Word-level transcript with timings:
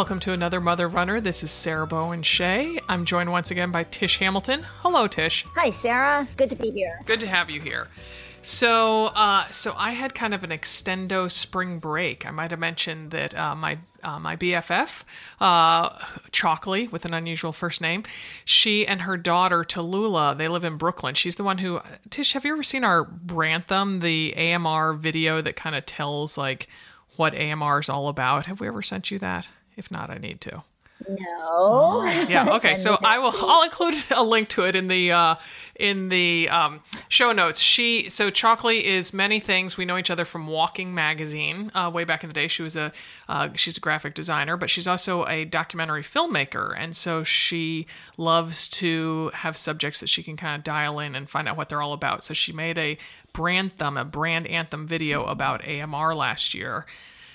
Welcome 0.00 0.20
to 0.20 0.32
another 0.32 0.62
Mother 0.62 0.88
Runner. 0.88 1.20
This 1.20 1.44
is 1.44 1.50
Sarah 1.50 1.86
Bowen 1.86 2.22
Shea. 2.22 2.80
I'm 2.88 3.04
joined 3.04 3.30
once 3.30 3.50
again 3.50 3.70
by 3.70 3.84
Tish 3.84 4.16
Hamilton. 4.16 4.64
Hello, 4.78 5.06
Tish. 5.06 5.44
Hi, 5.56 5.68
Sarah. 5.68 6.26
Good 6.38 6.48
to 6.48 6.56
be 6.56 6.70
here. 6.70 7.02
Good 7.04 7.20
to 7.20 7.26
have 7.26 7.50
you 7.50 7.60
here. 7.60 7.88
So, 8.40 9.08
uh, 9.08 9.50
so 9.50 9.74
I 9.76 9.90
had 9.90 10.14
kind 10.14 10.32
of 10.32 10.42
an 10.42 10.48
extendo 10.48 11.30
spring 11.30 11.80
break. 11.80 12.24
I 12.24 12.30
might 12.30 12.50
have 12.50 12.58
mentioned 12.58 13.10
that 13.10 13.36
uh, 13.36 13.54
my 13.54 13.76
uh, 14.02 14.18
my 14.18 14.36
BFF, 14.36 15.02
uh, 15.38 15.90
Chalkley, 16.32 16.90
with 16.90 17.04
an 17.04 17.12
unusual 17.12 17.52
first 17.52 17.82
name, 17.82 18.04
she 18.46 18.86
and 18.86 19.02
her 19.02 19.18
daughter 19.18 19.64
Tallulah, 19.64 20.38
they 20.38 20.48
live 20.48 20.64
in 20.64 20.78
Brooklyn. 20.78 21.14
She's 21.14 21.36
the 21.36 21.44
one 21.44 21.58
who. 21.58 21.78
Tish, 22.08 22.32
have 22.32 22.46
you 22.46 22.54
ever 22.54 22.62
seen 22.62 22.84
our 22.84 23.04
Brantham, 23.04 24.00
the 24.00 24.34
AMR 24.34 24.94
video 24.94 25.42
that 25.42 25.56
kind 25.56 25.76
of 25.76 25.84
tells 25.84 26.38
like 26.38 26.68
what 27.16 27.34
AMR 27.34 27.80
is 27.80 27.90
all 27.90 28.08
about? 28.08 28.46
Have 28.46 28.60
we 28.60 28.66
ever 28.66 28.80
sent 28.80 29.10
you 29.10 29.18
that? 29.18 29.46
If 29.80 29.90
not, 29.90 30.10
I 30.10 30.18
need 30.18 30.42
to. 30.42 30.62
No. 31.08 32.04
Yeah. 32.28 32.48
Okay. 32.56 32.76
so 32.76 32.98
I 33.02 33.18
will. 33.18 33.32
I'll 33.34 33.62
include 33.62 33.96
a 34.10 34.22
link 34.22 34.50
to 34.50 34.64
it 34.64 34.76
in 34.76 34.88
the 34.88 35.10
uh, 35.10 35.34
in 35.74 36.10
the 36.10 36.48
um, 36.50 36.82
show 37.08 37.32
notes. 37.32 37.60
She 37.60 38.10
so 38.10 38.30
Chalkley 38.30 38.82
is 38.82 39.14
many 39.14 39.40
things. 39.40 39.78
We 39.78 39.86
know 39.86 39.96
each 39.96 40.10
other 40.10 40.26
from 40.26 40.46
Walking 40.46 40.94
Magazine 40.94 41.70
uh, 41.74 41.90
way 41.92 42.04
back 42.04 42.22
in 42.22 42.28
the 42.28 42.34
day. 42.34 42.46
She 42.46 42.62
was 42.62 42.76
a 42.76 42.92
uh, 43.28 43.48
she's 43.54 43.78
a 43.78 43.80
graphic 43.80 44.14
designer, 44.14 44.58
but 44.58 44.68
she's 44.68 44.86
also 44.86 45.24
a 45.26 45.46
documentary 45.46 46.02
filmmaker, 46.02 46.74
and 46.76 46.94
so 46.94 47.24
she 47.24 47.86
loves 48.18 48.68
to 48.68 49.30
have 49.32 49.56
subjects 49.56 49.98
that 50.00 50.10
she 50.10 50.22
can 50.22 50.36
kind 50.36 50.56
of 50.56 50.62
dial 50.62 50.98
in 50.98 51.14
and 51.14 51.30
find 51.30 51.48
out 51.48 51.56
what 51.56 51.70
they're 51.70 51.82
all 51.82 51.94
about. 51.94 52.22
So 52.22 52.34
she 52.34 52.52
made 52.52 52.76
a 52.76 52.98
brand 53.32 53.78
thumb, 53.78 53.96
a 53.96 54.04
brand 54.04 54.46
anthem 54.46 54.86
video 54.86 55.24
about 55.24 55.66
AMR 55.66 56.14
last 56.14 56.52
year. 56.52 56.84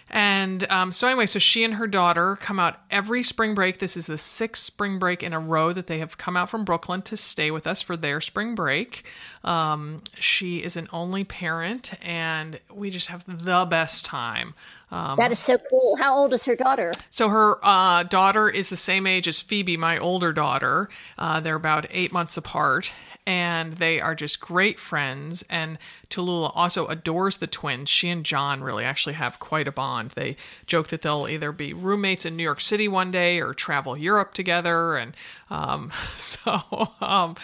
And 0.10 0.70
um, 0.70 0.92
so, 0.92 1.08
anyway, 1.08 1.26
so 1.26 1.40
she 1.40 1.64
and 1.64 1.76
her 1.76 1.88
daughter 1.88 2.38
come 2.40 2.60
out 2.60 2.80
every 2.92 3.24
spring 3.24 3.56
break. 3.56 3.80
This 3.80 3.98
is 3.98 4.06
the 4.06 4.18
sixth 4.18 4.64
spring 4.64 5.00
break 5.00 5.24
in 5.24 5.34
a 5.34 5.40
row 5.40 5.74
that 5.74 5.88
they 5.88 6.00
have 6.00 6.18
come 6.18 6.38
out 6.38 6.50
from 6.50 6.64
Brooklyn 6.64 7.02
to 7.04 7.18
stay 7.18 7.50
with 7.50 7.66
us 7.66 7.82
for 7.82 7.98
their 7.98 8.22
spring 8.22 8.54
break. 8.54 9.04
Um, 9.44 10.02
she 10.20 10.64
is 10.64 10.78
an 10.78 10.88
only 10.94 11.24
parent, 11.24 11.92
and 12.02 12.60
we 12.74 12.92
just 12.92 13.08
have 13.08 13.26
the 13.26 13.66
best 13.66 14.06
time. 14.06 14.54
Um, 14.92 15.18
that 15.18 15.32
is 15.32 15.40
so 15.40 15.58
cool. 15.58 15.98
How 15.98 16.16
old 16.16 16.34
is 16.34 16.46
her 16.46 16.56
daughter? 16.56 16.94
So 17.10 17.30
her 17.30 17.58
uh, 17.66 18.04
daughter 18.04 18.48
is 18.48 18.70
the 18.70 18.78
same 18.78 19.08
age 19.08 19.28
as 19.28 19.40
Phoebe, 19.40 19.78
my 19.78 19.98
older 19.98 20.32
daughter. 20.32 20.90
Uh, 21.18 21.40
they're 21.40 21.56
about 21.56 21.88
eight 21.90 22.12
months 22.12 22.38
apart, 22.38 22.92
and 23.28 23.74
they 23.74 24.00
are 24.00 24.14
just 24.14 24.40
great 24.40 24.80
friends. 24.80 25.44
And 25.50 25.78
Tallulah 26.10 26.52
also 26.54 26.88
adores 26.88 27.38
the 27.38 27.48
twins. 27.48 27.90
She 27.90 28.10
and 28.10 28.26
John 28.26 28.62
really 28.62 28.84
actually 28.84 29.14
have 29.14 29.40
quite 29.40 29.68
a 29.68 29.72
bond. 29.72 30.12
They 30.12 30.38
joke 30.68 30.90
that 30.90 31.02
they'll 31.02 31.28
either 31.28 31.52
be 31.52 31.74
roommates 31.74 32.26
in 32.26 32.36
New 32.36 32.44
York 32.44 32.62
City 32.62 32.88
one 32.88 33.12
day 33.12 33.40
or 33.40 33.54
travel 33.54 33.98
Europe 33.98 34.34
together. 34.34 34.96
And 34.98 35.16
um, 35.50 35.92
so, 36.18 36.62
um, 37.02 37.36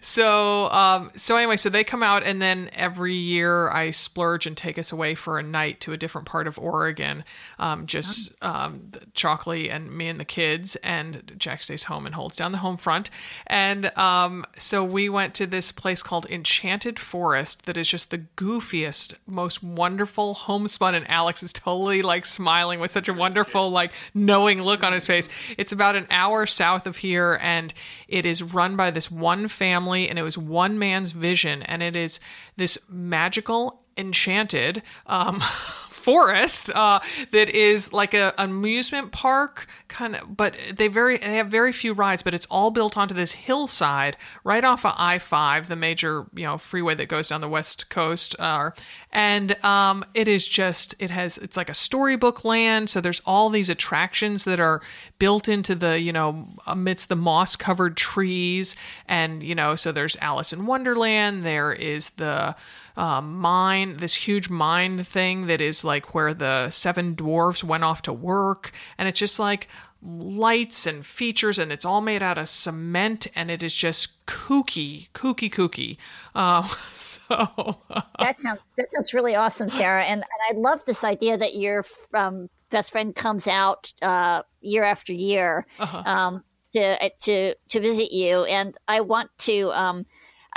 so, 0.00 0.70
um, 0.70 1.10
so 1.16 1.36
anyway, 1.36 1.56
so 1.56 1.68
they 1.68 1.84
come 1.84 2.02
out, 2.02 2.22
and 2.22 2.40
then 2.40 2.70
every 2.72 3.14
year 3.14 3.68
I 3.70 3.90
splurge 3.90 4.46
and 4.46 4.56
take 4.56 4.78
us 4.78 4.92
away 4.92 5.14
for 5.14 5.38
a 5.38 5.42
night 5.42 5.80
to 5.82 5.92
a 5.92 5.96
different 5.96 6.26
part 6.26 6.46
of 6.46 6.58
Oregon. 6.58 7.24
Um, 7.58 7.86
just 7.86 8.32
um, 8.42 8.92
Chalkley 9.14 9.70
and 9.70 9.90
me 9.90 10.08
and 10.08 10.20
the 10.20 10.24
kids, 10.24 10.76
and 10.76 11.32
Jack 11.36 11.62
stays 11.62 11.84
home 11.84 12.06
and 12.06 12.14
holds 12.14 12.36
down 12.36 12.52
the 12.52 12.58
home 12.58 12.76
front. 12.76 13.10
And 13.46 13.96
um, 13.98 14.44
so 14.56 14.84
we 14.84 15.08
went 15.08 15.34
to 15.34 15.46
this 15.46 15.72
place 15.72 16.02
called 16.02 16.26
Enchanted 16.26 16.98
Forest 16.98 17.66
that 17.66 17.76
is 17.76 17.88
just 17.88 18.10
the 18.10 18.18
goofiest, 18.36 19.14
most 19.26 19.62
wonderful 19.62 20.34
homespun, 20.34 20.94
and 20.94 21.08
Alex 21.10 21.42
is 21.42 21.52
totally 21.52 22.02
like 22.02 22.24
smiling 22.24 22.80
with 22.80 22.90
such 22.90 23.08
a 23.08 23.12
wonderful, 23.12 23.70
like 23.70 23.92
knowing 24.14 24.62
look 24.62 24.82
on 24.82 24.92
his 24.92 25.06
face. 25.06 25.28
It's 25.56 25.72
about 25.72 25.96
an 25.96 26.06
hour 26.10 26.46
south 26.46 26.86
of 26.86 26.96
here, 26.96 27.38
and 27.48 27.72
it 28.08 28.26
is 28.26 28.42
run 28.42 28.76
by 28.76 28.90
this 28.90 29.10
one 29.10 29.48
family, 29.48 30.06
and 30.06 30.18
it 30.18 30.22
was 30.22 30.36
one 30.36 30.78
man's 30.78 31.12
vision, 31.12 31.62
and 31.62 31.82
it 31.82 31.96
is 31.96 32.20
this 32.58 32.76
magical, 32.90 33.80
enchanted. 33.96 34.82
Um, 35.06 35.42
forest 36.08 36.70
uh, 36.70 37.00
that 37.32 37.50
is 37.50 37.92
like 37.92 38.14
a 38.14 38.32
amusement 38.38 39.12
park 39.12 39.66
kind 39.88 40.16
of 40.16 40.36
but 40.36 40.56
they 40.74 40.88
very 40.88 41.18
they 41.18 41.34
have 41.34 41.48
very 41.48 41.70
few 41.70 41.92
rides 41.92 42.22
but 42.22 42.32
it's 42.32 42.46
all 42.50 42.70
built 42.70 42.96
onto 42.96 43.14
this 43.14 43.32
hillside 43.32 44.16
right 44.42 44.64
off 44.64 44.86
of 44.86 44.94
i5 44.94 45.66
the 45.66 45.76
major 45.76 46.24
you 46.34 46.44
know 46.44 46.56
freeway 46.56 46.94
that 46.94 47.06
goes 47.06 47.28
down 47.28 47.42
the 47.42 47.48
west 47.48 47.90
coast 47.90 48.34
uh, 48.38 48.70
and 49.12 49.62
um, 49.62 50.02
it 50.14 50.28
is 50.28 50.48
just 50.48 50.94
it 50.98 51.10
has 51.10 51.36
it's 51.38 51.58
like 51.58 51.68
a 51.68 51.74
storybook 51.74 52.42
land 52.42 52.88
so 52.88 53.02
there's 53.02 53.20
all 53.26 53.50
these 53.50 53.68
attractions 53.68 54.44
that 54.44 54.58
are 54.60 54.80
built 55.18 55.46
into 55.46 55.74
the 55.74 56.00
you 56.00 56.12
know 56.12 56.48
amidst 56.66 57.10
the 57.10 57.16
moss 57.16 57.54
covered 57.54 57.98
trees 57.98 58.76
and 59.06 59.42
you 59.42 59.54
know 59.54 59.76
so 59.76 59.92
there's 59.92 60.16
alice 60.22 60.54
in 60.54 60.64
wonderland 60.64 61.44
there 61.44 61.70
is 61.70 62.10
the 62.10 62.56
uh, 62.98 63.20
mine, 63.20 63.98
this 63.98 64.16
huge 64.16 64.50
mine 64.50 65.04
thing 65.04 65.46
that 65.46 65.60
is 65.60 65.84
like 65.84 66.14
where 66.14 66.34
the 66.34 66.68
seven 66.68 67.14
dwarfs 67.14 67.62
went 67.62 67.84
off 67.84 68.02
to 68.02 68.12
work. 68.12 68.72
And 68.98 69.08
it's 69.08 69.20
just 69.20 69.38
like 69.38 69.68
lights 70.02 70.84
and 70.84 71.06
features, 71.06 71.60
and 71.60 71.70
it's 71.70 71.84
all 71.84 72.00
made 72.00 72.22
out 72.22 72.38
of 72.38 72.48
cement, 72.48 73.28
and 73.36 73.52
it 73.52 73.62
is 73.62 73.72
just 73.72 74.24
kooky, 74.26 75.08
kooky, 75.12 75.48
kooky. 75.48 75.96
Uh, 76.34 76.68
so 76.92 77.28
that 78.18 78.40
sounds 78.40 78.60
that 78.76 78.88
sounds 78.88 79.14
really 79.14 79.36
awesome, 79.36 79.70
Sarah. 79.70 80.04
And, 80.04 80.20
and 80.20 80.56
I 80.56 80.60
love 80.60 80.84
this 80.84 81.04
idea 81.04 81.38
that 81.38 81.54
your 81.54 81.84
um, 82.14 82.50
best 82.70 82.90
friend 82.90 83.14
comes 83.14 83.46
out 83.46 83.92
uh, 84.02 84.42
year 84.60 84.82
after 84.82 85.12
year 85.12 85.66
uh-huh. 85.78 86.02
um, 86.04 86.44
to 86.72 87.10
to 87.10 87.54
to 87.54 87.80
visit 87.80 88.10
you. 88.10 88.44
And 88.44 88.76
I 88.88 89.02
want 89.02 89.30
to. 89.38 89.70
Um, 89.72 90.04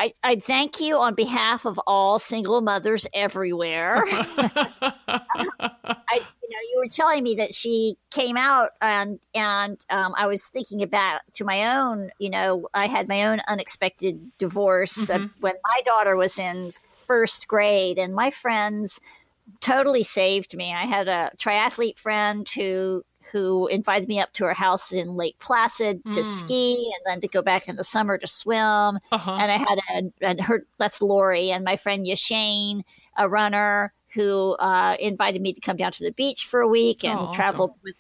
I, 0.01 0.13
I 0.23 0.35
thank 0.37 0.81
you 0.81 0.97
on 0.97 1.13
behalf 1.13 1.63
of 1.63 1.79
all 1.85 2.17
single 2.17 2.59
mothers 2.61 3.05
everywhere. 3.13 4.03
I, 4.07 4.31
you 6.09 6.49
know, 6.49 6.57
you 6.71 6.79
were 6.79 6.87
telling 6.89 7.21
me 7.21 7.35
that 7.35 7.53
she 7.53 7.97
came 8.09 8.35
out, 8.35 8.71
and 8.81 9.19
and 9.35 9.77
um, 9.91 10.15
I 10.17 10.25
was 10.25 10.45
thinking 10.45 10.81
about 10.81 11.21
to 11.33 11.45
my 11.45 11.77
own. 11.77 12.09
You 12.17 12.31
know, 12.31 12.67
I 12.73 12.87
had 12.87 13.07
my 13.07 13.27
own 13.27 13.41
unexpected 13.47 14.31
divorce 14.39 15.07
uh, 15.07 15.17
mm-hmm. 15.17 15.25
uh, 15.25 15.29
when 15.39 15.53
my 15.63 15.81
daughter 15.85 16.15
was 16.15 16.39
in 16.39 16.71
first 17.05 17.47
grade, 17.47 17.99
and 17.99 18.15
my 18.15 18.31
friends 18.31 18.99
totally 19.59 20.03
saved 20.03 20.55
me. 20.55 20.73
I 20.73 20.85
had 20.85 21.07
a 21.07 21.31
triathlete 21.37 21.97
friend 21.97 22.47
who 22.49 23.03
who 23.31 23.67
invited 23.67 24.07
me 24.07 24.19
up 24.19 24.33
to 24.33 24.45
her 24.45 24.53
house 24.53 24.91
in 24.91 25.15
Lake 25.15 25.37
Placid 25.39 26.03
to 26.05 26.21
mm. 26.21 26.25
ski 26.25 26.91
and 26.95 27.03
then 27.05 27.21
to 27.21 27.27
go 27.27 27.43
back 27.43 27.67
in 27.67 27.75
the 27.75 27.83
summer 27.83 28.17
to 28.17 28.25
swim. 28.25 28.99
Uh-huh. 29.11 29.31
And 29.39 29.51
I 29.51 29.57
had 29.57 29.79
a, 29.89 30.11
and 30.21 30.41
her, 30.41 30.65
that's 30.79 31.01
Lori 31.03 31.51
and 31.51 31.63
my 31.63 31.75
friend 31.75 32.05
Yashane, 32.05 32.81
a 33.17 33.29
runner 33.29 33.93
who 34.13 34.53
uh, 34.53 34.95
invited 34.99 35.41
me 35.41 35.53
to 35.53 35.61
come 35.61 35.77
down 35.77 35.91
to 35.91 36.03
the 36.03 36.11
beach 36.11 36.45
for 36.45 36.61
a 36.61 36.67
week 36.67 37.03
and 37.03 37.17
oh, 37.17 37.31
traveled 37.31 37.73
with 37.83 37.95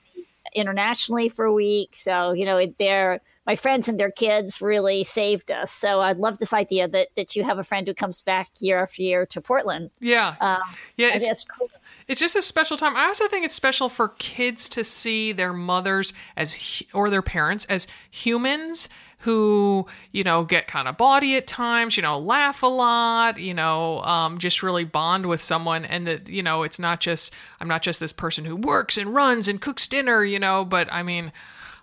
internationally 0.53 1.29
for 1.29 1.45
a 1.45 1.53
week. 1.53 1.95
So, 1.95 2.31
you 2.31 2.45
know, 2.45 2.65
they're, 2.77 3.21
my 3.45 3.55
friends 3.55 3.87
and 3.87 3.99
their 3.99 4.11
kids 4.11 4.61
really 4.61 5.03
saved 5.03 5.51
us. 5.51 5.71
So 5.71 5.99
I 5.99 6.11
love 6.11 6.37
this 6.37 6.53
idea 6.53 6.87
that, 6.87 7.09
that 7.15 7.35
you 7.35 7.43
have 7.43 7.59
a 7.59 7.63
friend 7.63 7.87
who 7.87 7.93
comes 7.93 8.21
back 8.21 8.49
year 8.59 8.81
after 8.81 9.01
year 9.01 9.25
to 9.27 9.41
Portland. 9.41 9.91
Yeah. 9.99 10.35
Um, 10.41 10.59
yeah. 10.97 11.11
It's, 11.13 11.43
cool 11.43 11.69
it's 12.07 12.19
just 12.19 12.35
a 12.35 12.41
special 12.41 12.77
time. 12.77 12.95
I 12.95 13.05
also 13.05 13.27
think 13.27 13.45
it's 13.45 13.55
special 13.55 13.87
for 13.87 14.09
kids 14.09 14.67
to 14.69 14.83
see 14.83 15.31
their 15.31 15.53
mothers 15.53 16.13
as 16.35 16.83
or 16.93 17.09
their 17.09 17.21
parents 17.21 17.65
as 17.65 17.87
humans 18.09 18.89
who 19.21 19.85
you 20.11 20.23
know 20.23 20.43
get 20.43 20.67
kind 20.67 20.87
of 20.87 20.97
bawdy 20.97 21.35
at 21.35 21.47
times 21.47 21.95
you 21.95 22.03
know 22.03 22.19
laugh 22.19 22.63
a 22.63 22.67
lot 22.67 23.39
you 23.39 23.53
know 23.53 24.01
um, 24.01 24.37
just 24.39 24.63
really 24.63 24.83
bond 24.83 25.25
with 25.25 25.41
someone. 25.41 25.85
And 25.85 26.07
that 26.07 26.27
you 26.27 26.43
know 26.43 26.63
it's 26.63 26.79
not 26.79 26.99
just 26.99 27.33
i'm 27.59 27.67
not 27.67 27.81
just 27.81 27.99
this 27.99 28.13
person 28.13 28.45
who 28.45 28.55
works 28.55 28.97
and 28.97 29.13
runs 29.13 29.47
and 29.47 29.61
cooks 29.61 29.87
dinner 29.87 30.23
you 30.23 30.39
know 30.39 30.65
but 30.65 30.91
i 30.91 31.03
mean 31.03 31.31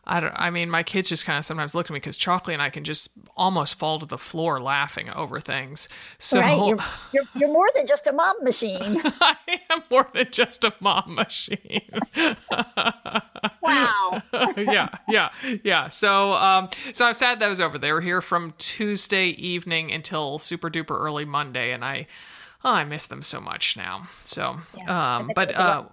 I 0.08 0.20
don't. 0.20 0.32
I 0.34 0.48
mean, 0.48 0.70
my 0.70 0.82
kids 0.82 1.10
just 1.10 1.26
kind 1.26 1.38
of 1.38 1.44
sometimes 1.44 1.74
look 1.74 1.86
at 1.86 1.90
me 1.90 1.98
because 1.98 2.16
Chalkley 2.16 2.54
and 2.54 2.62
I 2.62 2.70
can 2.70 2.82
just 2.82 3.10
almost 3.36 3.74
fall 3.74 3.98
to 3.98 4.06
the 4.06 4.16
floor 4.16 4.58
laughing 4.58 5.10
over 5.10 5.38
things. 5.38 5.86
So 6.18 6.40
right. 6.40 6.56
you're, 6.56 6.78
you're, 7.12 7.24
you're 7.34 7.52
more 7.52 7.68
than 7.76 7.86
just 7.86 8.06
a 8.06 8.12
mom 8.12 8.34
machine. 8.42 9.02
I 9.20 9.36
am 9.68 9.82
more 9.90 10.08
than 10.14 10.28
just 10.30 10.64
a 10.64 10.72
mom 10.80 11.14
machine. 11.14 11.90
wow. 13.62 14.22
yeah, 14.56 14.88
yeah, 15.08 15.28
yeah. 15.62 15.88
So, 15.90 16.32
um, 16.32 16.70
so 16.94 17.04
I'm 17.04 17.14
sad 17.14 17.38
that 17.40 17.48
was 17.48 17.60
over. 17.60 17.76
They 17.76 17.92
were 17.92 18.00
here 18.00 18.22
from 18.22 18.54
Tuesday 18.56 19.26
evening 19.28 19.92
until 19.92 20.38
super 20.38 20.70
duper 20.70 20.98
early 20.98 21.26
Monday, 21.26 21.70
and 21.72 21.84
I, 21.84 22.06
oh, 22.64 22.72
I 22.72 22.84
miss 22.84 23.04
them 23.04 23.22
so 23.22 23.42
much 23.42 23.76
now. 23.76 24.08
So, 24.24 24.56
yeah, 24.78 25.18
um, 25.18 25.30
but 25.34 25.54
uh, 25.54 25.84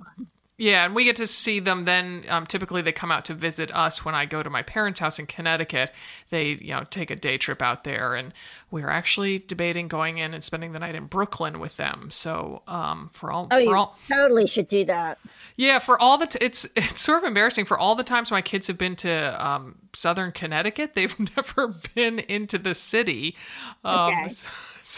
Yeah, 0.58 0.86
and 0.86 0.96
we 0.96 1.04
get 1.04 1.18
to 1.18 1.28
see 1.28 1.60
them 1.60 1.84
then. 1.84 2.24
Um, 2.30 2.46
typically, 2.46 2.82
they 2.82 2.94
come 2.94 3.12
out 3.12 3.26
to 3.26 3.34
visit 3.34 3.76
us 3.76 4.06
when 4.06 4.16
I 4.16 4.26
go 4.26 4.42
to 4.42 4.50
my 4.50 4.62
parents' 4.62 5.02
house 5.02 5.20
in 5.20 5.26
Connecticut. 5.26 5.92
They, 6.30 6.52
you 6.52 6.74
know, 6.74 6.86
take 6.90 7.12
a 7.12 7.16
day 7.18 7.38
trip 7.38 7.62
out 7.62 7.84
there, 7.84 8.16
and 8.16 8.34
we're 8.72 8.90
actually 8.90 9.40
debating 9.40 9.90
going 9.90 10.18
in 10.18 10.34
and 10.34 10.42
spending 10.42 10.72
the 10.72 10.80
night 10.80 10.96
in 10.96 11.08
Brooklyn 11.08 11.60
with 11.60 11.76
them. 11.76 12.10
So, 12.10 12.62
um, 12.70 13.10
for 13.12 13.32
all, 13.34 13.48
oh, 13.52 13.58
for 13.58 13.62
you 13.62 13.76
all, 13.76 13.98
totally 14.08 14.48
should 14.48 14.68
do 14.68 14.86
that. 14.86 15.18
yeah, 15.58 15.80
for 15.80 16.02
all 16.02 16.18
the, 16.18 16.28
t- 16.28 16.40
it's 16.40 16.66
it's 16.78 17.02
sort 17.02 17.18
of 17.22 17.28
embarrassing 17.28 17.66
for 17.66 17.78
all 17.78 17.96
the 17.96 18.04
times 18.06 18.32
my 18.32 18.42
kids 18.42 18.68
have 18.68 18.78
been 18.78 18.96
to 18.98 19.46
um, 19.46 19.76
Southern 19.92 20.32
Connecticut. 20.32 20.94
They've 20.94 21.20
never 21.36 21.76
been 21.96 22.20
into 22.20 22.58
the 22.58 22.74
city. 22.74 23.36
Um, 23.84 24.14
Okay. 24.14 24.30
So, 24.30 24.48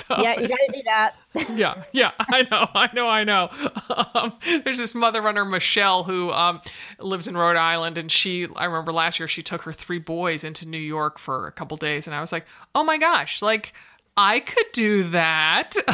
Yeah, 0.09 0.39
you 0.39 0.47
got 0.47 0.57
to 0.57 0.71
do 0.73 0.83
that. 0.83 1.15
yeah, 1.55 1.83
yeah, 1.93 2.11
I 2.19 2.43
know, 2.51 2.67
I 2.73 2.89
know, 2.93 3.07
I 3.07 3.23
know. 3.23 3.49
Um, 4.13 4.33
there's 4.63 4.77
this 4.77 4.93
mother 4.93 5.21
runner, 5.21 5.45
Michelle, 5.45 6.03
who 6.03 6.31
um, 6.31 6.61
lives 6.99 7.27
in 7.27 7.37
Rhode 7.37 7.55
Island, 7.55 7.97
and 7.97 8.11
she, 8.11 8.47
I 8.55 8.65
remember 8.65 8.91
last 8.91 9.19
year, 9.19 9.27
she 9.27 9.43
took 9.43 9.61
her 9.61 9.73
three 9.73 9.99
boys 9.99 10.43
into 10.43 10.67
New 10.67 10.77
York 10.77 11.17
for 11.19 11.47
a 11.47 11.51
couple 11.51 11.77
days, 11.77 12.05
and 12.05 12.15
I 12.15 12.21
was 12.21 12.31
like, 12.31 12.45
oh 12.75 12.83
my 12.83 12.97
gosh, 12.97 13.41
like 13.41 13.73
I 14.17 14.39
could 14.39 14.65
do 14.73 15.09
that. 15.09 15.75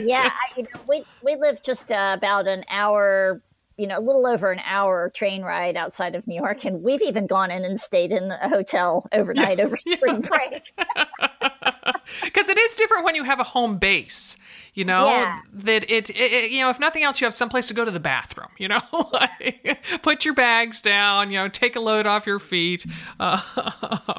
yeah, 0.00 0.30
I, 0.32 0.56
you 0.56 0.62
know, 0.62 0.80
we 0.88 1.04
we 1.22 1.36
live 1.36 1.60
just 1.60 1.90
uh, 1.90 2.14
about 2.16 2.46
an 2.46 2.64
hour, 2.70 3.42
you 3.76 3.86
know, 3.86 3.98
a 3.98 4.00
little 4.00 4.26
over 4.26 4.52
an 4.52 4.60
hour 4.64 5.10
train 5.10 5.42
ride 5.42 5.76
outside 5.76 6.14
of 6.14 6.26
New 6.26 6.36
York, 6.36 6.64
and 6.64 6.82
we've 6.82 7.02
even 7.02 7.26
gone 7.26 7.50
in 7.50 7.64
and 7.64 7.80
stayed 7.80 8.12
in 8.12 8.30
a 8.30 8.48
hotel 8.48 9.06
overnight 9.12 9.58
over 9.58 9.76
spring 9.92 10.20
break. 10.20 10.72
because 12.22 12.48
it 12.48 12.58
is 12.58 12.74
different 12.74 13.04
when 13.04 13.14
you 13.14 13.24
have 13.24 13.40
a 13.40 13.44
home 13.44 13.78
base 13.78 14.36
you 14.74 14.84
know 14.84 15.04
Yeah. 15.06 15.40
that 15.52 15.82
it, 15.90 16.10
it, 16.10 16.16
it- 16.32 16.50
you 16.50 16.60
know 16.60 16.70
if 16.70 16.78
nothing 16.78 17.02
else 17.02 17.20
you 17.20 17.24
have 17.26 17.34
someplace 17.34 17.68
to 17.68 17.74
go 17.74 17.84
to 17.84 17.90
the 17.90 18.00
bathroom 18.00 18.48
you 18.58 18.68
know 18.68 18.80
like, 19.12 19.84
put 20.02 20.24
your 20.24 20.34
bags 20.34 20.80
down 20.80 21.30
you 21.30 21.38
know 21.38 21.48
take 21.48 21.76
a 21.76 21.80
load 21.80 22.06
off 22.06 22.26
your 22.26 22.38
feet 22.38 22.86
uh, 23.18 23.40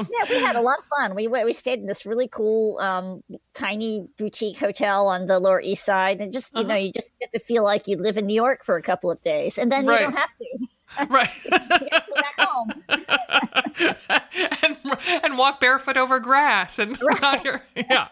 Yeah, 0.09 0.25
we 0.29 0.41
had 0.41 0.55
a 0.55 0.61
lot 0.61 0.77
of 0.79 0.85
fun. 0.85 1.15
We 1.15 1.27
we 1.27 1.53
stayed 1.53 1.79
in 1.79 1.85
this 1.85 2.05
really 2.05 2.27
cool, 2.27 2.77
um, 2.79 3.23
tiny 3.53 4.07
boutique 4.17 4.57
hotel 4.57 5.07
on 5.07 5.27
the 5.27 5.39
Lower 5.39 5.61
East 5.61 5.85
Side, 5.85 6.19
and 6.19 6.33
just 6.33 6.51
you 6.55 6.65
know, 6.65 6.75
you 6.75 6.91
just 6.91 7.11
get 7.19 7.31
to 7.33 7.39
feel 7.39 7.63
like 7.63 7.87
you 7.87 7.97
live 7.97 8.17
in 8.17 8.25
New 8.25 8.33
York 8.35 8.65
for 8.65 8.75
a 8.75 8.81
couple 8.81 9.09
of 9.09 9.21
days, 9.21 9.57
and 9.57 9.71
then 9.71 9.85
Right. 9.85 9.93
you 10.01 10.05
don't 10.07 10.17
have 10.17 10.29
to 10.39 10.67
right. 11.09 11.29
Back 11.49 12.35
home. 12.39 12.83
and, 14.63 14.77
and 15.23 15.37
walk 15.37 15.59
barefoot 15.59 15.97
over 15.97 16.19
grass 16.19 16.79
and 16.79 16.97
your- 17.43 17.61
yeah 17.75 18.07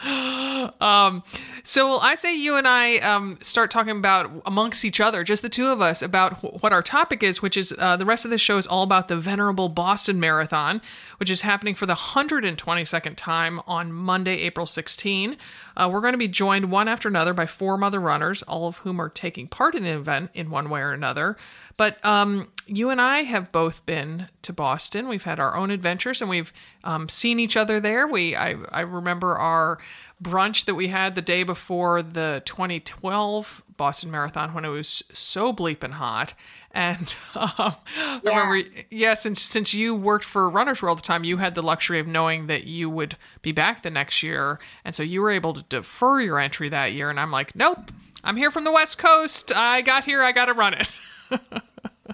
um, 0.80 1.24
so 1.64 1.98
I 1.98 2.14
say 2.14 2.34
you 2.34 2.54
and 2.54 2.68
I 2.68 2.98
um, 2.98 3.38
start 3.42 3.70
talking 3.70 3.96
about 3.96 4.30
amongst 4.46 4.84
each 4.84 5.00
other, 5.00 5.24
just 5.24 5.42
the 5.42 5.48
two 5.48 5.66
of 5.66 5.80
us, 5.80 6.02
about 6.02 6.34
wh- 6.34 6.62
what 6.62 6.72
our 6.72 6.82
topic 6.82 7.22
is, 7.22 7.42
which 7.42 7.56
is 7.56 7.74
uh, 7.76 7.96
the 7.96 8.06
rest 8.06 8.24
of 8.24 8.30
the 8.30 8.38
show 8.38 8.58
is 8.58 8.66
all 8.66 8.84
about 8.84 9.08
the 9.08 9.16
venerable 9.16 9.68
Boston 9.68 10.20
Marathon, 10.20 10.80
which 11.18 11.30
is 11.30 11.40
happening 11.40 11.74
for 11.74 11.86
the 11.86 11.94
122nd 11.94 13.14
time 13.16 13.60
on 13.66 13.92
Monday, 13.92 14.38
April 14.42 14.66
16. 14.66 15.36
Uh, 15.76 15.90
we're 15.92 16.00
going 16.00 16.12
to 16.12 16.18
be 16.18 16.28
joined 16.28 16.70
one 16.70 16.86
after 16.86 17.08
another 17.08 17.34
by 17.34 17.46
four 17.46 17.82
other 17.82 18.00
runners, 18.00 18.42
all 18.44 18.68
of 18.68 18.78
whom 18.78 19.00
are 19.00 19.08
taking 19.08 19.48
part 19.48 19.74
in 19.74 19.82
the 19.82 19.90
event 19.90 20.30
in 20.32 20.48
one 20.48 20.70
way 20.70 20.80
or 20.80 20.92
another. 20.92 21.36
But 21.76 22.04
um, 22.04 22.48
you 22.68 22.90
and 22.90 23.00
I 23.00 23.22
have 23.22 23.50
both 23.50 23.84
been 23.86 24.28
to 24.42 24.52
Boston. 24.52 25.08
We've 25.08 25.24
had 25.24 25.40
our 25.40 25.56
own 25.56 25.70
adventures, 25.70 26.20
and 26.20 26.30
we've 26.30 26.52
um, 26.84 27.08
seen 27.08 27.40
each 27.40 27.56
other 27.56 27.80
there. 27.80 28.06
We 28.06 28.36
I, 28.36 28.56
I 28.70 28.80
remember 28.80 29.36
our 29.36 29.78
brunch 30.22 30.64
that 30.66 30.74
we 30.74 30.88
had 30.88 31.14
the 31.14 31.22
day 31.22 31.42
before 31.42 32.02
the 32.02 32.42
2012 32.44 33.62
Boston 33.76 34.10
Marathon 34.10 34.52
when 34.52 34.64
it 34.64 34.68
was 34.68 35.02
so 35.12 35.52
bleeping 35.52 35.92
hot. 35.92 36.34
And 36.72 37.14
um, 37.34 37.76
I 37.96 38.20
remember, 38.22 38.68
yeah, 38.90 39.14
since 39.14 39.40
since 39.40 39.72
you 39.72 39.94
worked 39.94 40.24
for 40.24 40.50
Runners 40.50 40.82
World 40.82 40.98
at 40.98 41.04
the 41.04 41.08
time, 41.08 41.24
you 41.24 41.38
had 41.38 41.54
the 41.54 41.62
luxury 41.62 41.98
of 41.98 42.06
knowing 42.06 42.46
that 42.48 42.64
you 42.64 42.90
would 42.90 43.16
be 43.40 43.52
back 43.52 43.82
the 43.82 43.90
next 43.90 44.22
year, 44.22 44.58
and 44.84 44.94
so 44.94 45.02
you 45.02 45.22
were 45.22 45.30
able 45.30 45.54
to 45.54 45.62
defer 45.62 46.20
your 46.20 46.38
entry 46.38 46.68
that 46.68 46.92
year. 46.92 47.08
And 47.08 47.18
I'm 47.18 47.30
like, 47.30 47.56
nope, 47.56 47.90
I'm 48.22 48.36
here 48.36 48.50
from 48.50 48.64
the 48.64 48.72
West 48.72 48.98
Coast. 48.98 49.52
I 49.52 49.80
got 49.80 50.04
here. 50.04 50.22
I 50.22 50.32
got 50.32 50.46
to 50.46 50.54
run 50.54 50.74
it. 50.74 50.90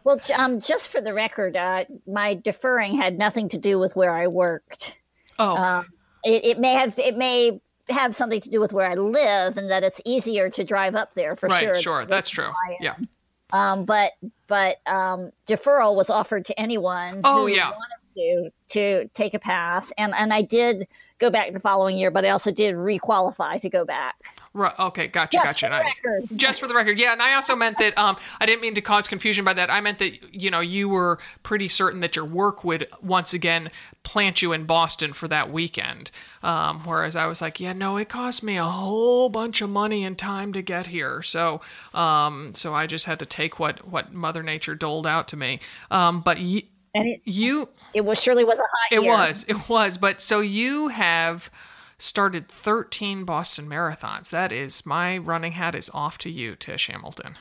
Well, 0.04 0.20
um, 0.36 0.60
just 0.60 0.88
for 0.88 1.00
the 1.00 1.14
record, 1.14 1.56
uh, 1.56 1.86
my 2.06 2.34
deferring 2.34 2.96
had 2.96 3.18
nothing 3.18 3.48
to 3.48 3.58
do 3.58 3.78
with 3.78 3.96
where 3.96 4.10
I 4.14 4.26
worked. 4.26 4.96
Oh, 5.38 5.56
Um, 5.56 5.86
it, 6.22 6.44
it 6.44 6.58
may 6.58 6.72
have 6.74 6.98
it 6.98 7.16
may 7.16 7.60
have 7.88 8.14
something 8.14 8.40
to 8.40 8.48
do 8.50 8.60
with 8.60 8.72
where 8.72 8.88
I 8.88 8.94
live, 8.94 9.56
and 9.56 9.70
that 9.70 9.82
it's 9.82 10.00
easier 10.04 10.48
to 10.50 10.64
drive 10.64 10.94
up 10.94 11.14
there 11.14 11.36
for 11.36 11.48
right, 11.48 11.60
sure. 11.60 11.80
sure, 11.80 12.06
that's 12.06 12.30
true. 12.30 12.50
Yeah. 12.80 12.94
Um, 13.52 13.84
but 13.84 14.12
but 14.46 14.76
um, 14.86 15.30
deferral 15.46 15.94
was 15.96 16.10
offered 16.10 16.44
to 16.46 16.60
anyone 16.60 17.20
Oh, 17.24 17.46
who 17.46 17.48
yeah. 17.48 17.70
wanted 17.70 18.04
to 18.16 18.50
to 18.70 19.08
take 19.14 19.34
a 19.34 19.38
pass, 19.38 19.92
and 19.98 20.14
and 20.14 20.32
I 20.32 20.42
did 20.42 20.86
go 21.18 21.30
back 21.30 21.52
the 21.52 21.60
following 21.60 21.96
year, 21.96 22.10
but 22.10 22.24
I 22.24 22.30
also 22.30 22.50
did 22.50 22.74
requalify 22.74 23.60
to 23.60 23.68
go 23.68 23.84
back. 23.84 24.16
Right. 24.56 24.72
Okay. 24.78 25.08
Gotcha. 25.08 25.38
Just 25.38 25.60
gotcha. 25.60 25.82
for 26.00 26.18
I- 26.18 26.26
just 26.36 26.60
for 26.60 26.68
the 26.68 26.74
record, 26.76 26.96
yeah. 26.96 27.12
And 27.12 27.20
I 27.20 27.34
also 27.34 27.56
meant 27.56 27.76
that 27.78 27.98
um, 27.98 28.16
I 28.40 28.46
didn't 28.46 28.60
mean 28.62 28.74
to 28.76 28.80
cause 28.80 29.08
confusion 29.08 29.44
by 29.44 29.52
that. 29.54 29.68
I 29.68 29.80
meant 29.80 29.98
that 29.98 30.32
you 30.32 30.48
know 30.48 30.60
you 30.60 30.88
were 30.88 31.18
pretty 31.42 31.66
certain 31.68 31.98
that 32.00 32.14
your 32.14 32.24
work 32.24 32.62
would 32.62 32.86
once 33.02 33.34
again 33.34 33.70
plant 34.04 34.42
you 34.42 34.52
in 34.52 34.64
Boston 34.64 35.12
for 35.12 35.26
that 35.26 35.50
weekend. 35.52 36.12
Um, 36.44 36.80
whereas 36.84 37.16
I 37.16 37.26
was 37.26 37.40
like, 37.42 37.58
yeah, 37.58 37.72
no, 37.72 37.96
it 37.96 38.08
cost 38.08 38.44
me 38.44 38.56
a 38.56 38.64
whole 38.64 39.28
bunch 39.28 39.60
of 39.60 39.70
money 39.70 40.04
and 40.04 40.16
time 40.16 40.52
to 40.52 40.62
get 40.62 40.86
here. 40.86 41.20
So, 41.22 41.60
um, 41.92 42.52
so 42.54 42.72
I 42.74 42.86
just 42.86 43.06
had 43.06 43.18
to 43.18 43.26
take 43.26 43.58
what 43.58 43.88
what 43.88 44.12
Mother 44.12 44.44
Nature 44.44 44.76
doled 44.76 45.06
out 45.06 45.26
to 45.28 45.36
me. 45.36 45.58
Um, 45.90 46.20
but 46.20 46.38
y- 46.38 46.62
And 46.94 47.08
it 47.08 47.22
you 47.24 47.70
it 47.92 48.04
was 48.04 48.22
surely 48.22 48.44
was 48.44 48.60
a 48.60 48.62
hot 48.62 48.98
it 49.00 49.02
year. 49.02 49.10
was. 49.12 49.44
It 49.48 49.68
was. 49.68 49.98
But 49.98 50.20
so 50.20 50.40
you 50.40 50.88
have 50.88 51.50
started 52.04 52.48
13 52.48 53.24
Boston 53.24 53.66
marathons. 53.68 54.30
That 54.30 54.52
is, 54.52 54.84
my 54.84 55.16
running 55.18 55.52
hat 55.52 55.74
is 55.74 55.90
off 55.94 56.18
to 56.18 56.30
you, 56.30 56.54
Tish 56.54 56.86
Hamilton. 56.88 57.36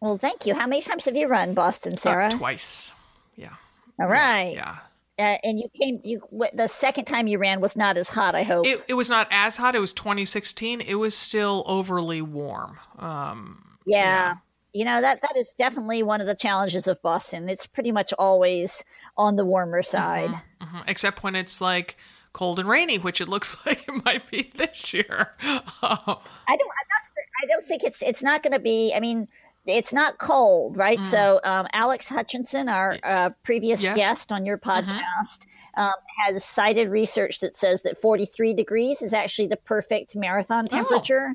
Well, 0.00 0.18
thank 0.18 0.46
you. 0.46 0.54
How 0.54 0.66
many 0.66 0.82
times 0.82 1.04
have 1.06 1.16
you 1.16 1.28
run 1.28 1.54
Boston, 1.54 1.92
Uh, 1.94 1.96
Sarah? 1.96 2.30
twice. 2.30 2.90
Yeah. 3.36 3.54
All 4.00 4.08
right. 4.08 4.54
Yeah. 4.54 4.78
Uh, 5.18 5.36
and 5.44 5.60
you 5.60 5.68
came. 5.78 6.00
You 6.02 6.22
the 6.54 6.66
second 6.66 7.04
time 7.04 7.26
you 7.26 7.38
ran 7.38 7.60
was 7.60 7.76
not 7.76 7.96
as 7.96 8.08
hot. 8.08 8.34
I 8.34 8.42
hope. 8.42 8.66
It, 8.66 8.82
it 8.88 8.94
was 8.94 9.08
not 9.10 9.28
as 9.30 9.56
hot. 9.56 9.74
It 9.76 9.78
was 9.78 9.92
2016. 9.92 10.80
It 10.80 10.94
was 10.94 11.14
still 11.14 11.62
overly 11.66 12.22
warm. 12.22 12.78
Um, 12.98 13.76
yeah. 13.86 14.36
You 14.72 14.86
know 14.86 15.00
that 15.02 15.20
that 15.20 15.36
is 15.36 15.52
definitely 15.56 16.02
one 16.02 16.20
of 16.22 16.26
the 16.26 16.34
challenges 16.34 16.88
of 16.88 17.00
Boston. 17.02 17.48
It's 17.50 17.66
pretty 17.66 17.92
much 17.92 18.12
always 18.18 18.82
on 19.18 19.36
the 19.36 19.44
warmer 19.44 19.82
side. 19.82 20.30
mhm. 20.60 20.82
Except 20.88 21.22
when 21.22 21.36
it's 21.36 21.60
like 21.60 21.96
cold 22.32 22.58
and 22.58 22.68
rainy, 22.68 22.98
which 22.98 23.20
it 23.20 23.28
looks 23.28 23.56
like 23.66 23.86
it 23.88 24.04
might 24.04 24.30
be 24.30 24.50
this 24.56 24.92
year. 24.92 25.32
Um, 25.42 25.58
I 25.82 25.96
don't. 25.96 26.18
I'm 26.50 26.88
not. 26.88 27.02
sure- 27.04 27.24
I 27.42 27.46
don't 27.46 27.64
think 27.64 27.82
it's. 27.84 28.02
It's 28.02 28.22
not 28.22 28.42
going 28.42 28.52
to 28.52 28.58
be. 28.60 28.92
I 28.94 29.00
mean, 29.00 29.28
it's 29.66 29.92
not 29.92 30.18
cold, 30.18 30.76
right? 30.76 31.04
So, 31.06 31.40
um, 31.44 31.66
Alex 31.72 32.08
Hutchinson, 32.08 32.68
our 32.68 32.98
uh, 33.04 33.30
previous 33.44 33.82
Yes. 33.82 33.96
guest 33.96 34.32
on 34.32 34.44
your 34.44 34.58
podcast, 34.58 35.46
um, 35.76 35.92
has 36.26 36.44
cited 36.44 36.88
research 36.90 37.38
that 37.40 37.56
says 37.56 37.82
that 37.82 37.96
43 37.98 38.54
degrees 38.54 39.02
is 39.02 39.12
actually 39.12 39.48
the 39.48 39.56
perfect 39.56 40.16
marathon 40.16 40.66
temperature, 40.66 41.34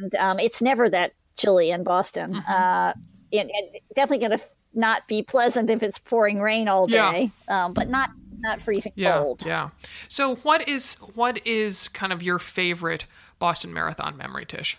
and 0.00 0.14
um, 0.16 0.38
it's 0.38 0.60
never 0.62 0.88
that 0.90 1.12
chilly 1.38 1.70
in 1.70 1.84
Boston. 1.84 2.36
Uh, 2.36 2.92
and, 3.32 3.50
and 3.50 3.68
definitely 3.94 4.26
going 4.28 4.38
to 4.38 4.44
not 4.74 5.06
be 5.08 5.22
pleasant 5.22 5.70
if 5.70 5.82
it's 5.82 5.98
pouring 5.98 6.38
rain 6.40 6.68
all 6.68 6.88
Yeah. 6.90 7.12
day, 7.12 7.30
um, 7.48 7.72
but 7.72 7.88
not 7.88 8.10
not 8.42 8.60
freezing 8.60 8.92
yeah. 8.96 9.18
cold. 9.18 9.44
Yeah. 9.46 9.70
So 10.08 10.36
what 10.36 10.68
is 10.68 10.94
what 11.14 11.44
is 11.46 11.88
kind 11.88 12.12
of 12.12 12.22
your 12.22 12.38
favorite 12.38 13.06
Boston 13.38 13.72
Marathon 13.72 14.16
memory, 14.16 14.44
Tish? 14.46 14.76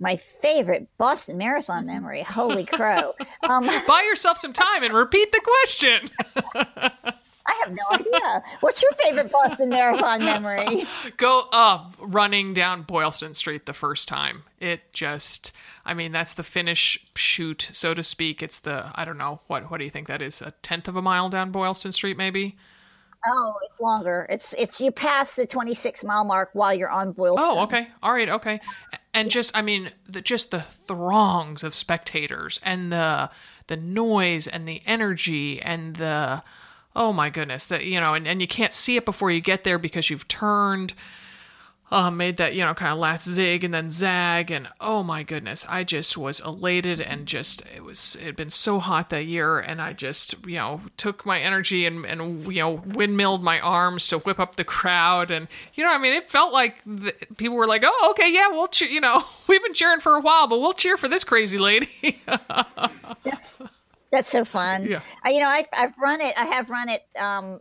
My 0.00 0.16
favorite 0.16 0.86
Boston 0.96 1.38
Marathon 1.38 1.86
memory. 1.86 2.22
Holy 2.22 2.64
crow! 2.64 3.14
Um, 3.48 3.66
Buy 3.86 4.02
yourself 4.02 4.36
some 4.36 4.52
time 4.52 4.82
and 4.82 4.92
repeat 4.92 5.32
the 5.32 5.40
question. 5.40 6.10
I 7.48 7.62
have 7.64 7.72
no 7.72 7.82
idea. 7.92 8.42
What's 8.60 8.82
your 8.82 8.92
favorite 9.02 9.32
Boston 9.32 9.70
Marathon 9.70 10.22
memory? 10.22 10.86
Go 11.16 11.48
uh 11.50 11.84
running 11.98 12.52
down 12.52 12.82
Boylston 12.82 13.32
Street 13.32 13.64
the 13.64 13.72
first 13.72 14.06
time. 14.06 14.42
It 14.60 14.92
just 14.92 15.52
I 15.88 15.94
mean 15.94 16.12
that's 16.12 16.34
the 16.34 16.42
finish 16.42 16.98
shoot, 17.16 17.70
so 17.72 17.94
to 17.94 18.04
speak. 18.04 18.42
It's 18.42 18.58
the 18.58 18.92
I 18.94 19.04
don't 19.04 19.18
know, 19.18 19.40
what 19.46 19.70
what 19.70 19.78
do 19.78 19.84
you 19.84 19.90
think 19.90 20.06
that 20.06 20.22
is? 20.22 20.42
A 20.42 20.52
tenth 20.62 20.86
of 20.86 20.96
a 20.96 21.02
mile 21.02 21.30
down 21.30 21.50
Boylston 21.50 21.92
Street 21.92 22.16
maybe? 22.16 22.56
Oh, 23.26 23.54
it's 23.64 23.80
longer. 23.80 24.26
It's 24.28 24.52
it's 24.58 24.80
you 24.80 24.92
pass 24.92 25.34
the 25.34 25.46
26 25.46 26.04
mile 26.04 26.24
mark 26.24 26.50
while 26.52 26.74
you're 26.74 26.90
on 26.90 27.12
Boylston. 27.12 27.48
Oh, 27.50 27.62
okay. 27.62 27.88
All 28.02 28.12
right, 28.12 28.28
okay. 28.28 28.60
And 29.14 29.30
just 29.30 29.56
I 29.56 29.62
mean 29.62 29.90
the 30.06 30.20
just 30.20 30.50
the 30.50 30.62
throngs 30.86 31.64
of 31.64 31.74
spectators 31.74 32.60
and 32.62 32.92
the 32.92 33.30
the 33.66 33.76
noise 33.76 34.46
and 34.46 34.68
the 34.68 34.82
energy 34.86 35.60
and 35.62 35.96
the 35.96 36.42
oh 36.94 37.12
my 37.12 37.30
goodness, 37.30 37.64
that 37.66 37.86
you 37.86 37.98
know, 37.98 38.12
and, 38.12 38.28
and 38.28 38.42
you 38.42 38.48
can't 38.48 38.74
see 38.74 38.96
it 38.96 39.04
before 39.06 39.30
you 39.30 39.40
get 39.40 39.64
there 39.64 39.78
because 39.78 40.10
you've 40.10 40.28
turned 40.28 40.92
uh, 41.90 42.10
made 42.10 42.36
that 42.36 42.54
you 42.54 42.60
know 42.64 42.74
kind 42.74 42.92
of 42.92 42.98
last 42.98 43.26
zig 43.28 43.64
and 43.64 43.72
then 43.72 43.90
zag 43.90 44.50
and 44.50 44.68
oh 44.80 45.02
my 45.02 45.22
goodness 45.22 45.64
i 45.68 45.82
just 45.82 46.16
was 46.18 46.38
elated 46.40 47.00
and 47.00 47.26
just 47.26 47.62
it 47.74 47.82
was 47.82 48.16
it 48.16 48.26
had 48.26 48.36
been 48.36 48.50
so 48.50 48.78
hot 48.78 49.08
that 49.10 49.24
year 49.24 49.58
and 49.58 49.80
i 49.80 49.92
just 49.92 50.34
you 50.46 50.56
know 50.56 50.80
took 50.96 51.24
my 51.24 51.40
energy 51.40 51.86
and 51.86 52.04
and 52.04 52.44
you 52.52 52.60
know 52.60 52.82
windmilled 52.86 53.42
my 53.42 53.58
arms 53.60 54.06
to 54.08 54.18
whip 54.18 54.38
up 54.38 54.56
the 54.56 54.64
crowd 54.64 55.30
and 55.30 55.48
you 55.74 55.82
know 55.82 55.90
i 55.90 55.96
mean 55.98 56.12
it 56.12 56.30
felt 56.30 56.52
like 56.52 56.76
the, 56.84 57.12
people 57.36 57.56
were 57.56 57.66
like 57.66 57.82
oh 57.84 58.08
okay 58.10 58.30
yeah 58.32 58.48
we'll 58.48 58.68
cheer 58.68 58.88
you 58.88 59.00
know 59.00 59.24
we've 59.46 59.62
been 59.62 59.74
cheering 59.74 60.00
for 60.00 60.14
a 60.14 60.20
while 60.20 60.46
but 60.46 60.60
we'll 60.60 60.74
cheer 60.74 60.96
for 60.98 61.08
this 61.08 61.24
crazy 61.24 61.58
lady 61.58 61.88
that's 63.24 63.56
that's 64.10 64.30
so 64.30 64.44
fun 64.44 64.84
Yeah. 64.86 65.00
I, 65.22 65.30
you 65.30 65.40
know 65.40 65.48
I've, 65.48 65.68
I've 65.72 65.96
run 65.98 66.20
it 66.20 66.34
i 66.36 66.44
have 66.44 66.68
run 66.70 66.88
it 66.88 67.04
um 67.18 67.60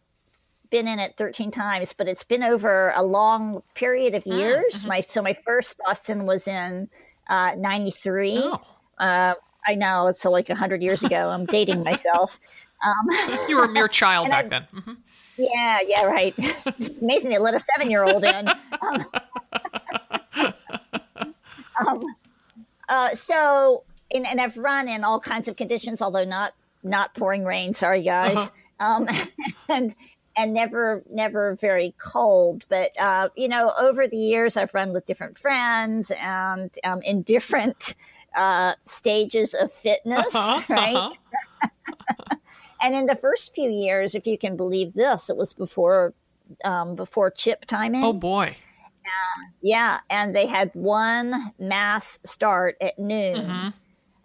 been 0.70 0.88
in 0.88 1.00
it 1.00 1.16
13 1.18 1.52
times, 1.52 1.94
but 1.94 2.08
it's 2.08 2.24
been 2.24 2.44
over 2.44 2.92
a 2.96 3.04
long 3.04 3.62
period 3.76 4.16
of 4.16 4.26
years. 4.26 4.64
Mm-hmm. 4.74 4.88
My 4.90 5.02
so 5.02 5.22
my 5.22 5.34
first 5.34 5.76
Boston 5.86 6.26
was 6.26 6.48
in 6.48 6.90
uh, 7.30 7.52
93. 7.58 8.40
Oh. 8.44 8.62
Uh, 8.98 9.34
I 9.68 9.76
know 9.76 10.08
it's 10.08 10.26
uh, 10.26 10.30
like 10.30 10.50
100 10.50 10.82
years 10.82 11.04
ago. 11.04 11.30
I'm 11.30 11.46
dating 11.46 11.84
myself. 11.84 12.40
Um, 12.86 13.40
you 13.50 13.58
were 13.58 13.66
a 13.66 13.70
mere 13.72 13.88
child 13.88 14.30
back 14.30 14.46
I- 14.46 14.50
then 14.50 14.68
Mhm. 14.74 14.98
yeah, 15.38 15.80
yeah, 15.86 16.04
right. 16.04 16.34
it's 16.38 17.02
amazing 17.02 17.30
they 17.30 17.38
let 17.38 17.54
a 17.54 17.60
seven 17.60 17.90
year 17.92 18.04
old 18.04 18.24
in. 18.24 18.48
Um, 18.82 19.06
um, 21.88 22.04
uh, 22.90 23.14
so, 23.16 23.84
and, 24.14 24.26
and 24.26 24.40
I've 24.42 24.58
run 24.58 24.88
in 24.88 25.04
all 25.04 25.20
kinds 25.20 25.48
of 25.48 25.56
conditions, 25.56 26.02
although 26.02 26.24
not 26.24 26.54
not 26.84 27.14
pouring 27.14 27.44
rain. 27.44 27.74
Sorry, 27.74 28.02
guys. 28.02 28.52
Um, 28.80 29.10
and 29.70 29.94
and 30.38 30.54
never 30.54 31.04
never 31.10 31.56
very 31.56 31.96
cold. 31.98 32.66
But 32.70 32.92
uh, 33.00 33.30
you 33.36 33.48
know, 33.48 33.74
over 33.80 34.08
the 34.08 34.18
years, 34.18 34.56
I've 34.58 34.74
run 34.74 34.94
with 34.94 35.06
different 35.06 35.38
friends 35.38 36.12
and 36.22 36.70
um, 36.84 37.02
in 37.02 37.24
different 37.24 37.96
uh, 38.36 38.74
stages 38.82 39.54
of 39.54 39.72
fitness, 39.72 40.34
Uh-huh, 40.36 40.62
right? 40.70 40.96
uh-huh. 40.96 41.70
And 42.80 42.94
in 42.94 43.08
the 43.08 43.16
first 43.16 43.56
few 43.56 43.72
years, 43.72 44.14
if 44.14 44.28
you 44.28 44.38
can 44.38 44.56
believe 44.56 44.94
this, 44.94 45.32
it 45.32 45.36
was 45.36 45.52
before 45.54 46.14
um, 46.64 46.96
before 46.96 47.32
chip 47.32 47.66
timing. 47.66 48.04
oh 48.04 48.14
boy 48.14 48.56
Yeah, 49.62 50.00
and 50.10 50.36
they 50.36 50.46
had 50.46 50.70
one 50.76 51.54
mass 51.60 52.20
start 52.24 52.78
at 52.80 53.00
noon. 53.00 53.36
Mm-hmm. 53.46 53.70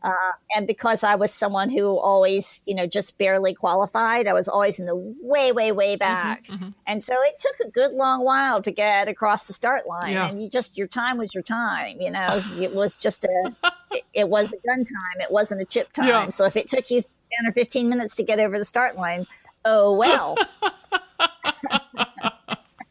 Uh, 0.03 0.33
and 0.55 0.67
because 0.67 1.05
I 1.05 1.15
was 1.15 1.33
someone 1.33 1.71
who 1.71 1.97
always, 1.99 2.61
you 2.67 2.75
know, 2.75 2.87
just 2.87 3.17
barely 3.19 3.55
qualified, 3.55 4.27
I 4.27 4.33
was 4.33 4.49
always 4.49 4.79
in 4.81 4.87
the 4.87 4.97
way, 4.97 5.53
way, 5.53 5.71
way 5.73 5.97
back. 5.97 6.47
Mm-hmm, 6.47 6.71
And 6.87 7.05
so 7.05 7.15
it 7.23 7.39
took 7.39 7.67
a 7.67 7.71
good 7.71 7.93
long 7.93 8.25
while 8.25 8.61
to 8.63 8.71
get 8.71 9.09
across 9.09 9.47
the 9.47 9.53
start 9.53 9.87
line. 9.87 10.15
Yeah. 10.15 10.29
And 10.29 10.43
you 10.43 10.51
just, 10.51 10.77
your 10.77 10.89
time 10.89 11.19
was 11.19 11.35
your 11.35 11.43
time, 11.45 12.01
you 12.01 12.11
know, 12.11 12.43
it 12.61 12.75
was 12.75 12.97
just 12.97 13.25
a, 13.25 13.57
it, 13.93 14.05
it 14.13 14.29
was 14.29 14.53
a 14.53 14.57
gun 14.67 14.85
time. 14.85 15.21
It 15.21 15.31
wasn't 15.31 15.61
a 15.61 15.65
chip 15.65 15.93
time. 15.93 16.09
Yeah. 16.09 16.29
So 16.31 16.45
if 16.47 16.57
it 16.57 16.69
took 16.69 16.91
you 16.91 17.03
10 17.03 17.11
or 17.47 17.53
15 17.53 17.89
minutes 17.89 18.15
to 18.17 18.25
get 18.25 18.41
over 18.41 18.59
the 18.59 18.65
start 18.65 18.97
line, 18.97 19.27
oh, 19.65 19.93
well. 19.95 20.37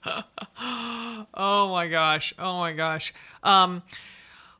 Oh 1.33 1.69
my 1.69 1.87
gosh. 1.87 2.33
Oh 2.37 2.59
my 2.59 2.73
gosh. 2.73 3.13
Um, 3.43 3.81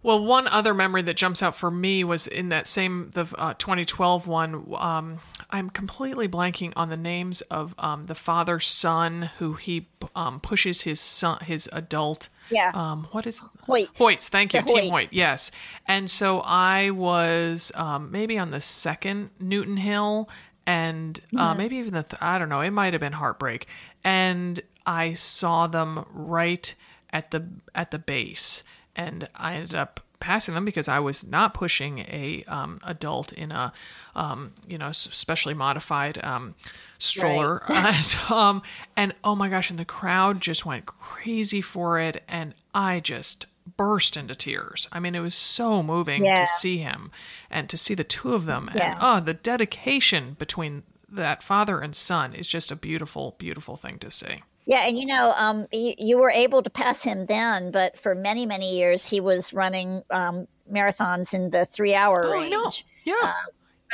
well, 0.03 0.23
one 0.23 0.47
other 0.47 0.73
memory 0.73 1.01
that 1.03 1.15
jumps 1.15 1.43
out 1.43 1.55
for 1.55 1.69
me 1.69 2.03
was 2.03 2.27
in 2.27 2.49
that 2.49 2.67
same 2.67 3.11
the 3.13 3.27
uh, 3.37 3.53
2012 3.53 4.27
one. 4.27 4.73
Um, 4.75 5.19
I'm 5.49 5.69
completely 5.69 6.27
blanking 6.27 6.73
on 6.75 6.89
the 6.89 6.97
names 6.97 7.41
of 7.41 7.75
um, 7.77 8.03
the 8.03 8.15
father 8.15 8.59
son 8.59 9.29
who 9.37 9.53
he 9.53 9.87
um, 10.15 10.39
pushes 10.39 10.81
his 10.81 10.99
son, 10.99 11.39
his 11.43 11.69
adult. 11.71 12.29
Yeah. 12.49 12.71
Um, 12.73 13.07
what 13.11 13.27
is 13.27 13.41
Hoyt. 13.61 13.93
Hoyts, 13.93 14.27
thank 14.27 14.53
you, 14.53 14.61
Team 14.63 14.91
Hoyt. 14.91 15.09
Yes, 15.11 15.51
and 15.87 16.09
so 16.09 16.39
I 16.41 16.89
was 16.89 17.71
um, 17.75 18.11
maybe 18.11 18.37
on 18.37 18.51
the 18.51 18.59
second 18.59 19.29
Newton 19.39 19.77
Hill, 19.77 20.29
and 20.65 21.19
uh, 21.37 21.53
maybe 21.53 21.77
even 21.77 21.93
the 21.93 22.03
th- 22.03 22.21
I 22.21 22.37
don't 22.37 22.49
know. 22.49 22.61
It 22.61 22.71
might 22.71 22.93
have 22.93 22.99
been 22.99 23.13
Heartbreak, 23.13 23.67
and 24.03 24.59
I 24.85 25.13
saw 25.13 25.67
them 25.67 26.05
right 26.11 26.73
at 27.11 27.31
the 27.31 27.47
at 27.75 27.91
the 27.91 27.99
base, 27.99 28.63
and 29.07 29.27
I 29.35 29.53
ended 29.55 29.75
up 29.75 29.99
passing 30.19 30.53
them 30.53 30.65
because 30.65 30.87
I 30.87 30.99
was 30.99 31.25
not 31.25 31.53
pushing 31.55 31.99
a 31.99 32.43
um, 32.47 32.79
adult 32.83 33.33
in 33.33 33.51
a 33.51 33.73
um, 34.15 34.53
you 34.67 34.77
know 34.77 34.91
specially 34.91 35.53
modified 35.55 36.23
um, 36.23 36.55
stroller, 36.99 37.63
and, 37.73 38.15
um, 38.29 38.61
and 38.95 39.13
oh 39.23 39.35
my 39.35 39.49
gosh, 39.49 39.69
and 39.69 39.79
the 39.79 39.85
crowd 39.85 40.39
just 40.41 40.65
went 40.65 40.85
crazy 40.85 41.61
for 41.61 41.99
it, 41.99 42.23
and 42.27 42.53
I 42.73 42.99
just 42.99 43.45
burst 43.77 44.17
into 44.17 44.35
tears. 44.35 44.87
I 44.91 44.99
mean, 44.99 45.15
it 45.15 45.19
was 45.19 45.35
so 45.35 45.83
moving 45.83 46.25
Yeah. 46.25 46.35
to 46.35 46.45
see 46.45 46.77
him 46.79 47.11
and 47.49 47.69
to 47.69 47.77
see 47.77 47.93
the 47.95 48.03
two 48.03 48.33
of 48.33 48.45
them, 48.45 48.67
and 48.69 48.77
Yeah. 48.77 48.97
oh, 48.99 49.19
the 49.19 49.33
dedication 49.33 50.35
between 50.37 50.83
that 51.09 51.43
father 51.43 51.79
and 51.81 51.95
son 51.95 52.33
is 52.33 52.47
just 52.47 52.71
a 52.71 52.75
beautiful, 52.75 53.35
beautiful 53.37 53.75
thing 53.75 53.99
to 53.99 54.09
see. 54.09 54.43
Yeah, 54.71 54.87
and 54.87 54.97
you 54.97 55.05
know, 55.05 55.33
um, 55.37 55.67
you, 55.73 55.93
you 55.97 56.17
were 56.17 56.29
able 56.31 56.63
to 56.63 56.69
pass 56.69 57.03
him 57.03 57.25
then, 57.25 57.71
but 57.71 57.97
for 57.97 58.15
many, 58.15 58.45
many 58.45 58.77
years, 58.77 59.05
he 59.09 59.19
was 59.19 59.53
running 59.53 60.01
um, 60.09 60.47
marathons 60.71 61.33
in 61.33 61.49
the 61.49 61.65
three-hour 61.65 62.23
Oh, 62.25 62.31
I 62.31 62.41
range, 62.43 62.51
know. 62.51 62.71
Yeah. 63.03 63.33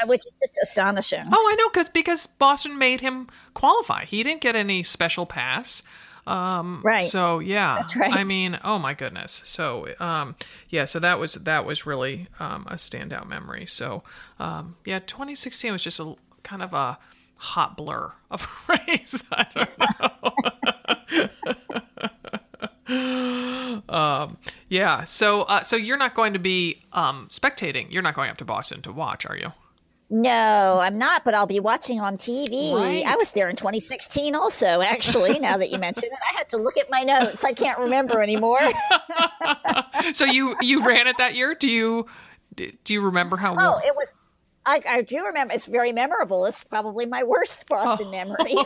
uh, 0.03 0.05
which 0.05 0.19
is 0.19 0.31
just 0.39 0.59
astonishing. 0.61 1.23
Oh, 1.33 1.49
I 1.51 1.55
know, 1.55 1.67
because 1.69 1.89
because 1.89 2.27
Boston 2.27 2.77
made 2.77 3.01
him 3.01 3.27
qualify. 3.55 4.05
He 4.05 4.21
didn't 4.21 4.41
get 4.41 4.55
any 4.55 4.83
special 4.83 5.25
pass. 5.25 5.81
Um, 6.27 6.81
Right. 6.83 7.05
So 7.05 7.39
yeah, 7.39 7.77
That's 7.77 7.95
right. 7.95 8.13
I 8.13 8.23
mean, 8.23 8.59
oh 8.63 8.77
my 8.77 8.93
goodness. 8.93 9.41
So 9.45 9.87
um, 9.99 10.35
yeah, 10.69 10.85
so 10.85 10.99
that 10.99 11.17
was 11.17 11.33
that 11.35 11.65
was 11.65 11.87
really 11.87 12.27
um, 12.39 12.67
a 12.69 12.75
standout 12.75 13.27
memory. 13.27 13.65
So 13.65 14.03
um, 14.37 14.75
yeah, 14.85 14.99
2016 14.99 15.71
was 15.71 15.81
just 15.83 15.99
a 15.99 16.13
kind 16.43 16.61
of 16.61 16.73
a 16.73 16.99
hot 17.37 17.77
blur 17.77 18.11
of 18.31 18.47
race. 18.67 19.23
I 19.31 19.45
don't 19.55 19.69
know. 22.89 23.89
um, 23.89 24.37
yeah. 24.69 25.03
So 25.05 25.41
uh, 25.43 25.63
so 25.63 25.75
you're 25.75 25.97
not 25.97 26.13
going 26.15 26.33
to 26.33 26.39
be 26.39 26.81
um, 26.93 27.27
spectating. 27.29 27.91
You're 27.91 28.01
not 28.01 28.15
going 28.15 28.29
up 28.29 28.37
to 28.37 28.45
Boston 28.45 28.81
to 28.83 28.91
watch, 28.91 29.25
are 29.25 29.35
you? 29.37 29.51
No, 30.09 30.79
I'm 30.79 30.97
not, 30.97 31.25
but 31.25 31.33
I'll 31.33 31.45
be 31.45 31.59
watching 31.59 31.99
on 31.99 32.15
TV. 32.17 32.73
Right. 32.73 33.03
I 33.05 33.17
was 33.17 33.33
there 33.33 33.49
in 33.49 33.57
2016 33.57 34.35
also, 34.35 34.79
actually, 34.79 35.37
now 35.37 35.57
that 35.57 35.69
you 35.69 35.77
mention 35.77 36.05
it. 36.05 36.19
I 36.33 36.37
had 36.37 36.47
to 36.51 36.57
look 36.57 36.77
at 36.77 36.89
my 36.89 37.03
notes. 37.03 37.43
I 37.43 37.51
can't 37.51 37.77
remember 37.77 38.21
anymore. 38.21 38.61
so 40.13 40.23
you 40.23 40.55
you 40.61 40.85
ran 40.87 41.07
it 41.07 41.17
that 41.17 41.35
year 41.35 41.55
do 41.55 41.69
you 41.69 42.05
do 42.55 42.93
you 42.93 43.01
remember 43.01 43.35
how 43.35 43.55
Oh, 43.59 43.81
it 43.85 43.93
was. 43.95 44.15
I, 44.67 44.81
I 44.87 45.01
do 45.01 45.25
remember. 45.25 45.53
It's 45.53 45.65
very 45.65 45.93
memorable. 45.93 46.45
It's 46.45 46.63
probably 46.63 47.05
my 47.05 47.23
worst 47.23 47.65
Boston 47.67 48.11
memory. 48.11 48.53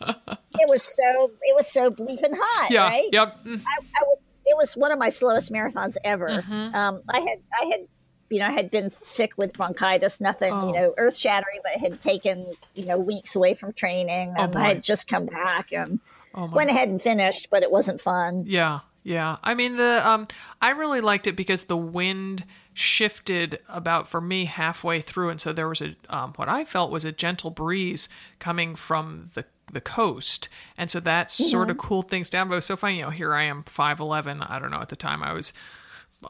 it 0.00 0.68
was 0.68 0.82
so. 0.82 1.30
It 1.42 1.54
was 1.54 1.70
so 1.70 1.90
bleeping 1.90 2.34
hot. 2.34 2.70
yeah 2.70 2.84
Right. 2.84 3.08
yep 3.12 3.38
I, 3.46 3.50
I 3.50 4.02
was. 4.04 4.42
It 4.44 4.56
was 4.56 4.76
one 4.76 4.90
of 4.90 4.98
my 4.98 5.08
slowest 5.08 5.52
marathons 5.52 5.96
ever. 6.02 6.28
Mm-hmm. 6.28 6.74
Um, 6.74 7.02
I 7.08 7.20
had. 7.20 7.38
I 7.60 7.66
had. 7.66 7.86
You 8.30 8.38
know, 8.38 8.46
I 8.46 8.52
had 8.52 8.70
been 8.70 8.88
sick 8.88 9.32
with 9.36 9.52
bronchitis. 9.52 10.18
Nothing. 10.18 10.54
Oh. 10.54 10.68
You 10.68 10.72
know, 10.72 10.94
earth 10.96 11.16
shattering, 11.16 11.60
but 11.62 11.72
it 11.72 11.80
had 11.80 12.00
taken 12.00 12.46
you 12.74 12.86
know 12.86 12.96
weeks 12.98 13.36
away 13.36 13.52
from 13.54 13.74
training, 13.74 14.34
and 14.38 14.52
boy. 14.52 14.58
I 14.58 14.68
had 14.68 14.82
just 14.82 15.06
come 15.06 15.26
back 15.26 15.72
and 15.72 16.00
oh 16.34 16.46
went 16.46 16.70
ahead 16.70 16.88
and 16.88 17.00
finished, 17.00 17.48
but 17.50 17.62
it 17.62 17.70
wasn't 17.70 18.00
fun. 18.00 18.44
yeah 18.46 18.80
yeah 19.04 19.36
i 19.42 19.52
mean 19.52 19.74
the 19.76 20.08
um 20.08 20.28
i 20.60 20.70
really 20.70 21.00
liked 21.00 21.26
it 21.26 21.34
because 21.34 21.64
the 21.64 21.76
wind 21.76 22.44
shifted 22.74 23.58
about 23.68 24.08
for 24.08 24.20
me 24.20 24.46
halfway 24.46 25.00
through. 25.00 25.30
And 25.30 25.40
so 25.40 25.52
there 25.52 25.68
was 25.68 25.82
a 25.82 25.94
um, 26.08 26.32
what 26.36 26.48
i 26.48 26.64
felt 26.64 26.90
was 26.90 27.04
a 27.04 27.12
gentle 27.12 27.50
breeze 27.50 28.08
coming 28.38 28.74
from 28.74 29.30
the 29.34 29.44
the 29.72 29.80
coast. 29.80 30.48
And 30.76 30.90
so 30.90 31.00
that 31.00 31.30
sort 31.30 31.70
of 31.70 31.78
cooled 31.78 32.10
things 32.10 32.28
down. 32.28 32.48
But 32.48 32.54
it 32.54 32.56
was 32.56 32.66
so 32.66 32.76
funny 32.76 32.96
you 32.98 33.02
know 33.02 33.10
here 33.10 33.34
i 33.34 33.42
am 33.44 33.62
511 33.64 34.42
i 34.42 34.58
don't 34.58 34.70
know 34.70 34.80
at 34.80 34.88
the 34.88 34.96
time 34.96 35.22
i 35.22 35.32
was 35.32 35.52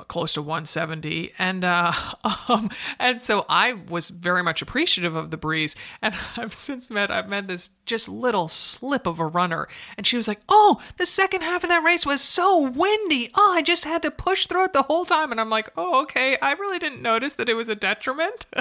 close 0.09 0.35
to 0.35 0.43
170 0.43 1.33
and 1.39 1.65
uh 1.65 1.93
um 2.49 2.71
and 2.99 3.23
so 3.23 3.45
i 3.49 3.73
was 3.73 4.09
very 4.09 4.43
much 4.43 4.63
appreciative 4.63 5.15
of 5.15 5.31
the 5.31 5.37
breeze 5.37 5.77
and 6.01 6.15
i've 6.37 6.55
since 6.55 6.91
met 6.91 7.11
i've 7.11 7.29
met 7.29 7.47
this 7.47 7.71
just 7.85 8.09
little 8.09 8.49
slip 8.49 9.07
of 9.07 9.19
a 9.19 9.27
runner 9.27 9.69
and 9.97 10.07
she 10.07 10.17
was 10.17 10.29
like 10.29 10.41
oh 10.49 10.81
the 10.99 11.07
second 11.07 11.43
half 11.43 11.63
of 11.63 11.69
that 11.69 11.83
race 11.83 12.07
was 12.07 12.21
so 12.21 12.59
windy. 12.59 13.31
Oh 13.35 13.53
i 13.53 13.63
just 13.63 13.85
had 13.85 14.03
to 14.03 14.11
push 14.11 14.47
through 14.47 14.65
it 14.65 14.73
the 14.73 14.83
whole 14.83 15.05
time. 15.05 15.31
And 15.31 15.41
i'm 15.41 15.51
like 15.51 15.71
oh 15.77 16.03
okay. 16.03 16.37
I 16.41 16.53
really 16.53 16.79
didn't 16.79 17.03
notice 17.03 17.35
that 17.35 17.49
it 17.49 17.55
was 17.55 17.69
a 17.69 17.75
detriment. 17.75 18.47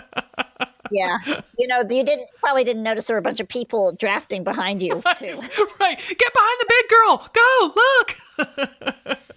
Yeah, 0.93 1.19
you 1.57 1.67
know, 1.67 1.83
you 1.89 2.03
didn't 2.03 2.27
probably 2.41 2.65
didn't 2.65 2.83
notice 2.83 3.07
there 3.07 3.15
were 3.15 3.19
a 3.19 3.21
bunch 3.21 3.39
of 3.39 3.47
people 3.47 3.93
drafting 3.93 4.43
behind 4.43 4.81
you 4.81 5.01
too. 5.17 5.35
right. 5.79 5.97
Get 5.97 6.33
behind 6.33 6.59
the 6.59 6.65
big 6.67 6.89
girl. 6.89 7.29
Go. 7.31 7.73
Look 7.73 8.17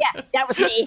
Yeah, 0.00 0.22
that 0.34 0.48
was 0.48 0.58
me. 0.58 0.86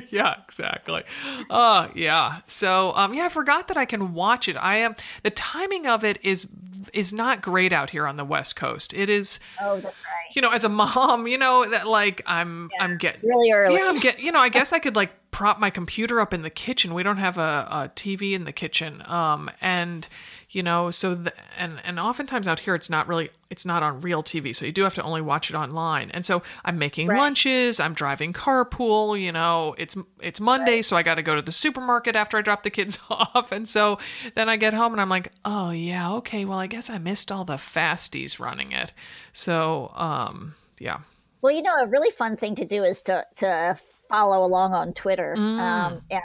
yeah, 0.10 0.36
exactly. 0.46 1.02
Uh 1.50 1.88
yeah. 1.94 2.40
So 2.46 2.92
um 2.94 3.14
yeah, 3.14 3.26
I 3.26 3.28
forgot 3.28 3.68
that 3.68 3.76
I 3.76 3.84
can 3.84 4.14
watch 4.14 4.48
it. 4.48 4.56
I 4.56 4.78
am 4.78 4.96
the 5.22 5.30
timing 5.30 5.86
of 5.86 6.04
it 6.04 6.18
is 6.22 6.46
is 6.92 7.12
not 7.12 7.42
great 7.42 7.72
out 7.72 7.90
here 7.90 8.06
on 8.06 8.16
the 8.16 8.24
West 8.24 8.56
Coast. 8.56 8.92
It 8.94 9.08
is. 9.08 9.38
Oh, 9.60 9.80
that's 9.80 9.98
right. 9.98 10.34
You 10.34 10.42
know, 10.42 10.50
as 10.50 10.64
a 10.64 10.68
mom, 10.68 11.26
you 11.26 11.38
know 11.38 11.68
that 11.68 11.86
like 11.86 12.22
I'm 12.26 12.70
yeah, 12.74 12.84
I'm 12.84 12.98
getting 12.98 13.28
really 13.28 13.52
early. 13.52 13.76
Yeah, 13.76 13.88
I'm 13.88 13.98
getting. 13.98 14.24
You 14.24 14.32
know, 14.32 14.40
I 14.40 14.48
guess 14.50 14.72
I 14.72 14.78
could 14.78 14.96
like 14.96 15.10
prop 15.30 15.58
my 15.58 15.70
computer 15.70 16.20
up 16.20 16.34
in 16.34 16.42
the 16.42 16.50
kitchen. 16.50 16.94
We 16.94 17.02
don't 17.02 17.16
have 17.16 17.38
a, 17.38 17.66
a 17.70 17.90
TV 17.94 18.32
in 18.32 18.44
the 18.44 18.52
kitchen. 18.52 19.02
Um, 19.06 19.50
and 19.60 20.06
you 20.52 20.62
know 20.62 20.90
so 20.90 21.14
the, 21.14 21.32
and 21.58 21.80
and 21.82 21.98
oftentimes 21.98 22.46
out 22.46 22.60
here 22.60 22.74
it's 22.74 22.90
not 22.90 23.08
really 23.08 23.30
it's 23.50 23.64
not 23.64 23.82
on 23.82 24.00
real 24.00 24.22
tv 24.22 24.54
so 24.54 24.64
you 24.64 24.72
do 24.72 24.82
have 24.82 24.94
to 24.94 25.02
only 25.02 25.20
watch 25.20 25.50
it 25.50 25.56
online 25.56 26.10
and 26.12 26.24
so 26.24 26.42
i'm 26.64 26.78
making 26.78 27.08
right. 27.08 27.18
lunches 27.18 27.80
i'm 27.80 27.94
driving 27.94 28.32
carpool 28.32 29.20
you 29.20 29.32
know 29.32 29.74
it's 29.78 29.96
it's 30.20 30.40
monday 30.40 30.76
right. 30.76 30.84
so 30.84 30.96
i 30.96 31.02
got 31.02 31.14
to 31.14 31.22
go 31.22 31.34
to 31.34 31.42
the 31.42 31.52
supermarket 31.52 32.14
after 32.14 32.36
i 32.36 32.42
drop 32.42 32.62
the 32.62 32.70
kids 32.70 32.98
off 33.10 33.50
and 33.50 33.68
so 33.68 33.98
then 34.34 34.48
i 34.48 34.56
get 34.56 34.74
home 34.74 34.92
and 34.92 35.00
i'm 35.00 35.08
like 35.08 35.32
oh 35.44 35.70
yeah 35.70 36.12
okay 36.12 36.44
well 36.44 36.58
i 36.58 36.66
guess 36.66 36.90
i 36.90 36.98
missed 36.98 37.32
all 37.32 37.44
the 37.44 37.56
fasties 37.56 38.38
running 38.38 38.72
it 38.72 38.92
so 39.32 39.90
um 39.94 40.54
yeah 40.78 40.98
well 41.40 41.52
you 41.52 41.62
know 41.62 41.74
a 41.82 41.86
really 41.86 42.10
fun 42.10 42.36
thing 42.36 42.54
to 42.54 42.64
do 42.64 42.84
is 42.84 43.00
to 43.00 43.24
to 43.34 43.76
follow 44.08 44.44
along 44.44 44.74
on 44.74 44.92
twitter 44.92 45.34
mm. 45.36 45.58
um, 45.58 46.02
and 46.10 46.22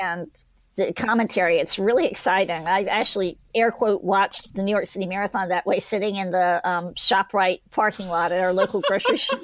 and 0.00 0.44
the 0.76 0.92
commentary. 0.92 1.58
It's 1.58 1.78
really 1.78 2.06
exciting. 2.06 2.66
I 2.66 2.84
actually 2.84 3.38
air 3.54 3.70
quote 3.70 4.02
watched 4.02 4.54
the 4.54 4.62
New 4.62 4.70
York 4.70 4.86
City 4.86 5.06
Marathon 5.06 5.48
that 5.48 5.66
way, 5.66 5.80
sitting 5.80 6.16
in 6.16 6.30
the 6.30 6.60
um, 6.68 6.94
Shoprite 6.94 7.60
parking 7.70 8.08
lot 8.08 8.32
at 8.32 8.40
our 8.40 8.52
local 8.52 8.80
grocery 8.86 9.16
store. 9.16 9.42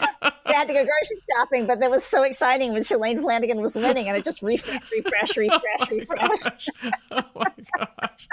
I 0.00 0.32
had 0.46 0.68
to 0.68 0.74
go 0.74 0.84
grocery 0.84 1.22
shopping, 1.30 1.66
but 1.66 1.80
that 1.80 1.90
was 1.90 2.04
so 2.04 2.22
exciting 2.22 2.72
when 2.72 2.82
Shalane 2.82 3.20
Flanagan 3.20 3.60
was 3.60 3.74
winning, 3.74 4.08
and 4.08 4.16
I 4.16 4.20
just 4.20 4.42
refresh, 4.42 4.82
refresh, 4.90 5.36
refresh, 5.36 5.90
refresh. 5.90 6.68
oh 7.10 7.22
my 7.34 7.52
gosh! 7.78 8.28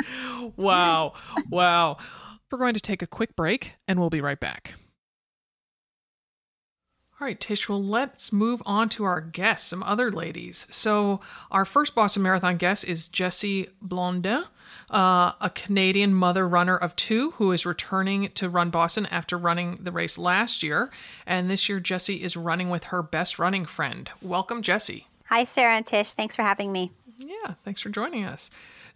Wow, 0.58 1.14
wow. 1.50 1.98
We're 2.52 2.58
going 2.58 2.74
to 2.74 2.80
take 2.80 3.02
a 3.02 3.08
quick 3.08 3.36
break, 3.36 3.74
and 3.88 4.00
we'll 4.00 4.10
be 4.10 4.22
right 4.22 4.40
back. 4.40 4.74
All 7.22 7.26
right, 7.26 7.40
Tish, 7.40 7.68
well, 7.68 7.84
let's 7.84 8.32
move 8.32 8.62
on 8.66 8.88
to 8.90 9.04
our 9.04 9.20
guests, 9.20 9.68
some 9.68 9.84
other 9.84 10.10
ladies. 10.10 10.66
So, 10.70 11.20
our 11.52 11.66
first 11.66 11.94
Boston 11.94 12.24
Marathon 12.24 12.56
guest 12.56 12.86
is 12.86 13.10
Jesse 13.10 13.68
Blondin, 13.82 14.46
uh, 14.90 15.34
a 15.42 15.52
Canadian 15.54 16.14
mother 16.14 16.48
runner 16.48 16.78
of 16.78 16.96
two 16.96 17.32
who 17.32 17.52
is 17.52 17.66
returning 17.66 18.30
to 18.36 18.48
run 18.48 18.70
Boston 18.70 19.06
after 19.08 19.38
running 19.38 19.80
the 19.82 19.92
race 19.92 20.18
last 20.18 20.64
year. 20.64 20.92
And 21.26 21.50
this 21.50 21.68
year, 21.68 21.82
Jesse 21.82 22.24
is 22.24 22.38
running 22.38 22.70
with 22.70 22.86
her 22.86 23.04
best 23.04 23.38
running 23.38 23.66
friend. 23.66 24.10
Welcome, 24.22 24.62
Jesse. 24.62 25.08
Hi, 25.26 25.44
Sarah 25.44 25.76
and 25.76 25.86
Tish. 25.86 26.14
Thanks 26.14 26.38
for 26.38 26.44
having 26.44 26.72
me. 26.72 26.90
Yeah, 27.18 27.56
thanks 27.66 27.82
for 27.82 27.90
joining 27.90 28.24
us. 28.24 28.50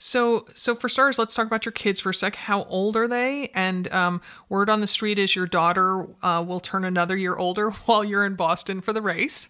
So, 0.06 0.48
so 0.54 0.76
for 0.76 0.90
starters, 0.90 1.18
let's 1.18 1.34
talk 1.34 1.48
about 1.48 1.66
your 1.66 1.72
kids 1.72 2.02
for 2.02 2.10
a 2.10 2.14
sec. 2.14 2.36
How 2.36 2.66
old 2.66 2.98
are 2.98 3.08
they? 3.08 3.50
And 3.56 3.90
um, 3.94 4.22
word 4.50 4.70
on 4.70 4.82
the 4.82 4.86
street 4.86 5.18
is 5.18 5.34
your 5.34 5.48
daughter 5.48 6.06
uh, 6.22 6.44
will 6.46 6.60
turn 6.60 6.84
another 6.84 7.16
year 7.16 7.38
older 7.38 7.70
while 7.86 8.04
you're 8.04 8.26
in 8.26 8.36
Boston 8.36 8.82
for 8.82 8.92
the 8.92 9.02
race. 9.02 9.48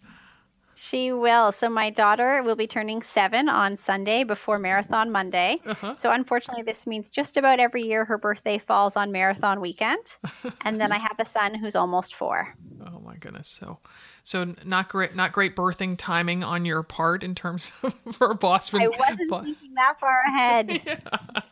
She 0.75 1.11
will. 1.11 1.51
So 1.53 1.69
my 1.69 1.89
daughter 1.89 2.43
will 2.43 2.55
be 2.55 2.67
turning 2.67 3.01
seven 3.01 3.49
on 3.49 3.77
Sunday 3.77 4.23
before 4.23 4.59
Marathon 4.59 5.11
Monday. 5.11 5.59
Uh-huh. 5.65 5.95
So 5.99 6.11
unfortunately, 6.11 6.61
this 6.61 6.85
means 6.85 7.09
just 7.09 7.35
about 7.35 7.59
every 7.59 7.81
year 7.81 8.05
her 8.05 8.19
birthday 8.19 8.59
falls 8.59 8.95
on 8.95 9.11
Marathon 9.11 9.59
weekend. 9.59 10.05
and 10.61 10.79
then 10.79 10.91
I 10.91 10.99
have 10.99 11.15
a 11.17 11.25
son 11.25 11.55
who's 11.55 11.75
almost 11.75 12.13
four. 12.13 12.53
Oh 12.85 12.99
my 12.99 13.15
goodness! 13.15 13.47
So 13.47 13.79
so 14.23 14.55
not 14.63 14.89
great, 14.89 15.15
not 15.15 15.33
great 15.33 15.55
birthing 15.55 15.97
timing 15.97 16.43
on 16.43 16.63
your 16.63 16.81
part 16.81 17.23
in 17.23 17.35
terms 17.35 17.71
of 17.83 17.93
for 18.13 18.33
Boston. 18.33 18.81
I 18.81 18.87
wasn't 18.87 19.19
but, 19.29 19.43
thinking 19.43 19.73
that 19.75 19.99
far 19.99 20.21
ahead. 20.27 20.81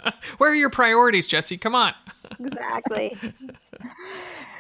Yeah. 0.03 0.11
Where 0.37 0.51
are 0.51 0.55
your 0.55 0.69
priorities, 0.69 1.27
Jesse? 1.27 1.57
Come 1.57 1.75
on. 1.75 1.93
Exactly. 2.39 3.17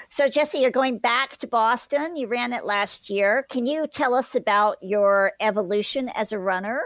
so, 0.07 0.27
Jesse, 0.27 0.59
you're 0.59 0.71
going 0.71 0.97
back 0.97 1.37
to 1.37 1.47
Boston. 1.47 2.15
You 2.15 2.27
ran 2.27 2.53
it 2.53 2.63
last 2.63 3.09
year. 3.09 3.45
Can 3.49 3.65
you 3.65 3.87
tell 3.87 4.13
us 4.13 4.35
about 4.35 4.77
your 4.81 5.33
evolution 5.39 6.09
as 6.09 6.31
a 6.31 6.39
runner? 6.39 6.81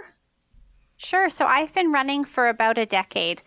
Sure. 0.98 1.30
So, 1.30 1.46
I've 1.46 1.74
been 1.74 1.92
running 1.92 2.26
for 2.26 2.48
about 2.48 2.78
a 2.78 2.86
decade. 2.86 3.44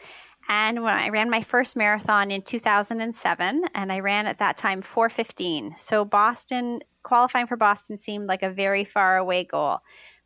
And 0.49 0.83
when 0.83 0.95
I 0.95 1.11
ran 1.11 1.29
my 1.29 1.43
first 1.43 1.77
marathon 1.77 2.31
in 2.31 2.43
2007, 2.43 3.65
and 3.75 3.93
I 3.93 4.01
ran 4.01 4.27
at 4.27 4.39
that 4.39 4.57
time 4.57 4.81
415. 4.81 5.75
So 5.79 6.05
Boston 6.07 6.81
qualifying 7.09 7.47
for 7.47 7.57
Boston 7.57 7.99
seemed 7.99 8.27
like 8.27 8.43
a 8.43 8.51
very 8.51 8.85
far 8.85 9.17
away 9.17 9.45
goal. 9.45 9.81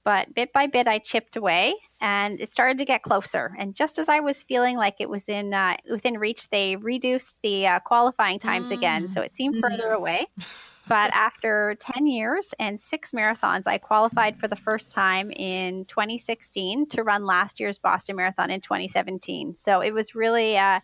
But 0.04 0.34
bit 0.34 0.52
by 0.52 0.66
bit, 0.66 0.88
I 0.88 0.98
chipped 0.98 1.36
away, 1.36 1.74
and 2.00 2.40
it 2.40 2.52
started 2.52 2.78
to 2.78 2.84
get 2.84 3.02
closer. 3.02 3.54
And 3.56 3.72
just 3.74 4.00
as 4.00 4.08
I 4.08 4.18
was 4.18 4.42
feeling 4.42 4.76
like 4.76 4.96
it 4.98 5.08
was 5.08 5.28
in 5.28 5.54
uh, 5.54 5.76
within 5.88 6.18
reach, 6.18 6.50
they 6.50 6.74
reduced 6.74 7.38
the 7.42 7.68
uh, 7.68 7.78
qualifying 7.78 8.40
times 8.40 8.70
mm. 8.70 8.72
again, 8.72 9.08
so 9.08 9.20
it 9.20 9.36
seemed 9.36 9.62
further 9.62 9.90
mm. 9.90 9.96
away. 9.96 10.26
But 10.88 11.12
after 11.14 11.76
10 11.78 12.08
years 12.08 12.52
and 12.58 12.80
six 12.80 13.12
marathons, 13.12 13.62
I 13.66 13.78
qualified 13.78 14.40
for 14.40 14.48
the 14.48 14.56
first 14.56 14.90
time 14.90 15.30
in 15.30 15.84
2016 15.84 16.88
to 16.88 17.04
run 17.04 17.24
last 17.24 17.60
year's 17.60 17.78
Boston 17.78 18.16
Marathon 18.16 18.50
in 18.50 18.60
2017. 18.60 19.54
So 19.54 19.82
it 19.82 19.92
was 19.92 20.16
really 20.16 20.58
uh, 20.58 20.80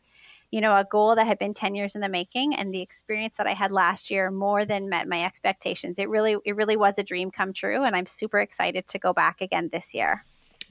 you 0.50 0.60
know, 0.60 0.76
a 0.76 0.84
goal 0.84 1.14
that 1.14 1.26
had 1.26 1.38
been 1.38 1.52
10 1.52 1.74
years 1.74 1.94
in 1.94 2.00
the 2.00 2.08
making 2.08 2.54
and 2.54 2.72
the 2.72 2.80
experience 2.80 3.34
that 3.36 3.46
I 3.46 3.52
had 3.52 3.70
last 3.70 4.10
year 4.10 4.30
more 4.30 4.64
than 4.64 4.88
met 4.88 5.06
my 5.06 5.24
expectations. 5.24 5.98
It 5.98 6.08
really 6.08 6.36
it 6.44 6.56
really 6.56 6.76
was 6.76 6.94
a 6.98 7.02
dream 7.02 7.30
come 7.30 7.52
true 7.52 7.84
and 7.84 7.94
I'm 7.94 8.06
super 8.06 8.40
excited 8.40 8.88
to 8.88 8.98
go 8.98 9.12
back 9.12 9.40
again 9.40 9.68
this 9.72 9.92
year. 9.92 10.24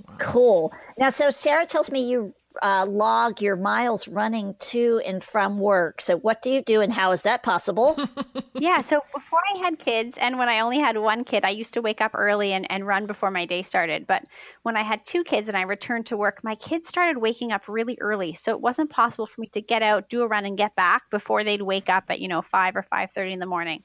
Wow. 0.07 0.15
Cool. 0.19 0.73
Now 0.97 1.09
so 1.11 1.29
Sarah 1.29 1.65
tells 1.65 1.91
me 1.91 2.09
you 2.09 2.33
uh, 2.61 2.85
log 2.87 3.41
your 3.41 3.55
miles 3.55 4.07
running 4.07 4.55
to 4.59 5.01
and 5.05 5.23
from 5.23 5.59
work. 5.59 6.01
So, 6.01 6.17
what 6.17 6.41
do 6.41 6.49
you 6.49 6.61
do 6.61 6.81
and 6.81 6.91
how 6.91 7.11
is 7.11 7.23
that 7.23 7.43
possible? 7.43 7.97
yeah. 8.55 8.81
So, 8.81 9.01
before 9.13 9.39
I 9.53 9.57
had 9.59 9.79
kids 9.79 10.17
and 10.19 10.37
when 10.37 10.49
I 10.49 10.59
only 10.59 10.79
had 10.79 10.97
one 10.97 11.23
kid, 11.23 11.43
I 11.43 11.49
used 11.49 11.73
to 11.73 11.81
wake 11.81 12.01
up 12.01 12.11
early 12.13 12.53
and, 12.53 12.69
and 12.71 12.85
run 12.85 13.05
before 13.07 13.31
my 13.31 13.45
day 13.45 13.61
started. 13.61 14.07
But 14.07 14.23
when 14.63 14.77
I 14.77 14.83
had 14.83 15.05
two 15.05 15.23
kids 15.23 15.47
and 15.47 15.57
I 15.57 15.61
returned 15.61 16.07
to 16.07 16.17
work, 16.17 16.43
my 16.43 16.55
kids 16.55 16.89
started 16.89 17.17
waking 17.17 17.51
up 17.51 17.67
really 17.67 17.97
early. 18.01 18.33
So, 18.35 18.51
it 18.51 18.61
wasn't 18.61 18.89
possible 18.89 19.27
for 19.27 19.41
me 19.41 19.47
to 19.47 19.61
get 19.61 19.81
out, 19.81 20.09
do 20.09 20.21
a 20.21 20.27
run, 20.27 20.45
and 20.45 20.57
get 20.57 20.75
back 20.75 21.09
before 21.09 21.43
they'd 21.43 21.61
wake 21.61 21.89
up 21.89 22.05
at, 22.09 22.19
you 22.19 22.27
know, 22.27 22.41
5 22.41 22.75
or 22.75 22.85
5.30 22.91 23.33
in 23.33 23.39
the 23.39 23.45
morning. 23.45 23.83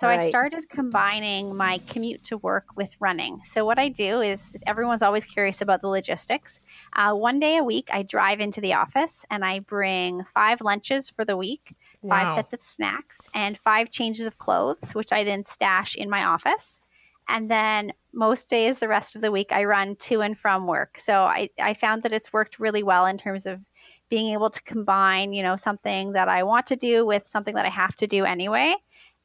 So 0.00 0.06
right. 0.06 0.20
I 0.20 0.28
started 0.30 0.70
combining 0.70 1.54
my 1.54 1.76
commute 1.86 2.24
to 2.24 2.38
work 2.38 2.64
with 2.74 2.88
running. 3.00 3.42
So 3.44 3.66
what 3.66 3.78
I 3.78 3.90
do 3.90 4.22
is 4.22 4.54
everyone's 4.66 5.02
always 5.02 5.26
curious 5.26 5.60
about 5.60 5.82
the 5.82 5.88
logistics. 5.88 6.58
Uh, 6.96 7.12
one 7.12 7.38
day 7.38 7.58
a 7.58 7.62
week, 7.62 7.90
I 7.92 8.02
drive 8.02 8.40
into 8.40 8.62
the 8.62 8.72
office 8.72 9.26
and 9.30 9.44
I 9.44 9.58
bring 9.58 10.24
five 10.32 10.62
lunches 10.62 11.10
for 11.10 11.26
the 11.26 11.36
week, 11.36 11.74
wow. 12.00 12.16
five 12.16 12.34
sets 12.34 12.54
of 12.54 12.62
snacks, 12.62 13.18
and 13.34 13.58
five 13.58 13.90
changes 13.90 14.26
of 14.26 14.38
clothes, 14.38 14.94
which 14.94 15.12
I 15.12 15.22
then 15.22 15.44
stash 15.44 15.96
in 15.96 16.08
my 16.08 16.24
office. 16.24 16.80
And 17.28 17.50
then 17.50 17.92
most 18.14 18.48
days, 18.48 18.78
the 18.78 18.88
rest 18.88 19.16
of 19.16 19.20
the 19.20 19.30
week, 19.30 19.52
I 19.52 19.64
run 19.64 19.96
to 19.96 20.22
and 20.22 20.38
from 20.38 20.66
work. 20.66 20.98
So 21.04 21.12
I, 21.12 21.50
I 21.60 21.74
found 21.74 22.04
that 22.04 22.14
it's 22.14 22.32
worked 22.32 22.58
really 22.58 22.82
well 22.82 23.04
in 23.04 23.18
terms 23.18 23.44
of 23.44 23.60
being 24.08 24.32
able 24.32 24.48
to 24.48 24.62
combine, 24.62 25.34
you 25.34 25.42
know, 25.42 25.56
something 25.56 26.12
that 26.12 26.28
I 26.30 26.44
want 26.44 26.64
to 26.68 26.76
do 26.76 27.04
with 27.04 27.28
something 27.28 27.54
that 27.56 27.66
I 27.66 27.68
have 27.68 27.96
to 27.96 28.06
do 28.06 28.24
anyway 28.24 28.76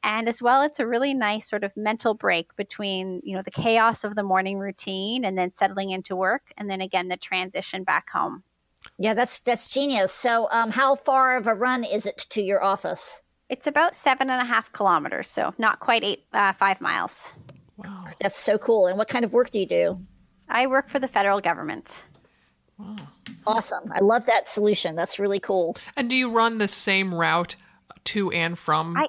and 0.02 0.28
as 0.28 0.40
well 0.40 0.62
it's 0.62 0.80
a 0.80 0.86
really 0.86 1.14
nice 1.14 1.48
sort 1.48 1.64
of 1.64 1.76
mental 1.76 2.14
break 2.14 2.54
between 2.56 3.20
you 3.24 3.36
know 3.36 3.42
the 3.42 3.50
chaos 3.50 4.04
of 4.04 4.14
the 4.14 4.22
morning 4.22 4.58
routine 4.58 5.24
and 5.24 5.36
then 5.36 5.52
settling 5.58 5.90
into 5.90 6.16
work 6.16 6.52
and 6.56 6.70
then 6.70 6.80
again 6.80 7.08
the 7.08 7.16
transition 7.16 7.84
back 7.84 8.08
home. 8.10 8.42
Yeah 8.98 9.14
that's 9.14 9.40
that's 9.40 9.70
genius. 9.70 10.12
So 10.12 10.48
um, 10.50 10.70
how 10.70 10.96
far 10.96 11.36
of 11.36 11.46
a 11.46 11.54
run 11.54 11.84
is 11.84 12.06
it 12.06 12.18
to 12.30 12.42
your 12.42 12.62
office? 12.62 13.22
It's 13.48 13.66
about 13.66 13.94
seven 13.94 14.30
and 14.30 14.40
a 14.40 14.44
half 14.44 14.72
kilometers 14.72 15.28
so 15.28 15.54
not 15.58 15.80
quite 15.80 16.04
eight 16.04 16.24
uh, 16.32 16.52
five 16.54 16.80
miles. 16.80 17.12
Wow. 17.76 18.06
That's 18.20 18.38
so 18.38 18.58
cool. 18.58 18.86
And 18.86 18.96
what 18.96 19.08
kind 19.08 19.24
of 19.24 19.32
work 19.32 19.50
do 19.50 19.58
you 19.58 19.66
do? 19.66 19.98
I 20.48 20.66
work 20.66 20.90
for 20.90 20.98
the 20.98 21.08
federal 21.08 21.40
government. 21.40 21.92
Wow. 22.78 22.96
Awesome. 23.46 23.92
I 23.92 24.00
love 24.00 24.26
that 24.26 24.48
solution. 24.48 24.96
That's 24.96 25.18
really 25.18 25.40
cool. 25.40 25.76
And 25.96 26.10
do 26.10 26.16
you 26.16 26.30
run 26.30 26.58
the 26.58 26.68
same 26.68 27.14
route 27.14 27.56
to 28.04 28.30
and 28.30 28.58
from 28.58 28.96
I, 28.96 29.06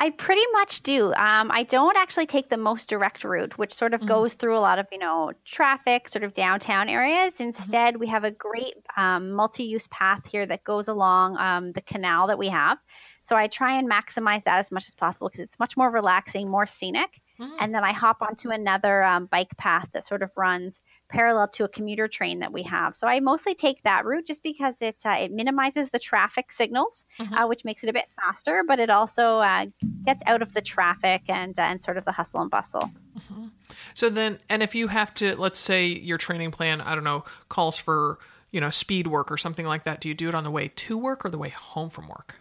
I 0.00 0.10
pretty 0.10 0.44
much 0.52 0.82
do. 0.82 1.12
Um, 1.14 1.50
I 1.50 1.64
don't 1.64 1.96
actually 1.96 2.26
take 2.26 2.48
the 2.48 2.56
most 2.56 2.88
direct 2.88 3.24
route, 3.24 3.58
which 3.58 3.74
sort 3.74 3.94
of 3.94 4.00
mm-hmm. 4.00 4.08
goes 4.08 4.32
through 4.34 4.56
a 4.56 4.60
lot 4.60 4.78
of, 4.78 4.86
you 4.92 4.98
know, 4.98 5.32
traffic, 5.44 6.08
sort 6.08 6.22
of 6.22 6.34
downtown 6.34 6.88
areas. 6.88 7.34
Mm-hmm. 7.34 7.44
Instead, 7.44 7.94
mm-hmm. 7.94 8.00
we 8.00 8.06
have 8.06 8.22
a 8.22 8.30
great 8.30 8.74
um, 8.96 9.32
multi-use 9.32 9.88
path 9.90 10.22
here 10.30 10.46
that 10.46 10.62
goes 10.62 10.86
along 10.86 11.36
um, 11.38 11.72
the 11.72 11.80
canal 11.80 12.28
that 12.28 12.38
we 12.38 12.48
have. 12.48 12.78
So 13.24 13.36
I 13.36 13.48
try 13.48 13.76
and 13.78 13.90
maximize 13.90 14.44
that 14.44 14.58
as 14.58 14.70
much 14.70 14.88
as 14.88 14.94
possible 14.94 15.28
because 15.28 15.40
it's 15.40 15.58
much 15.58 15.76
more 15.76 15.90
relaxing, 15.90 16.48
more 16.48 16.66
scenic. 16.66 17.20
Mm-hmm. 17.40 17.56
And 17.60 17.74
then 17.74 17.84
I 17.84 17.92
hop 17.92 18.22
onto 18.22 18.50
another 18.50 19.02
um, 19.02 19.26
bike 19.26 19.54
path 19.56 19.88
that 19.92 20.06
sort 20.06 20.22
of 20.22 20.30
runs 20.36 20.80
parallel 21.08 21.48
to 21.48 21.64
a 21.64 21.68
commuter 21.68 22.08
train 22.08 22.38
that 22.40 22.52
we 22.52 22.62
have. 22.62 22.94
So 22.94 23.06
I 23.06 23.20
mostly 23.20 23.54
take 23.54 23.82
that 23.82 24.04
route 24.04 24.26
just 24.26 24.42
because 24.42 24.74
it 24.80 25.02
uh, 25.04 25.10
it 25.10 25.32
minimizes 25.32 25.88
the 25.88 25.98
traffic 25.98 26.52
signals, 26.52 27.04
mm-hmm. 27.18 27.34
uh, 27.34 27.46
which 27.46 27.64
makes 27.64 27.84
it 27.84 27.90
a 27.90 27.92
bit 27.92 28.06
faster, 28.16 28.62
but 28.66 28.78
it 28.78 28.90
also 28.90 29.38
uh, 29.38 29.66
gets 30.04 30.22
out 30.26 30.42
of 30.42 30.52
the 30.54 30.60
traffic 30.60 31.22
and 31.28 31.58
uh, 31.58 31.62
and 31.62 31.82
sort 31.82 31.96
of 31.96 32.04
the 32.04 32.12
hustle 32.12 32.40
and 32.40 32.50
bustle. 32.50 32.90
Mm-hmm. 33.18 33.46
So 33.94 34.08
then, 34.08 34.38
and 34.48 34.62
if 34.62 34.74
you 34.74 34.88
have 34.88 35.12
to, 35.14 35.36
let's 35.36 35.60
say 35.60 35.86
your 35.86 36.18
training 36.18 36.52
plan, 36.52 36.80
I 36.80 36.94
don't 36.94 37.04
know, 37.04 37.24
calls 37.48 37.78
for 37.78 38.18
you 38.50 38.60
know, 38.60 38.70
speed 38.70 39.06
work 39.06 39.30
or 39.30 39.36
something 39.36 39.66
like 39.66 39.84
that, 39.84 40.00
do 40.00 40.08
you 40.08 40.14
do 40.14 40.28
it 40.28 40.34
on 40.34 40.44
the 40.44 40.50
way 40.50 40.68
to 40.68 40.96
work 40.96 41.24
or 41.24 41.30
the 41.30 41.38
way 41.38 41.50
home 41.50 41.90
from 41.90 42.08
work? 42.08 42.36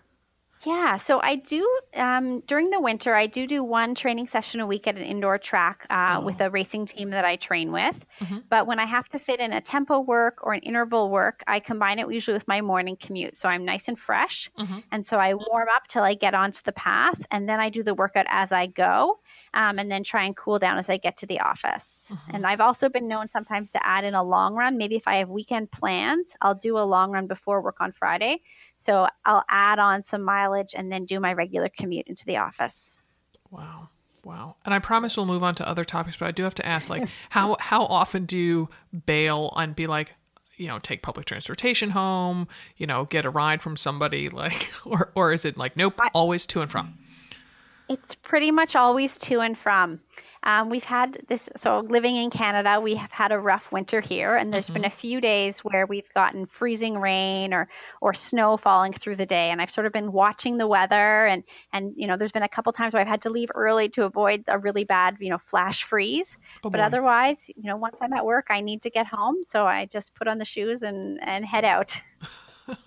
Yeah, 0.66 0.98
so 0.98 1.22
I 1.22 1.36
do 1.36 1.68
um, 1.96 2.42
during 2.42 2.70
the 2.70 2.80
winter. 2.80 3.14
I 3.14 3.28
do 3.28 3.48
do 3.48 3.64
one 3.64 3.96
training 3.96 4.28
session 4.28 4.60
a 4.60 4.66
week 4.66 4.88
at 4.88 4.96
an 4.96 5.04
indoor 5.04 5.38
track 5.38 5.86
uh, 5.90 6.18
oh. 6.20 6.26
with 6.26 6.42
a 6.42 6.50
racing 6.50 6.86
team 6.86 7.12
that 7.12 7.26
I 7.26 7.36
train 7.36 7.72
with. 7.72 7.96
Mm-hmm. 8.20 8.40
But 8.50 8.66
when 8.68 8.80
I 8.80 8.86
have 8.86 9.08
to 9.10 9.20
fit 9.20 9.40
in 9.40 9.54
a 9.54 9.62
tempo 9.62 10.00
work 10.00 10.40
or 10.42 10.54
an 10.54 10.62
interval 10.62 11.10
work, 11.10 11.44
I 11.48 11.60
combine 11.60 12.00
it 12.00 12.12
usually 12.12 12.34
with 12.34 12.48
my 12.48 12.62
morning 12.62 12.98
commute. 12.98 13.38
So 13.38 13.48
I'm 13.50 13.66
nice 13.66 13.88
and 13.88 14.00
fresh, 14.00 14.50
mm-hmm. 14.58 14.80
and 14.92 15.06
so 15.06 15.18
I 15.18 15.36
warm 15.36 15.68
up 15.76 15.88
till 15.88 16.04
I 16.04 16.16
get 16.16 16.34
onto 16.34 16.62
the 16.64 16.72
path, 16.74 17.24
and 17.32 17.48
then 17.48 17.60
I 17.60 17.70
do 17.70 17.84
the 17.84 17.94
workout 17.94 18.26
as 18.30 18.52
I 18.52 18.66
go, 18.66 19.20
um, 19.54 19.80
and 19.80 19.92
then 19.92 20.04
try 20.04 20.26
and 20.26 20.36
cool 20.36 20.60
down 20.60 20.78
as 20.78 20.90
I 20.90 20.98
get 20.98 21.18
to 21.18 21.28
the 21.28 21.40
office. 21.40 21.86
Mm-hmm. 22.10 22.36
And 22.36 22.48
I've 22.48 22.62
also 22.62 22.90
been 22.90 23.08
known 23.08 23.30
sometimes 23.30 23.72
to 23.72 23.86
add 23.86 24.06
in 24.06 24.16
a 24.16 24.24
long 24.24 24.56
run. 24.56 24.78
Maybe 24.78 24.96
if 24.96 25.08
I 25.08 25.18
have 25.18 25.30
weekend 25.30 25.72
plans, 25.72 26.28
I'll 26.42 26.56
do 26.56 26.78
a 26.78 26.80
long 26.80 27.12
run 27.12 27.28
before 27.28 27.62
work 27.62 27.78
on 27.80 27.92
Friday 27.92 28.42
so 28.78 29.08
I'll 29.26 29.44
add 29.50 29.80
on 29.80 30.04
some 30.04 30.22
mileage 30.22 30.74
and 30.76 30.92
then 30.92 31.06
do 31.06 31.20
my 31.20 31.34
regular 31.34 31.70
commute 31.70 32.08
into 32.08 32.26
the 32.26 32.38
office. 32.38 33.00
Wow. 33.50 33.90
Wow. 34.24 34.58
And 34.66 34.74
I 34.74 34.80
promise 34.80 35.16
we'll 35.16 35.26
move 35.26 35.44
on 35.44 35.56
to 35.56 35.68
other 35.68 35.86
topics, 35.86 36.18
but 36.18 36.28
I 36.28 36.32
do 36.32 36.44
have 36.44 36.56
to 36.56 36.66
ask 36.66 36.90
like 36.90 37.08
how 37.30 37.56
how 37.60 37.86
often 37.86 38.26
do 38.26 38.38
you 38.38 38.70
bail 39.06 39.54
and 39.56 39.76
be 39.76 39.88
like, 39.88 40.16
you 40.58 40.68
know, 40.68 40.80
take 40.80 41.02
public 41.02 41.26
transportation 41.26 41.92
home, 41.92 42.48
you 42.76 42.86
know, 42.86 43.06
get 43.06 43.26
a 43.26 43.30
ride 43.30 43.62
from 43.62 43.78
somebody 43.78 44.30
like 44.44 44.72
or 44.86 45.12
or 45.16 45.32
is 45.32 45.46
it 45.46 45.58
like 45.58 45.78
nope, 45.78 46.00
always 46.14 46.46
to 46.48 46.62
and 46.62 46.70
from? 46.70 46.98
It's 47.90 48.16
pretty 48.16 48.52
much 48.52 48.76
always 48.76 49.18
to 49.20 49.40
and 49.40 49.58
from. 49.58 50.02
Um, 50.48 50.70
we've 50.70 50.84
had 50.86 51.26
this, 51.28 51.50
so 51.58 51.82
living 51.90 52.16
in 52.16 52.30
Canada, 52.30 52.80
we 52.80 52.96
have 52.96 53.12
had 53.12 53.34
a 53.34 53.38
rough 53.38 53.70
winter 53.70 54.00
here, 54.00 54.38
and 54.38 54.52
there's 54.54 54.68
mm-hmm. 54.68 54.76
been 54.76 54.86
a 54.86 54.90
few 54.90 55.20
days 55.20 55.60
where 55.60 55.86
we've 55.86 56.08
gotten 56.14 56.46
freezing 56.46 56.98
rain 56.98 57.54
or 57.54 57.68
or 58.00 58.14
snow 58.14 58.56
falling 58.56 58.94
through 58.94 59.18
the 59.18 59.26
day, 59.26 59.52
and 59.52 59.62
I've 59.62 59.70
sort 59.70 59.86
of 59.86 59.92
been 59.92 60.14
watching 60.14 60.58
the 60.58 60.66
weather, 60.66 61.26
and 61.28 61.44
and 61.74 61.92
you 61.98 62.08
know, 62.08 62.16
there's 62.16 62.32
been 62.32 62.44
a 62.44 62.50
couple 62.50 62.72
times 62.72 62.94
where 62.94 63.02
I've 63.02 63.10
had 63.10 63.24
to 63.24 63.30
leave 63.30 63.50
early 63.56 63.90
to 63.90 64.06
avoid 64.06 64.46
a 64.48 64.58
really 64.58 64.86
bad, 64.86 65.18
you 65.20 65.30
know, 65.30 65.38
flash 65.38 65.84
freeze. 65.84 66.38
Oh, 66.64 66.70
but 66.70 66.80
otherwise, 66.80 67.52
you 67.58 67.64
know, 67.64 67.76
once 67.76 67.98
I'm 68.00 68.14
at 68.14 68.26
work, 68.26 68.48
I 68.50 68.62
need 68.62 68.82
to 68.84 68.90
get 68.90 69.06
home, 69.06 69.44
so 69.44 69.68
I 69.68 69.86
just 69.88 70.16
put 70.16 70.30
on 70.30 70.38
the 70.38 70.46
shoes 70.46 70.82
and 70.82 71.22
and 71.28 71.46
head 71.46 71.66
out. 71.66 71.94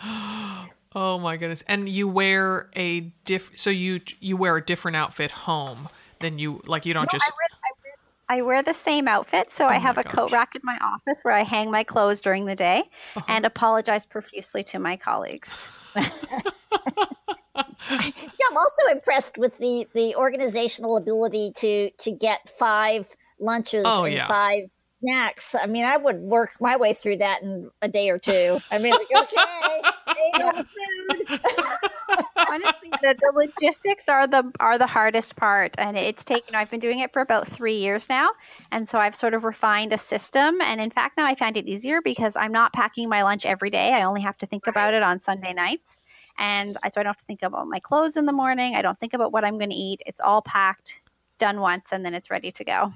Oh 0.98 1.18
my 1.18 1.36
goodness! 1.36 1.62
And 1.68 1.90
you 1.90 2.08
wear 2.08 2.70
a 2.74 3.00
diff. 3.26 3.50
So 3.56 3.68
you 3.68 4.00
you 4.18 4.38
wear 4.38 4.56
a 4.56 4.64
different 4.64 4.96
outfit 4.96 5.30
home 5.30 5.90
then 6.20 6.38
you 6.38 6.60
like 6.66 6.86
you 6.86 6.94
don't 6.94 7.12
no, 7.12 7.18
just. 7.18 7.24
I 7.24 7.30
wear, 7.36 7.48
I, 7.52 7.70
wear, 7.82 7.94
I 8.38 8.42
wear, 8.42 8.62
the 8.62 8.74
same 8.74 9.08
outfit, 9.08 9.52
so 9.52 9.64
oh 9.64 9.68
I 9.68 9.78
have 9.78 9.98
a 9.98 10.04
gosh. 10.04 10.12
coat 10.12 10.32
rack 10.32 10.54
in 10.54 10.62
my 10.64 10.78
office 10.82 11.20
where 11.22 11.34
I 11.34 11.42
hang 11.42 11.70
my 11.70 11.84
clothes 11.84 12.20
during 12.20 12.46
the 12.46 12.56
day, 12.56 12.84
uh-huh. 13.14 13.24
and 13.28 13.44
apologize 13.44 14.06
profusely 14.06 14.64
to 14.64 14.78
my 14.78 14.96
colleagues. 14.96 15.68
yeah, 15.96 16.10
I'm 18.50 18.56
also 18.56 18.82
impressed 18.90 19.38
with 19.38 19.58
the 19.58 19.86
the 19.94 20.14
organizational 20.16 20.96
ability 20.96 21.52
to 21.56 21.90
to 21.90 22.10
get 22.10 22.48
five 22.48 23.08
lunches 23.38 23.84
oh, 23.86 24.04
and 24.04 24.14
yeah. 24.14 24.26
five 24.26 24.64
snacks. 25.00 25.54
I 25.54 25.66
mean, 25.66 25.84
I 25.84 25.96
would 25.96 26.20
work 26.20 26.52
my 26.60 26.76
way 26.76 26.92
through 26.92 27.18
that 27.18 27.42
in 27.42 27.70
a 27.82 27.88
day 27.88 28.10
or 28.10 28.18
two. 28.18 28.58
I 28.70 28.78
mean, 28.78 28.92
like, 28.92 29.06
okay, 29.14 29.82
ate 30.08 30.42
all 30.42 30.52
the 30.52 30.66
food. 30.66 31.40
Honestly, 32.50 32.90
the, 33.02 33.16
the 33.20 33.32
logistics 33.34 34.08
are 34.08 34.26
the 34.26 34.50
are 34.60 34.78
the 34.78 34.86
hardest 34.86 35.36
part, 35.36 35.74
and 35.78 35.96
it's 35.96 36.24
taken. 36.24 36.54
I've 36.54 36.70
been 36.70 36.80
doing 36.80 37.00
it 37.00 37.12
for 37.12 37.22
about 37.22 37.48
three 37.48 37.78
years 37.78 38.08
now, 38.08 38.30
and 38.70 38.88
so 38.88 38.98
I've 38.98 39.16
sort 39.16 39.34
of 39.34 39.44
refined 39.44 39.92
a 39.92 39.98
system. 39.98 40.60
And 40.60 40.80
in 40.80 40.90
fact, 40.90 41.16
now 41.16 41.26
I 41.26 41.34
find 41.34 41.56
it 41.56 41.66
easier 41.66 42.00
because 42.02 42.36
I'm 42.36 42.52
not 42.52 42.72
packing 42.72 43.08
my 43.08 43.22
lunch 43.22 43.44
every 43.44 43.70
day. 43.70 43.92
I 43.92 44.02
only 44.02 44.22
have 44.22 44.38
to 44.38 44.46
think 44.46 44.66
about 44.66 44.94
it 44.94 45.02
on 45.02 45.20
Sunday 45.20 45.52
nights, 45.52 45.98
and 46.38 46.76
I 46.82 46.90
so 46.90 47.00
I 47.00 47.04
don't 47.04 47.10
have 47.10 47.18
to 47.18 47.24
think 47.26 47.42
about 47.42 47.68
my 47.68 47.80
clothes 47.80 48.16
in 48.16 48.26
the 48.26 48.32
morning. 48.32 48.76
I 48.76 48.82
don't 48.82 48.98
think 48.98 49.14
about 49.14 49.32
what 49.32 49.44
I'm 49.44 49.58
going 49.58 49.70
to 49.70 49.76
eat. 49.76 50.02
It's 50.06 50.20
all 50.20 50.42
packed. 50.42 51.00
It's 51.26 51.36
done 51.36 51.60
once, 51.60 51.86
and 51.92 52.04
then 52.04 52.14
it's 52.14 52.30
ready 52.30 52.52
to 52.52 52.64
go. 52.64 52.92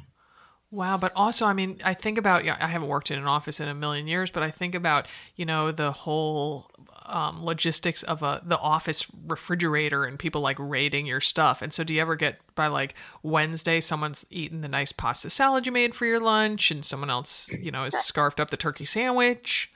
Wow, 0.72 0.98
but 0.98 1.10
also, 1.16 1.46
I 1.46 1.52
mean, 1.52 1.80
I 1.84 1.94
think 1.94 2.16
about, 2.16 2.46
I 2.46 2.68
haven't 2.68 2.86
worked 2.86 3.10
in 3.10 3.18
an 3.18 3.26
office 3.26 3.58
in 3.58 3.66
a 3.66 3.74
million 3.74 4.06
years, 4.06 4.30
but 4.30 4.44
I 4.44 4.52
think 4.52 4.76
about, 4.76 5.08
you 5.34 5.44
know, 5.44 5.72
the 5.72 5.90
whole 5.90 6.69
um, 7.10 7.44
logistics 7.44 8.02
of 8.02 8.22
a 8.22 8.40
the 8.44 8.58
office 8.58 9.06
refrigerator 9.26 10.04
and 10.04 10.18
people 10.18 10.40
like 10.40 10.56
raiding 10.58 11.06
your 11.06 11.20
stuff. 11.20 11.62
And 11.62 11.72
so, 11.72 11.84
do 11.84 11.92
you 11.94 12.00
ever 12.00 12.16
get 12.16 12.40
by 12.54 12.68
like 12.68 12.94
Wednesday, 13.22 13.80
someone's 13.80 14.24
eaten 14.30 14.60
the 14.60 14.68
nice 14.68 14.92
pasta 14.92 15.30
salad 15.30 15.66
you 15.66 15.72
made 15.72 15.94
for 15.94 16.06
your 16.06 16.20
lunch, 16.20 16.70
and 16.70 16.84
someone 16.84 17.10
else, 17.10 17.50
you 17.52 17.70
know, 17.70 17.84
has 17.84 17.94
scarfed 18.04 18.40
up 18.40 18.50
the 18.50 18.56
turkey 18.56 18.84
sandwich? 18.84 19.72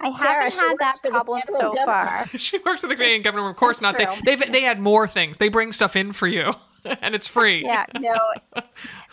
I 0.00 0.08
haven't 0.08 0.54
had 0.54 0.76
that 0.78 0.98
problem 1.02 1.42
so 1.46 1.74
government. 1.74 1.86
far. 1.86 2.26
she 2.38 2.58
works 2.58 2.80
for 2.80 2.86
the 2.86 2.94
Canadian 2.94 3.22
government. 3.22 3.50
Of 3.50 3.56
course 3.56 3.80
That's 3.80 3.98
not. 3.98 4.24
They 4.24 4.36
they 4.36 4.50
they 4.50 4.62
had 4.62 4.80
more 4.80 5.06
things. 5.06 5.36
They 5.36 5.48
bring 5.48 5.72
stuff 5.72 5.96
in 5.96 6.12
for 6.12 6.26
you. 6.26 6.54
and 7.00 7.14
it's 7.14 7.26
free. 7.26 7.62
Yeah, 7.64 7.86
no. 7.98 8.16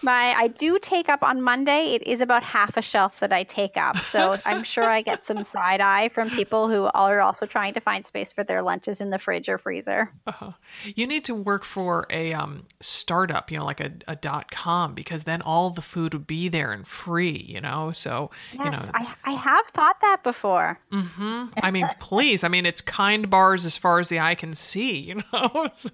My 0.02 0.34
I 0.34 0.48
do 0.48 0.78
take 0.80 1.10
up 1.10 1.24
on 1.24 1.42
Monday. 1.42 1.96
It 1.96 2.06
is 2.06 2.22
about 2.22 2.44
half 2.44 2.78
a 2.78 2.82
shelf 2.82 3.20
that 3.20 3.34
I 3.34 3.44
take 3.44 3.78
up. 3.78 3.98
So 4.12 4.38
I'm 4.46 4.64
sure 4.64 4.84
I 4.84 5.02
get 5.02 5.26
some 5.26 5.44
side 5.44 5.82
eye 5.82 6.10
from 6.10 6.30
people 6.30 6.70
who 6.70 6.90
are 6.94 7.20
also 7.20 7.46
trying 7.46 7.74
to 7.74 7.80
find 7.80 8.06
space 8.06 8.32
for 8.32 8.44
their 8.44 8.62
lunches 8.62 9.02
in 9.02 9.10
the 9.10 9.20
fridge 9.20 9.50
or 9.50 9.58
freezer. 9.58 10.12
Uh-huh. 10.28 10.52
You 10.96 11.08
need 11.08 11.26
to 11.26 11.36
work 11.36 11.64
for 11.64 12.06
a 12.10 12.34
um, 12.34 12.66
startup, 12.80 13.52
you 13.52 13.58
know, 13.58 13.66
like 13.66 13.80
a, 13.80 13.92
a 14.08 14.16
dot 14.16 14.52
com, 14.52 14.94
because 14.94 15.24
then 15.24 15.42
all 15.42 15.70
the 15.72 15.82
food 15.82 16.14
would 16.14 16.28
be 16.28 16.48
there 16.50 16.72
and 16.72 16.88
free. 16.88 17.46
You 17.48 17.62
know, 17.62 17.92
so 17.92 18.32
yes, 18.54 18.66
you 18.66 18.72
know. 18.72 18.90
I 18.94 19.14
I 19.24 19.32
have 19.32 19.66
thought 19.68 20.00
that 20.02 20.24
before. 20.24 20.80
Mm-hmm. 20.92 21.46
I 21.64 21.72
mean, 21.72 21.90
please. 22.00 22.44
I 22.44 22.48
mean, 22.48 22.66
it's 22.66 22.82
kind 22.82 23.30
bars 23.30 23.66
as 23.66 23.78
far 23.78 24.00
as 24.00 24.10
the 24.10 24.20
eye 24.20 24.36
can 24.36 24.54
see. 24.54 24.98
You 24.98 25.24
know, 25.34 25.70
so, 25.76 25.90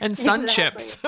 and 0.00 0.18
sun 0.18 0.42
exactly. 0.44 0.48
chips. 0.48 0.98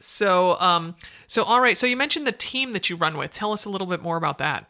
So, 0.00 0.58
um, 0.60 0.94
so 1.26 1.42
all 1.44 1.60
right. 1.60 1.76
So 1.76 1.86
you 1.86 1.96
mentioned 1.96 2.26
the 2.26 2.32
team 2.32 2.72
that 2.72 2.90
you 2.90 2.96
run 2.96 3.16
with. 3.16 3.32
Tell 3.32 3.52
us 3.52 3.64
a 3.64 3.70
little 3.70 3.86
bit 3.86 4.02
more 4.02 4.16
about 4.16 4.38
that. 4.38 4.68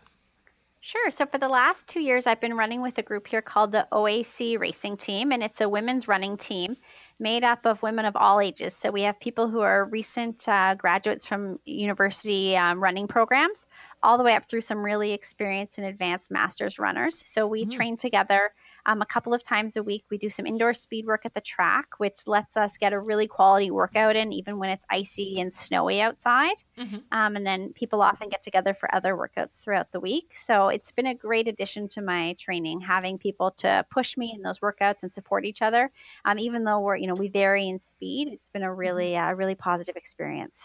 Sure. 0.81 1.11
So 1.11 1.25
for 1.25 1.39
the 1.39 1.49
last 1.49 1.87
two 1.87 2.01
years, 2.01 2.27
I've 2.27 2.43
been 2.43 2.59
running 2.59 2.83
with 2.83 2.99
a 2.99 3.03
group 3.03 3.27
here 3.27 3.41
called 3.41 3.73
the 3.73 3.89
OAC 3.91 4.59
Racing 4.59 4.99
Team, 4.99 5.33
and 5.33 5.43
it's 5.43 5.63
a 5.63 5.69
women's 5.69 6.07
running 6.09 6.37
team 6.37 6.77
made 7.19 7.43
up 7.43 7.65
of 7.65 7.83
women 7.83 8.05
of 8.05 8.17
all 8.17 8.39
ages. 8.39 8.75
So 8.75 8.91
we 8.91 9.01
have 9.03 9.19
people 9.19 9.49
who 9.49 9.61
are 9.61 9.87
recent 9.87 10.47
uh, 10.47 10.75
graduates 10.75 11.25
from 11.25 11.59
university 11.65 12.55
um, 12.55 12.83
running 12.83 13.07
programs, 13.07 13.65
all 14.03 14.19
the 14.19 14.25
way 14.25 14.35
up 14.35 14.47
through 14.47 14.61
some 14.61 14.85
really 14.85 15.13
experienced 15.13 15.79
and 15.79 15.87
advanced 15.87 16.31
masters 16.31 16.79
runners. 16.79 17.23
So 17.27 17.47
we 17.47 17.65
mm. 17.65 17.71
train 17.71 17.97
together 17.97 18.53
um, 18.87 19.03
a 19.03 19.07
couple 19.07 19.33
of 19.33 19.43
times 19.43 19.77
a 19.77 19.83
week, 19.83 20.05
we 20.11 20.19
do 20.19 20.29
some 20.29 20.47
indoor 20.47 20.75
speed 20.75 21.07
work 21.07 21.25
at 21.25 21.35
the 21.35 21.41
track, 21.41 21.87
which 21.99 22.27
lets 22.27 22.57
us 22.57 22.77
get 22.77 22.93
a 22.93 22.99
really 23.01 23.27
quality 23.27 23.71
workout 23.71 24.17
in, 24.17 24.33
even 24.33 24.59
when 24.59 24.71
it's 24.71 24.85
icy 24.91 25.41
and 25.41 25.53
snowy 25.53 26.01
outside. 26.01 26.57
Mm-hmm. 26.79 26.97
Um, 27.13 27.37
and 27.37 27.47
then 27.47 27.73
people 27.73 28.03
often 28.03 28.29
get 28.29 28.43
together 28.43 28.75
for 28.75 28.95
other 28.95 29.15
workouts 29.15 29.55
throughout 29.55 29.91
the 29.93 30.01
week. 30.01 30.35
So 30.47 30.69
it's 30.69 30.93
been 30.93 31.07
a 31.07 31.15
great 31.15 31.49
addition 31.49 31.89
to 31.89 32.03
my 32.03 32.35
training, 32.39 32.81
having 32.81 33.19
people 33.19 33.51
to 33.59 33.87
push 33.91 34.17
me 34.17 34.33
in 34.35 34.43
those 34.43 34.61
workouts 34.61 35.03
and 35.03 35.13
support 35.13 35.45
each 35.45 35.63
other. 35.63 35.91
Um, 36.25 36.39
even 36.39 36.65
though 36.65 36.81
we're, 36.81 36.97
you 36.97 37.07
know, 37.07 37.15
we 37.15 37.29
vary 37.29 37.69
in 37.69 37.81
speed, 37.81 38.29
it's 38.33 38.51
been 38.51 38.63
a 38.63 38.67
mm-hmm. 38.67 38.79
really, 38.79 39.17
uh, 39.17 39.33
really 39.33 39.55
positive 39.55 39.97
experience. 39.97 40.61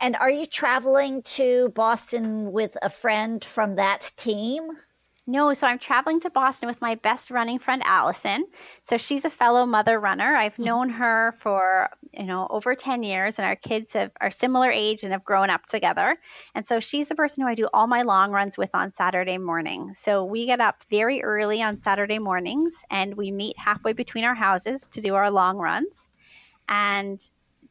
And 0.00 0.16
are 0.16 0.30
you 0.30 0.44
traveling 0.44 1.22
to 1.22 1.70
Boston 1.70 2.52
with 2.52 2.76
a 2.82 2.90
friend 2.90 3.44
from 3.44 3.76
that 3.76 4.12
team? 4.16 4.72
No, 5.26 5.54
so 5.54 5.66
I'm 5.66 5.78
traveling 5.78 6.20
to 6.20 6.30
Boston 6.30 6.68
with 6.68 6.82
my 6.82 6.96
best 6.96 7.30
running 7.30 7.58
friend 7.58 7.80
Allison. 7.86 8.44
So 8.82 8.98
she's 8.98 9.24
a 9.24 9.30
fellow 9.30 9.64
mother 9.64 9.98
runner. 9.98 10.36
I've 10.36 10.52
mm-hmm. 10.52 10.64
known 10.64 10.90
her 10.90 11.34
for, 11.40 11.88
you 12.12 12.24
know, 12.24 12.46
over 12.50 12.74
10 12.74 13.02
years 13.02 13.38
and 13.38 13.46
our 13.46 13.56
kids 13.56 13.94
have 13.94 14.10
are 14.20 14.30
similar 14.30 14.70
age 14.70 15.02
and 15.02 15.12
have 15.12 15.24
grown 15.24 15.48
up 15.48 15.64
together. 15.64 16.16
And 16.54 16.68
so 16.68 16.78
she's 16.78 17.08
the 17.08 17.14
person 17.14 17.42
who 17.42 17.48
I 17.48 17.54
do 17.54 17.68
all 17.72 17.86
my 17.86 18.02
long 18.02 18.32
runs 18.32 18.58
with 18.58 18.68
on 18.74 18.92
Saturday 18.92 19.38
morning. 19.38 19.96
So 20.04 20.24
we 20.26 20.44
get 20.44 20.60
up 20.60 20.84
very 20.90 21.22
early 21.22 21.62
on 21.62 21.80
Saturday 21.82 22.18
mornings 22.18 22.74
and 22.90 23.14
we 23.16 23.30
meet 23.30 23.58
halfway 23.58 23.94
between 23.94 24.24
our 24.24 24.34
houses 24.34 24.86
to 24.90 25.00
do 25.00 25.14
our 25.14 25.30
long 25.30 25.56
runs. 25.56 25.94
And 26.68 27.18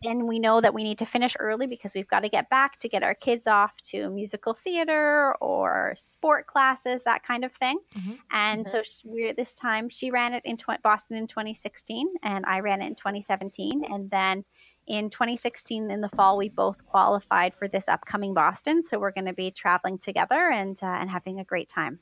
then 0.04 0.28
we 0.28 0.40
know 0.40 0.62
that 0.62 0.74
we 0.74 0.84
need 0.84 0.98
to 1.00 1.06
finish 1.06 1.36
early 1.40 1.68
because 1.68 1.94
we've 1.94 2.08
got 2.08 2.22
to 2.22 2.30
get 2.30 2.50
back 2.50 2.80
to 2.80 2.90
get 2.90 3.04
our 3.04 3.16
kids 3.16 3.48
off 3.48 3.72
to 3.84 4.10
musical 4.10 4.54
theater 4.54 5.36
or 5.42 5.94
sport 5.96 6.48
classes, 6.48 7.02
that 7.06 7.24
kind 7.24 7.46
of 7.46 7.52
thing. 7.54 7.80
Mm-hmm. 7.98 8.14
And 8.32 8.66
mm-hmm. 8.66 8.78
so 8.78 8.84
we're 9.06 9.34
this 9.34 9.56
time 9.56 9.90
she 9.90 10.12
ran 10.12 10.34
it 10.34 10.44
in 10.46 10.58
tw- 10.58 10.82
Boston 10.84 11.18
in 11.18 11.28
2016, 11.28 12.08
and 12.24 12.46
I 12.46 12.60
ran 12.60 12.82
it 12.82 12.88
in 12.88 12.96
2017, 12.96 13.84
and 13.90 14.10
then 14.10 14.44
in 14.88 15.10
2016 15.10 15.90
in 15.90 16.02
the 16.02 16.10
fall 16.10 16.38
we 16.38 16.50
both 16.50 16.86
qualified 16.86 17.54
for 17.56 17.68
this 17.68 17.88
upcoming 17.88 18.34
Boston. 18.34 18.84
So 18.84 19.00
we're 19.00 19.12
going 19.12 19.26
to 19.26 19.34
be 19.34 19.52
traveling 19.52 19.98
together 19.98 20.50
and 20.52 20.78
uh, 20.84 20.88
and 20.88 21.10
having 21.10 21.40
a 21.40 21.46
great 21.46 21.70
time. 21.70 22.00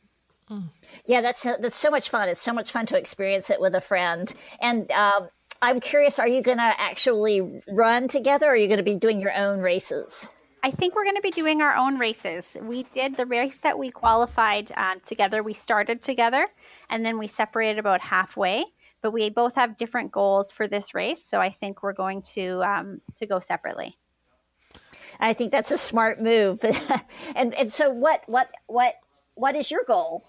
Mm. 0.50 0.70
Yeah, 1.06 1.22
that's 1.22 1.44
that's 1.44 1.78
so 1.78 1.90
much 1.90 2.10
fun. 2.10 2.28
It's 2.28 2.42
so 2.42 2.54
much 2.54 2.72
fun 2.72 2.86
to 2.88 2.98
experience 2.98 3.50
it 3.50 3.62
with 3.62 3.76
a 3.76 3.82
friend. 3.82 4.34
And 4.60 4.92
um, 4.92 5.30
I'm 5.62 5.80
curious, 5.80 6.17
are 6.17 6.28
you 6.28 6.41
going 6.41 6.58
to 6.58 6.74
actually 6.82 7.62
run 7.67 8.08
together 8.08 8.47
or 8.47 8.54
are 8.54 8.56
you 8.56 8.67
going 8.67 8.78
to 8.78 8.84
be 8.84 8.95
doing 8.95 9.21
your 9.21 9.36
own 9.36 9.60
races? 9.60 10.30
I 10.63 10.71
think 10.71 10.95
we're 10.95 11.04
going 11.04 11.15
to 11.15 11.21
be 11.21 11.32
doing 11.32 11.62
our 11.62 11.76
own 11.76 11.97
races. 11.97 12.45
We 12.60 12.84
did 12.93 13.17
the 13.17 13.26
race 13.26 13.58
that 13.63 13.78
we 13.78 13.91
qualified 13.91 14.71
um, 14.76 15.00
together. 15.06 15.43
We 15.43 15.54
started 15.54 16.02
together 16.02 16.47
and 16.89 17.06
then 17.06 17.17
we 17.17 17.28
separated 17.28 17.80
about 17.80 18.02
halfway. 18.02 18.65
But 19.02 19.12
we 19.12 19.32
both 19.32 19.56
have 19.56 19.78
different 19.78 20.12
goals 20.12 20.52
for 20.52 20.67
this 20.67 20.93
race, 20.93 21.24
so 21.26 21.39
I 21.39 21.56
think 21.60 21.82
we're 21.82 21.93
going 21.93 22.21
to 22.34 22.62
um, 22.63 23.02
to 23.15 23.26
go 23.26 23.39
separately. 23.39 23.97
I 25.19 25.34
think 25.34 25.52
that's 25.52 25.71
a 25.71 25.78
smart 25.78 26.21
move. 26.21 26.63
and 27.36 27.56
and 27.56 27.71
so 27.71 27.89
what 27.89 28.21
what 28.28 28.52
what 28.67 28.93
what 29.34 29.56
is 29.56 29.71
your 29.71 29.84
goal? 29.88 30.24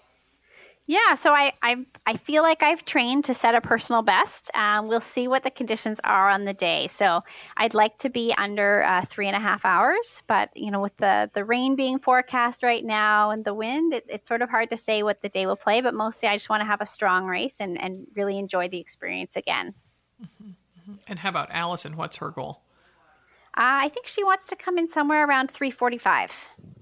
Yeah, 0.85 1.15
so 1.15 1.33
I, 1.33 1.53
I 1.61 1.85
I 2.05 2.17
feel 2.17 2.43
like 2.43 2.61
I've 2.61 2.83
trained 2.83 3.23
to 3.25 3.33
set 3.33 3.55
a 3.55 3.61
personal 3.61 4.01
best. 4.01 4.51
Um, 4.53 4.89
we'll 4.89 4.99
see 4.99 5.29
what 5.29 5.43
the 5.43 5.49
conditions 5.49 5.97
are 6.03 6.29
on 6.29 6.43
the 6.43 6.53
day. 6.53 6.89
So 6.93 7.21
I'd 7.55 7.73
like 7.73 7.97
to 7.99 8.09
be 8.09 8.33
under 8.37 8.83
uh, 8.83 9.05
three 9.05 9.27
and 9.27 9.35
a 9.35 9.39
half 9.39 9.63
hours, 9.63 10.21
but 10.27 10.49
you 10.57 10.71
know, 10.71 10.81
with 10.81 10.95
the 10.97 11.31
the 11.33 11.45
rain 11.45 11.77
being 11.77 11.99
forecast 11.99 12.63
right 12.63 12.83
now 12.83 13.29
and 13.29 13.45
the 13.45 13.53
wind, 13.53 13.93
it, 13.93 14.05
it's 14.09 14.27
sort 14.27 14.41
of 14.41 14.49
hard 14.49 14.71
to 14.71 14.77
say 14.77 15.03
what 15.03 15.21
the 15.21 15.29
day 15.29 15.45
will 15.45 15.55
play. 15.55 15.79
But 15.79 15.93
mostly, 15.93 16.27
I 16.27 16.35
just 16.35 16.49
want 16.49 16.59
to 16.59 16.67
have 16.67 16.81
a 16.81 16.85
strong 16.85 17.27
race 17.27 17.55
and 17.61 17.81
and 17.81 18.05
really 18.13 18.37
enjoy 18.37 18.67
the 18.67 18.79
experience 18.79 19.37
again. 19.37 19.73
Mm-hmm, 20.21 20.49
mm-hmm. 20.49 20.93
And 21.07 21.19
how 21.19 21.29
about 21.29 21.47
Allison? 21.51 21.95
What's 21.95 22.17
her 22.17 22.29
goal? 22.29 22.59
Uh, 23.55 23.87
I 23.87 23.89
think 23.89 24.07
she 24.07 24.25
wants 24.25 24.47
to 24.47 24.57
come 24.57 24.77
in 24.77 24.91
somewhere 24.91 25.25
around 25.25 25.49
three 25.49 25.71
forty-five. 25.71 26.29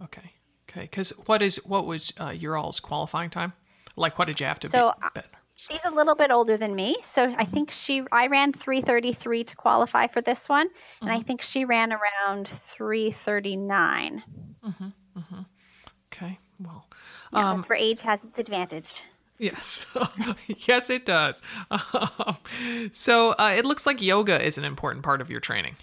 Okay, 0.05 0.33
okay. 0.67 0.81
Because 0.81 1.11
what 1.27 1.43
is 1.43 1.57
what 1.57 1.85
was 1.85 2.11
uh, 2.19 2.31
your 2.31 2.57
all's 2.57 2.79
qualifying 2.79 3.29
time? 3.29 3.53
Like, 3.95 4.17
what 4.17 4.25
did 4.25 4.39
you 4.39 4.45
have 4.45 4.59
to 4.61 4.69
so, 4.69 4.93
be? 4.99 5.19
Uh, 5.19 5.21
she's 5.55 5.79
a 5.85 5.91
little 5.91 6.15
bit 6.15 6.31
older 6.31 6.57
than 6.57 6.75
me, 6.75 6.97
so 7.13 7.27
mm-hmm. 7.27 7.39
I 7.39 7.45
think 7.45 7.71
she. 7.71 8.03
I 8.11 8.27
ran 8.27 8.53
3:33 8.53 9.47
to 9.47 9.55
qualify 9.55 10.07
for 10.07 10.21
this 10.21 10.49
one, 10.49 10.67
mm-hmm. 10.67 11.05
and 11.05 11.11
I 11.11 11.17
mm-hmm. 11.17 11.27
think 11.27 11.41
she 11.41 11.65
ran 11.65 11.91
around 11.93 12.49
3:39. 12.77 14.23
Mm-hmm. 14.65 14.85
Mm-hmm. 15.17 15.41
Okay, 16.13 16.37
well, 16.59 16.85
yeah, 17.33 17.51
um, 17.51 17.63
for 17.63 17.75
age 17.75 18.01
has 18.01 18.19
its 18.23 18.39
advantage. 18.39 19.03
Yes, 19.37 19.87
yes, 20.67 20.89
it 20.89 21.05
does. 21.05 21.41
so 22.91 23.31
uh, 23.31 23.53
it 23.57 23.65
looks 23.65 23.85
like 23.87 24.01
yoga 24.01 24.43
is 24.43 24.57
an 24.57 24.65
important 24.65 25.03
part 25.03 25.19
of 25.19 25.31
your 25.31 25.39
training. 25.39 25.75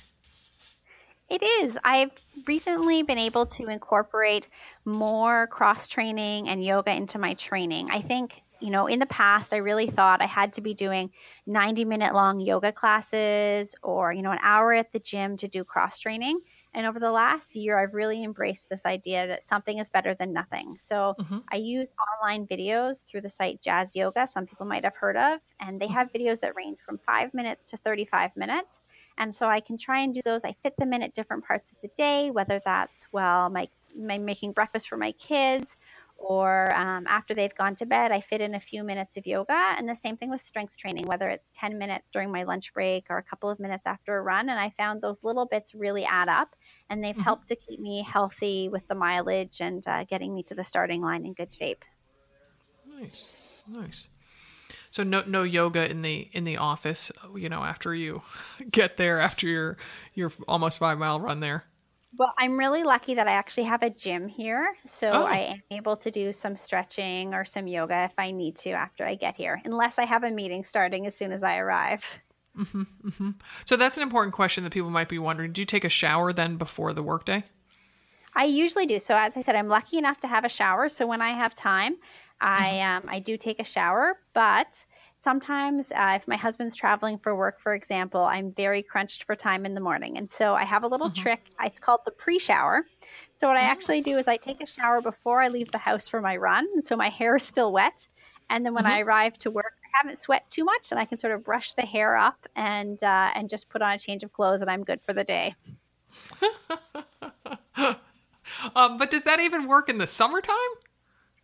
It 1.28 1.42
is. 1.42 1.76
I've 1.84 2.10
recently 2.46 3.02
been 3.02 3.18
able 3.18 3.46
to 3.46 3.68
incorporate 3.68 4.48
more 4.84 5.46
cross 5.48 5.86
training 5.86 6.48
and 6.48 6.64
yoga 6.64 6.92
into 6.92 7.18
my 7.18 7.34
training. 7.34 7.90
I 7.90 8.00
think, 8.00 8.40
you 8.60 8.70
know, 8.70 8.86
in 8.86 8.98
the 8.98 9.06
past, 9.06 9.52
I 9.52 9.58
really 9.58 9.88
thought 9.88 10.22
I 10.22 10.26
had 10.26 10.54
to 10.54 10.62
be 10.62 10.72
doing 10.72 11.10
90 11.46 11.84
minute 11.84 12.14
long 12.14 12.40
yoga 12.40 12.72
classes 12.72 13.74
or, 13.82 14.12
you 14.12 14.22
know, 14.22 14.32
an 14.32 14.38
hour 14.40 14.72
at 14.72 14.90
the 14.92 15.00
gym 15.00 15.36
to 15.38 15.48
do 15.48 15.64
cross 15.64 15.98
training. 15.98 16.40
And 16.74 16.86
over 16.86 16.98
the 16.98 17.10
last 17.10 17.56
year, 17.56 17.78
I've 17.78 17.94
really 17.94 18.22
embraced 18.24 18.68
this 18.68 18.86
idea 18.86 19.26
that 19.26 19.46
something 19.46 19.78
is 19.78 19.88
better 19.88 20.14
than 20.14 20.32
nothing. 20.32 20.76
So 20.80 21.14
mm-hmm. 21.18 21.38
I 21.50 21.56
use 21.56 21.88
online 22.22 22.46
videos 22.46 23.02
through 23.04 23.22
the 23.22 23.28
site 23.28 23.60
Jazz 23.60 23.96
Yoga, 23.96 24.26
some 24.26 24.46
people 24.46 24.66
might 24.66 24.84
have 24.84 24.94
heard 24.94 25.16
of, 25.16 25.40
and 25.60 25.80
they 25.80 25.86
mm-hmm. 25.86 25.94
have 25.94 26.12
videos 26.12 26.40
that 26.40 26.56
range 26.56 26.78
from 26.84 26.98
five 27.04 27.34
minutes 27.34 27.66
to 27.66 27.76
35 27.78 28.36
minutes. 28.36 28.80
And 29.18 29.34
so 29.34 29.46
I 29.46 29.60
can 29.60 29.76
try 29.76 30.00
and 30.00 30.14
do 30.14 30.22
those. 30.24 30.44
I 30.44 30.54
fit 30.62 30.74
them 30.78 30.92
in 30.92 31.02
at 31.02 31.12
different 31.12 31.44
parts 31.44 31.72
of 31.72 31.78
the 31.82 31.88
day, 31.96 32.30
whether 32.30 32.60
that's, 32.64 33.06
well, 33.12 33.50
my, 33.50 33.68
my 33.98 34.16
making 34.16 34.52
breakfast 34.52 34.88
for 34.88 34.96
my 34.96 35.12
kids 35.12 35.76
or 36.18 36.74
um, 36.74 37.06
after 37.06 37.32
they've 37.32 37.54
gone 37.54 37.76
to 37.76 37.86
bed, 37.86 38.10
I 38.10 38.20
fit 38.20 38.40
in 38.40 38.56
a 38.56 38.60
few 38.60 38.82
minutes 38.82 39.16
of 39.16 39.24
yoga. 39.24 39.74
And 39.78 39.88
the 39.88 39.94
same 39.94 40.16
thing 40.16 40.30
with 40.30 40.44
strength 40.44 40.76
training, 40.76 41.06
whether 41.06 41.28
it's 41.28 41.50
10 41.54 41.78
minutes 41.78 42.08
during 42.08 42.32
my 42.32 42.42
lunch 42.42 42.74
break 42.74 43.06
or 43.08 43.18
a 43.18 43.22
couple 43.22 43.48
of 43.48 43.60
minutes 43.60 43.86
after 43.86 44.16
a 44.16 44.22
run. 44.22 44.48
And 44.48 44.58
I 44.58 44.70
found 44.76 45.00
those 45.00 45.18
little 45.22 45.46
bits 45.46 45.76
really 45.76 46.04
add 46.04 46.28
up 46.28 46.56
and 46.90 47.02
they've 47.02 47.14
mm-hmm. 47.14 47.22
helped 47.22 47.46
to 47.48 47.56
keep 47.56 47.78
me 47.78 48.02
healthy 48.02 48.68
with 48.68 48.86
the 48.88 48.96
mileage 48.96 49.60
and 49.60 49.86
uh, 49.86 50.04
getting 50.04 50.34
me 50.34 50.42
to 50.44 50.56
the 50.56 50.64
starting 50.64 51.02
line 51.02 51.24
in 51.24 51.34
good 51.34 51.52
shape. 51.52 51.84
Nice. 52.84 53.62
Nice. 53.68 54.08
So 54.90 55.02
no 55.02 55.22
no 55.26 55.42
yoga 55.42 55.88
in 55.88 56.02
the 56.02 56.28
in 56.32 56.44
the 56.44 56.56
office, 56.56 57.12
you 57.36 57.48
know, 57.48 57.64
after 57.64 57.94
you 57.94 58.22
get 58.70 58.96
there 58.96 59.20
after 59.20 59.46
your 59.46 59.76
your 60.14 60.32
almost 60.46 60.78
5 60.78 60.98
mile 60.98 61.20
run 61.20 61.40
there. 61.40 61.64
Well, 62.18 62.32
I'm 62.38 62.58
really 62.58 62.82
lucky 62.82 63.14
that 63.14 63.28
I 63.28 63.32
actually 63.32 63.64
have 63.64 63.82
a 63.82 63.90
gym 63.90 64.28
here, 64.28 64.74
so 64.88 65.10
oh. 65.10 65.24
I 65.24 65.36
am 65.38 65.62
able 65.70 65.96
to 65.98 66.10
do 66.10 66.32
some 66.32 66.56
stretching 66.56 67.34
or 67.34 67.44
some 67.44 67.66
yoga 67.66 68.04
if 68.04 68.18
I 68.18 68.30
need 68.30 68.56
to 68.56 68.70
after 68.70 69.04
I 69.04 69.14
get 69.14 69.36
here, 69.36 69.60
unless 69.64 69.98
I 69.98 70.06
have 70.06 70.24
a 70.24 70.30
meeting 70.30 70.64
starting 70.64 71.06
as 71.06 71.14
soon 71.14 71.32
as 71.32 71.42
I 71.42 71.58
arrive. 71.58 72.02
Mm-hmm, 72.58 72.82
mm-hmm. 73.08 73.30
So 73.66 73.76
that's 73.76 73.96
an 73.96 74.02
important 74.02 74.34
question 74.34 74.64
that 74.64 74.72
people 74.72 74.90
might 74.90 75.08
be 75.08 75.18
wondering. 75.18 75.52
Do 75.52 75.60
you 75.60 75.66
take 75.66 75.84
a 75.84 75.90
shower 75.90 76.32
then 76.32 76.56
before 76.56 76.92
the 76.92 77.02
workday? 77.02 77.44
I 78.34 78.44
usually 78.44 78.86
do. 78.86 78.98
So 78.98 79.16
as 79.16 79.36
I 79.36 79.42
said, 79.42 79.54
I'm 79.54 79.68
lucky 79.68 79.98
enough 79.98 80.20
to 80.20 80.28
have 80.28 80.44
a 80.44 80.48
shower. 80.48 80.88
So 80.88 81.06
when 81.06 81.22
I 81.22 81.30
have 81.30 81.54
time, 81.54 81.96
I 82.40 82.72
mm-hmm. 82.72 83.08
um, 83.08 83.14
I 83.14 83.18
do 83.18 83.36
take 83.36 83.60
a 83.60 83.64
shower, 83.64 84.18
but 84.34 84.84
sometimes 85.22 85.90
uh, 85.92 86.12
if 86.16 86.28
my 86.28 86.36
husband's 86.36 86.76
traveling 86.76 87.18
for 87.18 87.34
work, 87.34 87.60
for 87.60 87.74
example, 87.74 88.20
I'm 88.22 88.52
very 88.52 88.82
crunched 88.82 89.24
for 89.24 89.34
time 89.34 89.66
in 89.66 89.74
the 89.74 89.80
morning, 89.80 90.16
and 90.16 90.30
so 90.32 90.54
I 90.54 90.64
have 90.64 90.84
a 90.84 90.86
little 90.86 91.10
mm-hmm. 91.10 91.22
trick. 91.22 91.40
It's 91.62 91.80
called 91.80 92.00
the 92.04 92.12
pre-shower. 92.12 92.86
So 93.36 93.48
what 93.48 93.56
I 93.56 93.62
oh. 93.62 93.70
actually 93.70 94.00
do 94.02 94.18
is 94.18 94.28
I 94.28 94.36
take 94.36 94.62
a 94.62 94.66
shower 94.66 95.00
before 95.00 95.42
I 95.42 95.48
leave 95.48 95.70
the 95.70 95.78
house 95.78 96.08
for 96.08 96.20
my 96.20 96.36
run, 96.36 96.66
and 96.74 96.86
so 96.86 96.96
my 96.96 97.08
hair 97.08 97.36
is 97.36 97.42
still 97.42 97.72
wet. 97.72 98.06
And 98.50 98.64
then 98.64 98.72
when 98.74 98.84
mm-hmm. 98.84 98.94
I 98.94 99.00
arrive 99.00 99.38
to 99.40 99.50
work, 99.50 99.74
I 99.84 99.88
haven't 100.02 100.20
sweat 100.20 100.48
too 100.50 100.64
much, 100.64 100.90
and 100.90 100.98
I 100.98 101.04
can 101.04 101.18
sort 101.18 101.34
of 101.34 101.44
brush 101.44 101.74
the 101.74 101.82
hair 101.82 102.16
up 102.16 102.46
and 102.56 103.02
uh, 103.02 103.30
and 103.34 103.50
just 103.50 103.68
put 103.68 103.82
on 103.82 103.92
a 103.92 103.98
change 103.98 104.22
of 104.22 104.32
clothes, 104.32 104.60
and 104.60 104.70
I'm 104.70 104.84
good 104.84 105.00
for 105.04 105.12
the 105.12 105.24
day. 105.24 105.54
um, 108.74 108.98
but 108.98 109.10
does 109.10 109.24
that 109.24 109.40
even 109.40 109.68
work 109.68 109.88
in 109.88 109.98
the 109.98 110.06
summertime? 110.06 110.56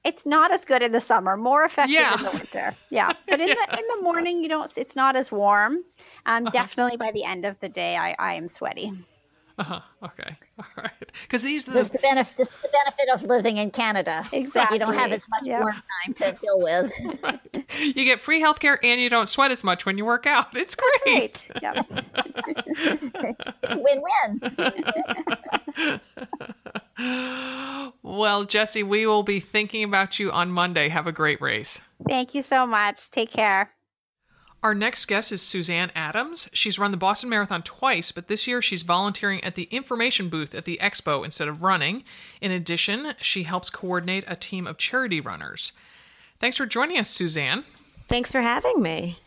It's 0.04 0.26
not 0.26 0.52
as 0.52 0.64
good 0.64 0.82
in 0.82 0.92
the 0.92 1.00
summer, 1.00 1.36
more 1.36 1.64
effective 1.64 1.94
yeah. 1.94 2.16
in 2.18 2.24
the 2.24 2.30
winter. 2.30 2.76
Yeah, 2.90 3.12
but 3.28 3.40
in 3.40 3.48
yes. 3.48 3.58
the 3.70 3.78
in 3.78 3.84
the 3.96 4.02
morning, 4.02 4.42
you 4.42 4.48
don't. 4.48 4.70
It's 4.76 4.96
not 4.96 5.16
as 5.16 5.32
warm. 5.32 5.78
Um, 6.26 6.46
uh-huh. 6.46 6.50
definitely 6.50 6.96
by 6.96 7.10
the 7.12 7.24
end 7.24 7.44
of 7.44 7.58
the 7.60 7.68
day, 7.68 7.96
I 7.96 8.14
I 8.18 8.34
am 8.34 8.48
sweaty. 8.48 8.92
Uh-huh. 9.56 9.80
Okay. 10.02 10.36
All 10.58 10.64
right. 10.76 11.12
Because 11.22 11.42
these 11.42 11.64
the... 11.64 11.72
This 11.72 11.86
is 11.86 11.90
the 11.90 11.98
benefit. 12.00 12.36
This 12.36 12.48
is 12.48 12.54
the 12.62 12.70
benefit 12.70 13.08
of 13.14 13.22
living 13.28 13.58
in 13.58 13.70
Canada. 13.70 14.28
Exactly. 14.32 14.78
You 14.78 14.84
don't 14.84 14.94
have 14.94 15.12
as 15.12 15.28
much 15.28 15.42
yep. 15.44 15.60
warm 15.60 15.74
time 15.74 16.14
to 16.14 16.32
deal 16.40 16.60
with. 16.60 16.92
right. 17.22 17.64
You 17.78 18.04
get 18.04 18.20
free 18.20 18.42
healthcare 18.42 18.78
and 18.82 19.00
you 19.00 19.08
don't 19.08 19.28
sweat 19.28 19.52
as 19.52 19.62
much 19.62 19.86
when 19.86 19.96
you 19.96 20.04
work 20.04 20.26
out. 20.26 20.56
It's 20.56 20.74
great. 20.74 21.46
Yep. 21.62 21.86
it's 23.62 23.76
win-win. 23.76 24.40
well, 28.02 28.44
Jesse, 28.44 28.82
we 28.82 29.06
will 29.06 29.22
be 29.22 29.40
thinking 29.40 29.84
about 29.84 30.18
you 30.18 30.30
on 30.30 30.50
Monday. 30.50 30.88
Have 30.88 31.06
a 31.06 31.12
great 31.12 31.40
race. 31.40 31.80
Thank 32.08 32.34
you 32.34 32.42
so 32.42 32.66
much. 32.66 33.10
Take 33.10 33.30
care. 33.30 33.70
Our 34.64 34.74
next 34.74 35.04
guest 35.04 35.30
is 35.30 35.42
Suzanne 35.42 35.92
Adams. 35.94 36.48
She's 36.54 36.78
run 36.78 36.90
the 36.90 36.96
Boston 36.96 37.28
Marathon 37.28 37.62
twice, 37.62 38.12
but 38.12 38.28
this 38.28 38.46
year 38.46 38.62
she's 38.62 38.80
volunteering 38.80 39.44
at 39.44 39.56
the 39.56 39.64
information 39.64 40.30
booth 40.30 40.54
at 40.54 40.64
the 40.64 40.78
expo 40.80 41.22
instead 41.22 41.48
of 41.48 41.62
running. 41.62 42.02
In 42.40 42.50
addition, 42.50 43.12
she 43.20 43.42
helps 43.42 43.68
coordinate 43.68 44.24
a 44.26 44.36
team 44.36 44.66
of 44.66 44.78
charity 44.78 45.20
runners. 45.20 45.74
Thanks 46.40 46.56
for 46.56 46.64
joining 46.64 46.98
us, 46.98 47.10
Suzanne. 47.10 47.64
Thanks 48.08 48.32
for 48.32 48.40
having 48.40 48.80
me. 48.80 49.18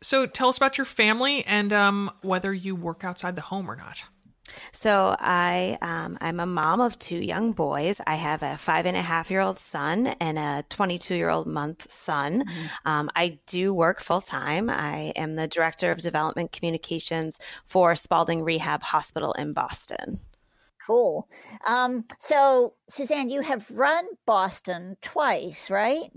So, 0.00 0.24
tell 0.24 0.48
us 0.48 0.56
about 0.56 0.78
your 0.78 0.84
family 0.86 1.44
and 1.44 1.70
um, 1.74 2.10
whether 2.22 2.54
you 2.54 2.74
work 2.74 3.04
outside 3.04 3.36
the 3.36 3.42
home 3.42 3.70
or 3.70 3.76
not. 3.76 3.98
So 4.72 5.16
I 5.18 5.78
um, 5.82 6.18
I'm 6.20 6.40
a 6.40 6.46
mom 6.46 6.80
of 6.80 6.98
two 6.98 7.18
young 7.18 7.52
boys. 7.52 8.00
I 8.06 8.16
have 8.16 8.42
a 8.42 8.56
five 8.56 8.86
and 8.86 8.96
a 8.96 9.02
half 9.02 9.30
year 9.30 9.40
old 9.40 9.58
son 9.58 10.08
and 10.20 10.38
a 10.38 10.64
22 10.68 11.14
year 11.14 11.30
old 11.30 11.46
month 11.46 11.90
son. 11.90 12.44
Mm-hmm. 12.44 12.88
Um, 12.88 13.10
I 13.14 13.38
do 13.46 13.74
work 13.74 14.00
full 14.00 14.20
time. 14.20 14.70
I 14.70 15.12
am 15.16 15.36
the 15.36 15.48
director 15.48 15.90
of 15.90 16.00
development 16.00 16.52
communications 16.52 17.38
for 17.64 17.94
Spaulding 17.96 18.42
Rehab 18.42 18.82
Hospital 18.82 19.32
in 19.32 19.52
Boston. 19.52 20.20
Cool. 20.88 21.28
Um, 21.66 22.06
so 22.18 22.72
Suzanne, 22.88 23.28
you 23.28 23.42
have 23.42 23.70
run 23.70 24.06
Boston 24.24 24.96
twice, 25.02 25.70
right? 25.70 26.10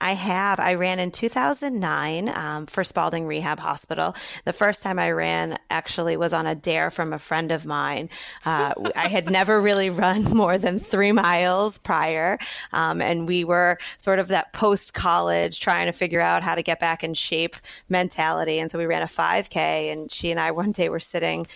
I 0.00 0.12
have. 0.12 0.60
I 0.60 0.74
ran 0.74 0.98
in 0.98 1.10
2009 1.10 2.28
um, 2.28 2.66
for 2.66 2.84
Spaulding 2.84 3.26
Rehab 3.26 3.58
Hospital. 3.58 4.14
The 4.44 4.52
first 4.52 4.82
time 4.82 4.98
I 4.98 5.10
ran 5.10 5.56
actually 5.70 6.16
was 6.16 6.32
on 6.34 6.46
a 6.46 6.54
dare 6.54 6.90
from 6.90 7.12
a 7.12 7.18
friend 7.18 7.50
of 7.50 7.64
mine. 7.64 8.10
Uh, 8.44 8.74
I 8.94 9.08
had 9.08 9.30
never 9.30 9.58
really 9.60 9.88
run 9.88 10.24
more 10.34 10.58
than 10.58 10.78
three 10.78 11.12
miles 11.12 11.78
prior. 11.78 12.38
Um, 12.72 13.00
and 13.00 13.26
we 13.26 13.44
were 13.44 13.78
sort 13.96 14.18
of 14.18 14.28
that 14.28 14.52
post 14.52 14.92
college 14.92 15.60
trying 15.60 15.86
to 15.86 15.92
figure 15.92 16.20
out 16.20 16.42
how 16.42 16.54
to 16.54 16.62
get 16.62 16.78
back 16.78 17.02
in 17.02 17.14
shape 17.14 17.56
mentality. 17.88 18.58
And 18.58 18.70
so 18.70 18.78
we 18.78 18.86
ran 18.86 19.02
a 19.02 19.06
5K, 19.06 19.92
and 19.92 20.12
she 20.12 20.30
and 20.30 20.38
I 20.38 20.50
one 20.56 20.72
day 20.72 20.88
were 20.90 21.00
sitting 21.00 21.46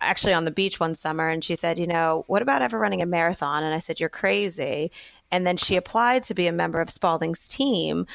actually 0.00 0.32
on 0.32 0.44
the 0.44 0.50
beach 0.50 0.80
one 0.80 0.94
summer 0.94 1.28
and 1.28 1.44
she 1.44 1.54
said, 1.54 1.78
You 1.78 1.86
know, 1.86 2.24
what 2.26 2.42
about 2.42 2.60
ever 2.60 2.78
running 2.78 3.02
a 3.02 3.06
marathon? 3.06 3.62
And 3.62 3.72
I 3.72 3.78
said, 3.78 4.00
You're 4.00 4.08
crazy. 4.08 4.90
And 5.32 5.46
then 5.46 5.56
she 5.56 5.76
applied 5.76 6.22
to 6.24 6.34
be 6.34 6.46
a 6.46 6.52
member 6.52 6.80
of 6.80 6.90
Spaulding's 6.90 7.48
team. 7.48 8.06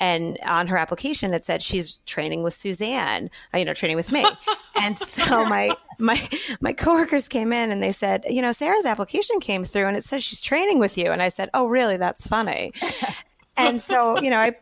And 0.00 0.38
on 0.44 0.66
her 0.66 0.76
application, 0.76 1.32
it 1.32 1.44
said 1.44 1.62
she's 1.62 1.98
training 2.06 2.42
with 2.42 2.54
Suzanne, 2.54 3.30
uh, 3.54 3.58
you 3.58 3.64
know, 3.64 3.74
training 3.74 3.96
with 3.96 4.10
me. 4.10 4.24
and 4.80 4.98
so 4.98 5.44
my 5.44 5.76
my 6.00 6.20
my 6.60 6.72
coworkers 6.72 7.28
came 7.28 7.52
in 7.52 7.70
and 7.70 7.80
they 7.80 7.92
said, 7.92 8.24
you 8.28 8.42
know, 8.42 8.50
Sarah's 8.50 8.86
application 8.86 9.38
came 9.38 9.64
through 9.64 9.86
and 9.86 9.96
it 9.96 10.02
says 10.02 10.24
she's 10.24 10.40
training 10.40 10.80
with 10.80 10.98
you. 10.98 11.12
And 11.12 11.22
I 11.22 11.28
said, 11.28 11.50
oh, 11.54 11.66
really? 11.66 11.98
That's 11.98 12.26
funny. 12.26 12.72
and 13.56 13.80
so, 13.80 14.20
you 14.20 14.30
know, 14.30 14.38
I 14.38 14.56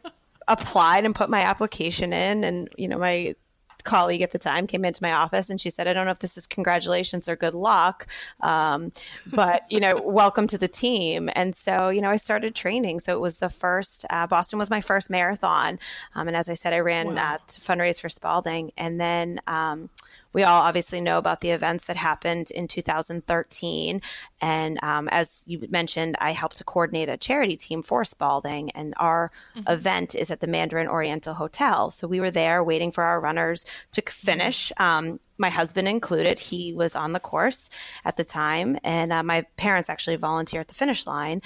applied 0.48 1.06
and 1.06 1.14
put 1.14 1.30
my 1.30 1.40
application 1.40 2.12
in 2.12 2.44
and, 2.44 2.68
you 2.76 2.88
know, 2.88 2.98
my 2.98 3.34
colleague 3.84 4.22
at 4.22 4.30
the 4.30 4.38
time 4.38 4.66
came 4.66 4.84
into 4.84 5.02
my 5.02 5.12
office 5.12 5.50
and 5.50 5.60
she 5.60 5.70
said, 5.70 5.88
I 5.88 5.92
don't 5.92 6.06
know 6.06 6.12
if 6.12 6.18
this 6.18 6.36
is 6.36 6.46
congratulations 6.46 7.28
or 7.28 7.36
good 7.36 7.54
luck, 7.54 8.06
um, 8.40 8.92
but, 9.26 9.62
you 9.70 9.80
know, 9.80 10.00
welcome 10.04 10.46
to 10.48 10.58
the 10.58 10.68
team. 10.68 11.30
And 11.34 11.54
so, 11.54 11.88
you 11.88 12.00
know, 12.00 12.10
I 12.10 12.16
started 12.16 12.54
training. 12.54 13.00
So 13.00 13.12
it 13.12 13.20
was 13.20 13.38
the 13.38 13.48
first, 13.48 14.04
uh, 14.10 14.26
Boston 14.26 14.58
was 14.58 14.70
my 14.70 14.80
first 14.80 15.10
marathon. 15.10 15.78
Um, 16.14 16.28
and 16.28 16.36
as 16.36 16.48
I 16.48 16.54
said, 16.54 16.72
I 16.72 16.80
ran 16.80 17.14
wow. 17.14 17.34
uh, 17.34 17.38
to 17.46 17.60
fundraise 17.60 18.00
for 18.00 18.08
Spaulding. 18.08 18.70
And 18.76 19.00
then 19.00 19.40
um, 19.46 19.90
we 20.32 20.42
all 20.42 20.62
obviously 20.62 21.00
know 21.00 21.18
about 21.18 21.40
the 21.40 21.50
events 21.50 21.86
that 21.86 21.96
happened 21.96 22.50
in 22.50 22.68
2013. 22.68 24.00
And 24.40 24.82
um, 24.82 25.08
as 25.10 25.44
you 25.46 25.66
mentioned, 25.70 26.16
I 26.20 26.32
helped 26.32 26.56
to 26.56 26.64
coordinate 26.64 27.08
a 27.08 27.16
charity 27.16 27.56
team 27.56 27.82
for 27.82 28.04
Spaulding, 28.04 28.70
and 28.72 28.94
our 28.96 29.30
mm-hmm. 29.56 29.70
event 29.70 30.14
is 30.14 30.30
at 30.30 30.40
the 30.40 30.46
Mandarin 30.46 30.88
Oriental 30.88 31.34
Hotel. 31.34 31.90
So 31.90 32.06
we 32.06 32.20
were 32.20 32.30
there 32.30 32.62
waiting 32.62 32.92
for 32.92 33.04
our 33.04 33.20
runners 33.20 33.64
to 33.92 34.02
finish. 34.02 34.72
Um, 34.78 35.20
my 35.40 35.48
husband 35.48 35.88
included. 35.88 36.38
He 36.38 36.72
was 36.72 36.94
on 36.94 37.12
the 37.12 37.18
course 37.18 37.70
at 38.04 38.16
the 38.16 38.24
time, 38.24 38.78
and 38.84 39.12
uh, 39.12 39.22
my 39.22 39.46
parents 39.56 39.88
actually 39.88 40.16
volunteered 40.16 40.60
at 40.60 40.68
the 40.68 40.74
finish 40.74 41.06
line. 41.06 41.40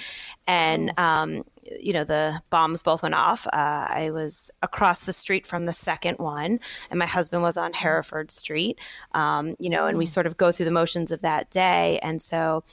And 0.45 0.91
oh. 0.97 1.03
um, 1.03 1.43
you 1.63 1.93
know, 1.93 2.03
the 2.03 2.41
bombs 2.49 2.83
both 2.83 3.01
went 3.01 3.15
off. 3.15 3.47
Uh, 3.47 3.87
I 3.89 4.11
was 4.13 4.51
across 4.61 5.05
the 5.05 5.13
street 5.13 5.47
from 5.47 5.65
the 5.65 5.73
second 5.73 6.19
one, 6.19 6.59
and 6.89 6.99
my 6.99 7.07
husband 7.07 7.41
was 7.41 7.57
on 7.57 7.73
Hereford 7.73 8.29
Street. 8.31 8.79
Um, 9.13 9.55
you 9.59 9.69
know, 9.69 9.87
and 9.87 9.97
we 9.97 10.05
mm. 10.05 10.09
sort 10.09 10.27
of 10.27 10.37
go 10.37 10.51
through 10.51 10.65
the 10.65 10.71
motions 10.71 11.11
of 11.11 11.21
that 11.21 11.49
day. 11.49 11.99
And 12.03 12.21
so 12.21 12.63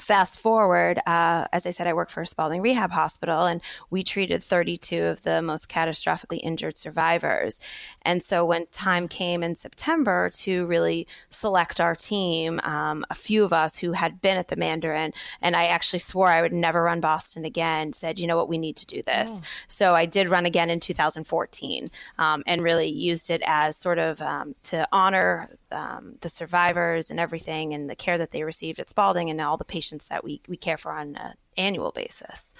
fast 0.00 0.38
forward, 0.38 0.98
uh, 1.06 1.46
as 1.52 1.66
I 1.66 1.70
said, 1.70 1.86
I 1.86 1.92
work 1.92 2.10
for 2.10 2.24
Spaulding 2.24 2.62
Rehab 2.62 2.90
Hospital, 2.90 3.46
and 3.46 3.60
we 3.90 4.02
treated 4.02 4.42
32 4.42 5.04
of 5.04 5.22
the 5.22 5.42
most 5.42 5.68
catastrophically 5.68 6.40
injured 6.42 6.78
survivors. 6.78 7.60
And 8.02 8.22
so, 8.22 8.44
when 8.44 8.66
time 8.66 9.08
came 9.08 9.42
in 9.42 9.54
September 9.54 10.30
to 10.38 10.66
really 10.66 11.06
select 11.28 11.80
our 11.80 11.94
team, 11.94 12.60
um, 12.60 13.04
a 13.10 13.14
few 13.14 13.44
of 13.44 13.52
us 13.52 13.76
who 13.76 13.92
had 13.92 14.20
been 14.20 14.38
at 14.38 14.48
the 14.48 14.56
Mandarin, 14.56 15.12
and 15.40 15.54
I 15.54 15.66
actually 15.66 16.00
swore 16.00 16.28
I 16.28 16.42
would 16.42 16.52
never 16.52 16.82
run 16.82 17.00
Boston 17.00 17.44
again, 17.44 17.92
said, 17.92 18.18
you 18.18 18.26
know 18.26 18.36
what, 18.36 18.48
we 18.48 18.58
need 18.58 18.76
to 18.76 18.86
do 18.86 19.02
this. 19.02 19.30
Oh. 19.32 19.40
So, 19.68 19.94
I 19.94 20.06
did 20.06 20.28
run 20.28 20.46
again 20.46 20.70
in 20.70 20.80
2014 20.80 21.90
um, 22.18 22.42
and 22.46 22.62
really 22.62 22.88
used 22.88 23.30
it 23.30 23.42
as 23.46 23.76
sort 23.76 23.98
of 23.98 24.20
um, 24.20 24.54
to 24.64 24.88
honor 24.92 25.48
um, 25.72 26.16
the 26.20 26.28
survivors 26.28 27.10
and 27.10 27.20
everything 27.20 27.74
and 27.74 27.88
the 27.88 27.96
care 27.96 28.18
that 28.18 28.30
they 28.30 28.42
received 28.44 28.78
at 28.78 28.90
Spaulding 28.90 29.30
and 29.30 29.40
all 29.40 29.56
the 29.56 29.64
patients 29.64 29.89
patients 29.90 30.08
that 30.08 30.24
we, 30.24 30.40
we 30.48 30.56
care 30.56 30.76
for 30.76 30.92
on 30.92 31.16
an 31.16 31.34
annual 31.56 31.90
basis. 31.90 32.54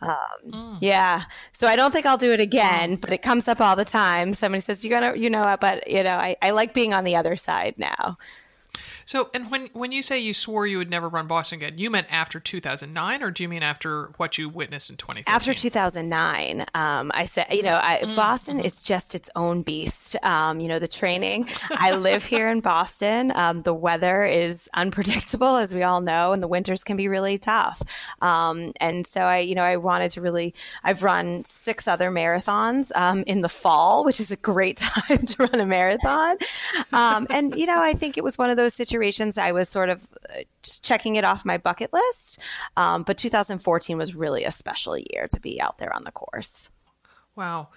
Um, 0.00 0.16
mm. 0.46 0.78
Yeah. 0.80 1.22
So 1.52 1.66
I 1.66 1.76
don't 1.76 1.92
think 1.92 2.06
I'll 2.06 2.18
do 2.18 2.32
it 2.32 2.40
again, 2.40 2.96
but 2.96 3.12
it 3.12 3.22
comes 3.22 3.48
up 3.48 3.60
all 3.60 3.76
the 3.76 3.84
time. 3.84 4.34
Somebody 4.34 4.60
says, 4.60 4.84
you 4.84 4.90
gotta, 4.90 5.18
you 5.18 5.30
know, 5.30 5.56
but 5.60 5.88
you 5.88 6.02
know, 6.02 6.16
I, 6.16 6.36
I 6.42 6.50
like 6.50 6.74
being 6.74 6.92
on 6.92 7.04
the 7.04 7.16
other 7.16 7.36
side 7.36 7.74
now. 7.78 8.18
So, 9.06 9.30
and 9.32 9.52
when 9.52 9.68
when 9.72 9.92
you 9.92 10.02
say 10.02 10.18
you 10.18 10.34
swore 10.34 10.66
you 10.66 10.78
would 10.78 10.90
never 10.90 11.08
run 11.08 11.28
Boston 11.28 11.60
again, 11.60 11.78
you 11.78 11.90
meant 11.90 12.08
after 12.10 12.40
2009, 12.40 13.22
or 13.22 13.30
do 13.30 13.44
you 13.44 13.48
mean 13.48 13.62
after 13.62 14.10
what 14.16 14.36
you 14.36 14.48
witnessed 14.48 14.90
in 14.90 14.96
2013? 14.96 15.32
After 15.32 15.54
2009, 15.54 16.66
um, 16.74 17.12
I 17.14 17.24
said, 17.24 17.46
you 17.52 17.62
know, 17.62 17.78
I, 17.80 17.98
mm-hmm. 17.98 18.16
Boston 18.16 18.58
is 18.58 18.82
just 18.82 19.14
its 19.14 19.30
own 19.36 19.62
beast. 19.62 20.16
Um, 20.24 20.58
you 20.58 20.66
know, 20.66 20.80
the 20.80 20.88
training. 20.88 21.48
I 21.70 21.92
live 21.92 22.24
here 22.24 22.48
in 22.48 22.60
Boston. 22.60 23.30
Um, 23.36 23.62
the 23.62 23.72
weather 23.72 24.24
is 24.24 24.68
unpredictable, 24.74 25.54
as 25.54 25.72
we 25.72 25.84
all 25.84 26.00
know, 26.00 26.32
and 26.32 26.42
the 26.42 26.48
winters 26.48 26.82
can 26.82 26.96
be 26.96 27.06
really 27.06 27.38
tough. 27.38 27.80
Um, 28.20 28.72
and 28.80 29.06
so, 29.06 29.20
I, 29.20 29.38
you 29.38 29.54
know, 29.54 29.62
I 29.62 29.76
wanted 29.76 30.10
to 30.12 30.20
really. 30.20 30.52
I've 30.82 31.04
run 31.04 31.44
six 31.44 31.86
other 31.86 32.10
marathons 32.10 32.90
um, 32.96 33.22
in 33.28 33.42
the 33.42 33.48
fall, 33.48 34.04
which 34.04 34.18
is 34.18 34.32
a 34.32 34.36
great 34.36 34.76
time 34.78 35.26
to 35.26 35.44
run 35.44 35.60
a 35.60 35.66
marathon. 35.66 36.38
Um, 36.92 37.28
and 37.30 37.56
you 37.56 37.66
know, 37.66 37.80
I 37.80 37.92
think 37.92 38.18
it 38.18 38.24
was 38.24 38.36
one 38.36 38.50
of 38.50 38.56
those 38.56 38.74
situations 38.74 38.95
I 39.38 39.52
was 39.52 39.68
sort 39.68 39.90
of 39.90 40.08
uh, 40.30 40.42
just 40.62 40.84
checking 40.84 41.16
it 41.16 41.24
off 41.24 41.44
my 41.44 41.58
bucket 41.58 41.92
list. 41.92 42.40
Um, 42.76 43.02
but 43.02 43.18
2014 43.18 43.96
was 43.96 44.14
really 44.14 44.44
a 44.44 44.50
special 44.50 44.96
year 44.96 45.26
to 45.32 45.40
be 45.40 45.60
out 45.60 45.78
there 45.78 45.94
on 45.94 46.04
the 46.04 46.12
course. 46.12 46.70
Wow. 47.34 47.68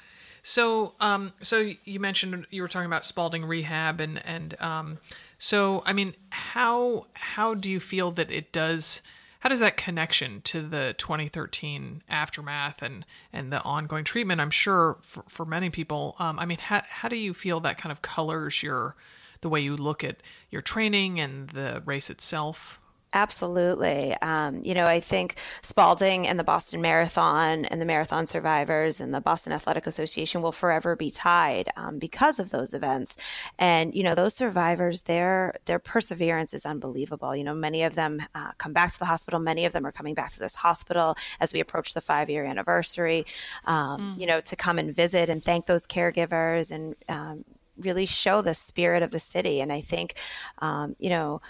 So, 0.43 0.93
um, 0.99 1.33
so 1.41 1.73
you 1.83 1.99
mentioned 1.99 2.47
you 2.49 2.61
were 2.61 2.67
talking 2.67 2.85
about 2.87 3.05
Spaulding 3.05 3.45
Rehab, 3.45 3.99
and 3.99 4.25
and 4.25 4.59
um, 4.59 4.99
so 5.37 5.83
I 5.85 5.93
mean, 5.93 6.15
how 6.29 7.07
how 7.13 7.53
do 7.53 7.69
you 7.69 7.79
feel 7.79 8.11
that 8.11 8.31
it 8.31 8.51
does? 8.51 9.01
How 9.41 9.49
does 9.49 9.59
that 9.61 9.77
connection 9.77 10.41
to 10.45 10.67
the 10.67 10.95
2013 10.97 12.03
aftermath 12.09 12.81
and 12.81 13.05
and 13.31 13.51
the 13.51 13.61
ongoing 13.61 14.03
treatment? 14.03 14.41
I'm 14.41 14.51
sure 14.51 14.97
for, 15.01 15.23
for 15.27 15.45
many 15.45 15.69
people. 15.69 16.15
Um, 16.19 16.39
I 16.39 16.45
mean, 16.45 16.57
how 16.59 16.83
how 16.87 17.09
do 17.09 17.15
you 17.15 17.33
feel 17.33 17.59
that 17.61 17.77
kind 17.77 17.91
of 17.91 18.01
colors 18.01 18.63
your 18.63 18.95
the 19.41 19.49
way 19.49 19.59
you 19.59 19.75
look 19.75 20.03
at 20.03 20.17
your 20.49 20.61
training 20.61 21.19
and 21.19 21.49
the 21.49 21.81
race 21.85 22.09
itself? 22.09 22.79
Absolutely. 23.13 24.13
Um, 24.21 24.61
you 24.63 24.75
know, 24.75 24.85
I 24.85 24.99
think 24.99 25.35
Spaulding 25.63 26.27
and 26.27 26.39
the 26.39 26.43
Boston 26.43 26.79
Marathon 26.79 27.65
and 27.65 27.81
the 27.81 27.85
marathon 27.85 28.27
survivors 28.27 28.99
and 28.99 29.13
the 29.13 29.21
Boston 29.21 29.51
Athletic 29.51 29.87
Association 29.87 30.43
will 30.43 30.51
forever 30.51 30.95
be 30.95 31.09
tied 31.09 31.69
um, 31.75 31.97
because 31.97 32.39
of 32.39 32.51
those 32.51 32.71
events. 32.71 33.17
And 33.57 33.95
you 33.95 34.03
know, 34.03 34.13
those 34.13 34.35
survivors, 34.35 35.03
their 35.03 35.55
their 35.65 35.79
perseverance 35.79 36.53
is 36.53 36.67
unbelievable. 36.67 37.35
You 37.35 37.43
know, 37.43 37.55
many 37.55 37.81
of 37.81 37.95
them 37.95 38.21
uh, 38.35 38.51
come 38.59 38.73
back 38.73 38.91
to 38.93 38.99
the 38.99 39.05
hospital. 39.05 39.39
Many 39.39 39.65
of 39.65 39.73
them 39.73 39.87
are 39.87 39.91
coming 39.91 40.13
back 40.13 40.29
to 40.33 40.39
this 40.39 40.53
hospital 40.53 41.15
as 41.39 41.51
we 41.51 41.59
approach 41.59 41.95
the 41.95 42.01
five 42.01 42.29
year 42.29 42.45
anniversary. 42.45 43.25
Um, 43.65 44.15
mm. 44.15 44.21
You 44.21 44.27
know, 44.27 44.39
to 44.39 44.55
come 44.55 44.77
and 44.77 44.95
visit 44.95 45.29
and 45.29 45.43
thank 45.43 45.65
those 45.65 45.87
caregivers 45.87 46.71
and 46.71 46.95
um, 47.07 47.43
really 47.79 48.05
show 48.05 48.41
the 48.41 48.53
spirit 48.53 49.03
of 49.03 49.11
the 49.11 49.19
city. 49.19 49.61
And 49.61 49.71
I 49.71 49.81
think, 49.81 50.15
um, 50.59 50.95
you 50.99 51.09
know, 51.09 51.41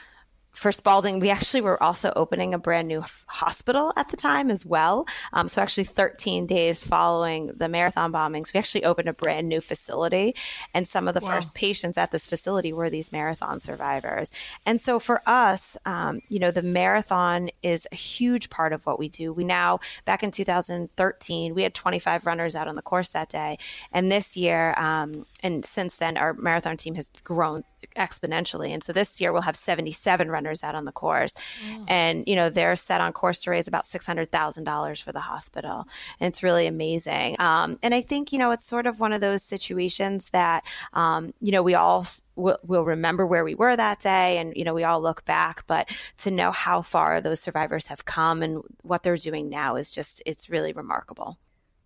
for 0.59 0.73
Spaulding, 0.73 1.21
we 1.21 1.29
actually 1.29 1.61
were 1.61 1.81
also 1.81 2.11
opening 2.17 2.53
a 2.53 2.59
brand 2.59 2.89
new 2.89 3.01
hospital 3.27 3.93
at 3.95 4.09
the 4.09 4.17
time 4.17 4.51
as 4.51 4.65
well. 4.65 5.05
Um, 5.31 5.47
so 5.47 5.61
actually, 5.61 5.85
13 5.85 6.47
days 6.47 6.85
following 6.85 7.47
the 7.55 7.69
marathon 7.69 8.11
bombings, 8.11 8.53
we 8.53 8.59
actually 8.59 8.83
opened 8.83 9.07
a 9.07 9.13
brand 9.13 9.47
new 9.47 9.61
facility, 9.61 10.35
and 10.73 10.85
some 10.85 11.07
of 11.07 11.13
the 11.13 11.21
wow. 11.21 11.29
first 11.29 11.53
patients 11.53 11.97
at 11.97 12.11
this 12.11 12.27
facility 12.27 12.73
were 12.73 12.89
these 12.89 13.13
marathon 13.13 13.61
survivors. 13.61 14.33
And 14.65 14.81
so 14.81 14.99
for 14.99 15.21
us, 15.25 15.77
um, 15.85 16.19
you 16.27 16.39
know, 16.39 16.51
the 16.51 16.61
marathon 16.61 17.49
is 17.63 17.87
a 17.93 17.95
huge 17.95 18.49
part 18.49 18.73
of 18.73 18.85
what 18.85 18.99
we 18.99 19.07
do. 19.07 19.31
We 19.31 19.45
now, 19.45 19.79
back 20.03 20.23
in 20.23 20.31
2013, 20.31 21.55
we 21.55 21.63
had 21.63 21.73
25 21.73 22.25
runners 22.25 22.57
out 22.57 22.67
on 22.67 22.75
the 22.75 22.81
course 22.81 23.09
that 23.11 23.29
day, 23.29 23.57
and 23.93 24.11
this 24.11 24.35
year, 24.35 24.73
um, 24.77 25.25
and 25.41 25.63
since 25.63 25.95
then, 25.95 26.17
our 26.17 26.33
marathon 26.33 26.75
team 26.75 26.95
has 26.95 27.09
grown 27.23 27.63
exponentially. 27.95 28.69
And 28.69 28.83
so 28.83 28.93
this 28.93 29.19
year 29.21 29.31
we'll 29.31 29.43
have 29.43 29.55
77 29.55 30.29
runners 30.29 30.48
out 30.63 30.75
on 30.75 30.85
the 30.85 30.91
course. 30.91 31.33
Mm. 31.65 31.85
And, 31.87 32.23
you 32.27 32.35
know, 32.35 32.49
they're 32.49 32.75
set 32.75 33.01
on 33.01 33.13
course 33.13 33.39
to 33.41 33.51
raise 33.51 33.67
about 33.67 33.85
$600,000 33.85 35.03
for 35.03 35.11
the 35.11 35.19
hospital. 35.19 35.85
And 36.19 36.27
it's 36.27 36.43
really 36.43 36.67
amazing. 36.67 37.35
Um, 37.39 37.77
and 37.83 37.93
I 37.93 38.01
think, 38.01 38.31
you 38.31 38.39
know, 38.39 38.51
it's 38.51 38.65
sort 38.65 38.87
of 38.87 38.99
one 38.99 39.13
of 39.13 39.21
those 39.21 39.43
situations 39.43 40.29
that, 40.31 40.63
um, 40.93 41.33
you 41.39 41.51
know, 41.51 41.63
we 41.63 41.75
all 41.75 42.05
will, 42.35 42.57
will 42.65 42.83
remember 42.83 43.25
where 43.25 43.43
we 43.43 43.55
were 43.55 43.75
that 43.75 43.99
day 43.99 44.37
and, 44.37 44.53
you 44.55 44.63
know, 44.63 44.73
we 44.73 44.83
all 44.83 45.01
look 45.01 45.25
back, 45.25 45.65
but 45.67 45.89
to 46.17 46.31
know 46.31 46.51
how 46.51 46.81
far 46.81 47.21
those 47.21 47.39
survivors 47.39 47.87
have 47.87 48.05
come 48.05 48.41
and 48.41 48.63
what 48.81 49.03
they're 49.03 49.17
doing 49.17 49.49
now 49.49 49.75
is 49.75 49.91
just, 49.91 50.21
it's 50.25 50.49
really 50.49 50.73
remarkable. 50.73 51.37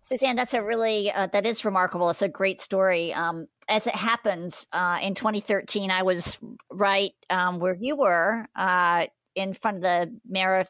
Suzanne, 0.04 0.36
that's 0.36 0.52
a 0.52 0.62
really 0.62 1.10
uh, 1.10 1.28
that 1.28 1.46
is 1.46 1.64
remarkable. 1.64 2.10
It's 2.10 2.20
a 2.20 2.28
great 2.28 2.60
story. 2.60 3.14
Um, 3.14 3.46
as 3.70 3.86
it 3.86 3.94
happens, 3.94 4.66
uh, 4.70 4.98
in 5.00 5.14
2013, 5.14 5.90
I 5.90 6.02
was 6.02 6.38
right 6.70 7.12
um, 7.30 7.58
where 7.58 7.74
you 7.74 7.96
were 7.96 8.46
uh, 8.54 9.06
in 9.34 9.54
front 9.54 9.78
of 9.78 9.82
the 9.82 10.20
Mar- 10.28 10.66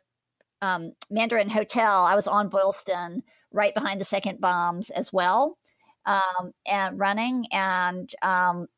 um, 0.63 0.93
Mandarin 1.11 1.51
Hotel. 1.51 2.05
I 2.05 2.15
was 2.15 2.29
on 2.29 2.49
Boylston, 2.49 3.25
right 3.51 3.75
behind 3.75 4.01
the 4.01 4.05
second 4.05 4.41
bombs 4.41 4.91
as 4.91 5.13
well, 5.13 5.59
um, 6.07 6.53
and 6.65 6.97
running. 6.97 7.47
And 7.51 8.09
um, 8.23 8.69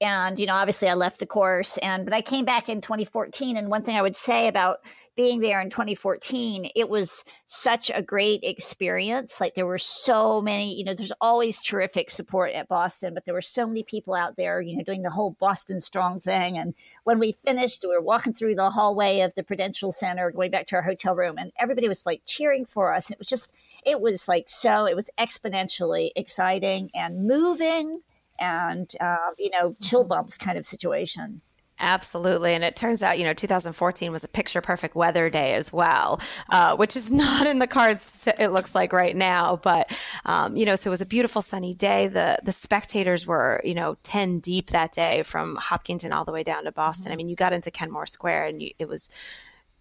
and 0.00 0.38
you 0.38 0.46
know 0.46 0.54
obviously 0.54 0.88
i 0.88 0.94
left 0.94 1.18
the 1.18 1.26
course 1.26 1.76
and 1.78 2.04
but 2.04 2.14
i 2.14 2.20
came 2.20 2.44
back 2.44 2.68
in 2.68 2.80
2014 2.80 3.56
and 3.56 3.68
one 3.68 3.82
thing 3.82 3.96
i 3.96 4.02
would 4.02 4.16
say 4.16 4.48
about 4.48 4.78
being 5.20 5.40
there 5.40 5.60
in 5.60 5.68
2014 5.68 6.70
it 6.74 6.88
was 6.88 7.24
such 7.44 7.90
a 7.92 8.00
great 8.00 8.40
experience. 8.42 9.40
Like 9.40 9.54
there 9.54 9.66
were 9.66 9.76
so 9.76 10.40
many 10.40 10.74
you 10.74 10.82
know 10.82 10.94
there's 10.94 11.12
always 11.20 11.60
terrific 11.60 12.10
support 12.10 12.52
at 12.52 12.68
boston 12.68 13.12
but 13.12 13.24
there 13.26 13.34
were 13.34 13.42
so 13.42 13.66
many 13.66 13.82
people 13.82 14.14
out 14.14 14.36
there 14.36 14.62
you 14.62 14.76
know 14.76 14.82
doing 14.82 15.02
the 15.02 15.10
whole 15.10 15.32
boston 15.32 15.80
strong 15.80 16.20
thing. 16.20 16.56
And 16.56 16.74
when 17.04 17.18
we 17.18 17.32
finished 17.32 17.84
we 17.86 17.94
were 17.94 18.00
walking 18.00 18.32
through 18.32 18.54
the 18.54 18.70
hallway 18.70 19.20
of 19.20 19.34
the 19.34 19.42
prudential 19.42 19.92
center 19.92 20.30
going 20.30 20.50
back 20.50 20.66
to 20.68 20.76
our 20.76 20.82
hotel 20.82 21.14
room 21.14 21.36
and 21.38 21.52
everybody 21.58 21.88
was 21.88 22.06
like 22.06 22.22
cheering 22.24 22.64
for 22.64 22.94
us. 22.94 23.10
It 23.10 23.18
was 23.18 23.26
just 23.26 23.52
it 23.84 24.00
was 24.00 24.26
like 24.26 24.48
so 24.48 24.86
it 24.86 24.96
was 24.96 25.10
exponentially 25.18 26.12
exciting 26.16 26.90
and 26.94 27.26
moving 27.26 28.00
and 28.40 28.92
uh, 29.00 29.30
you 29.38 29.50
know 29.50 29.74
chill 29.80 30.04
bumps 30.04 30.36
kind 30.36 30.58
of 30.58 30.66
situation 30.66 31.40
Absolutely. 31.80 32.52
And 32.54 32.62
it 32.62 32.76
turns 32.76 33.02
out, 33.02 33.18
you 33.18 33.24
know, 33.24 33.32
2014 33.32 34.12
was 34.12 34.22
a 34.22 34.28
picture 34.28 34.60
perfect 34.60 34.94
weather 34.94 35.30
day 35.30 35.54
as 35.54 35.72
well, 35.72 36.20
uh, 36.50 36.76
which 36.76 36.94
is 36.94 37.10
not 37.10 37.46
in 37.46 37.58
the 37.58 37.66
cards, 37.66 38.28
it 38.38 38.48
looks 38.48 38.74
like 38.74 38.92
right 38.92 39.16
now. 39.16 39.56
But, 39.56 39.90
um, 40.26 40.56
you 40.56 40.66
know, 40.66 40.76
so 40.76 40.90
it 40.90 40.92
was 40.92 41.00
a 41.00 41.06
beautiful 41.06 41.42
sunny 41.42 41.74
day. 41.74 42.06
The, 42.06 42.38
the 42.42 42.52
spectators 42.52 43.26
were, 43.26 43.60
you 43.64 43.74
know, 43.74 43.96
10 44.02 44.38
deep 44.40 44.70
that 44.70 44.92
day 44.92 45.22
from 45.22 45.56
Hopkinton 45.56 46.12
all 46.12 46.24
the 46.24 46.32
way 46.32 46.42
down 46.42 46.64
to 46.64 46.72
Boston. 46.72 47.06
Mm-hmm. 47.06 47.12
I 47.12 47.16
mean, 47.16 47.28
you 47.28 47.36
got 47.36 47.52
into 47.52 47.70
Kenmore 47.70 48.06
Square 48.06 48.46
and 48.46 48.62
you, 48.62 48.70
it 48.78 48.88
was, 48.88 49.08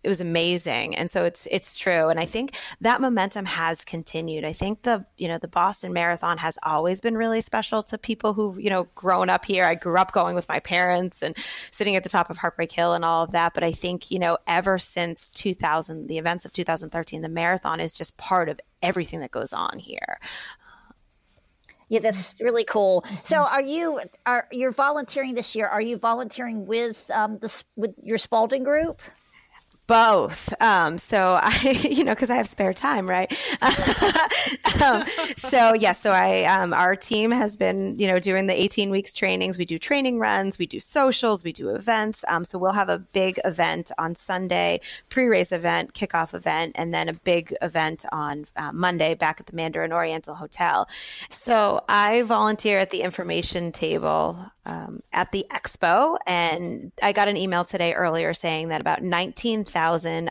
it 0.03 0.09
was 0.09 0.21
amazing 0.21 0.95
and 0.95 1.11
so 1.11 1.25
it's 1.25 1.47
it's 1.51 1.77
true 1.77 2.09
and 2.09 2.19
i 2.19 2.25
think 2.25 2.55
that 2.81 3.01
momentum 3.01 3.45
has 3.45 3.83
continued 3.83 4.45
i 4.45 4.53
think 4.53 4.83
the 4.83 5.05
you 5.17 5.27
know 5.27 5.37
the 5.37 5.47
boston 5.47 5.91
marathon 5.93 6.37
has 6.37 6.57
always 6.63 7.01
been 7.01 7.17
really 7.17 7.41
special 7.41 7.83
to 7.83 7.97
people 7.97 8.33
who've 8.33 8.59
you 8.59 8.69
know 8.69 8.87
grown 8.95 9.29
up 9.29 9.45
here 9.45 9.65
i 9.65 9.75
grew 9.75 9.97
up 9.97 10.11
going 10.11 10.35
with 10.35 10.47
my 10.47 10.59
parents 10.59 11.21
and 11.21 11.35
sitting 11.71 11.95
at 11.95 12.03
the 12.03 12.09
top 12.09 12.29
of 12.29 12.37
heartbreak 12.37 12.71
hill 12.71 12.93
and 12.93 13.03
all 13.03 13.23
of 13.23 13.31
that 13.31 13.53
but 13.53 13.63
i 13.63 13.71
think 13.71 14.09
you 14.09 14.19
know 14.19 14.37
ever 14.47 14.77
since 14.77 15.29
2000 15.31 16.07
the 16.07 16.17
events 16.17 16.45
of 16.45 16.53
2013 16.53 17.21
the 17.21 17.29
marathon 17.29 17.79
is 17.79 17.93
just 17.93 18.15
part 18.17 18.49
of 18.49 18.59
everything 18.81 19.19
that 19.19 19.31
goes 19.31 19.53
on 19.53 19.79
here 19.79 20.19
yeah, 21.89 21.99
that's 22.01 22.39
really 22.39 22.63
cool. 22.63 23.03
So, 23.23 23.39
are 23.39 23.63
you 23.63 23.99
are 24.27 24.47
you're 24.51 24.71
volunteering 24.71 25.33
this 25.33 25.55
year? 25.55 25.67
Are 25.67 25.81
you 25.81 25.97
volunteering 25.97 26.67
with 26.67 27.09
um, 27.11 27.39
the 27.39 27.63
with 27.75 27.95
your 28.03 28.19
Spaulding 28.19 28.63
group? 28.63 29.01
Both. 29.89 30.53
Um, 30.61 30.99
so 30.99 31.39
I, 31.41 31.75
you 31.89 32.03
know, 32.03 32.13
because 32.13 32.29
I 32.29 32.35
have 32.35 32.47
spare 32.47 32.73
time, 32.73 33.09
right? 33.09 33.31
um, 34.83 35.03
so 35.35 35.73
yeah, 35.73 35.93
so 35.93 36.11
I, 36.11 36.43
um, 36.43 36.73
our 36.73 36.95
team 36.95 37.31
has 37.31 37.57
been, 37.57 37.97
you 37.97 38.05
know, 38.05 38.19
doing 38.19 38.45
the 38.45 38.53
18 38.53 38.91
weeks 38.91 39.15
trainings. 39.15 39.57
We 39.57 39.65
do 39.65 39.79
training 39.79 40.19
runs, 40.19 40.59
we 40.59 40.67
do 40.67 40.79
socials, 40.79 41.43
we 41.43 41.51
do 41.51 41.69
events. 41.69 42.23
Um, 42.27 42.43
so 42.43 42.59
we'll 42.59 42.73
have 42.73 42.87
a 42.87 42.99
big 42.99 43.39
event 43.43 43.91
on 43.97 44.13
Sunday, 44.13 44.79
pre-race 45.09 45.51
event, 45.51 45.95
kickoff 45.95 46.35
event, 46.35 46.73
and 46.75 46.93
then 46.93 47.09
a 47.09 47.13
big 47.13 47.55
event 47.59 48.05
on 48.11 48.45
uh, 48.55 48.71
Monday 48.71 49.15
back 49.15 49.39
at 49.39 49.47
the 49.47 49.55
Mandarin 49.55 49.91
Oriental 49.91 50.35
Hotel. 50.35 50.87
So 51.31 51.81
I 51.89 52.21
volunteer 52.21 52.77
at 52.77 52.91
the 52.91 53.01
information 53.01 53.71
table 53.71 54.37
um, 54.67 55.01
at 55.11 55.31
the 55.31 55.47
expo, 55.49 56.19
and 56.27 56.91
I 57.01 57.11
got 57.11 57.27
an 57.27 57.37
email 57.37 57.65
today 57.65 57.95
earlier 57.95 58.35
saying 58.35 58.69
that 58.69 58.81
about 58.81 59.01
19,000 59.01 59.78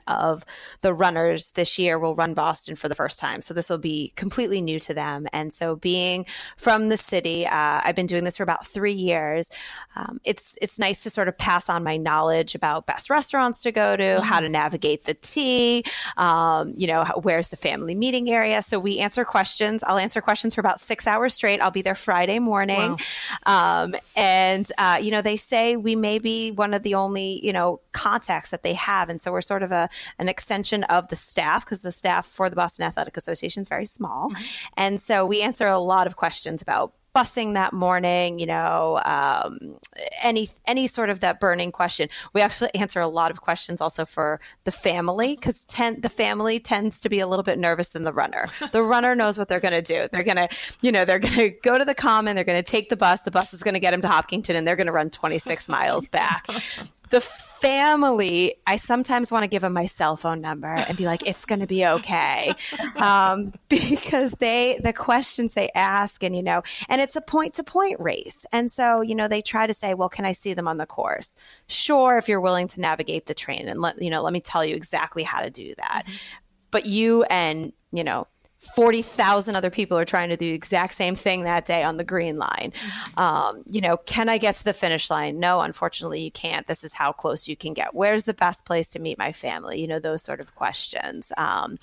of 0.06 0.44
the 0.80 0.92
runners 0.92 1.50
this 1.50 1.78
year 1.78 1.98
will 1.98 2.14
run 2.14 2.34
Boston 2.34 2.76
for 2.76 2.88
the 2.88 2.94
first 2.94 3.18
time. 3.18 3.40
So 3.40 3.54
this 3.54 3.68
will 3.70 3.78
be 3.78 4.12
completely 4.16 4.60
new 4.60 4.78
to 4.80 4.94
them. 4.94 5.26
And 5.32 5.52
so, 5.52 5.76
being 5.76 6.26
from 6.56 6.88
the 6.88 6.96
city, 6.96 7.46
uh, 7.46 7.80
I've 7.84 7.96
been 7.96 8.06
doing 8.06 8.24
this 8.24 8.36
for 8.36 8.42
about 8.42 8.66
three 8.66 8.92
years. 8.92 9.48
Um, 9.96 10.20
it's 10.24 10.56
it's 10.60 10.78
nice 10.78 11.02
to 11.04 11.10
sort 11.10 11.28
of 11.28 11.36
pass 11.38 11.68
on 11.68 11.82
my 11.82 11.96
knowledge 11.96 12.54
about 12.54 12.86
best 12.86 13.10
restaurants 13.10 13.62
to 13.62 13.72
go 13.72 13.96
to, 13.96 14.02
mm-hmm. 14.02 14.24
how 14.24 14.40
to 14.40 14.48
navigate 14.48 15.04
the 15.04 15.14
T, 15.14 15.84
um, 16.16 16.74
you 16.76 16.86
know, 16.86 17.04
where's 17.22 17.48
the 17.48 17.56
family 17.56 17.94
meeting 17.94 18.30
area. 18.30 18.62
So 18.62 18.78
we 18.78 18.98
answer 19.00 19.24
questions. 19.24 19.82
I'll 19.84 19.98
answer 19.98 20.20
questions 20.20 20.54
for 20.54 20.60
about 20.60 20.80
six 20.80 21.06
hours 21.06 21.34
straight. 21.34 21.60
I'll 21.60 21.70
be 21.70 21.82
there 21.82 21.94
Friday 21.94 22.38
morning. 22.38 22.98
Wow. 23.46 23.84
Um, 23.84 23.94
and, 24.16 24.70
uh, 24.78 24.98
you 25.00 25.10
know, 25.10 25.22
they 25.22 25.36
say 25.36 25.76
we 25.76 25.96
may 25.96 26.18
be 26.18 26.50
one 26.50 26.74
of 26.74 26.82
the 26.82 26.94
only, 26.94 27.44
you 27.44 27.52
know, 27.52 27.80
contacts 27.92 28.50
that 28.50 28.62
they 28.62 28.74
have. 28.74 29.08
And 29.08 29.20
so 29.20 29.32
we're 29.32 29.37
sort 29.42 29.62
of 29.62 29.72
a, 29.72 29.88
an 30.18 30.28
extension 30.28 30.84
of 30.84 31.08
the 31.08 31.16
staff 31.16 31.64
because 31.64 31.82
the 31.82 31.92
staff 31.92 32.26
for 32.26 32.48
the 32.50 32.56
Boston 32.56 32.84
Athletic 32.84 33.16
Association 33.16 33.62
is 33.62 33.68
very 33.68 33.86
small. 33.86 34.30
Mm-hmm. 34.30 34.74
And 34.76 35.00
so 35.00 35.26
we 35.26 35.42
answer 35.42 35.66
a 35.66 35.78
lot 35.78 36.06
of 36.06 36.16
questions 36.16 36.62
about 36.62 36.92
busing 37.18 37.54
that 37.54 37.72
morning, 37.72 38.38
you 38.38 38.46
know, 38.46 39.00
um, 39.04 39.76
any 40.22 40.48
any 40.66 40.86
sort 40.86 41.10
of 41.10 41.20
that 41.20 41.40
burning 41.40 41.72
question. 41.72 42.08
We 42.32 42.40
actually 42.40 42.72
answer 42.74 43.00
a 43.00 43.08
lot 43.08 43.30
of 43.30 43.40
questions 43.40 43.80
also 43.80 44.04
for 44.04 44.40
the 44.64 44.70
family 44.70 45.34
because 45.34 45.64
ten, 45.64 46.00
the 46.00 46.08
family 46.08 46.60
tends 46.60 47.00
to 47.00 47.08
be 47.08 47.20
a 47.20 47.26
little 47.26 47.42
bit 47.42 47.58
nervous 47.58 47.90
than 47.90 48.04
the 48.04 48.12
runner. 48.12 48.48
The 48.70 48.82
runner 48.82 49.14
knows 49.14 49.38
what 49.38 49.48
they're 49.48 49.60
going 49.60 49.72
to 49.72 49.82
do. 49.82 50.06
They're 50.12 50.22
going 50.22 50.36
to, 50.36 50.48
you 50.82 50.92
know, 50.92 51.06
they're 51.06 51.18
going 51.18 51.34
to 51.34 51.50
go 51.62 51.78
to 51.78 51.84
the 51.84 51.94
common. 51.94 52.36
They're 52.36 52.44
going 52.44 52.62
to 52.62 52.70
take 52.70 52.90
the 52.90 52.96
bus. 52.96 53.22
The 53.22 53.30
bus 53.30 53.54
is 53.54 53.62
going 53.62 53.74
to 53.74 53.80
get 53.80 53.92
them 53.92 54.02
to 54.02 54.08
Hopkinton, 54.08 54.54
and 54.54 54.66
they're 54.66 54.76
going 54.76 54.86
to 54.88 54.92
run 54.92 55.08
26 55.08 55.68
miles 55.68 56.06
back 56.06 56.46
the 57.10 57.20
family, 57.20 58.54
I 58.66 58.76
sometimes 58.76 59.32
want 59.32 59.42
to 59.42 59.48
give 59.48 59.62
them 59.62 59.72
my 59.72 59.86
cell 59.86 60.16
phone 60.16 60.40
number 60.40 60.68
and 60.68 60.96
be 60.96 61.06
like, 61.06 61.26
it's 61.26 61.44
going 61.44 61.60
to 61.60 61.66
be 61.66 61.86
okay. 61.86 62.52
Um, 62.96 63.52
because 63.68 64.32
they, 64.32 64.78
the 64.82 64.92
questions 64.92 65.54
they 65.54 65.70
ask 65.74 66.22
and, 66.22 66.34
you 66.34 66.42
know, 66.42 66.62
and 66.88 67.00
it's 67.00 67.16
a 67.16 67.20
point 67.20 67.54
to 67.54 67.62
point 67.62 67.98
race. 68.00 68.44
And 68.52 68.70
so, 68.70 69.02
you 69.02 69.14
know, 69.14 69.28
they 69.28 69.40
try 69.40 69.66
to 69.66 69.74
say, 69.74 69.94
well, 69.94 70.08
can 70.08 70.24
I 70.24 70.32
see 70.32 70.52
them 70.52 70.66
on 70.66 70.78
the 70.78 70.86
course? 70.86 71.36
Sure. 71.68 72.18
If 72.18 72.28
you're 72.28 72.40
willing 72.40 72.66
to 72.68 72.80
navigate 72.80 73.26
the 73.26 73.34
train 73.34 73.68
and 73.68 73.80
let, 73.80 74.02
you 74.02 74.10
know, 74.10 74.22
let 74.22 74.32
me 74.32 74.40
tell 74.40 74.64
you 74.64 74.74
exactly 74.74 75.22
how 75.22 75.40
to 75.42 75.50
do 75.50 75.74
that. 75.76 76.04
Mm-hmm. 76.06 76.36
But 76.70 76.86
you 76.86 77.22
and, 77.24 77.72
you 77.92 78.04
know, 78.04 78.26
40,000 78.58 79.54
other 79.54 79.70
people 79.70 79.96
are 79.96 80.04
trying 80.04 80.30
to 80.30 80.36
do 80.36 80.48
the 80.48 80.54
exact 80.54 80.94
same 80.94 81.14
thing 81.14 81.44
that 81.44 81.64
day 81.64 81.84
on 81.84 81.96
the 81.96 82.04
green 82.04 82.38
line. 82.38 82.72
Um, 83.16 83.62
you 83.70 83.80
know, 83.80 83.96
can 83.98 84.28
I 84.28 84.38
get 84.38 84.56
to 84.56 84.64
the 84.64 84.72
finish 84.72 85.10
line? 85.10 85.38
No, 85.38 85.60
unfortunately, 85.60 86.20
you 86.20 86.32
can't. 86.32 86.66
This 86.66 86.82
is 86.82 86.94
how 86.94 87.12
close 87.12 87.46
you 87.46 87.56
can 87.56 87.72
get. 87.72 87.94
Where's 87.94 88.24
the 88.24 88.34
best 88.34 88.66
place 88.66 88.90
to 88.90 88.98
meet 88.98 89.16
my 89.16 89.30
family? 89.30 89.80
You 89.80 89.86
know, 89.86 90.00
those 90.00 90.22
sort 90.22 90.40
of 90.40 90.54
questions. 90.56 91.30
Um, 91.36 91.78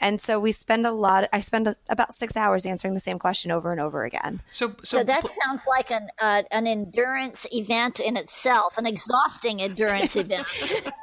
and 0.00 0.20
so 0.20 0.40
we 0.40 0.50
spend 0.50 0.84
a 0.84 0.90
lot, 0.90 1.28
I 1.32 1.40
spend 1.40 1.68
a, 1.68 1.76
about 1.88 2.12
six 2.12 2.36
hours 2.36 2.66
answering 2.66 2.94
the 2.94 3.00
same 3.00 3.18
question 3.18 3.52
over 3.52 3.70
and 3.70 3.80
over 3.80 4.04
again. 4.04 4.42
So, 4.50 4.74
so, 4.82 4.98
so 4.98 5.04
that 5.04 5.28
sounds 5.28 5.66
like 5.68 5.92
an, 5.92 6.08
uh, 6.20 6.42
an 6.50 6.66
endurance 6.66 7.46
event 7.52 8.00
in 8.00 8.16
itself, 8.16 8.78
an 8.78 8.86
exhausting 8.86 9.62
endurance 9.62 10.16
event. 10.16 10.48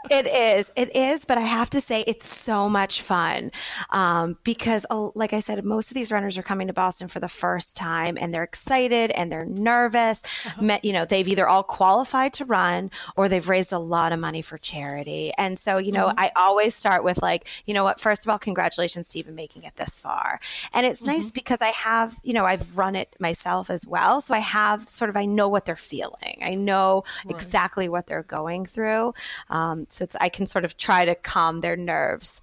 it 0.10 0.28
is. 0.28 0.72
It 0.76 0.94
is. 0.96 1.24
But 1.24 1.38
I 1.38 1.42
have 1.42 1.70
to 1.70 1.82
say, 1.82 2.04
it's 2.08 2.28
so 2.28 2.68
much 2.70 3.02
fun 3.02 3.52
um, 3.92 4.38
because 4.44 4.86
a 4.90 4.97
like 5.16 5.34
I 5.34 5.40
said, 5.40 5.64
most 5.66 5.92
of 5.92 5.96
these 5.96 6.12
runners 6.12 6.38
are 6.38 6.44
coming 6.44 6.68
to 6.68 6.74
Boston 6.74 7.08
for 7.08 7.20
the 7.20 7.28
first 7.28 7.76
time 7.76 8.18
and 8.20 8.34
they're 8.34 8.44
excited 8.44 9.12
and 9.12 9.32
they're 9.32 9.46
nervous. 9.46 10.24
Uh-huh. 10.46 10.80
You 10.84 10.94
know, 10.94 11.06
they've 11.06 11.28
either 11.28 11.48
all 11.48 11.64
qualified 11.64 12.34
to 12.34 12.46
run 12.46 12.92
or 13.16 13.30
they've 13.30 13.48
raised 13.48 13.74
a 13.74 13.80
lot 13.80 14.12
of 14.12 14.20
money 14.20 14.42
for 14.42 14.58
charity. 14.58 15.32
And 15.38 15.58
so, 15.58 15.78
you 15.78 15.92
know, 15.92 16.08
mm-hmm. 16.08 16.20
I 16.20 16.32
always 16.36 16.76
start 16.76 17.04
with 17.04 17.22
like, 17.22 17.48
you 17.66 17.74
know 17.74 17.84
what, 17.84 18.00
first 18.00 18.26
of 18.26 18.30
all, 18.30 18.40
congratulations 18.40 19.10
to 19.10 19.20
even 19.20 19.36
making 19.36 19.64
it 19.64 19.76
this 19.76 20.00
far. 20.00 20.40
And 20.74 20.86
it's 20.86 21.02
mm-hmm. 21.02 21.12
nice 21.12 21.32
because 21.32 21.62
I 21.62 21.70
have, 21.70 22.16
you 22.24 22.34
know, 22.34 22.46
I've 22.46 22.78
run 22.78 22.96
it 22.96 23.16
myself 23.20 23.70
as 23.70 23.86
well. 23.86 24.22
So 24.22 24.34
I 24.34 24.40
have 24.40 24.88
sort 24.88 25.10
of, 25.10 25.18
I 25.18 25.26
know 25.26 25.50
what 25.50 25.66
they're 25.66 25.76
feeling. 25.76 26.40
I 26.42 26.56
know 26.56 27.04
right. 27.26 27.34
exactly 27.34 27.90
what 27.90 28.08
they're 28.08 28.24
going 28.24 28.66
through. 28.66 29.14
Um, 29.50 29.88
so 29.90 30.04
it's, 30.04 30.16
I 30.20 30.30
can 30.30 30.48
sort 30.48 30.66
of 30.66 30.78
try 30.78 31.06
to 31.06 31.16
calm 31.16 31.62
their 31.62 31.76
nerves. 31.76 32.42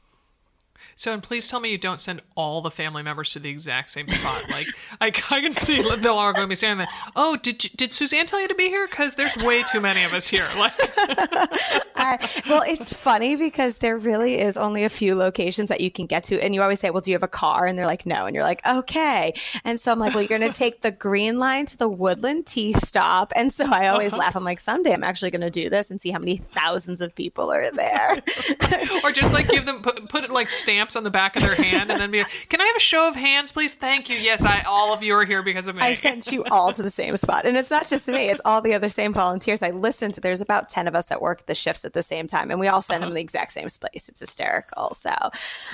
So, 0.97 1.13
and 1.13 1.23
please 1.23 1.49
tell 1.49 1.61
me 1.61 1.71
you 1.71 1.79
don't 1.79 2.01
send 2.01 2.23
all 2.35 2.63
the 2.63 2.71
family 2.71 3.03
members 3.03 3.31
to 3.33 3.39
the 3.39 3.51
exact 3.51 3.91
same 3.91 4.07
spot. 4.09 4.43
Like, 4.51 4.67
I, 5.01 5.07
I 5.07 5.41
can 5.41 5.53
see 5.53 5.83
Bill 6.03 6.19
are 6.19 6.33
going 6.33 6.45
to 6.45 6.49
be 6.49 6.55
standing 6.57 6.85
that. 6.85 7.13
Oh, 7.17 7.37
did 7.37 7.59
did 7.77 7.93
Suzanne 7.93 8.27
tell 8.27 8.41
you 8.41 8.49
to 8.49 8.55
be 8.55 8.69
here? 8.69 8.87
Because 8.87 9.15
there's 9.15 9.37
way 9.39 9.63
too 9.73 9.81
many 9.81 10.05
of 10.05 10.15
us 10.15 10.29
here. 10.29 10.47
Like, 10.59 10.73
well, 12.47 12.63
it's 12.67 12.93
funny 12.93 13.37
because 13.37 13.79
there 13.79 13.97
really 13.97 14.41
is 14.41 14.57
only 14.57 14.85
a 14.85 14.89
few 14.89 15.15
locations 15.15 15.69
that 15.69 15.81
you 15.81 15.91
can 15.91 16.07
get 16.07 16.25
to, 16.25 16.41
and 16.41 16.55
you 16.55 16.63
always 16.63 16.81
say, 16.81 16.91
"Well, 16.91 17.01
do 17.01 17.11
you 17.11 17.15
have 17.15 17.23
a 17.23 17.29
car?" 17.29 17.67
And 17.67 17.79
they're 17.79 17.87
like, 17.87 18.07
"No," 18.07 18.27
and 18.27 18.35
you're 18.35 18.45
like, 18.45 18.65
"Okay." 18.67 19.33
And 19.65 19.81
so 19.81 19.93
I'm 19.93 19.99
like, 19.99 20.15
"Well, 20.15 20.23
you're 20.23 20.39
going 20.39 20.53
to 20.53 20.57
take 20.57 20.83
the 20.83 20.91
green 20.91 21.39
line 21.39 21.67
to 21.67 21.77
the 21.77 21.89
Woodland 21.89 22.47
T 22.47 22.73
stop." 22.73 23.33
And 23.35 23.53
so 23.53 23.67
I 23.71 23.89
always 23.89 24.13
uh-huh. 24.13 24.21
laugh. 24.21 24.37
I'm 24.37 24.45
like, 24.45 24.61
"Someday 24.61 24.93
I'm 24.93 25.05
actually 25.05 25.31
going 25.31 25.41
to 25.41 25.51
do 25.51 25.69
this 25.69 25.91
and 25.91 26.01
see 26.01 26.11
how 26.11 26.19
many 26.19 26.37
thousands 26.37 27.01
of 27.01 27.15
people 27.15 27.51
are 27.51 27.71
there." 27.73 28.13
or 29.05 29.11
just 29.13 29.33
like 29.33 29.49
give 29.49 29.67
them 29.67 29.83
put, 29.83 30.09
put 30.09 30.25
it 30.25 30.31
like 30.31 30.49
stamp 30.49 30.84
stamps 30.85 30.97
on 30.97 31.05
the 31.05 31.11
back 31.11 31.37
of 31.37 31.43
their 31.43 31.55
hand 31.55 31.91
and 31.91 32.01
then 32.01 32.11
be 32.11 32.19
like, 32.19 32.31
"Can 32.49 32.61
I 32.61 32.67
have 32.67 32.77
a 32.77 32.81
show 32.81 33.09
of 33.09 33.15
hands, 33.15 33.53
please? 33.53 33.75
Thank 33.75 34.09
you. 34.09 34.17
Yes, 34.17 34.43
I 34.43 34.63
all 34.63 34.93
of 34.93 35.03
you 35.03 35.15
are 35.15 35.25
here 35.25 35.43
because 35.43 35.67
of 35.67 35.77
me." 35.77 35.83
I 35.83 35.95
sent 35.95 36.31
you 36.31 36.45
all 36.51 36.73
to 36.73 36.83
the 36.83 36.91
same 36.91 37.17
spot, 37.17 37.45
and 37.45 37.57
it's 37.57 37.71
not 37.71 37.87
just 37.89 38.09
me; 38.09 38.29
it's 38.29 38.41
all 38.45 38.61
the 38.61 38.75
other 38.75 38.89
same 38.89 39.13
volunteers. 39.13 39.63
I 39.63 39.71
listened 39.71 40.15
to. 40.15 40.21
There's 40.21 40.41
about 40.41 40.69
ten 40.69 40.87
of 40.89 40.95
us 40.95 41.07
that 41.07 41.23
work 41.23 41.47
the 41.47 41.55
shifts 41.55 41.85
at 41.85 41.93
the 41.93 42.03
same 42.03 42.27
time, 42.27 42.51
and 42.51 42.61
we 42.61 42.69
all 42.69 42.83
send 42.83 43.03
uh-huh. 43.03 43.11
them 43.11 43.15
the 43.15 43.23
exact 43.23 43.53
same 43.53 43.69
place. 43.69 44.09
It's 44.09 44.21
hysterical. 44.21 44.95
So, 44.95 45.15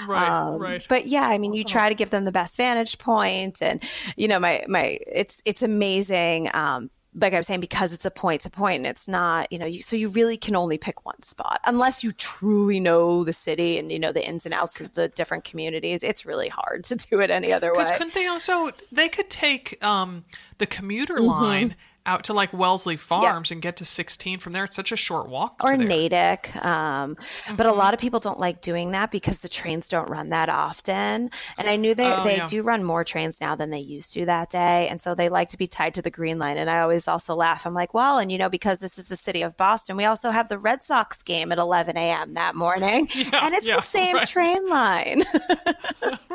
right, 0.06 0.28
um, 0.28 0.60
right. 0.60 0.84
But 0.88 1.06
yeah, 1.06 1.28
I 1.28 1.38
mean, 1.38 1.52
you 1.54 1.64
try 1.64 1.88
to 1.88 1.94
give 1.94 2.10
them 2.10 2.24
the 2.24 2.32
best 2.32 2.56
vantage 2.56 2.98
point, 2.98 3.62
and 3.62 3.82
you 4.16 4.28
know, 4.28 4.38
my 4.38 4.64
my 4.68 4.98
it's 5.06 5.42
it's 5.44 5.62
amazing. 5.62 6.50
Um, 6.54 6.90
like 7.14 7.34
I 7.34 7.38
was 7.38 7.46
saying, 7.46 7.60
because 7.60 7.92
it's 7.92 8.04
a 8.04 8.10
point 8.10 8.42
to 8.42 8.50
point 8.50 8.76
and 8.76 8.86
it's 8.86 9.08
not, 9.08 9.50
you 9.50 9.58
know, 9.58 9.66
you, 9.66 9.82
so 9.82 9.96
you 9.96 10.08
really 10.08 10.36
can 10.36 10.54
only 10.54 10.78
pick 10.78 11.04
one 11.04 11.20
spot 11.22 11.60
unless 11.66 12.04
you 12.04 12.12
truly 12.12 12.78
know 12.78 13.24
the 13.24 13.32
city 13.32 13.78
and 13.78 13.90
you 13.90 13.98
know 13.98 14.12
the 14.12 14.26
ins 14.26 14.44
and 14.44 14.54
outs 14.54 14.80
of 14.80 14.94
the 14.94 15.08
different 15.08 15.44
communities. 15.44 16.02
It's 16.02 16.24
really 16.24 16.48
hard 16.48 16.84
to 16.84 16.96
do 16.96 17.20
it 17.20 17.30
any 17.30 17.52
other 17.52 17.72
way. 17.72 17.82
Because 17.82 17.98
couldn't 17.98 18.14
they 18.14 18.26
also 18.26 18.70
they 18.92 19.08
could 19.08 19.28
take 19.28 19.82
um, 19.84 20.24
the 20.58 20.66
commuter 20.66 21.16
mm-hmm. 21.16 21.26
line 21.26 21.76
out 22.10 22.24
to 22.24 22.34
like 22.34 22.52
Wellesley 22.52 22.96
Farms 22.96 23.50
yeah. 23.50 23.54
and 23.54 23.62
get 23.62 23.76
to 23.76 23.84
16 23.84 24.40
from 24.40 24.52
there. 24.52 24.64
It's 24.64 24.74
such 24.74 24.90
a 24.90 24.96
short 24.96 25.28
walk. 25.28 25.60
Or 25.62 25.76
Natick. 25.76 26.54
Um, 26.56 27.14
mm-hmm. 27.14 27.56
But 27.56 27.66
a 27.66 27.72
lot 27.72 27.94
of 27.94 28.00
people 28.00 28.18
don't 28.18 28.40
like 28.40 28.60
doing 28.60 28.90
that 28.90 29.12
because 29.12 29.40
the 29.40 29.48
trains 29.48 29.88
don't 29.88 30.10
run 30.10 30.30
that 30.30 30.48
often. 30.48 31.30
And 31.56 31.68
I 31.68 31.76
knew 31.76 31.94
they, 31.94 32.12
oh, 32.12 32.22
they 32.24 32.38
yeah. 32.38 32.46
do 32.46 32.62
run 32.62 32.82
more 32.82 33.04
trains 33.04 33.40
now 33.40 33.54
than 33.54 33.70
they 33.70 33.78
used 33.78 34.12
to 34.14 34.26
that 34.26 34.50
day. 34.50 34.88
And 34.88 35.00
so 35.00 35.14
they 35.14 35.28
like 35.28 35.48
to 35.50 35.56
be 35.56 35.68
tied 35.68 35.94
to 35.94 36.02
the 36.02 36.10
Green 36.10 36.38
Line. 36.38 36.58
And 36.58 36.68
I 36.68 36.80
always 36.80 37.06
also 37.06 37.36
laugh. 37.36 37.64
I'm 37.64 37.74
like, 37.74 37.94
well, 37.94 38.18
and 38.18 38.32
you 38.32 38.38
know, 38.38 38.48
because 38.48 38.80
this 38.80 38.98
is 38.98 39.06
the 39.06 39.16
city 39.16 39.42
of 39.42 39.56
Boston, 39.56 39.96
we 39.96 40.04
also 40.04 40.30
have 40.30 40.48
the 40.48 40.58
Red 40.58 40.82
Sox 40.82 41.22
game 41.22 41.52
at 41.52 41.58
11 41.58 41.96
a.m. 41.96 42.34
that 42.34 42.54
morning. 42.54 43.08
Yeah, 43.20 43.44
and 43.44 43.54
it's 43.54 43.66
the 43.66 43.80
same 43.80 44.16
right. 44.16 44.26
train 44.26 44.68
line. 44.68 45.22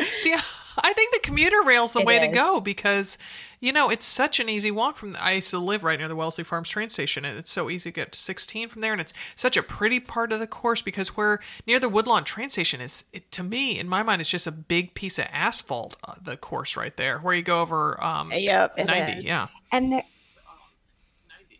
See, 0.00 0.34
I 0.78 0.92
think 0.92 1.12
the 1.12 1.20
commuter 1.22 1.62
rail's 1.62 1.92
the 1.92 2.00
it 2.00 2.06
way 2.06 2.16
is. 2.16 2.30
to 2.30 2.36
go 2.36 2.60
because 2.60 3.18
you 3.62 3.70
know, 3.70 3.90
it's 3.90 4.04
such 4.04 4.40
an 4.40 4.48
easy 4.48 4.72
walk 4.72 4.96
from. 4.96 5.12
The, 5.12 5.22
I 5.22 5.32
used 5.34 5.50
to 5.50 5.58
live 5.60 5.84
right 5.84 5.96
near 5.96 6.08
the 6.08 6.16
Wellesley 6.16 6.42
Farms 6.42 6.68
train 6.68 6.90
station, 6.90 7.24
and 7.24 7.38
it's 7.38 7.52
so 7.52 7.70
easy 7.70 7.92
to 7.92 7.94
get 7.94 8.10
to 8.10 8.18
16 8.18 8.68
from 8.68 8.80
there. 8.80 8.90
And 8.90 9.00
it's 9.00 9.14
such 9.36 9.56
a 9.56 9.62
pretty 9.62 10.00
part 10.00 10.32
of 10.32 10.40
the 10.40 10.48
course 10.48 10.82
because 10.82 11.16
where 11.16 11.38
near 11.64 11.78
the 11.78 11.88
Woodland 11.88 12.26
train 12.26 12.50
station 12.50 12.80
is, 12.80 13.04
it, 13.12 13.30
to 13.30 13.44
me, 13.44 13.78
in 13.78 13.88
my 13.88 14.02
mind, 14.02 14.20
it's 14.20 14.28
just 14.28 14.48
a 14.48 14.52
big 14.52 14.94
piece 14.94 15.16
of 15.16 15.26
asphalt. 15.30 15.96
Uh, 16.02 16.14
the 16.20 16.36
course 16.36 16.76
right 16.76 16.96
there, 16.96 17.20
where 17.20 17.36
you 17.36 17.42
go 17.42 17.60
over. 17.60 18.02
Um, 18.02 18.32
yep, 18.32 18.76
90, 18.76 19.22
yeah. 19.24 19.46
And 19.70 19.92
there, 19.92 20.02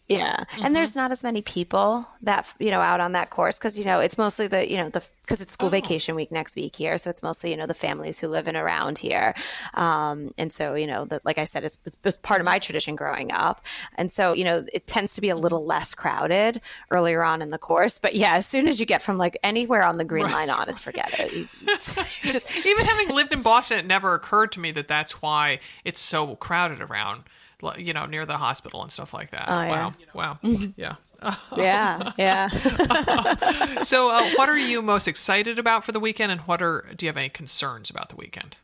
yeah. 0.09 0.36
Mm-hmm. 0.36 0.64
And 0.64 0.76
there's 0.76 0.96
not 0.96 1.11
as 1.11 1.22
many 1.22 1.42
people 1.42 2.07
that, 2.22 2.53
you 2.59 2.70
know, 2.70 2.80
out 2.80 3.00
on 3.00 3.12
that 3.12 3.30
course 3.30 3.59
because, 3.59 3.78
you 3.78 3.84
know, 3.84 4.00
it's 4.00 4.18
mostly 4.18 4.46
the, 4.46 4.68
you 4.70 4.76
know, 4.76 4.88
the, 4.88 5.03
because 5.22 5.40
it's 5.40 5.53
school 5.53 5.68
oh. 5.68 5.70
vacation 5.70 6.14
week 6.14 6.30
next 6.32 6.57
week 6.57 6.76
here. 6.76 6.98
So 6.98 7.09
it's 7.09 7.22
mostly, 7.22 7.50
you 7.50 7.57
know, 7.57 7.66
the 7.66 7.74
families 7.74 8.18
who 8.18 8.28
live 8.28 8.48
in 8.48 8.57
around 8.57 8.98
here. 8.98 9.34
Um, 9.74 10.32
and 10.36 10.53
so, 10.53 10.74
you 10.74 10.86
know, 10.86 11.05
the, 11.05 11.20
like 11.24 11.38
I 11.38 11.44
said, 11.44 11.64
it's, 11.64 11.78
it's 12.05 12.16
part 12.18 12.40
of 12.40 12.44
my 12.44 12.59
tradition 12.59 12.96
growing 12.96 13.32
up. 13.32 13.64
And 13.94 14.11
so, 14.11 14.34
you 14.34 14.44
know, 14.44 14.64
it 14.72 14.86
tends 14.86 15.14
to 15.14 15.20
be 15.20 15.30
a 15.30 15.36
little 15.36 15.64
less 15.64 15.94
crowded 15.94 16.61
earlier 16.90 17.22
on 17.22 17.40
in 17.40 17.50
the 17.50 17.59
course. 17.59 17.98
But 17.98 18.14
yeah, 18.14 18.34
as 18.34 18.44
soon 18.44 18.68
as 18.68 18.80
you 18.80 18.86
get 18.86 19.03
from 19.03 19.18
like 19.18 19.38
anywhere 19.42 19.82
on 19.82 19.98
the 19.98 20.05
green 20.05 20.24
right. 20.24 20.48
line 20.48 20.50
on, 20.50 20.68
is 20.68 20.78
forget 20.78 21.14
it. 21.18 21.48
just 22.22 22.66
even 22.66 22.84
having 22.84 23.09
lived 23.14 23.32
in 23.32 23.42
Boston, 23.42 23.78
it 23.78 23.86
never 23.86 24.14
occurred 24.14 24.53
to 24.53 24.61
me 24.61 24.72
that 24.72 24.88
that's 24.88 25.22
why 25.22 25.61
it's 25.84 26.00
so 26.00 26.34
crowded 26.36 26.80
around 26.80 27.22
you 27.76 27.92
know, 27.92 28.06
near 28.06 28.26
the 28.26 28.36
hospital 28.38 28.82
and 28.82 28.90
stuff 28.90 29.14
like 29.14 29.30
that. 29.30 29.44
Oh, 29.48 29.62
yeah. 29.62 29.70
Wow. 29.70 29.94
Wow. 30.14 30.38
Mm-hmm. 30.42 30.70
Yeah. 30.76 30.96
yeah. 31.56 32.12
Yeah. 32.18 32.48
so, 33.82 34.08
uh, 34.10 34.28
what 34.36 34.48
are 34.48 34.58
you 34.58 34.82
most 34.82 35.06
excited 35.08 35.58
about 35.58 35.84
for 35.84 35.92
the 35.92 36.00
weekend, 36.00 36.32
and 36.32 36.40
what 36.42 36.60
are 36.62 36.86
do 36.96 37.06
you 37.06 37.08
have 37.08 37.16
any 37.16 37.28
concerns 37.28 37.90
about 37.90 38.08
the 38.08 38.16
weekend? 38.16 38.56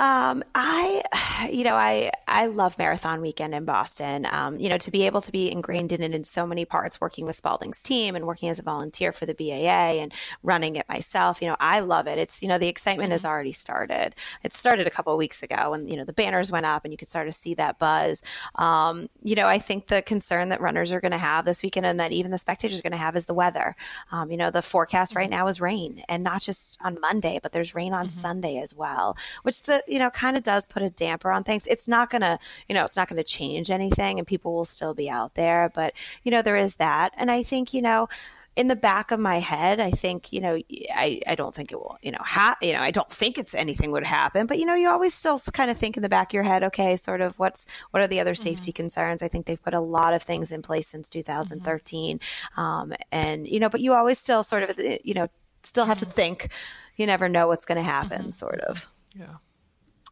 Um, 0.00 0.42
I, 0.54 1.02
you 1.52 1.62
know, 1.62 1.74
I 1.74 2.10
I 2.26 2.46
love 2.46 2.78
Marathon 2.78 3.20
Weekend 3.20 3.54
in 3.54 3.66
Boston. 3.66 4.26
Um, 4.30 4.56
you 4.56 4.68
know, 4.68 4.78
to 4.78 4.90
be 4.90 5.04
able 5.04 5.20
to 5.20 5.30
be 5.30 5.52
ingrained 5.52 5.92
in 5.92 6.02
it 6.02 6.14
in 6.14 6.24
so 6.24 6.46
many 6.46 6.64
parts, 6.64 7.00
working 7.00 7.26
with 7.26 7.36
Spaulding's 7.36 7.82
team 7.82 8.16
and 8.16 8.26
working 8.26 8.48
as 8.48 8.58
a 8.58 8.62
volunteer 8.62 9.12
for 9.12 9.26
the 9.26 9.34
BAA 9.34 10.00
and 10.00 10.12
running 10.42 10.76
it 10.76 10.88
myself. 10.88 11.42
You 11.42 11.48
know, 11.48 11.56
I 11.60 11.80
love 11.80 12.06
it. 12.06 12.18
It's 12.18 12.42
you 12.42 12.48
know 12.48 12.56
the 12.56 12.68
excitement 12.68 13.12
has 13.12 13.22
mm-hmm. 13.22 13.30
already 13.30 13.52
started. 13.52 14.14
It 14.42 14.54
started 14.54 14.86
a 14.86 14.90
couple 14.90 15.12
of 15.12 15.18
weeks 15.18 15.42
ago, 15.42 15.74
and 15.74 15.88
you 15.90 15.98
know 15.98 16.04
the 16.04 16.14
banners 16.14 16.50
went 16.50 16.64
up, 16.64 16.84
and 16.84 16.92
you 16.92 16.98
could 16.98 17.08
start 17.08 17.28
to 17.28 17.32
see 17.32 17.52
that 17.54 17.78
buzz. 17.78 18.22
Um, 18.54 19.08
you 19.22 19.34
know, 19.34 19.46
I 19.46 19.58
think 19.58 19.88
the 19.88 20.00
concern 20.00 20.48
that 20.48 20.62
runners 20.62 20.92
are 20.92 21.00
going 21.00 21.12
to 21.12 21.18
have 21.18 21.44
this 21.44 21.62
weekend, 21.62 21.84
and 21.84 22.00
that 22.00 22.12
even 22.12 22.30
the 22.30 22.38
spectators 22.38 22.78
are 22.78 22.82
going 22.82 22.92
to 22.92 22.96
have, 22.96 23.16
is 23.16 23.26
the 23.26 23.34
weather. 23.34 23.76
Um, 24.12 24.30
you 24.30 24.38
know, 24.38 24.50
the 24.50 24.62
forecast 24.62 25.14
right 25.14 25.28
mm-hmm. 25.28 25.40
now 25.40 25.48
is 25.48 25.60
rain, 25.60 26.00
and 26.08 26.24
not 26.24 26.40
just 26.40 26.78
on 26.80 26.98
Monday, 27.02 27.38
but 27.42 27.52
there's 27.52 27.74
rain 27.74 27.92
on 27.92 28.06
mm-hmm. 28.06 28.20
Sunday 28.20 28.58
as 28.58 28.74
well, 28.74 29.14
which 29.42 29.60
you 29.90 29.98
know, 29.98 30.10
kind 30.10 30.36
of 30.36 30.42
does 30.42 30.66
put 30.66 30.82
a 30.82 30.90
damper 30.90 31.30
on 31.30 31.44
things. 31.44 31.66
It's 31.66 31.88
not 31.88 32.10
going 32.10 32.22
to, 32.22 32.38
you 32.68 32.74
know, 32.74 32.84
it's 32.84 32.96
not 32.96 33.08
going 33.08 33.16
to 33.16 33.24
change 33.24 33.70
anything 33.70 34.18
and 34.18 34.26
people 34.26 34.54
will 34.54 34.64
still 34.64 34.94
be 34.94 35.10
out 35.10 35.34
there. 35.34 35.70
But, 35.74 35.94
you 36.22 36.30
know, 36.30 36.42
there 36.42 36.56
is 36.56 36.76
that. 36.76 37.12
And 37.18 37.30
I 37.30 37.42
think, 37.42 37.74
you 37.74 37.82
know, 37.82 38.08
in 38.56 38.68
the 38.68 38.76
back 38.76 39.10
of 39.10 39.20
my 39.20 39.38
head, 39.38 39.80
I 39.80 39.90
think, 39.90 40.32
you 40.32 40.40
know, 40.40 40.58
I, 40.94 41.20
I 41.26 41.34
don't 41.34 41.54
think 41.54 41.72
it 41.72 41.76
will, 41.76 41.96
you 42.02 42.10
know, 42.10 42.18
ha- 42.20 42.56
you 42.60 42.72
know, 42.72 42.80
I 42.80 42.90
don't 42.90 43.10
think 43.10 43.38
it's 43.38 43.54
anything 43.54 43.92
would 43.92 44.04
happen, 44.04 44.46
but 44.46 44.58
you 44.58 44.66
know, 44.66 44.74
you 44.74 44.88
always 44.88 45.14
still 45.14 45.38
kind 45.52 45.70
of 45.70 45.76
think 45.76 45.96
in 45.96 46.02
the 46.02 46.08
back 46.08 46.30
of 46.30 46.34
your 46.34 46.42
head, 46.42 46.64
okay, 46.64 46.96
sort 46.96 47.20
of 47.20 47.38
what's, 47.38 47.64
what 47.90 48.02
are 48.02 48.08
the 48.08 48.20
other 48.20 48.32
mm-hmm. 48.32 48.42
safety 48.42 48.72
concerns? 48.72 49.22
I 49.22 49.28
think 49.28 49.46
they've 49.46 49.62
put 49.62 49.74
a 49.74 49.80
lot 49.80 50.14
of 50.14 50.22
things 50.22 50.50
in 50.50 50.62
place 50.62 50.88
since 50.88 51.08
2013. 51.10 52.18
Mm-hmm. 52.18 52.60
Um, 52.60 52.92
and, 53.12 53.46
you 53.46 53.60
know, 53.60 53.68
but 53.68 53.80
you 53.80 53.94
always 53.94 54.18
still 54.18 54.42
sort 54.42 54.64
of, 54.64 54.78
you 55.04 55.14
know, 55.14 55.28
still 55.62 55.86
have 55.86 55.98
to 55.98 56.04
mm-hmm. 56.04 56.12
think, 56.12 56.48
you 56.96 57.06
never 57.06 57.28
know 57.28 57.46
what's 57.46 57.64
going 57.64 57.76
to 57.76 57.82
happen, 57.82 58.20
mm-hmm. 58.20 58.30
sort 58.30 58.60
of. 58.60 58.88
Yeah 59.14 59.36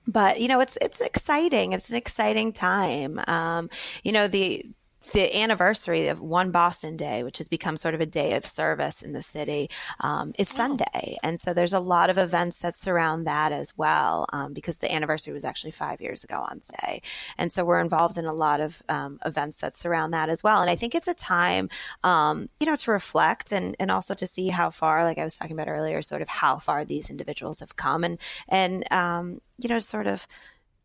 but 0.08 0.40
you 0.40 0.48
know 0.48 0.60
it's 0.60 0.76
it's 0.80 1.00
exciting. 1.00 1.72
It's 1.72 1.90
an 1.90 1.96
exciting 1.96 2.52
time. 2.52 3.20
Um, 3.28 3.70
you 4.02 4.10
know 4.10 4.26
the 4.26 4.64
the 5.12 5.34
anniversary 5.40 6.08
of 6.08 6.20
One 6.20 6.50
Boston 6.50 6.96
Day, 6.96 7.22
which 7.22 7.38
has 7.38 7.48
become 7.48 7.76
sort 7.76 7.94
of 7.94 8.00
a 8.00 8.06
day 8.06 8.34
of 8.34 8.44
service 8.44 9.00
in 9.00 9.12
the 9.12 9.22
city, 9.22 9.70
um, 10.00 10.32
is. 10.38 10.58
Sunday. 10.58 11.16
And 11.22 11.38
so 11.38 11.54
there's 11.54 11.72
a 11.72 11.78
lot 11.78 12.10
of 12.10 12.18
events 12.18 12.58
that 12.58 12.74
surround 12.74 13.26
that 13.28 13.52
as 13.52 13.78
well, 13.78 14.26
um, 14.32 14.52
because 14.52 14.78
the 14.78 14.92
anniversary 14.92 15.32
was 15.32 15.44
actually 15.44 15.70
five 15.70 16.00
years 16.00 16.24
ago 16.24 16.44
on 16.50 16.60
Sunday. 16.60 17.00
And 17.38 17.52
so 17.52 17.64
we're 17.64 17.78
involved 17.78 18.18
in 18.18 18.24
a 18.24 18.32
lot 18.32 18.60
of 18.60 18.82
um, 18.88 19.20
events 19.24 19.58
that 19.58 19.76
surround 19.76 20.12
that 20.14 20.28
as 20.28 20.42
well. 20.42 20.60
And 20.60 20.68
I 20.68 20.74
think 20.74 20.96
it's 20.96 21.06
a 21.06 21.14
time, 21.14 21.68
um, 22.02 22.48
you 22.58 22.66
know, 22.66 22.74
to 22.74 22.90
reflect 22.90 23.52
and, 23.52 23.76
and 23.78 23.90
also 23.90 24.14
to 24.14 24.26
see 24.26 24.48
how 24.48 24.70
far, 24.70 25.04
like 25.04 25.18
I 25.18 25.24
was 25.24 25.38
talking 25.38 25.56
about 25.56 25.68
earlier, 25.68 26.02
sort 26.02 26.22
of 26.22 26.28
how 26.28 26.58
far 26.58 26.84
these 26.84 27.08
individuals 27.08 27.60
have 27.60 27.76
come 27.76 28.02
and, 28.02 28.18
and, 28.48 28.90
um, 28.92 29.40
you 29.58 29.68
know, 29.68 29.78
sort 29.78 30.08
of 30.08 30.26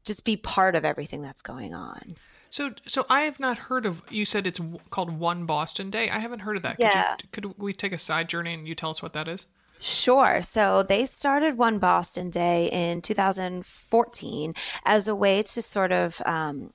just 0.05 0.23
be 0.23 0.37
part 0.37 0.75
of 0.75 0.85
everything 0.85 1.23
that's 1.23 1.41
going 1.41 1.73
on. 1.73 2.15
So, 2.53 2.69
so 2.85 3.03
I 3.09 3.21
have 3.21 3.39
not 3.39 3.57
heard 3.57 3.83
of. 3.87 4.03
You 4.11 4.25
said 4.25 4.45
it's 4.45 4.59
called 4.91 5.09
One 5.17 5.47
Boston 5.47 5.89
Day. 5.89 6.11
I 6.11 6.19
haven't 6.19 6.41
heard 6.41 6.55
of 6.55 6.61
that. 6.61 6.75
Yeah. 6.77 7.15
Could, 7.31 7.45
you, 7.45 7.49
could 7.49 7.57
we 7.57 7.73
take 7.73 7.91
a 7.91 7.97
side 7.97 8.29
journey 8.29 8.53
and 8.53 8.67
you 8.67 8.75
tell 8.75 8.91
us 8.91 9.01
what 9.01 9.13
that 9.13 9.27
is? 9.27 9.47
Sure. 9.79 10.39
So 10.43 10.83
they 10.83 11.07
started 11.07 11.57
One 11.57 11.79
Boston 11.79 12.29
Day 12.29 12.69
in 12.71 13.01
2014 13.01 14.53
as 14.85 15.07
a 15.07 15.15
way 15.15 15.41
to 15.41 15.61
sort 15.63 15.91
of 15.91 16.21
um, 16.27 16.71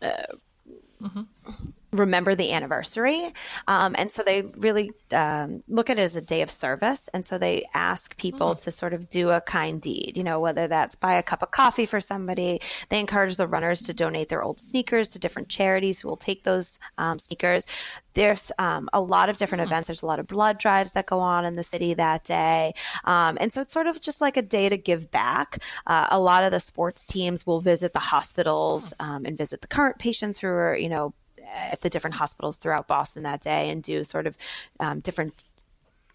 uh, 0.00 0.12
mm-hmm 1.02 1.22
remember 1.92 2.34
the 2.34 2.52
anniversary. 2.52 3.32
Um, 3.66 3.94
and 3.98 4.10
so 4.10 4.22
they 4.22 4.42
really 4.56 4.92
um, 5.12 5.62
look 5.68 5.90
at 5.90 5.98
it 5.98 6.02
as 6.02 6.16
a 6.16 6.20
day 6.20 6.42
of 6.42 6.50
service. 6.50 7.08
And 7.12 7.24
so 7.24 7.38
they 7.38 7.64
ask 7.74 8.16
people 8.16 8.54
mm. 8.54 8.62
to 8.64 8.70
sort 8.70 8.92
of 8.92 9.08
do 9.08 9.30
a 9.30 9.40
kind 9.40 9.80
deed, 9.80 10.12
you 10.16 10.24
know, 10.24 10.40
whether 10.40 10.68
that's 10.68 10.94
buy 10.94 11.14
a 11.14 11.22
cup 11.22 11.42
of 11.42 11.50
coffee 11.50 11.86
for 11.86 12.00
somebody. 12.00 12.60
They 12.88 13.00
encourage 13.00 13.36
the 13.36 13.46
runners 13.46 13.82
to 13.82 13.94
donate 13.94 14.28
their 14.28 14.42
old 14.42 14.60
sneakers 14.60 15.10
to 15.12 15.18
different 15.18 15.48
charities 15.48 16.00
who 16.00 16.08
will 16.08 16.16
take 16.16 16.44
those 16.44 16.78
um, 16.98 17.18
sneakers. 17.18 17.66
There's 18.14 18.50
um, 18.58 18.88
a 18.92 19.00
lot 19.00 19.28
of 19.28 19.36
different 19.36 19.62
mm. 19.62 19.66
events. 19.66 19.88
There's 19.88 20.02
a 20.02 20.06
lot 20.06 20.18
of 20.18 20.26
blood 20.26 20.58
drives 20.58 20.92
that 20.92 21.06
go 21.06 21.20
on 21.20 21.44
in 21.44 21.56
the 21.56 21.62
city 21.62 21.94
that 21.94 22.24
day. 22.24 22.72
Um, 23.04 23.36
and 23.40 23.52
so 23.52 23.60
it's 23.60 23.72
sort 23.72 23.86
of 23.86 24.00
just 24.02 24.20
like 24.20 24.36
a 24.36 24.42
day 24.42 24.68
to 24.68 24.76
give 24.76 25.10
back. 25.10 25.58
Uh, 25.86 26.08
a 26.10 26.18
lot 26.18 26.44
of 26.44 26.52
the 26.52 26.60
sports 26.60 27.06
teams 27.06 27.46
will 27.46 27.60
visit 27.60 27.92
the 27.92 27.98
hospitals 27.98 28.92
mm. 28.98 29.06
um, 29.06 29.24
and 29.24 29.38
visit 29.38 29.60
the 29.60 29.68
current 29.68 29.98
patients 29.98 30.40
who 30.40 30.48
are, 30.48 30.76
you 30.76 30.88
know, 30.88 31.14
at 31.46 31.80
the 31.80 31.90
different 31.90 32.16
hospitals 32.16 32.58
throughout 32.58 32.88
Boston 32.88 33.22
that 33.24 33.40
day 33.40 33.70
and 33.70 33.82
do 33.82 34.04
sort 34.04 34.26
of 34.26 34.36
um, 34.80 35.00
different 35.00 35.44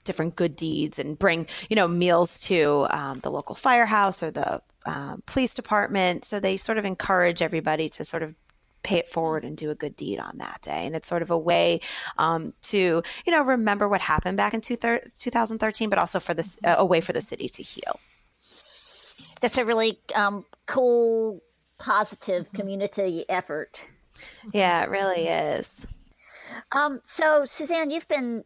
different 0.04 0.36
good 0.36 0.56
deeds 0.56 0.98
and 0.98 1.20
bring 1.20 1.46
you 1.70 1.76
know 1.76 1.88
meals 1.88 2.40
to 2.40 2.88
um, 2.90 3.20
the 3.20 3.30
local 3.30 3.56
firehouse 3.56 4.24
or 4.24 4.32
the 4.32 4.62
um, 4.86 5.22
police 5.26 5.54
department. 5.54 6.26
So 6.26 6.40
they 6.40 6.58
sort 6.58 6.78
of 6.78 6.86
encourage 6.86 7.42
everybody 7.42 7.90
to 7.90 8.04
sort 8.04 8.24
of 8.24 8.36
pay 8.84 8.98
it 8.98 9.10
forward 9.10 9.44
and 9.44 9.56
do 9.56 9.70
a 9.70 9.76
good 9.76 9.96
deed 9.96 10.20
on 10.20 10.38
that 10.40 10.62
day. 10.62 10.86
And 10.86 10.96
it's 10.96 11.08
sort 11.08 11.22
of 11.22 11.32
a 11.32 11.38
way 11.38 11.80
um, 12.18 12.54
to, 12.64 13.04
you 13.26 13.32
know, 13.32 13.44
remember 13.44 13.88
what 13.88 14.02
happened 14.02 14.38
back 14.38 14.54
in 14.54 14.62
two 14.62 14.76
thir- 14.76 15.04
2013, 15.20 15.90
but 15.90 16.00
also 16.00 16.20
for 16.20 16.34
this, 16.34 16.58
uh, 16.64 16.76
a 16.78 16.86
way 16.86 17.02
for 17.02 17.14
the 17.14 17.22
city 17.22 17.48
to 17.50 17.64
heal. 17.64 18.00
That's 19.40 19.58
a 19.58 19.66
really 19.66 20.00
um, 20.16 20.46
cool, 20.68 21.42
positive 21.78 22.52
community 22.54 23.26
effort. 23.30 23.82
Yeah, 24.53 24.84
it 24.84 24.89
really 24.89 25.28
is. 25.28 25.86
Um, 26.72 26.99
so, 27.03 27.45
Suzanne, 27.45 27.91
you've 27.91 28.07
been 28.07 28.43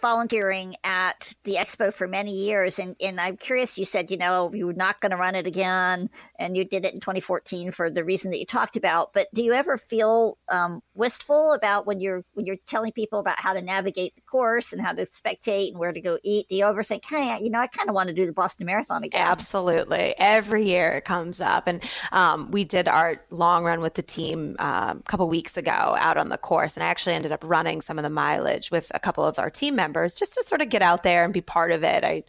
volunteering 0.00 0.74
at 0.84 1.34
the 1.44 1.54
expo 1.54 1.92
for 1.92 2.06
many 2.06 2.32
years, 2.32 2.78
and, 2.78 2.96
and 3.00 3.20
I'm 3.20 3.36
curious. 3.36 3.78
You 3.78 3.84
said 3.84 4.10
you 4.10 4.16
know 4.16 4.52
you 4.52 4.66
were 4.66 4.72
not 4.72 5.00
going 5.00 5.10
to 5.10 5.16
run 5.16 5.34
it 5.34 5.46
again, 5.46 6.10
and 6.38 6.56
you 6.56 6.64
did 6.64 6.84
it 6.84 6.94
in 6.94 7.00
2014 7.00 7.70
for 7.72 7.90
the 7.90 8.04
reason 8.04 8.30
that 8.30 8.38
you 8.38 8.46
talked 8.46 8.76
about. 8.76 9.12
But 9.12 9.28
do 9.34 9.42
you 9.42 9.52
ever 9.52 9.76
feel 9.76 10.38
um, 10.50 10.82
wistful 10.94 11.52
about 11.52 11.86
when 11.86 12.00
you're 12.00 12.24
when 12.34 12.46
you're 12.46 12.56
telling 12.66 12.92
people 12.92 13.18
about 13.18 13.38
how 13.40 13.52
to 13.52 13.62
navigate 13.62 14.14
the 14.14 14.22
course 14.22 14.72
and 14.72 14.80
how 14.80 14.92
to 14.92 15.06
spectate 15.06 15.70
and 15.70 15.78
where 15.78 15.92
to 15.92 16.00
go 16.00 16.18
eat? 16.22 16.48
Do 16.48 16.56
you 16.56 16.64
ever 16.64 16.82
think, 16.82 17.04
hey, 17.04 17.38
you 17.40 17.50
know, 17.50 17.60
I 17.60 17.66
kind 17.66 17.88
of 17.88 17.94
want 17.94 18.08
to 18.08 18.14
do 18.14 18.26
the 18.26 18.32
Boston 18.32 18.66
Marathon 18.66 19.04
again? 19.04 19.20
Absolutely, 19.20 20.14
every 20.18 20.64
year 20.64 20.92
it 20.92 21.04
comes 21.04 21.40
up, 21.40 21.66
and 21.66 21.82
um, 22.12 22.50
we 22.50 22.64
did 22.64 22.88
our 22.88 23.22
long 23.30 23.64
run 23.64 23.80
with 23.80 23.94
the 23.94 24.02
team 24.02 24.56
um, 24.58 24.98
a 24.98 25.02
couple 25.02 25.28
weeks 25.28 25.56
ago 25.56 25.72
out 25.72 26.16
on 26.16 26.28
the 26.28 26.38
course, 26.38 26.76
and 26.76 26.84
I 26.84 26.88
actually 26.88 27.14
ended 27.14 27.32
up 27.32 27.42
running 27.44 27.80
some 27.80 27.98
of 27.98 28.02
the 28.02 28.10
mileage 28.10 28.70
with 28.70 28.90
a 28.94 28.98
couple 28.98 29.24
of 29.24 29.38
our 29.38 29.50
team 29.50 29.74
members 29.74 30.14
just 30.14 30.34
to 30.34 30.42
sort 30.44 30.62
of 30.62 30.68
get 30.68 30.82
out 30.82 31.02
there 31.02 31.24
and 31.24 31.32
be 31.32 31.40
part 31.40 31.72
of 31.72 31.84
it. 31.84 32.04
I, 32.04 32.24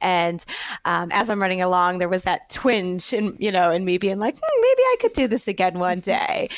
and 0.00 0.44
um, 0.84 1.10
as 1.12 1.30
I'm 1.30 1.40
running 1.40 1.62
along, 1.62 1.98
there 1.98 2.08
was 2.08 2.24
that 2.24 2.48
twinge 2.50 3.12
in, 3.12 3.36
you 3.38 3.49
know, 3.52 3.70
in 3.70 3.84
me 3.84 3.98
being 3.98 4.18
like, 4.18 4.36
hmm, 4.36 4.60
maybe 4.60 4.82
I 4.82 4.96
could 5.00 5.12
do 5.12 5.28
this 5.28 5.48
again 5.48 5.78
one 5.78 6.00
day. 6.00 6.48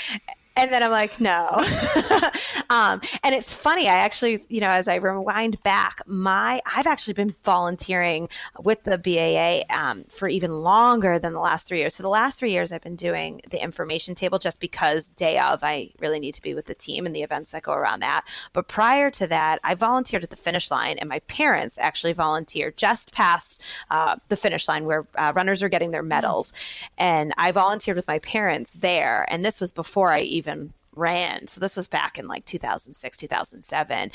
And 0.55 0.71
then 0.71 0.83
I'm 0.83 0.91
like, 0.91 1.21
no. 1.21 1.49
um, 2.71 3.01
and 3.25 3.35
it's 3.35 3.53
funny. 3.53 3.89
I 3.89 3.95
actually, 3.95 4.45
you 4.49 4.61
know, 4.61 4.71
as 4.71 4.87
I 4.87 4.97
rewind 4.97 5.63
back, 5.63 6.01
my 6.07 6.61
I've 6.77 6.87
actually 6.87 7.15
been 7.15 7.35
volunteering 7.43 8.29
with 8.63 8.83
the 8.85 8.99
BAA 8.99 9.63
um, 9.75 10.05
for 10.11 10.29
even 10.29 10.63
longer 10.63 11.19
than 11.19 11.33
the 11.33 11.41
last 11.41 11.67
three 11.67 11.79
years. 11.79 11.95
So 11.95 12.03
the 12.03 12.11
last 12.11 12.39
three 12.39 12.53
years, 12.53 12.71
I've 12.71 12.83
been 12.83 12.97
doing 12.97 13.41
the 13.51 13.63
information 13.63 14.15
table 14.15 14.39
just 14.39 14.61
because 14.61 15.11
day 15.11 15.39
of 15.39 15.65
I 15.65 15.91
really 16.01 16.21
need 16.21 16.35
to 16.35 16.43
be 16.43 16.55
with 16.55 16.67
the 16.67 16.75
team 16.75 17.07
and 17.07 17.17
the 17.17 17.23
events 17.23 17.53
that 17.53 17.63
go 17.63 17.73
around 17.73 18.01
that. 18.01 18.25
But 18.53 18.69
prior 18.69 19.11
to 19.13 19.27
that, 19.29 19.59
I 19.65 19.75
volunteered 19.75 20.23
at 20.23 20.31
the 20.31 20.37
finish 20.37 20.71
line, 20.71 20.99
and 20.99 21.09
my 21.09 21.21
parents 21.21 21.79
actually 21.79 22.13
volunteered 22.13 22.77
just 22.77 23.13
past 23.13 23.63
uh, 23.91 24.17
the 24.29 24.37
finish 24.37 24.69
line 24.69 24.85
where 24.85 25.07
uh, 25.15 25.33
runners 25.35 25.63
are 25.63 25.71
getting 25.71 25.93
their 25.93 26.03
medals, 26.03 26.53
and 26.99 27.33
I 27.39 27.53
volunteered 27.53 27.97
with 27.97 28.09
my 28.09 28.19
parents 28.19 28.75
there. 28.75 29.27
And 29.31 29.45
this 29.45 29.59
was 29.59 29.73
before 29.73 30.13
I 30.13 30.21
even 30.21 30.42
even 30.43 30.75
ran. 30.95 31.47
So 31.47 31.61
this 31.61 31.77
was 31.77 31.89
back 31.89 32.19
in 32.19 32.27
like 32.27 32.45
2006, 32.45 33.17
2007 33.17 34.11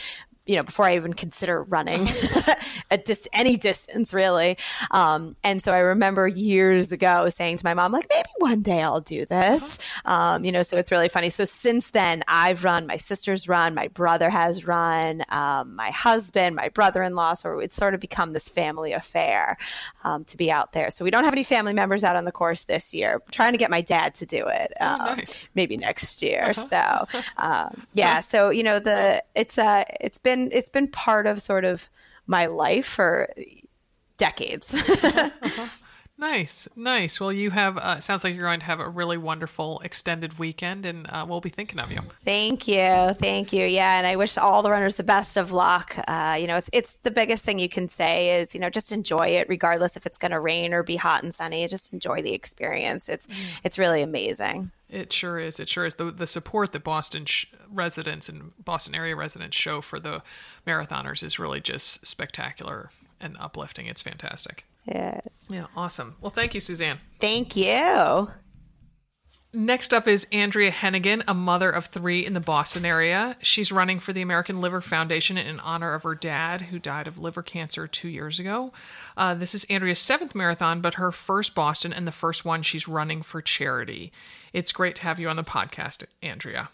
you 0.47 0.55
know, 0.55 0.63
before 0.63 0.85
I 0.85 0.95
even 0.95 1.13
consider 1.13 1.63
running 1.63 2.07
a 2.91 2.97
dis- 2.97 3.27
any 3.33 3.57
distance 3.57 4.13
really. 4.13 4.57
Um, 4.91 5.35
and 5.43 5.61
so 5.61 5.73
I 5.73 5.79
remember 5.79 6.27
years 6.27 6.91
ago 6.91 7.29
saying 7.29 7.57
to 7.57 7.65
my 7.65 7.73
mom, 7.73 7.91
like, 7.91 8.07
maybe 8.09 8.29
one 8.37 8.61
day 8.61 8.81
I'll 8.81 9.01
do 9.01 9.25
this. 9.25 9.79
Um, 10.05 10.45
you 10.45 10.51
know, 10.51 10.63
so 10.63 10.77
it's 10.77 10.91
really 10.91 11.09
funny. 11.09 11.29
So 11.29 11.45
since 11.45 11.91
then, 11.91 12.23
I've 12.27 12.63
run, 12.63 12.87
my 12.87 12.97
sister's 12.97 13.47
run, 13.47 13.75
my 13.75 13.89
brother 13.89 14.29
has 14.29 14.65
run, 14.65 15.23
um, 15.29 15.75
my 15.75 15.91
husband, 15.91 16.55
my 16.55 16.69
brother-in-law. 16.69 17.33
So 17.33 17.59
it's 17.59 17.75
sort 17.75 17.93
of 17.93 17.99
become 17.99 18.33
this 18.33 18.47
family 18.47 18.93
affair 18.93 19.57
um, 20.03 20.23
to 20.25 20.37
be 20.37 20.49
out 20.49 20.71
there. 20.71 20.89
So 20.89 21.03
we 21.03 21.11
don't 21.11 21.25
have 21.25 21.33
any 21.33 21.43
family 21.43 21.73
members 21.73 22.03
out 22.03 22.15
on 22.15 22.25
the 22.25 22.31
course 22.31 22.63
this 22.63 22.93
year. 22.93 23.15
I'm 23.15 23.31
trying 23.31 23.51
to 23.51 23.57
get 23.57 23.69
my 23.69 23.81
dad 23.81 24.15
to 24.15 24.25
do 24.25 24.45
it, 24.47 24.73
oh, 24.79 24.97
um, 24.99 25.17
nice. 25.17 25.49
maybe 25.55 25.75
next 25.75 26.21
year. 26.21 26.43
Uh-huh. 26.43 27.07
So 27.07 27.21
um, 27.37 27.85
yeah, 27.93 28.21
so 28.21 28.49
you 28.49 28.63
know 28.63 28.79
the 28.79 29.23
it's 29.35 29.57
uh 29.57 29.83
it's 29.99 30.17
been 30.17 30.36
been 30.37 30.49
it's 30.51 30.69
been 30.69 30.87
part 30.87 31.27
of 31.27 31.41
sort 31.41 31.65
of 31.65 31.89
my 32.25 32.45
life 32.45 32.85
for 32.85 33.29
decades. 34.17 34.73
uh-huh. 34.73 35.67
Nice, 36.19 36.67
nice. 36.75 37.19
Well, 37.19 37.31
you 37.31 37.51
have. 37.51 37.77
Uh, 37.77 37.99
sounds 37.99 38.23
like 38.23 38.33
you're 38.33 38.45
going 38.45 38.61
to 38.61 38.65
have 38.65 38.79
a 38.79 38.89
really 38.89 39.17
wonderful 39.17 39.79
extended 39.81 40.39
weekend, 40.39 40.83
and 40.83 41.05
uh, 41.07 41.23
we'll 41.29 41.41
be 41.41 41.51
thinking 41.51 41.77
of 41.77 41.91
you. 41.91 41.99
Thank 42.25 42.67
you, 42.67 43.13
thank 43.13 43.53
you. 43.53 43.65
Yeah, 43.65 43.99
and 43.99 44.07
I 44.07 44.15
wish 44.15 44.35
all 44.35 44.63
the 44.63 44.71
runners 44.71 44.95
the 44.95 45.03
best 45.03 45.37
of 45.37 45.51
luck. 45.51 45.95
Uh, 46.07 46.35
you 46.39 46.47
know, 46.47 46.57
it's 46.57 46.71
it's 46.73 46.93
the 47.03 47.11
biggest 47.11 47.45
thing 47.45 47.59
you 47.59 47.69
can 47.69 47.87
say 47.87 48.41
is 48.41 48.55
you 48.55 48.59
know 48.59 48.71
just 48.71 48.91
enjoy 48.91 49.27
it, 49.27 49.47
regardless 49.47 49.95
if 49.95 50.07
it's 50.07 50.17
going 50.17 50.31
to 50.31 50.39
rain 50.39 50.73
or 50.73 50.81
be 50.81 50.95
hot 50.95 51.21
and 51.21 51.35
sunny. 51.35 51.67
Just 51.67 51.93
enjoy 51.93 52.23
the 52.23 52.33
experience. 52.33 53.09
It's 53.09 53.27
mm. 53.27 53.61
it's 53.63 53.77
really 53.77 54.01
amazing. 54.01 54.71
It 54.89 55.13
sure 55.13 55.37
is. 55.37 55.59
It 55.59 55.69
sure 55.69 55.85
is. 55.85 55.95
The 55.95 56.09
the 56.09 56.25
support 56.27 56.71
that 56.71 56.83
Boston 56.83 57.25
sh- 57.25 57.45
residents 57.71 58.27
and 58.27 58.53
Boston 58.65 58.95
area 58.95 59.15
residents 59.15 59.55
show 59.55 59.81
for 59.81 59.99
the 59.99 60.23
marathoners 60.65 61.21
is 61.21 61.37
really 61.37 61.61
just 61.61 62.07
spectacular 62.07 62.89
and 63.21 63.37
uplifting. 63.39 63.85
It's 63.85 64.01
fantastic. 64.01 64.65
Yeah. 64.87 65.19
Yeah, 65.49 65.67
awesome. 65.75 66.15
Well, 66.21 66.31
thank 66.31 66.53
you, 66.53 66.61
Suzanne. 66.61 66.99
Thank 67.19 67.55
you. 67.55 68.29
Next 69.53 69.93
up 69.93 70.07
is 70.07 70.27
Andrea 70.31 70.71
Hennigan, 70.71 71.23
a 71.27 71.33
mother 71.33 71.69
of 71.69 71.85
three 71.87 72.25
in 72.25 72.33
the 72.33 72.39
Boston 72.39 72.85
area. 72.85 73.37
She's 73.41 73.71
running 73.71 73.99
for 73.99 74.11
the 74.11 74.21
American 74.21 74.59
Liver 74.61 74.81
Foundation 74.81 75.37
in 75.37 75.59
honor 75.61 75.93
of 75.93 76.03
her 76.03 76.15
dad, 76.15 76.63
who 76.63 76.79
died 76.79 77.07
of 77.07 77.17
liver 77.17 77.41
cancer 77.41 77.87
two 77.87 78.09
years 78.09 78.39
ago. 78.39 78.73
Uh, 79.15 79.33
this 79.33 79.55
is 79.55 79.63
Andrea's 79.65 79.99
seventh 79.99 80.35
marathon, 80.35 80.81
but 80.81 80.95
her 80.95 81.11
first 81.11 81.55
Boston 81.55 81.93
and 81.93 82.05
the 82.05 82.11
first 82.11 82.43
one 82.45 82.61
she's 82.61 82.87
running 82.89 83.21
for 83.21 83.41
charity. 83.41 84.11
It's 84.51 84.73
great 84.73 84.97
to 84.97 85.03
have 85.03 85.19
you 85.19 85.29
on 85.29 85.37
the 85.37 85.43
podcast, 85.43 86.03
Andrea. 86.21 86.69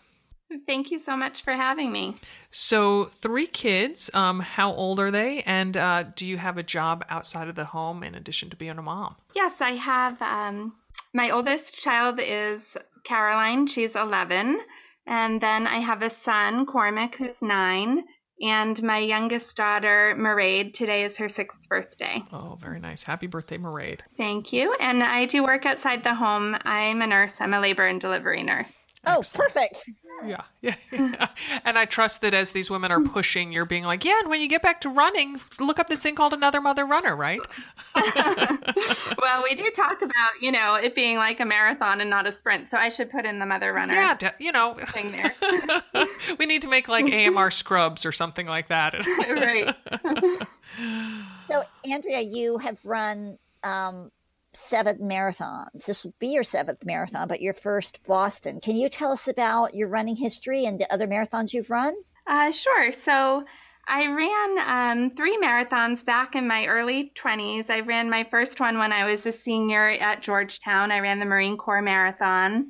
Thank 0.68 0.92
you 0.92 1.00
so 1.00 1.16
much 1.18 1.44
for 1.44 1.54
having 1.54 1.92
me. 1.92 2.16
So, 2.52 3.12
three 3.22 3.48
kids. 3.48 4.10
Um, 4.14 4.40
how 4.40 4.74
old 4.74 5.00
are 5.00 5.12
they? 5.12 5.42
And 5.44 5.76
uh, 5.78 6.04
do 6.16 6.26
you 6.26 6.38
have 6.38 6.58
a 6.58 6.64
job 6.64 7.06
outside 7.10 7.48
of 7.48 7.56
the 7.56 7.66
home 7.66 8.04
in 8.04 8.16
addition 8.16 8.50
to 8.50 8.56
being 8.56 8.78
a 8.78 8.82
mom? 8.82 9.16
Yes, 9.36 9.54
I 9.60 9.72
have. 9.72 10.22
Um, 10.22 10.74
my 11.14 11.32
oldest 11.32 11.76
child 11.76 12.20
is 12.22 12.62
Caroline. 13.04 13.68
She's 13.68 13.96
11. 13.96 14.60
And 15.06 15.42
then 15.42 15.68
I 15.68 15.80
have 15.80 16.02
a 16.02 16.10
son, 16.10 16.66
Cormac, 16.66 17.16
who's 17.16 17.42
nine. 17.42 18.04
And 18.42 18.82
my 18.82 18.98
youngest 18.98 19.56
daughter, 19.56 20.16
Mairead, 20.18 20.74
today 20.74 21.06
is 21.06 21.18
her 21.18 21.30
sixth 21.30 21.60
birthday. 21.70 22.22
Oh, 22.32 22.58
very 22.60 22.80
nice. 22.80 23.04
Happy 23.04 23.28
birthday, 23.28 23.58
Mairead. 23.58 24.00
Thank 24.18 24.52
you. 24.52 24.74
And 24.80 25.04
I 25.04 25.26
do 25.26 25.44
work 25.44 25.66
outside 25.66 26.04
the 26.04 26.16
home. 26.16 26.58
I'm 26.64 27.02
a 27.02 27.08
nurse, 27.08 27.32
I'm 27.40 27.54
a 27.54 27.60
labor 27.60 27.86
and 27.86 28.02
delivery 28.02 28.44
nurse. 28.44 28.72
Oh, 29.06 29.22
perfect. 29.34 29.90
Yeah, 30.26 30.42
yeah, 30.62 30.76
yeah. 30.92 31.28
And 31.66 31.78
I 31.78 31.86
trust 31.86 32.22
that 32.22 32.34
as 32.34 32.52
these 32.52 32.70
women 32.70 32.92
are 32.92 33.02
pushing, 33.02 33.52
you're 33.52 33.66
being 33.66 33.84
like, 33.84 34.06
yeah, 34.06 34.20
and 34.20 34.30
when 34.30 34.40
you 34.40 34.48
get 34.48 34.62
back 34.62 34.80
to 34.82 34.90
running, 34.90 35.42
look 35.60 35.78
up 35.78 35.88
this 35.88 36.00
thing 36.00 36.16
called 36.16 36.34
Another 36.34 36.62
Mother 36.62 36.86
Runner, 36.86 37.16
right? 37.16 37.42
well, 37.96 39.44
we 39.44 39.56
do 39.56 39.70
talk 39.76 40.02
about, 40.02 40.42
you 40.42 40.52
know, 40.52 40.76
it 40.76 40.96
being 40.96 41.18
like 41.18 41.42
a 41.42 41.46
marathon 41.46 42.00
and 42.00 42.10
not 42.10 42.26
a 42.28 42.32
sprint. 42.32 42.70
So 42.70 42.78
I 42.78 42.90
should 42.90 43.10
put 43.10 43.26
in 43.26 43.40
the 43.40 43.46
Mother 43.46 43.74
Runner. 43.74 43.94
Yeah, 43.94 44.32
you 44.40 44.52
know. 44.52 44.78
Thing 44.88 45.12
there. 45.12 45.36
we 46.40 46.46
need 46.46 46.62
to 46.62 46.68
make 46.70 46.88
like 46.88 47.12
AMR 47.12 47.52
scrubs 47.52 48.06
or 48.06 48.12
something 48.12 48.48
like 48.48 48.70
that. 48.70 48.94
right. 49.30 49.76
so, 51.48 51.64
Andrea, 51.90 52.22
you 52.22 52.58
have 52.58 52.80
run 52.86 53.38
um, 53.64 54.12
seven 54.54 55.00
marathons. 55.00 55.86
This 55.86 56.04
would 56.04 56.18
be 56.20 56.28
your 56.28 56.44
seventh 56.44 56.86
marathon, 56.86 57.28
but 57.28 57.42
your 57.42 57.54
first 57.54 58.04
Boston. 58.04 58.60
Can 58.62 58.76
you 58.76 58.90
tell 58.90 59.12
us 59.12 59.28
about 59.28 59.74
your 59.74 59.88
running 59.88 60.16
history 60.16 60.66
and 60.66 60.80
the 60.80 60.92
other 60.94 61.08
marathons 61.08 61.54
you've 61.54 61.70
run? 61.70 61.94
Uh, 62.28 62.52
sure. 62.52 62.92
So 62.92 63.44
I 63.88 64.08
ran 64.08 64.60
um, 64.66 65.12
three 65.12 65.38
marathons 65.38 66.06
back 66.06 66.36
in 66.36 66.48
my 66.48 66.68
early 66.68 67.12
20s. 67.16 67.70
I 67.70 67.82
ran 67.82 68.10
my 68.10 68.24
first 68.24 68.60
one 68.60 68.78
when 68.78 68.94
I 68.94 69.12
was 69.12 69.26
a 69.26 69.34
senior 69.34 69.90
at 69.90 70.22
Georgetown. 70.22 70.92
I 70.92 71.00
ran 71.00 71.20
the 71.20 71.26
Marine 71.26 71.58
Corps 71.58 71.82
Marathon 71.82 72.70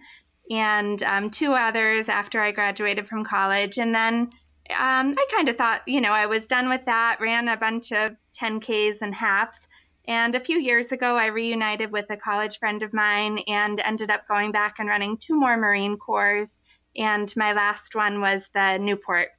and 0.50 1.02
um, 1.04 1.30
two 1.30 1.54
others 1.54 2.10
after 2.10 2.42
I 2.42 2.52
graduated 2.52 3.08
from 3.08 3.24
college. 3.24 3.78
And 3.78 3.94
then 3.94 4.30
um, 4.72 5.16
I 5.18 5.26
kind 5.32 5.50
of 5.50 5.58
thought, 5.58 5.82
you 5.88 6.02
know, 6.02 6.12
I 6.12 6.26
was 6.26 6.48
done 6.48 6.70
with 6.70 6.86
that, 6.86 7.20
ran 7.20 7.48
a 7.48 7.58
bunch 7.58 7.92
of 7.92 8.16
10Ks 8.40 9.02
and 9.02 9.14
halves. 9.14 9.58
And 10.06 10.36
a 10.36 10.40
few 10.40 10.60
years 10.60 10.92
ago, 10.92 11.16
I 11.16 11.28
reunited 11.28 11.92
with 11.92 12.10
a 12.10 12.18
college 12.18 12.60
friend 12.60 12.84
of 12.84 12.94
mine 12.94 13.40
and 13.48 13.80
ended 13.80 14.12
up 14.12 14.28
going 14.28 14.52
back 14.52 14.76
and 14.80 14.90
running 14.90 15.18
two 15.18 15.40
more 15.40 15.56
Marine 15.56 15.98
Corps. 15.98 16.48
And 16.96 17.34
my 17.36 17.54
last 17.54 17.96
one 17.96 18.20
was 18.20 18.50
the 18.54 18.78
Newport 18.78 19.30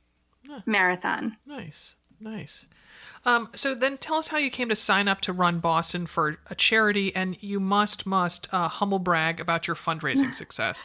Marathon. 0.67 1.37
Nice, 1.47 1.97
nice. 2.19 2.67
Um, 3.27 3.49
so 3.55 3.75
then 3.75 3.97
tell 3.99 4.17
us 4.17 4.29
how 4.29 4.39
you 4.39 4.51
came 4.51 4.69
to 4.69 4.77
sign 4.77 5.09
up 5.09 5.21
to 5.23 5.33
run 5.33 5.59
Boston 5.59 6.07
for 6.07 6.37
a 6.49 6.55
charity, 6.55 7.15
and 7.15 7.37
you 7.41 7.59
must, 7.59 8.07
must 8.07 8.53
uh, 8.53 8.69
humble 8.69 8.99
brag 8.99 9.41
about 9.41 9.67
your 9.67 9.77
fundraising 9.77 10.35
success. 10.35 10.85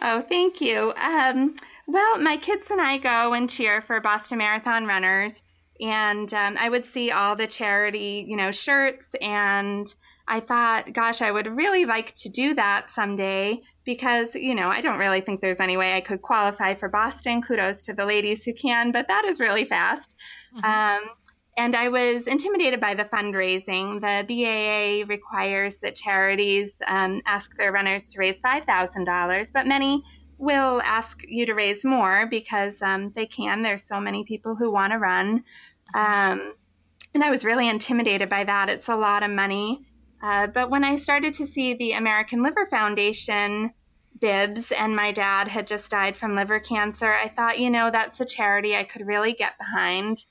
Oh, 0.00 0.22
thank 0.22 0.60
you. 0.60 0.92
Um, 0.96 1.56
well, 1.86 2.18
my 2.18 2.36
kids 2.36 2.70
and 2.70 2.80
I 2.80 2.98
go 2.98 3.32
and 3.32 3.48
cheer 3.48 3.80
for 3.80 4.00
Boston 4.00 4.38
Marathon 4.38 4.86
runners, 4.86 5.32
and 5.80 6.32
um, 6.34 6.56
I 6.58 6.68
would 6.68 6.86
see 6.86 7.10
all 7.10 7.36
the 7.36 7.46
charity, 7.46 8.24
you 8.28 8.36
know, 8.36 8.52
shirts, 8.52 9.06
and 9.20 9.92
I 10.26 10.40
thought, 10.40 10.92
gosh, 10.92 11.22
I 11.22 11.32
would 11.32 11.46
really 11.46 11.86
like 11.86 12.14
to 12.16 12.28
do 12.28 12.54
that 12.54 12.92
someday 12.92 13.62
because, 13.84 14.34
you 14.34 14.54
know, 14.54 14.68
I 14.68 14.82
don't 14.82 14.98
really 14.98 15.22
think 15.22 15.40
there's 15.40 15.60
any 15.60 15.78
way 15.78 15.94
I 15.94 16.02
could 16.02 16.20
qualify 16.20 16.74
for 16.74 16.88
Boston. 16.88 17.40
Kudos 17.40 17.82
to 17.82 17.94
the 17.94 18.04
ladies 18.04 18.44
who 18.44 18.52
can, 18.52 18.92
but 18.92 19.08
that 19.08 19.24
is 19.24 19.40
really 19.40 19.64
fast. 19.64 20.14
Mm-hmm. 20.54 20.64
Um, 20.64 21.10
and 21.56 21.74
I 21.74 21.88
was 21.88 22.26
intimidated 22.26 22.80
by 22.80 22.94
the 22.94 23.04
fundraising. 23.04 24.00
The 24.00 24.24
BAA 24.28 25.08
requires 25.12 25.76
that 25.82 25.96
charities 25.96 26.72
um, 26.86 27.22
ask 27.26 27.56
their 27.56 27.72
runners 27.72 28.08
to 28.10 28.18
raise 28.18 28.40
$5,000, 28.40 29.52
but 29.52 29.66
many 29.66 30.04
will 30.38 30.80
ask 30.82 31.20
you 31.26 31.46
to 31.46 31.54
raise 31.54 31.84
more 31.84 32.26
because 32.30 32.80
um, 32.80 33.10
they 33.16 33.26
can. 33.26 33.62
There's 33.62 33.82
so 33.82 33.98
many 33.98 34.24
people 34.24 34.54
who 34.54 34.70
want 34.70 34.92
to 34.92 34.98
run. 34.98 35.42
Um, 35.94 36.54
and 37.14 37.24
I 37.24 37.30
was 37.30 37.44
really 37.44 37.68
intimidated 37.68 38.28
by 38.28 38.44
that. 38.44 38.68
It's 38.68 38.88
a 38.88 38.96
lot 38.96 39.22
of 39.22 39.30
money. 39.30 39.86
Uh, 40.22 40.46
but 40.48 40.70
when 40.70 40.84
I 40.84 40.96
started 40.96 41.34
to 41.36 41.46
see 41.46 41.74
the 41.74 41.92
American 41.92 42.42
Liver 42.42 42.66
Foundation 42.66 43.72
bibs 44.20 44.72
and 44.72 44.96
my 44.96 45.12
dad 45.12 45.48
had 45.48 45.66
just 45.66 45.90
died 45.90 46.16
from 46.16 46.34
liver 46.34 46.60
cancer, 46.60 47.12
I 47.12 47.28
thought, 47.28 47.58
you 47.58 47.70
know, 47.70 47.90
that's 47.90 48.20
a 48.20 48.24
charity 48.24 48.74
I 48.74 48.84
could 48.84 49.06
really 49.06 49.32
get 49.32 49.58
behind. 49.58 50.24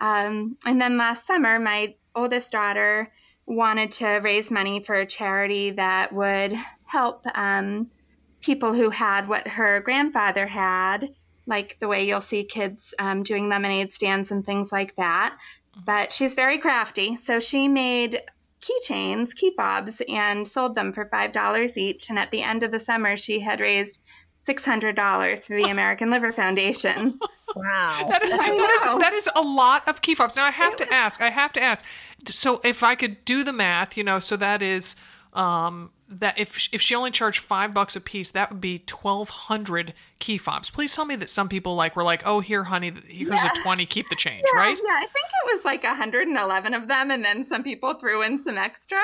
Um, 0.00 0.56
and 0.64 0.80
then 0.80 0.96
last 0.96 1.26
summer, 1.26 1.58
my 1.58 1.94
oldest 2.14 2.50
daughter 2.50 3.12
wanted 3.46 3.92
to 3.92 4.06
raise 4.22 4.50
money 4.50 4.82
for 4.84 4.96
a 4.96 5.06
charity 5.06 5.72
that 5.72 6.12
would 6.12 6.52
help 6.84 7.24
um, 7.34 7.90
people 8.40 8.72
who 8.72 8.90
had 8.90 9.28
what 9.28 9.46
her 9.46 9.80
grandfather 9.80 10.46
had, 10.46 11.14
like 11.46 11.76
the 11.80 11.88
way 11.88 12.06
you'll 12.06 12.20
see 12.20 12.44
kids 12.44 12.94
um, 12.98 13.22
doing 13.22 13.48
lemonade 13.48 13.94
stands 13.94 14.30
and 14.30 14.44
things 14.44 14.70
like 14.72 14.94
that. 14.96 15.36
But 15.84 16.12
she's 16.12 16.34
very 16.34 16.58
crafty, 16.58 17.16
so 17.16 17.40
she 17.40 17.68
made 17.68 18.20
keychains, 18.60 19.34
key 19.34 19.52
fobs, 19.56 20.02
and 20.08 20.46
sold 20.46 20.74
them 20.74 20.92
for 20.92 21.06
$5 21.06 21.76
each. 21.76 22.10
And 22.10 22.18
at 22.18 22.30
the 22.30 22.42
end 22.42 22.62
of 22.62 22.70
the 22.70 22.80
summer, 22.80 23.16
she 23.16 23.40
had 23.40 23.60
raised 23.60 23.98
$600 24.46 25.44
for 25.44 25.56
the 25.56 25.64
American 25.70 26.10
Liver 26.10 26.32
Foundation. 26.32 27.18
Wow. 27.56 28.06
that, 28.08 28.22
is, 28.22 28.30
that, 28.30 28.48
is, 28.48 29.00
that 29.00 29.12
is 29.12 29.28
a 29.34 29.40
lot 29.40 29.88
of 29.88 30.02
key 30.02 30.14
fobs. 30.14 30.36
Now, 30.36 30.44
I 30.44 30.52
have 30.52 30.76
to 30.76 30.94
ask, 30.94 31.20
I 31.20 31.30
have 31.30 31.52
to 31.54 31.60
ask. 31.60 31.84
So, 32.28 32.60
if 32.62 32.84
I 32.84 32.94
could 32.94 33.24
do 33.24 33.42
the 33.42 33.52
math, 33.52 33.96
you 33.96 34.04
know, 34.04 34.20
so 34.20 34.36
that 34.36 34.62
is 34.62 34.94
um, 35.32 35.90
that 36.10 36.38
if 36.38 36.68
if 36.72 36.82
she 36.82 36.94
only 36.94 37.12
charged 37.12 37.38
five 37.38 37.72
bucks 37.72 37.94
a 37.94 38.00
piece, 38.00 38.32
that 38.32 38.50
would 38.50 38.60
be 38.60 38.80
twelve 38.80 39.28
hundred 39.28 39.94
key 40.18 40.36
fobs. 40.36 40.68
Please 40.68 40.94
tell 40.94 41.04
me 41.04 41.14
that 41.16 41.30
some 41.30 41.48
people 41.48 41.76
like 41.76 41.94
were 41.94 42.02
like, 42.02 42.22
"Oh, 42.26 42.40
here, 42.40 42.64
honey, 42.64 42.92
here's 43.06 43.30
yeah. 43.30 43.52
a 43.52 43.62
twenty, 43.62 43.86
keep 43.86 44.08
the 44.08 44.16
change," 44.16 44.44
yeah, 44.52 44.58
right? 44.58 44.76
Yeah, 44.76 44.94
I 44.94 45.06
think 45.06 45.26
it 45.26 45.54
was 45.54 45.64
like 45.64 45.84
hundred 45.84 46.26
and 46.26 46.36
eleven 46.36 46.74
of 46.74 46.88
them, 46.88 47.12
and 47.12 47.24
then 47.24 47.46
some 47.46 47.62
people 47.62 47.94
threw 47.94 48.22
in 48.22 48.40
some 48.40 48.58
extra. 48.58 48.98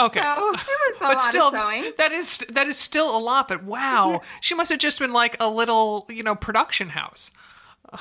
Okay, 0.00 0.20
so 0.20 0.48
it 0.48 0.52
was 0.52 0.96
a 0.96 1.00
but 1.00 1.18
lot 1.18 1.22
still, 1.22 1.50
that 1.50 2.12
is 2.12 2.38
that 2.48 2.66
is 2.66 2.78
still 2.78 3.14
a 3.14 3.18
lot. 3.18 3.48
But 3.48 3.62
wow, 3.62 4.12
yeah. 4.12 4.18
she 4.40 4.54
must 4.54 4.70
have 4.70 4.80
just 4.80 4.98
been 4.98 5.12
like 5.12 5.36
a 5.38 5.50
little, 5.50 6.06
you 6.08 6.22
know, 6.22 6.34
production 6.34 6.90
house. 6.90 7.30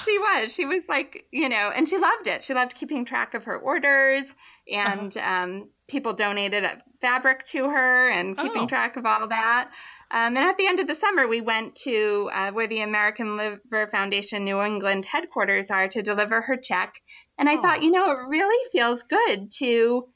She 0.04 0.18
was. 0.20 0.54
She 0.54 0.66
was 0.66 0.84
like, 0.90 1.26
you 1.32 1.50
know, 1.50 1.72
and 1.76 1.88
she 1.88 1.98
loved 1.98 2.28
it. 2.28 2.44
She 2.44 2.54
loved 2.54 2.76
keeping 2.76 3.06
track 3.06 3.34
of 3.34 3.46
her 3.46 3.58
orders, 3.58 4.26
and 4.72 5.16
uh-huh. 5.16 5.44
um, 5.44 5.70
people 5.88 6.14
donated 6.14 6.66
fabric 7.02 7.46
to 7.48 7.70
her 7.70 8.10
and 8.10 8.38
keeping 8.38 8.64
oh. 8.64 8.68
track 8.68 8.98
of 8.98 9.06
all 9.06 9.28
that. 9.28 9.70
Um, 10.12 10.38
and 10.38 10.50
at 10.50 10.58
the 10.58 10.68
end 10.68 10.80
of 10.80 10.88
the 10.88 10.96
summer, 10.96 11.28
we 11.28 11.42
went 11.42 11.76
to 11.78 12.30
uh, 12.34 12.52
where 12.52 12.68
the 12.68 12.82
American 12.82 13.38
Liver 13.38 13.88
Foundation 13.92 14.46
New 14.46 14.62
England 14.62 15.06
headquarters 15.06 15.72
are 15.72 15.88
to 15.90 16.02
deliver 16.02 16.42
her 16.42 16.58
check. 16.58 16.96
And 17.38 17.50
I 17.50 17.56
oh. 17.56 17.62
thought, 17.62 17.84
you 17.84 17.92
know, 17.92 18.12
it 18.12 18.28
really 18.28 18.70
feels 18.72 19.04
good 19.04 19.52
to 19.60 20.08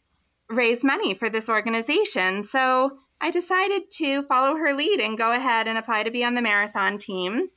raise 0.50 0.84
money 0.84 1.16
for 1.16 1.30
this 1.30 1.50
organization. 1.50 2.44
So 2.46 3.00
I 3.22 3.32
decided 3.32 3.92
to 3.98 4.24
follow 4.24 4.56
her 4.56 4.74
lead 4.74 5.00
and 5.00 5.18
go 5.18 5.32
ahead 5.32 5.68
and 5.68 5.78
apply 5.78 6.04
to 6.04 6.12
be 6.12 6.24
on 6.24 6.36
the 6.36 6.42
marathon 6.42 6.98
team. 6.98 7.50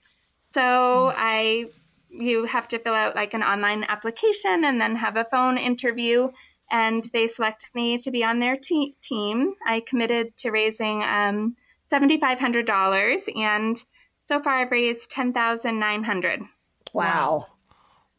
So 0.55 0.61
mm. 0.61 1.15
I 1.17 1.67
you 2.13 2.45
have 2.45 2.69
to 2.69 2.79
fill 2.79 2.95
out 2.95 3.17
like 3.17 3.35
an 3.35 3.43
online 3.43 3.85
application 3.85 4.65
and 4.65 4.81
then 4.81 4.97
have 4.97 5.17
a 5.17 5.27
phone 5.31 5.57
interview 5.57 6.31
and 6.71 7.09
they 7.13 7.29
selected 7.29 7.69
me 7.75 7.99
to 7.99 8.11
be 8.11 8.25
on 8.25 8.39
their 8.39 8.57
te- 8.57 8.97
team. 9.03 9.55
I 9.67 9.81
committed 9.81 10.37
to 10.39 10.51
raising 10.51 11.03
um, 11.03 11.55
$7,500, 11.93 13.37
and 13.37 13.83
so 14.27 14.41
far 14.41 14.55
I've 14.55 14.71
raised 14.71 15.11
10900 15.11 16.41
Wow. 16.95 17.47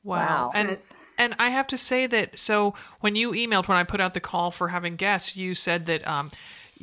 Wow. 0.04 0.18
wow. 0.18 0.52
And 0.54 0.78
and 1.16 1.36
I 1.38 1.50
have 1.50 1.68
to 1.68 1.78
say 1.78 2.08
that 2.08 2.40
so 2.40 2.74
when 3.00 3.16
you 3.16 3.32
emailed 3.32 3.68
when 3.68 3.78
I 3.78 3.84
put 3.84 4.02
out 4.02 4.14
the 4.16 4.20
call 4.20 4.50
for 4.52 4.70
having 4.70 4.96
guests, 4.96 5.36
you 5.36 5.54
said 5.54 5.86
that 5.86 6.06
um, 6.08 6.32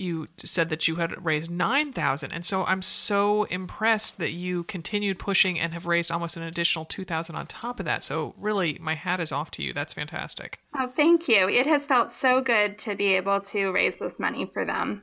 you 0.01 0.29
said 0.45 0.69
that 0.71 0.89
you 0.89 0.97
had 0.97 1.25
raised 1.25 1.51
9000 1.51 2.33
and 2.33 2.45
so 2.45 2.65
i'm 2.65 2.83
so 2.83 3.45
impressed 3.45 4.19
that 4.19 4.33
you 4.33 4.65
continued 4.65 5.19
pushing 5.19 5.59
and 5.59 5.73
have 5.73 5.87
raised 5.87 6.11
almost 6.11 6.37
an 6.37 6.43
additional 6.43 6.85
2000 6.85 7.37
on 7.37 7.47
top 7.47 7.79
of 7.81 7.87
that. 7.87 8.03
So 8.03 8.35
really 8.39 8.79
my 8.81 8.95
hat 8.95 9.21
is 9.21 9.33
off 9.33 9.51
to 9.53 9.63
you. 9.63 9.73
That's 9.73 9.95
fantastic. 9.95 10.61
Oh 10.79 10.93
thank 10.95 11.29
you. 11.29 11.49
It 11.49 11.67
has 11.67 11.83
felt 11.83 12.13
so 12.21 12.41
good 12.41 12.79
to 12.81 12.95
be 12.97 13.15
able 13.15 13.41
to 13.41 13.71
raise 13.71 13.99
this 13.99 14.19
money 14.19 14.47
for 14.47 14.65
them. 14.65 15.03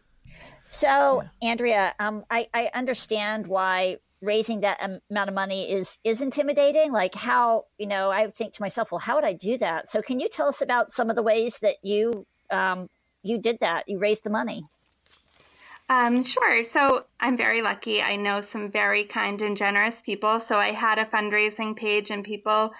So 0.63 1.23
yeah. 1.41 1.49
andrea 1.49 1.93
um, 1.99 2.23
I, 2.29 2.47
I 2.53 2.69
understand 2.73 3.47
why 3.47 3.97
raising 4.21 4.61
that 4.61 4.81
amount 5.11 5.29
of 5.29 5.35
money 5.35 5.71
is 5.71 5.97
is 6.03 6.21
intimidating. 6.21 6.91
Like 6.91 7.15
how 7.15 7.65
you 7.77 7.87
know 7.87 8.09
i 8.09 8.29
think 8.31 8.53
to 8.53 8.61
myself 8.61 8.91
well 8.91 8.99
how 8.99 9.15
would 9.15 9.25
i 9.25 9.33
do 9.33 9.57
that? 9.59 9.89
So 9.89 10.01
can 10.01 10.19
you 10.19 10.29
tell 10.29 10.47
us 10.47 10.61
about 10.61 10.91
some 10.91 11.09
of 11.09 11.15
the 11.15 11.23
ways 11.23 11.59
that 11.59 11.75
you 11.83 12.25
um, 12.49 12.89
you 13.23 13.37
did 13.37 13.59
that? 13.59 13.87
You 13.87 13.99
raised 13.99 14.23
the 14.23 14.29
money 14.29 14.65
um, 15.89 16.23
sure. 16.23 16.63
So 16.63 17.05
I'm 17.19 17.37
very 17.37 17.61
lucky. 17.61 18.01
I 18.01 18.15
know 18.15 18.41
some 18.41 18.71
very 18.71 19.05
kind 19.05 19.41
and 19.41 19.55
generous 19.55 20.01
people. 20.01 20.39
So 20.41 20.57
I 20.57 20.71
had 20.71 20.99
a 20.99 21.05
fundraising 21.05 21.75
page 21.75 22.11
and 22.11 22.23
people 22.23 22.71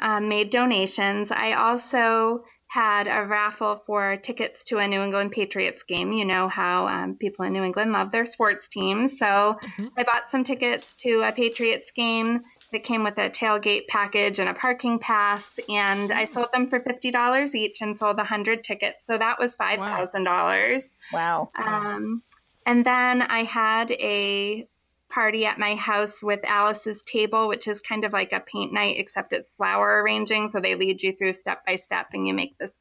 um, 0.00 0.28
made 0.28 0.50
donations. 0.50 1.30
I 1.30 1.52
also 1.52 2.44
had 2.68 3.06
a 3.06 3.24
raffle 3.24 3.82
for 3.86 4.16
tickets 4.16 4.64
to 4.64 4.78
a 4.78 4.88
New 4.88 5.00
England 5.00 5.32
Patriots 5.32 5.84
game. 5.84 6.12
You 6.12 6.24
know 6.24 6.48
how 6.48 6.88
um, 6.88 7.14
people 7.14 7.44
in 7.44 7.52
New 7.52 7.62
England 7.62 7.92
love 7.92 8.10
their 8.10 8.26
sports 8.26 8.68
teams. 8.68 9.12
So 9.18 9.24
mm-hmm. 9.24 9.86
I 9.96 10.02
bought 10.02 10.30
some 10.30 10.42
tickets 10.42 10.86
to 11.02 11.22
a 11.22 11.32
Patriots 11.32 11.90
game 11.94 12.42
that 12.72 12.82
came 12.82 13.04
with 13.04 13.16
a 13.18 13.30
tailgate 13.30 13.86
package 13.86 14.40
and 14.40 14.48
a 14.48 14.54
parking 14.54 14.98
pass, 14.98 15.44
and 15.68 16.12
I 16.12 16.26
sold 16.26 16.48
them 16.52 16.68
for 16.68 16.80
fifty 16.80 17.12
dollars 17.12 17.54
each 17.54 17.80
and 17.80 17.96
sold 17.96 18.18
a 18.18 18.24
hundred 18.24 18.64
tickets. 18.64 18.98
So 19.08 19.16
that 19.16 19.38
was 19.38 19.52
five 19.52 19.78
thousand 19.78 20.24
dollars. 20.24 20.82
Wow. 21.12 21.48
Um, 21.56 22.22
and 22.66 22.84
then 22.84 23.22
I 23.22 23.44
had 23.44 23.90
a 23.92 24.68
party 25.08 25.46
at 25.46 25.58
my 25.58 25.74
house 25.76 26.22
with 26.22 26.40
Alice's 26.44 27.02
Table, 27.04 27.48
which 27.48 27.68
is 27.68 27.80
kind 27.80 28.04
of 28.04 28.12
like 28.12 28.32
a 28.32 28.40
paint 28.40 28.72
night, 28.72 28.96
except 28.98 29.32
it's 29.32 29.52
flower 29.52 30.02
arranging. 30.02 30.50
So 30.50 30.60
they 30.60 30.74
lead 30.74 31.02
you 31.02 31.14
through 31.16 31.34
step 31.34 31.64
by 31.64 31.76
step 31.76 32.08
and 32.12 32.26
you 32.26 32.34
make 32.34 32.58
this 32.58 32.72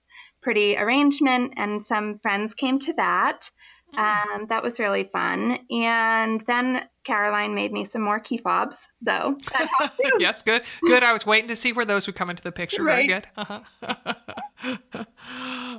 pretty 0.42 0.76
arrangement. 0.78 1.54
And 1.58 1.86
some 1.86 2.20
friends 2.20 2.54
came 2.54 2.80
to 2.80 2.94
that. 2.94 3.50
Um, 3.96 4.48
that 4.50 4.62
was 4.62 4.80
really 4.80 5.06
fun. 5.06 5.60
And 5.70 6.42
then 6.48 6.86
Caroline 7.06 7.56
made 7.56 7.72
me 7.72 7.88
some 7.90 8.02
more 8.02 8.20
key 8.20 8.38
fobs, 8.38 8.76
though. 9.02 9.38
yes, 10.20 10.42
good. 10.42 10.64
Good. 10.82 11.04
I 11.04 11.14
was 11.14 11.26
waiting 11.26 11.48
to 11.48 11.56
see 11.56 11.72
where 11.72 11.86
those 11.86 12.06
would 12.08 12.16
come 12.16 12.30
into 12.30 12.44
the 12.44 12.52
picture. 12.52 12.84
Right. 12.84 13.08
Very 13.08 13.22
good. 13.22 13.28
Uh-huh. 13.38 15.04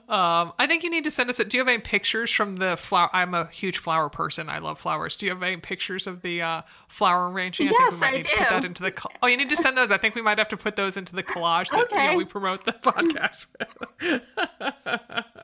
um, 0.08 0.52
I 0.58 0.66
think 0.66 0.82
you 0.82 0.90
need 0.90 1.04
to 1.04 1.10
send 1.10 1.30
us. 1.30 1.38
A, 1.38 1.44
do 1.44 1.56
you 1.56 1.60
have 1.60 1.68
any 1.68 1.80
pictures 1.80 2.30
from 2.30 2.56
the 2.56 2.76
flower? 2.76 3.10
I'm 3.12 3.34
a 3.34 3.46
huge 3.46 3.78
flower 3.78 4.08
person. 4.08 4.48
I 4.48 4.58
love 4.58 4.78
flowers. 4.78 5.16
Do 5.16 5.26
you 5.26 5.32
have 5.32 5.42
any 5.42 5.56
pictures 5.56 6.06
of 6.06 6.22
the 6.22 6.42
uh, 6.42 6.62
flower 6.88 7.30
arranging? 7.30 7.66
Yes, 7.66 7.74
I 7.76 7.90
think 7.90 7.92
we 7.92 7.98
might 7.98 8.06
I 8.06 8.16
need 8.16 8.22
do. 8.22 8.28
to 8.30 8.36
put 8.36 8.50
that 8.50 8.64
into 8.64 8.82
the. 8.82 9.08
Oh, 9.22 9.26
you 9.26 9.36
need 9.36 9.50
to 9.50 9.56
send 9.56 9.76
those. 9.76 9.90
I 9.90 9.98
think 9.98 10.14
we 10.14 10.22
might 10.22 10.38
have 10.38 10.48
to 10.48 10.56
put 10.56 10.76
those 10.76 10.96
into 10.96 11.14
the 11.14 11.22
collage 11.22 11.70
that 11.70 11.86
okay. 11.86 12.04
you 12.04 12.10
know, 12.12 12.16
we 12.16 12.24
promote 12.24 12.64
the 12.64 12.72
podcast. 12.72 13.46
With. 13.58 14.22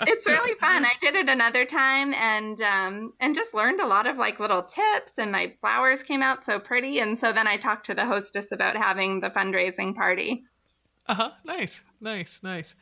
it's 0.00 0.26
really 0.26 0.59
fun. 0.59 0.84
I 0.84 0.94
did 1.00 1.16
it 1.16 1.28
another 1.28 1.64
time 1.64 2.12
and 2.14 2.61
um, 2.61 3.12
and 3.20 3.34
just 3.34 3.55
learned 3.55 3.80
a 3.80 3.86
lot 3.86 4.07
of 4.07 4.16
like 4.16 4.40
little 4.40 4.62
tips. 4.62 5.12
And 5.18 5.32
my 5.32 5.55
flowers 5.61 6.03
came 6.03 6.22
out 6.22 6.44
so 6.44 6.59
pretty. 6.59 6.98
And 6.98 7.18
so 7.18 7.32
then 7.32 7.46
I 7.46 7.57
talked 7.57 7.86
to 7.86 7.94
the 7.94 8.07
hostess 8.07 8.53
about 8.53 8.76
having 8.76 9.20
the 9.20 9.30
fundraising 9.30 9.94
party. 9.94 10.44
Uh 11.07 11.14
huh. 11.14 11.30
Nice, 11.44 11.82
nice, 12.00 12.40
nice. 12.42 12.74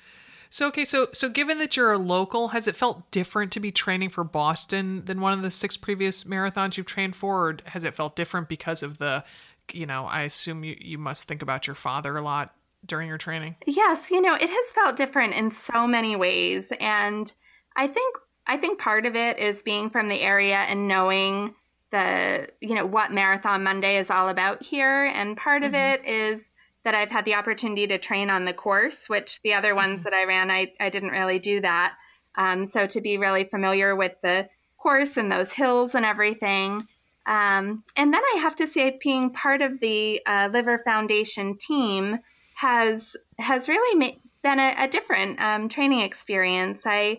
So 0.51 0.67
okay, 0.67 0.85
so 0.85 1.09
so 1.13 1.29
given 1.29 1.59
that 1.59 1.77
you're 1.77 1.93
a 1.93 1.99
local, 1.99 2.49
has 2.49 2.67
it 2.67 2.77
felt 2.77 3.09
different 3.13 3.53
to 3.53 3.61
be 3.61 3.71
training 3.71 4.11
for 4.11 4.25
Boston 4.25 5.05
than 5.05 5.21
one 5.21 5.33
of 5.33 5.43
the 5.43 5.51
six 5.51 5.77
previous 5.77 6.25
marathons 6.25 6.77
you've 6.77 6.87
trained 6.87 7.15
for, 7.15 7.49
or 7.49 7.57
has 7.67 7.85
it 7.85 7.95
felt 7.95 8.17
different 8.17 8.49
because 8.49 8.83
of 8.83 8.99
the, 8.99 9.25
you 9.73 9.87
know, 9.87 10.07
I 10.07 10.23
assume 10.23 10.65
you 10.65 10.77
you 10.81 10.99
must 10.99 11.25
think 11.25 11.41
about 11.41 11.69
your 11.69 11.77
father 11.77 12.17
a 12.17 12.23
lot 12.23 12.53
during 12.85 13.07
your 13.07 13.19
training. 13.19 13.55
Yes, 13.65 14.11
you 14.11 14.21
know, 14.21 14.35
it 14.35 14.51
has 14.51 14.73
felt 14.75 14.97
different 14.97 15.35
in 15.35 15.55
so 15.73 15.87
many 15.87 16.17
ways, 16.17 16.73
and 16.81 17.33
I 17.77 17.87
think 17.87 18.17
I 18.47 18.57
think 18.57 18.81
part 18.81 19.07
of 19.07 19.15
it 19.15 19.39
is 19.39 19.63
being 19.63 19.89
from 19.89 20.09
the 20.09 20.21
area 20.21 20.57
and 20.57 20.89
knowing 20.89 21.55
the 21.93 22.49
you 22.61 22.75
know 22.75 22.87
what 22.87 23.13
Marathon 23.13 23.63
Monday 23.63 23.99
is 23.99 24.11
all 24.11 24.29
about 24.29 24.65
here, 24.65 25.07
and 25.07 25.37
part 25.37 25.63
mm-hmm. 25.63 25.75
of 25.75 25.81
it 25.81 26.05
is 26.05 26.50
that 26.85 26.95
I've 26.95 27.11
had 27.11 27.25
the 27.25 27.35
opportunity 27.35 27.87
to 27.89 27.99
train 27.99 28.31
on 28.31 28.45
the 28.45 28.55
course, 28.55 29.09
which 29.09 29.41
the 29.43 29.55
other 29.55 29.75
ones 29.75 30.01
mm-hmm. 30.01 30.05
that 30.05 30.15
I 30.15 30.25
ran, 30.25 30.51
I, 30.51 30.73
I 30.81 30.91
didn't 30.91 31.11
really 31.11 31.39
do 31.39 31.61
that. 31.61 31.95
Um, 32.37 32.69
so 32.69 32.87
to 32.87 33.01
be 33.01 33.19
really 33.19 33.45
familiar 33.45 33.95
with 33.95 34.13
the 34.23 34.49
course 34.79 35.17
and 35.17 35.31
those 35.31 35.53
hills 35.53 35.95
and 35.95 36.05
everything. 36.05 36.87
Um, 37.27 37.85
and 37.97 38.15
then 38.15 38.23
I 38.35 38.39
have 38.39 38.57
to 38.57 38.67
say, 38.67 38.99
being 39.03 39.31
part 39.31 39.63
of 39.63 39.79
the 39.81 40.23
uh, 40.27 40.49
Liver 40.51 40.81
Foundation 40.85 41.59
team 41.59 42.19
has 42.55 43.15
has 43.39 43.69
really 43.69 43.99
ma- 43.99 44.19
been 44.43 44.59
a, 44.59 44.75
a 44.79 44.89
different 44.89 45.41
um, 45.41 45.69
training 45.69 46.01
experience. 46.01 46.83
I 46.85 47.19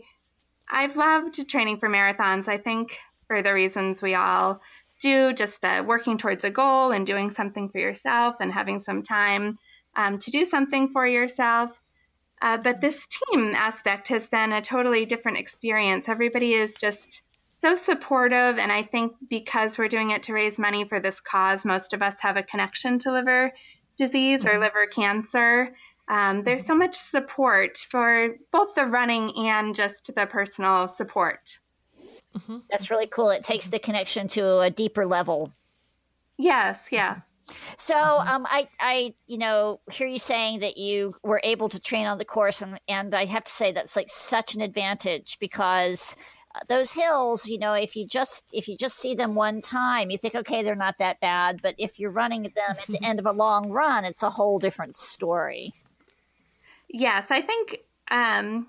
I've 0.69 0.95
loved 0.95 1.47
training 1.49 1.77
for 1.77 1.89
marathons. 1.89 2.47
I 2.47 2.57
think 2.57 2.97
for 3.27 3.41
the 3.41 3.53
reasons 3.53 4.01
we 4.01 4.15
all 4.15 4.61
do, 5.01 5.33
just 5.33 5.59
the 5.61 5.83
working 5.85 6.17
towards 6.17 6.43
a 6.43 6.49
goal 6.49 6.91
and 6.91 7.05
doing 7.05 7.31
something 7.31 7.69
for 7.69 7.79
yourself 7.79 8.35
and 8.39 8.51
having 8.51 8.79
some 8.79 9.03
time 9.03 9.57
um, 9.95 10.19
to 10.19 10.31
do 10.31 10.45
something 10.45 10.89
for 10.89 11.05
yourself. 11.05 11.79
Uh, 12.41 12.57
but 12.57 12.81
this 12.81 12.97
team 13.29 13.53
aspect 13.55 14.07
has 14.07 14.27
been 14.27 14.51
a 14.51 14.61
totally 14.61 15.05
different 15.05 15.37
experience. 15.37 16.09
Everybody 16.09 16.53
is 16.53 16.73
just 16.79 17.21
so 17.61 17.75
supportive, 17.75 18.57
and 18.57 18.71
I 18.71 18.81
think 18.81 19.13
because 19.29 19.77
we're 19.77 19.87
doing 19.87 20.09
it 20.09 20.23
to 20.23 20.33
raise 20.33 20.57
money 20.57 20.83
for 20.85 20.99
this 20.99 21.19
cause, 21.19 21.63
most 21.63 21.93
of 21.93 22.01
us 22.01 22.15
have 22.19 22.37
a 22.37 22.43
connection 22.43 22.97
to 22.99 23.11
liver 23.11 23.51
disease 23.97 24.45
or 24.45 24.51
mm-hmm. 24.51 24.61
liver 24.61 24.87
cancer. 24.87 25.75
Um, 26.07 26.43
there's 26.43 26.65
so 26.65 26.75
much 26.75 26.97
support 26.97 27.77
for 27.89 28.35
both 28.51 28.73
the 28.73 28.85
running 28.85 29.47
and 29.47 29.75
just 29.75 30.13
the 30.13 30.25
personal 30.25 30.87
support. 30.87 31.59
Mm-hmm. 32.37 32.57
That's 32.69 32.89
really 32.89 33.07
cool. 33.07 33.29
It 33.29 33.43
takes 33.43 33.67
the 33.67 33.79
connection 33.79 34.27
to 34.29 34.59
a 34.59 34.69
deeper 34.69 35.05
level. 35.05 35.51
Yes, 36.37 36.79
yeah. 36.89 37.21
So, 37.77 37.97
um, 37.97 38.45
I, 38.49 38.67
I, 38.79 39.13
you 39.27 39.37
know, 39.37 39.79
hear 39.91 40.07
you 40.07 40.19
saying 40.19 40.59
that 40.59 40.77
you 40.77 41.15
were 41.23 41.41
able 41.43 41.69
to 41.69 41.79
train 41.79 42.05
on 42.05 42.17
the 42.17 42.25
course, 42.25 42.61
and 42.61 42.79
and 42.87 43.13
I 43.13 43.25
have 43.25 43.43
to 43.43 43.51
say 43.51 43.71
that's 43.71 43.95
like 43.95 44.09
such 44.09 44.55
an 44.55 44.61
advantage 44.61 45.37
because 45.39 46.15
uh, 46.55 46.59
those 46.69 46.93
hills, 46.93 47.47
you 47.47 47.57
know, 47.57 47.73
if 47.73 47.95
you 47.95 48.05
just 48.05 48.45
if 48.53 48.67
you 48.67 48.77
just 48.77 48.97
see 48.97 49.15
them 49.15 49.35
one 49.35 49.61
time, 49.61 50.09
you 50.09 50.17
think, 50.17 50.35
okay, 50.35 50.63
they're 50.63 50.75
not 50.75 50.97
that 50.99 51.19
bad. 51.19 51.61
But 51.61 51.75
if 51.77 51.99
you're 51.99 52.11
running 52.11 52.43
them 52.43 52.53
at 52.69 52.87
the 52.87 53.03
end 53.03 53.19
of 53.19 53.25
a 53.25 53.31
long 53.31 53.69
run, 53.69 54.05
it's 54.05 54.23
a 54.23 54.29
whole 54.29 54.59
different 54.59 54.95
story. 54.95 55.73
Yes, 56.87 57.25
I 57.29 57.41
think 57.41 57.79
um, 58.09 58.67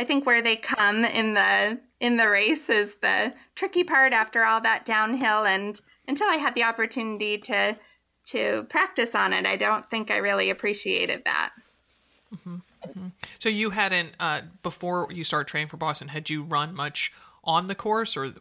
I 0.00 0.04
think 0.04 0.26
where 0.26 0.42
they 0.42 0.56
come 0.56 1.04
in 1.04 1.34
the 1.34 1.78
in 2.00 2.16
the 2.16 2.28
race 2.28 2.68
is 2.68 2.92
the 3.02 3.32
tricky 3.54 3.84
part 3.84 4.12
after 4.12 4.44
all 4.44 4.60
that 4.60 4.84
downhill 4.84 5.44
and 5.44 5.80
until 6.06 6.28
I 6.28 6.36
had 6.36 6.54
the 6.54 6.64
opportunity 6.64 7.38
to 7.38 7.76
to 8.26 8.66
practice 8.68 9.14
on 9.14 9.32
it, 9.32 9.46
I 9.46 9.56
don't 9.56 9.88
think 9.90 10.10
I 10.10 10.18
really 10.18 10.50
appreciated 10.50 11.22
that. 11.24 11.50
Mm-hmm. 12.34 12.56
Mm-hmm. 12.86 13.08
So 13.38 13.48
you 13.48 13.70
hadn't 13.70 14.12
uh, 14.20 14.42
before 14.62 15.08
you 15.10 15.24
started 15.24 15.48
training 15.48 15.68
for 15.68 15.78
Boston. 15.78 16.08
Had 16.08 16.28
you 16.28 16.42
run 16.42 16.74
much 16.74 17.12
on 17.44 17.66
the 17.66 17.74
course, 17.74 18.16
or 18.16 18.34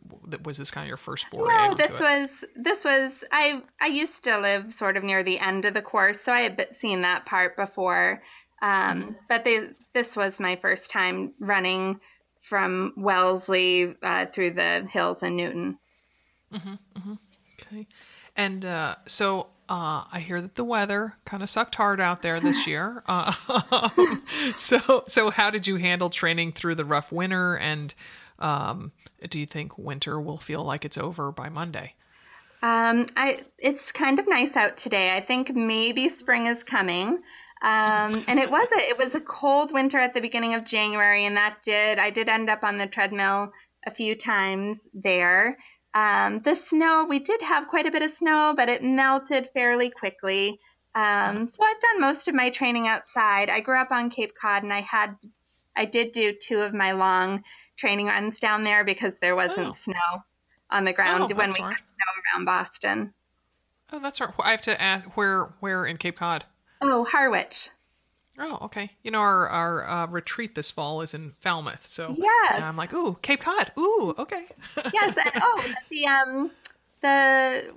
was 0.44 0.58
this 0.58 0.72
kind 0.72 0.84
of 0.84 0.90
your 0.90 0.98
first 0.98 1.28
foray? 1.30 1.70
No, 1.70 1.76
this 1.76 2.00
was 2.00 2.30
this 2.56 2.84
was 2.84 3.14
I 3.32 3.62
I 3.80 3.88
used 3.88 4.24
to 4.26 4.40
live 4.40 4.74
sort 4.74 4.98
of 4.98 5.04
near 5.04 5.24
the 5.24 5.40
end 5.40 5.66
of 5.66 5.74
the 5.74 5.82
course, 5.82 6.20
so 6.22 6.32
I 6.32 6.42
had 6.42 6.68
seen 6.76 7.02
that 7.02 7.26
part 7.26 7.56
before. 7.56 8.22
Um, 8.62 8.72
mm-hmm. 8.72 9.12
But 9.30 9.46
they, 9.46 9.70
this 9.94 10.16
was 10.16 10.40
my 10.40 10.56
first 10.58 10.92
time 10.92 11.34
running 11.40 12.00
from 12.50 12.94
Wellesley 12.96 13.96
uh, 14.02 14.26
through 14.28 14.52
the 14.52 14.88
hills 14.90 15.24
in 15.24 15.36
Newton. 15.36 15.80
Mm-hmm, 16.54 16.74
mm-hmm. 16.98 17.14
Okay. 17.60 17.88
And 18.36 18.64
uh, 18.64 18.96
so 19.06 19.48
uh, 19.70 20.06
I 20.12 20.24
hear 20.26 20.42
that 20.42 20.56
the 20.56 20.64
weather 20.64 21.16
kind 21.26 21.44
of 21.44 21.50
sucked 21.50 21.76
hard 21.76 22.00
out 22.00 22.22
there 22.22 22.40
this 22.40 22.68
year. 22.68 23.04
Uh, 23.08 23.34
so, 24.54 25.04
so 25.08 25.30
how 25.30 25.50
did 25.50 25.68
you 25.68 25.76
handle 25.78 26.10
training 26.10 26.54
through 26.54 26.76
the 26.76 26.86
rough 26.86 27.12
winter? 27.12 27.58
And 27.58 27.94
um, 28.40 28.92
do 29.30 29.40
you 29.40 29.46
think 29.46 29.78
winter 29.78 30.22
will 30.22 30.38
feel 30.38 30.64
like 30.64 30.86
it's 30.86 30.98
over 30.98 31.32
by 31.32 31.50
Monday? 31.50 31.94
Um, 32.64 33.08
I 33.16 33.42
it's 33.60 33.92
kind 33.92 34.18
of 34.18 34.28
nice 34.28 34.56
out 34.56 34.78
today. 34.78 35.16
I 35.16 35.22
think 35.22 35.56
maybe 35.56 36.10
spring 36.10 36.48
is 36.48 36.64
coming. 36.64 37.22
Um, 37.62 38.24
and 38.28 38.40
it 38.40 38.52
was 38.52 38.68
a 38.72 38.90
it 38.90 38.98
was 38.98 39.16
a 39.16 39.20
cold 39.20 39.72
winter 39.72 39.98
at 39.98 40.14
the 40.14 40.22
beginning 40.22 40.54
of 40.54 40.66
January, 40.66 41.26
and 41.26 41.36
that 41.38 41.58
did 41.64 41.98
I 41.98 42.12
did 42.12 42.30
end 42.30 42.50
up 42.50 42.64
on 42.64 42.78
the 42.78 42.88
treadmill 42.88 43.52
a 43.86 43.92
few 43.92 44.16
times 44.16 44.80
there. 44.94 45.58
Um, 45.94 46.40
the 46.40 46.56
snow 46.56 47.08
we 47.10 47.20
did 47.20 47.42
have 47.42 47.68
quite 47.68 47.88
a 47.88 47.92
bit 47.92 48.04
of 48.04 48.16
snow, 48.16 48.54
but 48.56 48.70
it 48.70 48.84
melted 48.84 49.50
fairly 49.54 49.90
quickly. 49.90 50.60
Um, 50.94 51.48
so 51.48 51.64
I've 51.64 51.82
done 51.82 52.02
most 52.02 52.28
of 52.28 52.36
my 52.36 52.50
training 52.50 52.88
outside. 52.88 53.50
I 53.50 53.60
grew 53.60 53.80
up 53.80 53.92
on 53.92 54.10
Cape 54.10 54.34
Cod, 54.40 54.64
and 54.64 54.74
I 54.74 54.82
had 54.82 55.16
I 55.76 55.86
did 55.86 56.12
do 56.12 56.34
two 56.34 56.60
of 56.60 56.74
my 56.74 56.92
long 56.92 57.44
training 57.78 58.08
runs 58.08 58.40
down 58.40 58.64
there 58.64 58.84
because 58.84 59.14
there 59.20 59.36
wasn't 59.36 59.70
oh. 59.70 59.76
snow 59.82 60.24
on 60.70 60.86
the 60.86 60.94
ground 60.94 61.32
oh, 61.32 61.36
when 61.36 61.50
we 61.50 61.60
had 61.60 61.76
snow 61.76 62.36
around 62.36 62.46
Boston. 62.46 63.14
Oh, 63.92 64.00
that's 64.00 64.20
right. 64.20 64.30
I 64.40 64.52
have 64.52 64.62
to 64.62 64.80
ask 64.82 65.08
where 65.16 65.54
where 65.60 65.86
in 65.86 65.98
Cape 65.98 66.18
Cod. 66.18 66.46
Oh, 66.82 67.04
Harwich. 67.06 67.70
Oh, 68.40 68.60
okay. 68.64 68.92
You 69.04 69.12
know, 69.12 69.20
our 69.20 69.48
our 69.48 69.88
uh, 69.88 70.08
retreat 70.08 70.54
this 70.56 70.70
fall 70.70 71.02
is 71.02 71.14
in 71.14 71.34
Falmouth, 71.42 71.88
so 71.88 72.16
yeah, 72.18 72.68
I'm 72.68 72.78
like, 72.78 72.94
ooh, 72.94 73.18
Cape 73.22 73.42
Cod. 73.42 73.72
Ooh, 73.78 74.14
okay. 74.18 74.46
yes, 74.94 75.18
and 75.18 75.42
oh, 75.42 75.66
the 75.90 76.06
um, 76.06 76.52
the 77.02 77.74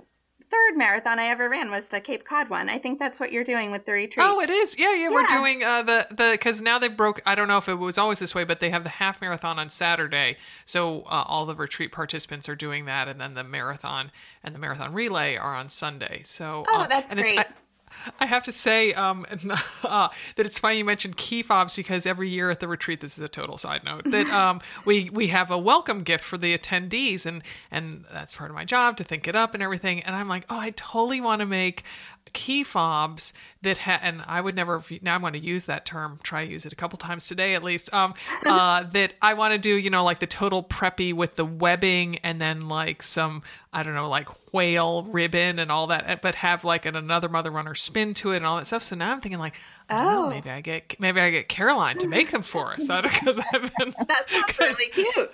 third 0.51 0.77
marathon 0.77 1.17
I 1.17 1.29
ever 1.29 1.49
ran 1.49 1.71
was 1.71 1.85
the 1.89 1.99
Cape 1.99 2.25
Cod 2.25 2.49
one. 2.49 2.69
I 2.69 2.77
think 2.77 2.99
that's 2.99 3.19
what 3.19 3.31
you're 3.31 3.43
doing 3.43 3.71
with 3.71 3.85
the 3.85 3.93
retreat. 3.93 4.23
Oh, 4.27 4.39
it 4.39 4.51
is. 4.51 4.77
Yeah, 4.77 4.93
yeah. 4.93 5.03
yeah. 5.03 5.09
We're 5.09 5.27
doing 5.27 5.63
uh, 5.63 5.81
the 5.81 6.07
the 6.11 6.29
because 6.33 6.61
now 6.61 6.77
they 6.77 6.89
broke. 6.89 7.21
I 7.25 7.33
don't 7.33 7.47
know 7.47 7.57
if 7.57 7.67
it 7.67 7.75
was 7.75 7.97
always 7.97 8.19
this 8.19 8.35
way, 8.35 8.43
but 8.43 8.59
they 8.59 8.69
have 8.69 8.83
the 8.83 8.89
half 8.89 9.19
marathon 9.19 9.57
on 9.57 9.71
Saturday, 9.71 10.37
so 10.67 11.01
uh, 11.03 11.23
all 11.25 11.47
the 11.47 11.55
retreat 11.55 11.91
participants 11.91 12.47
are 12.47 12.55
doing 12.55 12.85
that, 12.85 13.07
and 13.07 13.19
then 13.19 13.33
the 13.33 13.43
marathon 13.43 14.11
and 14.43 14.53
the 14.53 14.59
marathon 14.59 14.93
relay 14.93 15.37
are 15.37 15.55
on 15.55 15.69
Sunday. 15.69 16.21
So 16.23 16.65
oh, 16.67 16.81
uh, 16.81 16.87
that's 16.87 17.13
great. 17.15 17.47
I, 18.19 18.25
have 18.25 18.43
to 18.43 18.51
say 18.51 18.93
um, 18.93 19.25
uh, 19.83 20.09
that 20.35 20.45
it's 20.45 20.59
funny 20.59 20.77
you 20.77 20.85
mentioned 20.85 21.17
key 21.17 21.43
fobs 21.43 21.75
because 21.75 22.05
every 22.05 22.29
year 22.29 22.49
at 22.49 22.59
the 22.59 22.67
retreat, 22.67 23.01
this 23.01 23.17
is 23.17 23.23
a 23.23 23.27
total 23.27 23.57
side 23.57 23.83
note, 23.83 24.09
that 24.11 24.27
um, 24.31 24.61
we 24.85 25.09
we 25.09 25.27
have 25.27 25.51
a 25.51 25.57
welcome 25.57 26.03
gift 26.03 26.23
for 26.23 26.37
the 26.37 26.57
attendees, 26.57 27.25
and 27.25 27.43
and 27.69 28.05
that's 28.11 28.35
part 28.35 28.49
of 28.49 28.55
my 28.55 28.65
job 28.65 28.97
to 28.97 29.03
think 29.03 29.27
it 29.27 29.35
up 29.35 29.53
and 29.53 29.61
everything. 29.61 30.01
And 30.01 30.15
I'm 30.15 30.27
like, 30.27 30.45
oh, 30.49 30.57
I 30.57 30.71
totally 30.71 31.21
want 31.21 31.39
to 31.39 31.45
make 31.45 31.83
key 32.33 32.63
fobs 32.63 33.33
that 33.61 33.79
ha- 33.79 33.99
and 34.01 34.23
I 34.25 34.39
would 34.39 34.55
never 34.55 34.83
now 35.01 35.15
I'm 35.15 35.21
going 35.21 35.33
to 35.33 35.39
use 35.39 35.65
that 35.65 35.85
term 35.85 36.19
try 36.23 36.41
use 36.43 36.65
it 36.65 36.71
a 36.71 36.75
couple 36.77 36.97
times 36.97 37.27
today 37.27 37.55
at 37.55 37.63
least 37.63 37.93
um 37.93 38.13
uh 38.45 38.83
that 38.93 39.13
I 39.21 39.33
want 39.33 39.53
to 39.53 39.57
do 39.57 39.75
you 39.75 39.89
know 39.89 40.03
like 40.03 40.19
the 40.19 40.27
total 40.27 40.63
preppy 40.63 41.13
with 41.13 41.35
the 41.35 41.43
webbing 41.43 42.19
and 42.19 42.39
then 42.39 42.69
like 42.69 43.03
some 43.03 43.43
I 43.73 43.83
don't 43.83 43.95
know 43.95 44.07
like 44.09 44.29
whale 44.53 45.03
ribbon 45.03 45.59
and 45.59 45.71
all 45.71 45.87
that 45.87 46.21
but 46.21 46.35
have 46.35 46.63
like 46.63 46.85
an 46.85 46.95
another 46.95 47.27
mother 47.27 47.51
runner 47.51 47.75
spin 47.75 48.13
to 48.15 48.31
it 48.31 48.37
and 48.37 48.45
all 48.45 48.57
that 48.57 48.67
stuff. 48.67 48.83
So 48.83 48.95
now 48.95 49.11
I'm 49.11 49.21
thinking 49.21 49.39
like 49.39 49.55
oh, 49.91 50.29
maybe 50.29 50.49
I 50.49 50.61
get 50.61 50.99
maybe 50.99 51.19
I 51.19 51.29
get 51.29 51.49
Caroline 51.49 51.97
to 51.99 52.07
make 52.07 52.31
them 52.31 52.43
for 52.43 52.73
us 52.73 52.79
because 53.01 53.39
I've 53.53 53.71
been 53.77 53.95
that 54.07 54.29
sounds 54.29 54.53
really 54.59 54.89
cute 54.91 55.31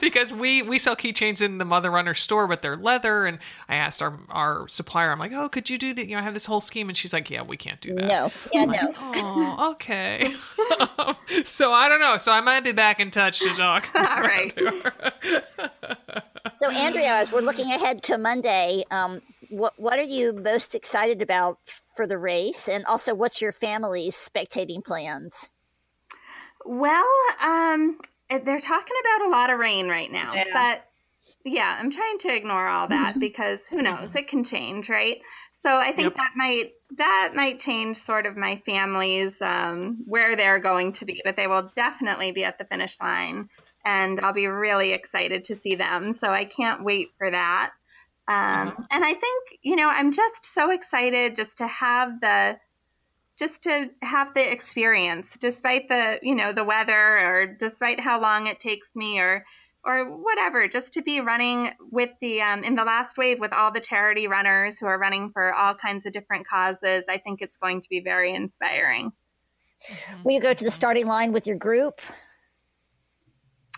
because 0.00 0.32
we 0.32 0.62
we 0.62 0.78
sell 0.78 0.96
keychains 0.96 1.40
in 1.40 1.58
the 1.58 1.64
Mother 1.64 1.90
Runner 1.90 2.14
store, 2.14 2.46
but 2.46 2.62
they're 2.62 2.76
leather. 2.76 3.26
And 3.26 3.38
I 3.68 3.76
asked 3.76 4.02
our 4.02 4.18
our 4.28 4.68
supplier, 4.68 5.10
I'm 5.12 5.18
like, 5.18 5.32
oh, 5.32 5.48
could 5.48 5.70
you 5.70 5.78
do 5.78 5.94
that? 5.94 6.06
You 6.06 6.16
know, 6.16 6.20
I 6.20 6.24
have 6.24 6.34
this 6.34 6.46
whole 6.46 6.60
scheme, 6.60 6.88
and 6.88 6.96
she's 6.96 7.12
like, 7.12 7.30
yeah, 7.30 7.42
we 7.42 7.56
can't 7.56 7.80
do 7.80 7.94
that. 7.94 8.06
No, 8.06 8.30
yeah, 8.52 8.62
I'm 8.62 8.70
no. 8.70 8.76
Like, 8.76 8.96
oh, 8.98 9.70
okay. 9.72 10.34
so 11.44 11.72
I 11.72 11.88
don't 11.88 12.00
know. 12.00 12.16
So 12.16 12.32
I 12.32 12.40
might 12.40 12.64
be 12.64 12.72
back 12.72 13.00
in 13.00 13.10
touch 13.10 13.38
to 13.40 13.54
talk. 13.54 13.88
All 13.94 14.02
right. 14.02 14.52
so 16.56 16.70
Andrea, 16.70 17.14
as 17.14 17.32
we're 17.32 17.40
looking 17.40 17.70
ahead 17.72 18.02
to 18.04 18.18
Monday, 18.18 18.84
um, 18.90 19.20
what 19.50 19.78
what 19.78 19.98
are 19.98 20.02
you 20.02 20.32
most 20.32 20.74
excited 20.74 21.22
about 21.22 21.58
for 21.96 22.06
the 22.06 22.18
race, 22.18 22.68
and 22.68 22.84
also 22.86 23.14
what's 23.14 23.40
your 23.40 23.52
family's 23.52 24.14
spectating 24.14 24.84
plans? 24.84 25.48
Well, 26.64 27.06
um, 27.42 27.98
they're 28.28 28.60
talking 28.60 28.96
about 29.00 29.28
a 29.28 29.30
lot 29.30 29.50
of 29.50 29.58
rain 29.58 29.88
right 29.88 30.10
now, 30.10 30.34
yeah. 30.34 30.44
but 30.52 30.84
yeah, 31.44 31.76
I'm 31.78 31.90
trying 31.90 32.18
to 32.18 32.34
ignore 32.34 32.66
all 32.66 32.88
that 32.88 33.18
because 33.20 33.60
who 33.70 33.82
knows, 33.82 34.10
it 34.14 34.28
can 34.28 34.44
change, 34.44 34.88
right? 34.88 35.18
So 35.62 35.76
I 35.76 35.92
think 35.92 36.14
yep. 36.14 36.16
that 36.16 36.32
might 36.36 36.72
that 36.96 37.32
might 37.34 37.60
change 37.60 37.98
sort 37.98 38.26
of 38.26 38.36
my 38.36 38.62
family's 38.64 39.34
um, 39.40 39.98
where 40.06 40.36
they're 40.36 40.60
going 40.60 40.92
to 40.94 41.04
be, 41.04 41.20
but 41.24 41.36
they 41.36 41.46
will 41.46 41.70
definitely 41.74 42.32
be 42.32 42.44
at 42.44 42.58
the 42.58 42.64
finish 42.64 42.96
line, 43.00 43.48
and 43.84 44.20
I'll 44.20 44.32
be 44.32 44.46
really 44.46 44.92
excited 44.92 45.44
to 45.46 45.56
see 45.56 45.74
them. 45.74 46.14
So 46.14 46.28
I 46.28 46.44
can't 46.44 46.84
wait 46.84 47.08
for 47.18 47.30
that. 47.30 47.72
Um, 48.28 48.34
mm-hmm. 48.68 48.82
And 48.90 49.04
I 49.04 49.14
think 49.14 49.58
you 49.62 49.76
know 49.76 49.88
I'm 49.88 50.12
just 50.12 50.54
so 50.54 50.70
excited 50.70 51.34
just 51.34 51.58
to 51.58 51.66
have 51.66 52.20
the 52.20 52.58
just 53.38 53.62
to 53.62 53.90
have 54.02 54.34
the 54.34 54.52
experience 54.52 55.36
despite 55.40 55.88
the 55.88 56.18
you 56.22 56.34
know 56.34 56.52
the 56.52 56.64
weather 56.64 57.18
or 57.18 57.46
despite 57.46 58.00
how 58.00 58.20
long 58.20 58.46
it 58.46 58.60
takes 58.60 58.88
me 58.94 59.18
or 59.18 59.44
or 59.84 60.04
whatever 60.04 60.68
just 60.68 60.92
to 60.94 61.02
be 61.02 61.20
running 61.20 61.70
with 61.90 62.10
the 62.20 62.42
um, 62.42 62.64
in 62.64 62.74
the 62.74 62.84
last 62.84 63.16
wave 63.16 63.40
with 63.40 63.52
all 63.52 63.72
the 63.72 63.80
charity 63.80 64.26
runners 64.28 64.78
who 64.78 64.86
are 64.86 64.98
running 64.98 65.30
for 65.30 65.54
all 65.54 65.74
kinds 65.74 66.04
of 66.04 66.12
different 66.12 66.46
causes 66.46 67.04
i 67.08 67.16
think 67.16 67.40
it's 67.40 67.56
going 67.56 67.80
to 67.80 67.88
be 67.88 68.00
very 68.00 68.34
inspiring. 68.34 69.12
Will 70.24 70.32
you 70.32 70.40
go 70.40 70.52
to 70.52 70.64
the 70.64 70.72
starting 70.72 71.06
line 71.06 71.30
with 71.32 71.46
your 71.46 71.56
group 71.56 72.00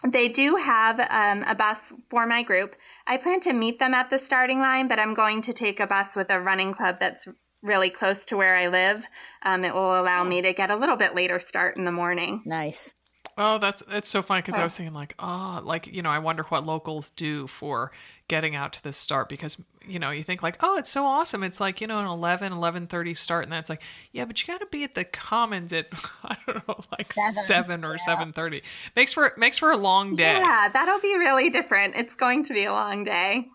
they 0.09 0.29
do 0.29 0.57
have 0.57 0.99
um, 1.11 1.45
a 1.47 1.55
bus 1.55 1.79
for 2.09 2.27
my 2.27 2.43
group 2.43 2.75
i 3.07 3.17
plan 3.17 3.41
to 3.41 3.53
meet 3.53 3.79
them 3.79 3.95
at 3.95 4.11
the 4.11 4.19
starting 4.19 4.59
line 4.59 4.89
but 4.89 4.99
i'm 4.99 5.15
going 5.15 5.43
to 5.43 5.53
take 5.53 5.81
a 5.81 5.87
bus 5.87 6.17
with 6.17 6.31
a 6.31 6.41
running 6.41 6.73
club 6.73 6.97
that's 6.99 7.27
really 7.63 7.91
close 7.91 8.25
to 8.27 8.37
where 8.37 8.57
I 8.57 8.69
live. 8.69 9.05
Um, 9.43 9.65
it 9.65 9.75
will 9.75 10.01
allow 10.01 10.25
me 10.25 10.43
to 10.43 10.53
get 10.53 10.71
a 10.71 10.77
little 10.77 10.97
bit 10.97 11.15
later 11.15 11.41
start 11.41 11.77
in 11.77 11.85
the 11.85 11.93
morning. 11.93 12.43
Nice. 12.45 12.95
Oh, 13.37 13.59
that's 13.59 13.83
it's 13.89 14.09
so 14.09 14.23
funny 14.23 14.43
because 14.43 14.57
oh. 14.57 14.61
I 14.61 14.65
was 14.65 14.75
thinking 14.75 14.95
like, 14.95 15.15
oh, 15.19 15.61
like 15.63 15.87
you 15.87 16.03
know, 16.03 16.11
I 16.11 16.19
wonder 16.19 16.43
what 16.45 16.65
locals 16.65 17.11
do 17.11 17.47
for 17.47 17.93
getting 18.31 18.55
out 18.55 18.73
to 18.73 18.83
the 18.85 18.93
start 18.93 19.29
because 19.29 19.57
you 19.85 19.99
know 19.99 20.11
you 20.11 20.23
think 20.23 20.41
like 20.41 20.57
oh 20.61 20.77
it's 20.77 20.89
so 20.89 21.05
awesome. 21.05 21.43
It's 21.43 21.59
like 21.59 21.81
you 21.81 21.89
know 21.89 21.99
an 21.99 22.07
11 22.07 22.53
11.30 22.53 23.17
start 23.17 23.43
and 23.43 23.53
that's 23.53 23.69
like 23.69 23.83
yeah 24.13 24.25
but 24.25 24.41
you 24.41 24.47
got 24.47 24.61
to 24.61 24.67
be 24.67 24.85
at 24.85 24.95
the 24.95 25.05
commons 25.05 25.73
at 25.73 25.89
i 26.23 26.37
don't 26.47 26.69
know 26.69 26.79
like 26.97 27.13
seven, 27.13 27.43
7 27.43 27.85
or 27.85 27.97
yeah. 28.07 28.17
7.30 28.17 28.63
makes 28.95 29.13
for 29.13 29.33
makes 29.37 29.59
for 29.59 29.73
a 29.73 29.77
long 29.77 30.15
day. 30.15 30.39
Yeah 30.39 30.71
that'll 30.73 31.01
be 31.01 31.19
really 31.19 31.51
different. 31.51 31.97
It's 31.97 32.15
going 32.15 32.45
to 32.45 32.55
be 32.55 32.65
a 32.65 32.73
long 32.73 33.03
day. 33.03 33.49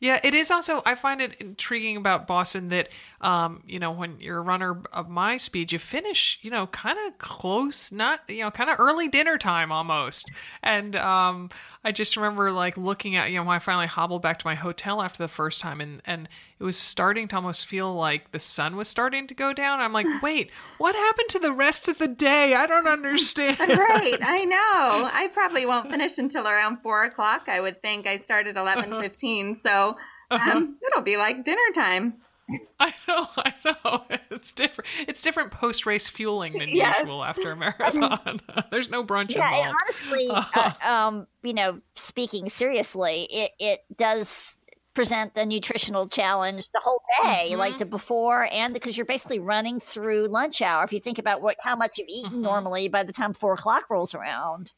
Yeah, 0.00 0.20
it 0.22 0.34
is 0.34 0.50
also. 0.50 0.82
I 0.84 0.96
find 0.96 1.22
it 1.22 1.34
intriguing 1.40 1.96
about 1.96 2.26
Boston 2.26 2.68
that, 2.68 2.90
um, 3.24 3.62
you 3.66 3.78
know, 3.78 3.90
when 3.90 4.20
you're 4.20 4.36
a 4.36 4.42
runner 4.42 4.82
of 4.92 5.08
my 5.08 5.38
speed, 5.38 5.72
you 5.72 5.78
finish, 5.78 6.38
you 6.42 6.50
know, 6.50 6.66
kind 6.66 6.98
of 7.06 7.16
close, 7.16 7.90
not, 7.90 8.20
you 8.28 8.42
know, 8.42 8.50
kind 8.50 8.68
of 8.68 8.78
early 8.78 9.08
dinner 9.08 9.38
time 9.38 9.72
almost. 9.72 10.30
And 10.62 10.94
um, 10.94 11.48
I 11.82 11.90
just 11.90 12.18
remember 12.18 12.52
like 12.52 12.76
looking 12.76 13.16
at, 13.16 13.30
you 13.30 13.36
know, 13.36 13.44
when 13.44 13.56
I 13.56 13.60
finally 13.60 13.86
hobbled 13.86 14.20
back 14.20 14.38
to 14.40 14.46
my 14.46 14.54
hotel 14.54 15.00
after 15.00 15.22
the 15.22 15.28
first 15.28 15.62
time 15.62 15.80
and, 15.80 16.02
and 16.04 16.28
it 16.60 16.64
was 16.64 16.76
starting 16.76 17.26
to 17.28 17.36
almost 17.36 17.64
feel 17.64 17.94
like 17.94 18.30
the 18.32 18.38
sun 18.38 18.76
was 18.76 18.88
starting 18.88 19.26
to 19.28 19.34
go 19.34 19.54
down. 19.54 19.80
I'm 19.80 19.94
like, 19.94 20.06
wait, 20.22 20.50
what 20.76 20.94
happened 20.94 21.30
to 21.30 21.38
the 21.38 21.52
rest 21.52 21.88
of 21.88 21.96
the 21.96 22.08
day? 22.08 22.52
I 22.54 22.66
don't 22.66 22.86
understand. 22.86 23.58
right. 23.58 24.18
I 24.20 24.44
know. 24.44 25.08
I 25.10 25.30
probably 25.32 25.64
won't 25.64 25.88
finish 25.88 26.18
until 26.18 26.46
around 26.46 26.82
four 26.82 27.04
o'clock. 27.04 27.44
I 27.48 27.62
would 27.62 27.80
think 27.80 28.06
I 28.06 28.18
started 28.18 28.56
11:15. 28.56 29.62
So 29.62 29.96
uh-huh. 30.30 30.50
um, 30.50 30.76
it'll 30.86 31.02
be 31.02 31.16
like 31.16 31.42
dinner 31.46 31.72
time. 31.74 32.18
I 32.80 32.92
know, 33.08 33.26
I 33.36 33.54
know. 33.64 34.04
It's 34.30 34.52
different. 34.52 34.90
It's 35.08 35.22
different 35.22 35.52
post 35.52 35.86
race 35.86 36.10
fueling 36.10 36.58
than 36.58 36.68
yes. 36.68 36.98
usual 36.98 37.24
after 37.24 37.52
a 37.52 37.56
marathon. 37.56 38.40
There's 38.70 38.90
no 38.90 39.04
brunch. 39.04 39.30
Yeah, 39.30 39.48
involved. 39.48 39.76
honestly, 39.82 40.28
uh, 40.30 40.72
um, 40.86 41.26
you 41.42 41.54
know, 41.54 41.80
speaking 41.94 42.48
seriously, 42.48 43.26
it 43.30 43.52
it 43.58 43.78
does 43.96 44.56
present 44.92 45.34
the 45.34 45.46
nutritional 45.46 46.08
challenge 46.08 46.68
the 46.72 46.80
whole 46.80 47.00
day, 47.22 47.48
mm-hmm. 47.50 47.58
like 47.58 47.78
the 47.78 47.86
before 47.86 48.48
and 48.52 48.74
because 48.74 48.98
you're 48.98 49.06
basically 49.06 49.38
running 49.38 49.80
through 49.80 50.26
lunch 50.26 50.60
hour. 50.60 50.84
If 50.84 50.92
you 50.92 51.00
think 51.00 51.18
about 51.18 51.40
what 51.40 51.56
how 51.60 51.76
much 51.76 51.96
you've 51.96 52.08
eaten 52.08 52.32
mm-hmm. 52.32 52.42
normally 52.42 52.88
by 52.88 53.02
the 53.02 53.12
time 53.12 53.32
four 53.34 53.54
o'clock 53.54 53.88
rolls 53.88 54.14
around. 54.14 54.72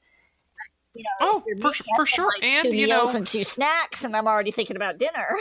You 0.95 1.03
know, 1.03 1.43
oh, 1.45 1.61
for, 1.61 1.73
for 1.97 2.07
sure, 2.07 2.33
like 2.37 2.45
and 2.45 2.69
two 2.69 2.77
you 2.77 2.87
meals 2.87 3.15
know, 3.15 3.19
and 3.19 3.27
two 3.27 3.43
snacks, 3.43 4.05
and 4.05 4.17
I'm 4.17 4.29
already 4.29 4.51
thinking 4.51 4.77
about 4.77 4.99
dinner. 4.99 5.37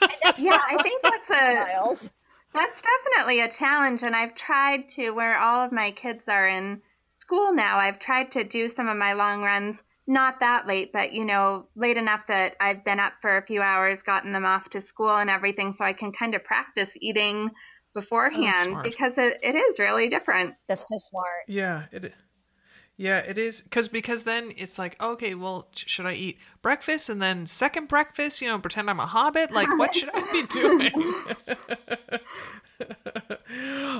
yeah, 0.38 0.60
I 0.68 0.82
think 0.82 1.02
that's 1.02 1.30
a 1.30 1.54
miles. 1.54 2.12
that's 2.54 2.82
definitely 2.82 3.40
a 3.40 3.50
challenge, 3.50 4.02
and 4.02 4.14
I've 4.14 4.34
tried 4.34 4.88
to 4.90 5.10
where 5.10 5.38
all 5.38 5.64
of 5.64 5.72
my 5.72 5.90
kids 5.90 6.24
are 6.28 6.48
in 6.48 6.82
school 7.18 7.52
now. 7.52 7.78
I've 7.78 7.98
tried 7.98 8.32
to 8.32 8.44
do 8.44 8.68
some 8.68 8.88
of 8.88 8.96
my 8.96 9.14
long 9.14 9.42
runs 9.42 9.82
not 10.06 10.40
that 10.40 10.66
late, 10.66 10.92
but 10.92 11.12
you 11.12 11.24
know, 11.24 11.66
late 11.74 11.96
enough 11.96 12.26
that 12.28 12.54
I've 12.60 12.84
been 12.84 13.00
up 13.00 13.14
for 13.20 13.36
a 13.36 13.46
few 13.46 13.60
hours, 13.60 14.02
gotten 14.02 14.32
them 14.32 14.44
off 14.44 14.70
to 14.70 14.80
school 14.80 15.16
and 15.16 15.28
everything, 15.28 15.72
so 15.72 15.84
I 15.84 15.92
can 15.92 16.12
kind 16.12 16.34
of 16.34 16.44
practice 16.44 16.90
eating 17.00 17.50
oh, 17.50 17.54
beforehand 17.92 18.76
oh, 18.76 18.82
because 18.82 19.18
it, 19.18 19.38
it 19.42 19.54
is 19.54 19.78
really 19.78 20.08
different. 20.08 20.54
That's 20.68 20.88
so 20.88 20.96
smart. 20.98 21.44
Yeah, 21.48 21.86
it 21.90 22.12
yeah, 22.96 23.18
it 23.18 23.36
is 23.36 23.60
because 23.60 23.88
because 23.88 24.22
then 24.22 24.52
it's 24.56 24.78
like 24.78 25.00
okay, 25.02 25.34
well, 25.34 25.68
should 25.74 26.06
I 26.06 26.14
eat 26.14 26.38
breakfast 26.62 27.10
and 27.10 27.20
then 27.20 27.46
second 27.46 27.88
breakfast? 27.88 28.40
You 28.40 28.48
know, 28.48 28.58
pretend 28.58 28.88
I'm 28.88 29.00
a 29.00 29.06
hobbit. 29.06 29.50
Like, 29.50 29.68
what 29.78 29.94
should 29.94 30.08
I 30.14 30.32
be 30.32 30.46
doing? 30.46 30.92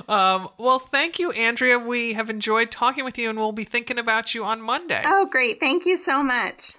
um, 0.09 0.49
well, 0.57 0.79
thank 0.79 1.19
you, 1.19 1.29
Andrea. 1.31 1.77
We 1.77 2.13
have 2.13 2.31
enjoyed 2.31 2.71
talking 2.71 3.05
with 3.05 3.19
you, 3.19 3.29
and 3.29 3.37
we'll 3.37 3.51
be 3.51 3.65
thinking 3.65 3.99
about 3.99 4.33
you 4.33 4.43
on 4.43 4.61
Monday. 4.61 5.03
Oh, 5.05 5.27
great! 5.27 5.59
Thank 5.59 5.85
you 5.85 5.97
so 5.97 6.23
much. 6.23 6.77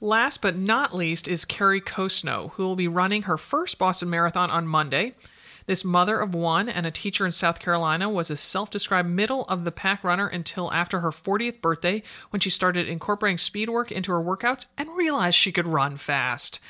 Last 0.00 0.42
but 0.42 0.56
not 0.56 0.94
least 0.94 1.28
is 1.28 1.44
Kerry 1.44 1.80
Cosneau, 1.80 2.50
who 2.54 2.64
will 2.64 2.76
be 2.76 2.88
running 2.88 3.22
her 3.22 3.38
first 3.38 3.78
Boston 3.78 4.10
Marathon 4.10 4.50
on 4.50 4.66
Monday. 4.66 5.14
This 5.66 5.84
mother 5.84 6.20
of 6.20 6.32
one 6.32 6.68
and 6.68 6.86
a 6.86 6.92
teacher 6.92 7.26
in 7.26 7.32
South 7.32 7.58
Carolina 7.58 8.08
was 8.08 8.30
a 8.30 8.36
self 8.36 8.70
described 8.70 9.08
middle 9.08 9.44
of 9.46 9.64
the 9.64 9.72
pack 9.72 10.04
runner 10.04 10.28
until 10.28 10.72
after 10.72 11.00
her 11.00 11.10
40th 11.10 11.60
birthday 11.60 12.04
when 12.30 12.38
she 12.38 12.50
started 12.50 12.88
incorporating 12.88 13.38
speed 13.38 13.68
work 13.68 13.90
into 13.90 14.12
her 14.12 14.22
workouts 14.22 14.66
and 14.78 14.96
realized 14.96 15.36
she 15.36 15.50
could 15.50 15.66
run 15.66 15.96
fast. 15.96 16.60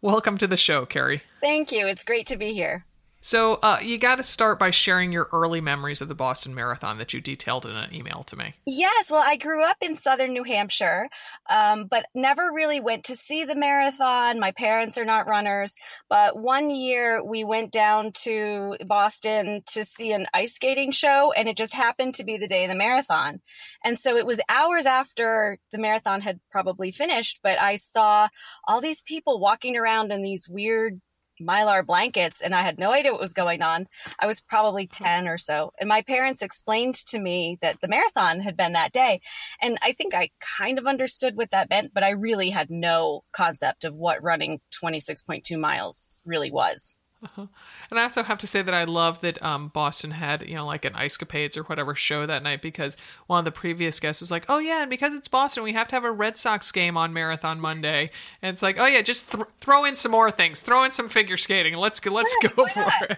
Welcome 0.00 0.38
to 0.38 0.46
the 0.46 0.56
show, 0.56 0.86
Kerry. 0.86 1.22
Thank 1.42 1.70
you. 1.70 1.86
It's 1.86 2.02
great 2.02 2.26
to 2.28 2.38
be 2.38 2.54
here. 2.54 2.86
So 3.26 3.54
uh, 3.54 3.80
you 3.82 3.98
got 3.98 4.16
to 4.16 4.22
start 4.22 4.60
by 4.60 4.70
sharing 4.70 5.10
your 5.10 5.28
early 5.32 5.60
memories 5.60 6.00
of 6.00 6.06
the 6.06 6.14
Boston 6.14 6.54
Marathon 6.54 6.98
that 6.98 7.12
you 7.12 7.20
detailed 7.20 7.66
in 7.66 7.72
an 7.72 7.92
email 7.92 8.22
to 8.28 8.36
me. 8.36 8.54
Yes, 8.66 9.10
well, 9.10 9.24
I 9.26 9.34
grew 9.34 9.64
up 9.64 9.78
in 9.80 9.96
southern 9.96 10.32
New 10.32 10.44
Hampshire, 10.44 11.08
um, 11.50 11.88
but 11.90 12.06
never 12.14 12.52
really 12.54 12.78
went 12.78 13.02
to 13.06 13.16
see 13.16 13.44
the 13.44 13.56
marathon. 13.56 14.38
My 14.38 14.52
parents 14.52 14.96
are 14.96 15.04
not 15.04 15.26
runners, 15.26 15.74
but 16.08 16.38
one 16.38 16.70
year 16.70 17.20
we 17.20 17.42
went 17.42 17.72
down 17.72 18.12
to 18.22 18.76
Boston 18.86 19.64
to 19.72 19.84
see 19.84 20.12
an 20.12 20.28
ice 20.32 20.54
skating 20.54 20.92
show, 20.92 21.32
and 21.32 21.48
it 21.48 21.56
just 21.56 21.74
happened 21.74 22.14
to 22.14 22.24
be 22.24 22.36
the 22.38 22.46
day 22.46 22.62
of 22.62 22.70
the 22.70 22.76
marathon. 22.76 23.40
And 23.82 23.98
so 23.98 24.16
it 24.16 24.24
was 24.24 24.40
hours 24.48 24.86
after 24.86 25.58
the 25.72 25.78
marathon 25.78 26.20
had 26.20 26.38
probably 26.52 26.92
finished, 26.92 27.40
but 27.42 27.60
I 27.60 27.74
saw 27.74 28.28
all 28.68 28.80
these 28.80 29.02
people 29.02 29.40
walking 29.40 29.76
around 29.76 30.12
in 30.12 30.22
these 30.22 30.48
weird 30.48 31.00
mylar 31.40 31.84
blankets 31.84 32.40
and 32.40 32.54
I 32.54 32.62
had 32.62 32.78
no 32.78 32.92
idea 32.92 33.12
what 33.12 33.20
was 33.20 33.32
going 33.32 33.62
on. 33.62 33.86
I 34.18 34.26
was 34.26 34.40
probably 34.40 34.86
mm-hmm. 34.86 35.04
10 35.04 35.28
or 35.28 35.38
so. 35.38 35.72
And 35.78 35.88
my 35.88 36.02
parents 36.02 36.42
explained 36.42 36.94
to 37.06 37.18
me 37.18 37.58
that 37.60 37.80
the 37.80 37.88
marathon 37.88 38.40
had 38.40 38.56
been 38.56 38.72
that 38.72 38.92
day. 38.92 39.20
And 39.60 39.78
I 39.82 39.92
think 39.92 40.14
I 40.14 40.30
kind 40.40 40.78
of 40.78 40.86
understood 40.86 41.36
what 41.36 41.50
that 41.50 41.70
meant, 41.70 41.94
but 41.94 42.02
I 42.02 42.10
really 42.10 42.50
had 42.50 42.70
no 42.70 43.24
concept 43.32 43.84
of 43.84 43.94
what 43.94 44.22
running 44.22 44.60
26.2 44.82 45.58
miles 45.58 46.22
really 46.24 46.50
was. 46.50 46.96
Uh-huh. 47.26 47.46
And 47.88 48.00
I 48.00 48.02
also 48.02 48.24
have 48.24 48.38
to 48.38 48.48
say 48.48 48.62
that 48.62 48.74
I 48.74 48.82
love 48.82 49.20
that 49.20 49.40
um, 49.40 49.68
Boston 49.68 50.10
had, 50.10 50.42
you 50.48 50.56
know, 50.56 50.66
like 50.66 50.84
an 50.84 50.96
Ice 50.96 51.16
Capades 51.16 51.56
or 51.56 51.62
whatever 51.62 51.94
show 51.94 52.26
that 52.26 52.42
night 52.42 52.60
because 52.60 52.96
one 53.28 53.38
of 53.38 53.44
the 53.44 53.52
previous 53.52 54.00
guests 54.00 54.18
was 54.18 54.28
like, 54.28 54.44
oh, 54.48 54.58
yeah, 54.58 54.80
and 54.80 54.90
because 54.90 55.14
it's 55.14 55.28
Boston, 55.28 55.62
we 55.62 55.72
have 55.72 55.86
to 55.88 55.94
have 55.94 56.02
a 56.02 56.10
Red 56.10 56.36
Sox 56.36 56.72
game 56.72 56.96
on 56.96 57.12
Marathon 57.12 57.60
Monday. 57.60 58.10
And 58.42 58.52
it's 58.52 58.60
like, 58.60 58.76
oh, 58.80 58.86
yeah, 58.86 59.02
just 59.02 59.30
th- 59.30 59.44
throw 59.60 59.84
in 59.84 59.94
some 59.94 60.10
more 60.10 60.32
things. 60.32 60.58
Throw 60.58 60.82
in 60.82 60.92
some 60.92 61.08
figure 61.08 61.36
skating. 61.36 61.74
Let's 61.74 62.00
go, 62.00 62.10
let's 62.10 62.36
go 62.42 62.66
for 62.66 63.16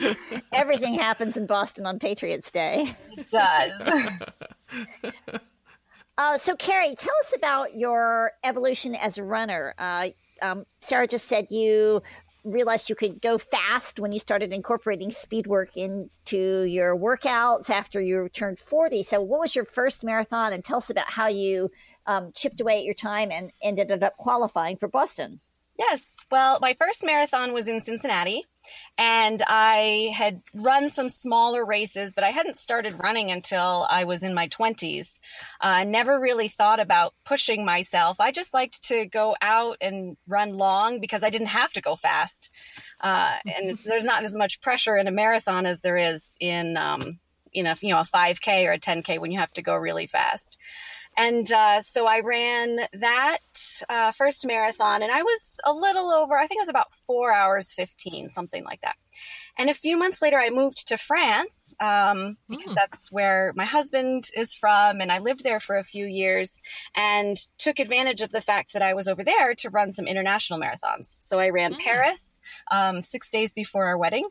it. 0.00 0.16
Everything 0.52 0.94
happens 0.94 1.36
in 1.36 1.46
Boston 1.46 1.84
on 1.84 1.98
Patriots 1.98 2.48
Day. 2.52 2.94
It 3.16 3.28
does. 5.18 5.32
Uh, 6.16 6.38
so, 6.38 6.54
Kerry, 6.54 6.94
tell 6.94 7.14
us 7.24 7.32
about 7.34 7.74
your 7.76 8.32
evolution 8.44 8.94
as 8.94 9.18
a 9.18 9.24
runner. 9.24 9.74
Uh, 9.78 10.08
um, 10.42 10.64
Sarah 10.80 11.06
just 11.06 11.26
said 11.26 11.48
you 11.50 12.02
realized 12.46 12.88
you 12.88 12.96
could 12.96 13.20
go 13.20 13.38
fast 13.38 13.98
when 13.98 14.12
you 14.12 14.18
started 14.18 14.52
incorporating 14.52 15.10
speed 15.10 15.46
work 15.46 15.76
into 15.76 16.62
your 16.62 16.96
workouts 16.96 17.68
after 17.68 18.00
you 18.00 18.28
turned 18.28 18.58
40. 18.58 19.02
So, 19.02 19.20
what 19.20 19.40
was 19.40 19.56
your 19.56 19.64
first 19.64 20.04
marathon? 20.04 20.52
And 20.52 20.64
tell 20.64 20.78
us 20.78 20.90
about 20.90 21.10
how 21.10 21.28
you 21.28 21.70
um, 22.06 22.32
chipped 22.34 22.60
away 22.60 22.78
at 22.78 22.84
your 22.84 22.94
time 22.94 23.30
and 23.30 23.52
ended 23.62 23.90
up 24.02 24.16
qualifying 24.16 24.76
for 24.76 24.88
Boston. 24.88 25.40
Yes. 25.78 26.16
Well, 26.30 26.58
my 26.60 26.74
first 26.74 27.04
marathon 27.04 27.52
was 27.52 27.68
in 27.68 27.82
Cincinnati, 27.82 28.44
and 28.96 29.42
I 29.46 30.10
had 30.14 30.42
run 30.54 30.88
some 30.88 31.10
smaller 31.10 31.64
races, 31.64 32.14
but 32.14 32.24
I 32.24 32.30
hadn't 32.30 32.56
started 32.56 32.98
running 32.98 33.30
until 33.30 33.86
I 33.90 34.04
was 34.04 34.22
in 34.22 34.34
my 34.34 34.48
20s. 34.48 35.18
I 35.60 35.82
uh, 35.82 35.84
never 35.84 36.18
really 36.18 36.48
thought 36.48 36.80
about 36.80 37.12
pushing 37.24 37.64
myself. 37.64 38.18
I 38.20 38.32
just 38.32 38.54
liked 38.54 38.84
to 38.84 39.04
go 39.04 39.36
out 39.42 39.76
and 39.82 40.16
run 40.26 40.56
long 40.56 40.98
because 40.98 41.22
I 41.22 41.30
didn't 41.30 41.48
have 41.48 41.72
to 41.74 41.82
go 41.82 41.94
fast. 41.94 42.48
Uh, 43.00 43.36
and 43.44 43.78
there's 43.84 44.04
not 44.04 44.24
as 44.24 44.34
much 44.34 44.62
pressure 44.62 44.96
in 44.96 45.08
a 45.08 45.12
marathon 45.12 45.66
as 45.66 45.82
there 45.82 45.98
is 45.98 46.34
in, 46.40 46.78
um, 46.78 47.18
in 47.52 47.66
a, 47.66 47.76
you 47.80 47.90
know, 47.90 48.00
a 48.00 48.04
5K 48.04 48.66
or 48.66 48.72
a 48.72 48.78
10K 48.78 49.18
when 49.18 49.30
you 49.30 49.38
have 49.38 49.52
to 49.52 49.62
go 49.62 49.74
really 49.74 50.06
fast. 50.06 50.56
And 51.16 51.50
uh, 51.50 51.80
so 51.80 52.06
I 52.06 52.20
ran 52.20 52.80
that 52.92 53.38
uh, 53.88 54.12
first 54.12 54.46
marathon, 54.46 55.02
and 55.02 55.10
I 55.10 55.22
was 55.22 55.58
a 55.64 55.72
little 55.72 56.10
over, 56.10 56.36
I 56.36 56.46
think 56.46 56.58
it 56.58 56.62
was 56.62 56.68
about 56.68 56.92
four 56.92 57.32
hours 57.32 57.72
15, 57.72 58.30
something 58.30 58.64
like 58.64 58.82
that. 58.82 58.96
And 59.58 59.70
a 59.70 59.74
few 59.74 59.96
months 59.96 60.20
later, 60.20 60.38
I 60.38 60.50
moved 60.50 60.88
to 60.88 60.98
France 60.98 61.74
um, 61.80 62.36
because 62.48 62.72
mm. 62.72 62.74
that's 62.74 63.10
where 63.10 63.52
my 63.56 63.64
husband 63.64 64.28
is 64.36 64.54
from. 64.54 65.00
And 65.00 65.10
I 65.10 65.18
lived 65.18 65.44
there 65.44 65.60
for 65.60 65.78
a 65.78 65.84
few 65.84 66.04
years 66.04 66.58
and 66.94 67.38
took 67.56 67.78
advantage 67.78 68.20
of 68.20 68.32
the 68.32 68.42
fact 68.42 68.74
that 68.74 68.82
I 68.82 68.92
was 68.92 69.08
over 69.08 69.24
there 69.24 69.54
to 69.54 69.70
run 69.70 69.92
some 69.92 70.06
international 70.06 70.60
marathons. 70.60 71.16
So 71.20 71.38
I 71.38 71.48
ran 71.48 71.74
mm. 71.74 71.78
Paris 71.78 72.40
um, 72.70 73.02
six 73.02 73.30
days 73.30 73.54
before 73.54 73.86
our 73.86 73.96
wedding. 73.96 74.28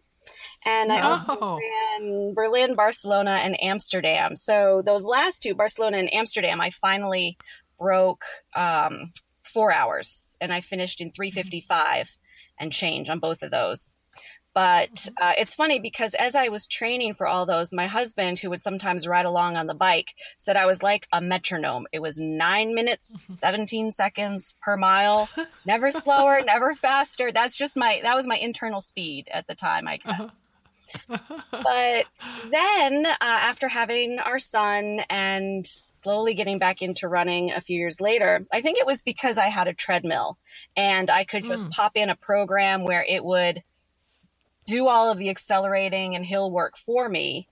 And 0.66 0.92
I 0.92 1.02
also 1.02 1.60
ran 2.00 2.34
Berlin, 2.34 2.76
Barcelona, 2.76 3.40
and 3.42 3.62
Amsterdam. 3.62 4.36
So 4.36 4.82
those 4.86 5.06
last 5.06 5.44
two, 5.44 5.56
Barcelona 5.56 5.98
and 5.98 6.14
Amsterdam, 6.14 6.62
I 6.62 6.70
finally 6.70 7.38
broke 7.80 8.24
um, 8.56 9.12
four 9.44 9.72
hours 9.72 10.38
and 10.40 10.54
I 10.54 10.62
finished 10.62 11.02
in 11.02 11.10
355 11.10 12.18
and 12.60 12.72
change 12.72 13.10
on 13.10 13.20
both 13.20 13.42
of 13.42 13.52
those. 13.52 13.95
But 14.56 15.10
uh, 15.22 15.34
it's 15.38 15.54
funny 15.54 15.80
because 15.80 16.14
as 16.14 16.34
I 16.34 16.48
was 16.48 16.66
training 16.66 17.14
for 17.14 17.28
all 17.28 17.46
those, 17.46 17.74
my 17.74 17.88
husband, 17.88 18.40
who 18.40 18.50
would 18.50 18.62
sometimes 18.62 19.06
ride 19.06 19.26
along 19.26 19.58
on 19.58 19.68
the 19.68 19.76
bike, 19.76 20.16
said 20.38 20.56
I 20.56 20.66
was 20.66 20.82
like 20.82 21.08
a 21.12 21.20
metronome. 21.20 21.88
It 21.92 22.02
was 22.02 22.18
nine 22.18 22.74
minutes, 22.74 23.18
17 23.30 23.92
seconds 23.92 24.56
per 24.62 24.78
mile, 24.78 25.28
never 25.66 25.92
slower, 25.92 26.40
never 26.46 26.74
faster. 26.74 27.34
That's 27.34 27.58
just 27.58 27.76
my, 27.76 28.00
that 28.02 28.16
was 28.16 28.26
my 28.26 28.38
internal 28.38 28.80
speed 28.80 29.28
at 29.30 29.46
the 29.46 29.56
time, 29.56 29.90
I 29.90 29.98
guess. 29.98 30.30
but 31.10 32.06
then, 32.50 33.06
uh, 33.06 33.16
after 33.20 33.68
having 33.68 34.20
our 34.20 34.40
son 34.40 35.02
and 35.10 35.68
slowly 35.68 36.34
getting 36.34 36.60
back 36.60 36.82
into 36.82 37.10
running 37.10 37.52
a 37.52 37.60
few 37.60 37.78
years 37.78 38.00
later, 38.00 38.48
I 38.54 38.62
think 38.62 38.78
it 38.78 38.86
was 38.86 39.04
because 39.04 39.38
I 39.38 39.48
had 39.48 39.68
a 39.68 39.74
treadmill 39.74 40.38
and 40.78 41.10
I 41.10 41.26
could 41.26 41.44
just 41.44 41.66
mm. 41.66 41.72
pop 41.72 41.98
in 41.98 42.10
a 42.10 42.16
program 42.16 42.86
where 42.86 43.06
it 43.06 43.26
would 43.26 43.62
do 44.66 44.88
all 44.88 45.12
of 45.12 45.18
the 45.18 45.30
accelerating 45.30 46.16
and 46.16 46.26
hill 46.26 46.50
work 46.52 46.78
for 46.78 47.08
me 47.08 47.48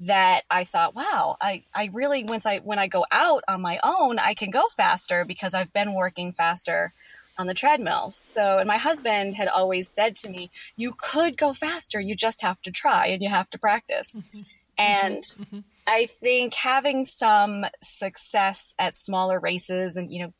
that 0.00 0.42
I 0.50 0.64
thought, 0.64 0.94
wow, 0.94 1.36
I, 1.40 1.64
I 1.74 1.90
really 1.92 2.24
once 2.24 2.46
I 2.46 2.58
when 2.58 2.78
I 2.78 2.86
go 2.86 3.04
out 3.10 3.42
on 3.48 3.60
my 3.60 3.80
own, 3.82 4.18
I 4.18 4.34
can 4.34 4.50
go 4.50 4.62
faster 4.76 5.24
because 5.24 5.54
I've 5.54 5.72
been 5.72 5.94
working 5.94 6.32
faster 6.32 6.92
on 7.36 7.46
the 7.46 7.54
treadmill. 7.54 8.10
So, 8.10 8.58
and 8.58 8.66
my 8.66 8.78
husband 8.78 9.34
had 9.34 9.48
always 9.48 9.88
said 9.88 10.16
to 10.16 10.28
me, 10.28 10.50
you 10.76 10.92
could 10.96 11.36
go 11.36 11.52
faster, 11.52 12.00
you 12.00 12.14
just 12.14 12.42
have 12.42 12.60
to 12.62 12.70
try 12.70 13.06
and 13.06 13.22
you 13.22 13.28
have 13.28 13.48
to 13.50 13.58
practice. 13.58 14.16
Mm-hmm. 14.16 14.40
And 14.76 15.22
mm-hmm. 15.22 15.58
I 15.86 16.06
think 16.06 16.54
having 16.54 17.04
some 17.04 17.64
success 17.82 18.74
at 18.78 18.94
smaller 18.94 19.40
races 19.40 19.96
and, 19.96 20.12
you 20.12 20.22
know, 20.22 20.32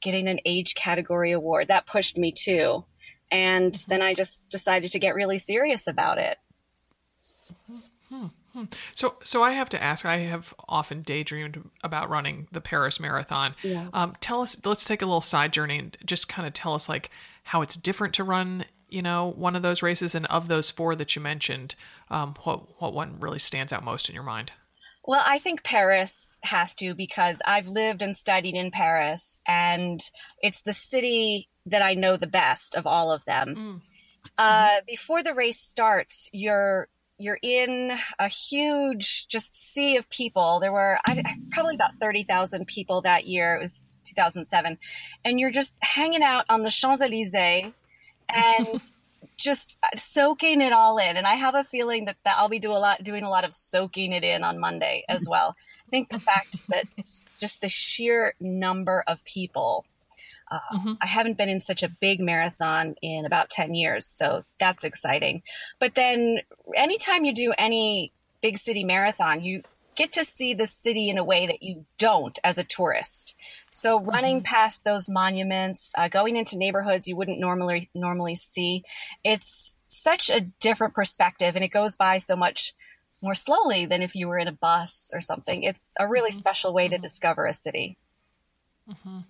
getting 0.00 0.28
an 0.28 0.40
age 0.44 0.74
category 0.74 1.32
award, 1.32 1.68
that 1.68 1.86
pushed 1.86 2.16
me 2.16 2.32
too. 2.32 2.84
And 3.30 3.74
then 3.88 4.02
I 4.02 4.14
just 4.14 4.48
decided 4.48 4.92
to 4.92 4.98
get 4.98 5.14
really 5.14 5.38
serious 5.38 5.86
about 5.86 6.18
it. 6.18 6.38
Hmm. 8.08 8.26
Hmm. 8.52 8.64
So, 8.94 9.16
so 9.22 9.42
I 9.42 9.52
have 9.52 9.68
to 9.70 9.82
ask. 9.82 10.06
I 10.06 10.18
have 10.18 10.54
often 10.68 11.02
daydreamed 11.02 11.68
about 11.84 12.08
running 12.08 12.48
the 12.52 12.62
Paris 12.62 12.98
Marathon. 12.98 13.54
Yes. 13.62 13.90
Um, 13.92 14.16
tell 14.20 14.40
us. 14.40 14.56
Let's 14.64 14.84
take 14.84 15.02
a 15.02 15.06
little 15.06 15.20
side 15.20 15.52
journey 15.52 15.78
and 15.78 15.96
just 16.04 16.26
kind 16.26 16.48
of 16.48 16.54
tell 16.54 16.72
us 16.72 16.88
like 16.88 17.10
how 17.44 17.60
it's 17.60 17.76
different 17.76 18.14
to 18.14 18.24
run. 18.24 18.64
You 18.88 19.02
know, 19.02 19.34
one 19.36 19.56
of 19.56 19.62
those 19.62 19.82
races, 19.82 20.14
and 20.14 20.24
of 20.26 20.48
those 20.48 20.70
four 20.70 20.94
that 20.96 21.14
you 21.14 21.20
mentioned, 21.20 21.74
um, 22.08 22.34
what 22.44 22.80
what 22.80 22.94
one 22.94 23.18
really 23.20 23.40
stands 23.40 23.72
out 23.72 23.84
most 23.84 24.08
in 24.08 24.14
your 24.14 24.24
mind? 24.24 24.52
Well, 25.06 25.22
I 25.24 25.38
think 25.38 25.62
Paris 25.62 26.38
has 26.42 26.74
to 26.76 26.94
because 26.94 27.40
I've 27.46 27.68
lived 27.68 28.02
and 28.02 28.16
studied 28.16 28.56
in 28.56 28.72
Paris, 28.72 29.38
and 29.46 30.00
it's 30.42 30.62
the 30.62 30.72
city 30.72 31.48
that 31.66 31.80
I 31.80 31.94
know 31.94 32.16
the 32.16 32.26
best 32.26 32.74
of 32.74 32.86
all 32.86 33.12
of 33.12 33.24
them. 33.24 33.54
Mm. 33.54 33.80
Uh, 34.36 34.68
mm-hmm. 34.68 34.84
before 34.86 35.22
the 35.22 35.34
race 35.34 35.60
starts, 35.60 36.28
you're 36.32 36.88
you're 37.18 37.38
in 37.40 37.96
a 38.18 38.28
huge 38.28 39.28
just 39.28 39.72
sea 39.72 39.96
of 39.96 40.10
people. 40.10 40.58
There 40.60 40.72
were 40.72 40.98
I, 41.06 41.22
probably 41.52 41.76
about 41.76 41.94
thirty 42.00 42.24
thousand 42.24 42.66
people 42.66 43.02
that 43.02 43.26
year. 43.26 43.54
It 43.54 43.60
was 43.60 43.94
2007, 44.06 44.76
and 45.24 45.40
you're 45.40 45.50
just 45.50 45.78
hanging 45.82 46.22
out 46.22 46.46
on 46.48 46.62
the 46.62 46.70
Champs 46.70 47.00
Elysees 47.00 47.72
and 48.28 48.80
just 49.36 49.78
soaking 49.94 50.60
it 50.60 50.72
all 50.72 50.98
in. 50.98 51.16
And 51.16 51.26
I 51.26 51.34
have 51.34 51.54
a 51.54 51.64
feeling 51.64 52.06
that, 52.06 52.16
that 52.24 52.38
I'll 52.38 52.48
be 52.48 52.58
do 52.58 52.72
a 52.72 52.78
lot 52.78 53.02
doing 53.02 53.24
a 53.24 53.30
lot 53.30 53.44
of 53.44 53.52
soaking 53.52 54.12
it 54.12 54.24
in 54.24 54.44
on 54.44 54.58
Monday 54.58 55.04
as 55.08 55.28
well. 55.28 55.56
I 55.86 55.90
think 55.90 56.10
the 56.10 56.18
fact 56.18 56.56
that 56.68 56.84
just 57.38 57.60
the 57.60 57.68
sheer 57.68 58.34
number 58.40 59.04
of 59.06 59.24
people 59.24 59.84
uh, 60.50 60.58
mm-hmm. 60.74 60.92
I 61.00 61.06
haven't 61.06 61.36
been 61.36 61.48
in 61.48 61.60
such 61.60 61.82
a 61.82 61.88
big 61.88 62.20
marathon 62.20 62.94
in 63.02 63.26
about 63.26 63.50
10 63.50 63.74
years, 63.74 64.06
so 64.06 64.44
that's 64.58 64.84
exciting. 64.84 65.42
But 65.78 65.94
then 65.94 66.40
anytime 66.74 67.24
you 67.24 67.34
do 67.34 67.52
any 67.58 68.12
big 68.40 68.58
city 68.58 68.84
marathon, 68.84 69.42
you 69.42 69.62
get 69.96 70.12
to 70.12 70.24
see 70.24 70.54
the 70.54 70.66
city 70.66 71.08
in 71.08 71.18
a 71.18 71.24
way 71.24 71.46
that 71.46 71.62
you 71.62 71.84
don't 71.98 72.38
as 72.44 72.58
a 72.58 72.64
tourist. 72.64 73.34
So 73.70 74.00
running 74.00 74.38
mm-hmm. 74.38 74.44
past 74.44 74.84
those 74.84 75.08
monuments, 75.08 75.92
uh, 75.96 76.08
going 76.08 76.36
into 76.36 76.58
neighborhoods 76.58 77.08
you 77.08 77.16
wouldn't 77.16 77.40
normally 77.40 77.90
normally 77.94 78.36
see, 78.36 78.84
it's 79.24 79.80
such 79.84 80.30
a 80.30 80.40
different 80.60 80.94
perspective, 80.94 81.56
and 81.56 81.64
it 81.64 81.68
goes 81.68 81.96
by 81.96 82.18
so 82.18 82.36
much 82.36 82.74
more 83.22 83.34
slowly 83.34 83.86
than 83.86 84.02
if 84.02 84.14
you 84.14 84.28
were 84.28 84.38
in 84.38 84.48
a 84.48 84.52
bus 84.52 85.10
or 85.14 85.20
something. 85.20 85.62
It's 85.62 85.94
a 85.98 86.06
really 86.06 86.30
mm-hmm. 86.30 86.38
special 86.38 86.72
way 86.72 86.88
to 86.88 86.96
mm-hmm. 86.96 87.02
discover 87.02 87.46
a 87.46 87.52
city. 87.52 87.96
Mm-hmm. 88.88 89.20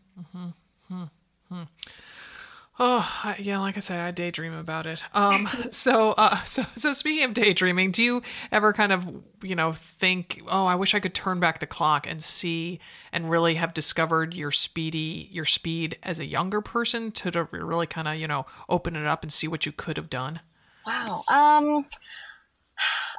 Oh, 2.79 3.35
yeah, 3.39 3.59
like 3.59 3.79
I 3.79 3.81
said, 3.81 4.01
I 4.01 4.11
daydream 4.11 4.53
about 4.53 4.85
it. 4.85 5.03
Um, 5.15 5.49
so, 5.71 6.13
uh, 6.13 6.45
so, 6.45 6.67
so 6.77 6.93
speaking 6.93 7.25
of 7.25 7.33
daydreaming, 7.33 7.91
do 7.91 8.03
you 8.03 8.23
ever 8.53 8.75
kind 8.75 8.93
of, 8.93 9.07
you 9.43 9.55
know, 9.55 9.73
think, 9.73 10.43
oh, 10.47 10.67
I 10.67 10.75
wish 10.75 10.95
I 10.95 11.01
could 11.01 11.15
turn 11.15 11.41
back 11.41 11.61
the 11.61 11.67
clock 11.67 12.07
and 12.07 12.23
see 12.23 12.79
and 13.13 13.31
really 13.31 13.55
have 13.55 13.73
discovered 13.73 14.35
your 14.35 14.53
speedy, 14.53 15.29
your 15.33 15.47
speed 15.47 15.97
as 16.03 16.21
a 16.21 16.27
younger 16.27 16.61
person 16.61 17.13
to, 17.13 17.31
to 17.31 17.45
really 17.45 17.87
kind 17.87 18.09
of, 18.09 18.17
you 18.17 18.29
know, 18.29 18.45
open 18.69 18.95
it 18.95 19.07
up 19.07 19.23
and 19.23 19.33
see 19.33 19.49
what 19.49 19.65
you 19.65 19.73
could 19.73 19.97
have 19.97 20.11
done? 20.11 20.41
Wow. 20.87 21.25
Um, 21.29 21.87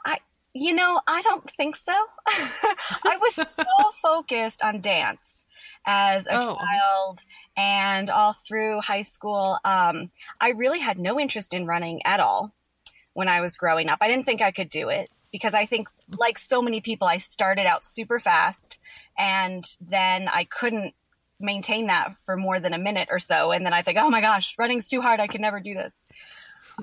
I, 0.06 0.20
you 0.54 0.76
know, 0.76 1.02
I 1.08 1.24
don't 1.24 1.50
think 1.50 1.76
so. 1.76 1.94
I 2.28 3.18
was 3.20 3.34
so 3.34 3.46
focused 4.02 4.62
on 4.62 4.82
dance 4.82 5.44
as 5.86 6.28
a 6.28 6.38
oh. 6.38 6.56
child 6.56 7.24
and 7.56 8.10
all 8.10 8.34
through 8.34 8.82
high 8.82 9.02
school. 9.02 9.58
Um, 9.66 10.12
I 10.40 10.50
really 10.52 10.80
had 10.80 10.98
no 10.98 11.20
interest 11.20 11.54
in 11.54 11.66
running 11.66 12.02
at 12.06 12.20
all 12.20 12.54
when 13.14 13.28
I 13.28 13.42
was 13.42 13.58
growing 13.58 13.90
up. 13.90 14.00
I 14.02 14.08
didn't 14.08 14.26
think 14.26 14.42
I 14.42 14.52
could 14.52 14.70
do 14.70 14.90
it 14.90 15.10
because 15.32 15.54
I 15.54 15.66
think, 15.66 15.90
like 16.18 16.38
so 16.38 16.62
many 16.62 16.82
people, 16.82 17.08
I 17.08 17.18
started 17.18 17.66
out 17.66 17.84
super 17.84 18.20
fast 18.20 18.78
and 19.18 19.64
then 19.82 20.30
I 20.30 20.46
couldn't 20.46 20.94
maintain 21.40 21.88
that 21.88 22.14
for 22.14 22.36
more 22.36 22.60
than 22.60 22.74
a 22.74 22.78
minute 22.78 23.10
or 23.12 23.20
so. 23.20 23.52
And 23.52 23.66
then 23.66 23.74
I 23.74 23.82
think, 23.82 23.98
oh 24.00 24.10
my 24.10 24.22
gosh, 24.22 24.56
running's 24.58 24.88
too 24.88 25.02
hard. 25.02 25.20
I 25.20 25.28
can 25.28 25.42
never 25.42 25.60
do 25.60 25.74
this. 25.74 26.00
Mm-hmm. 26.00 26.08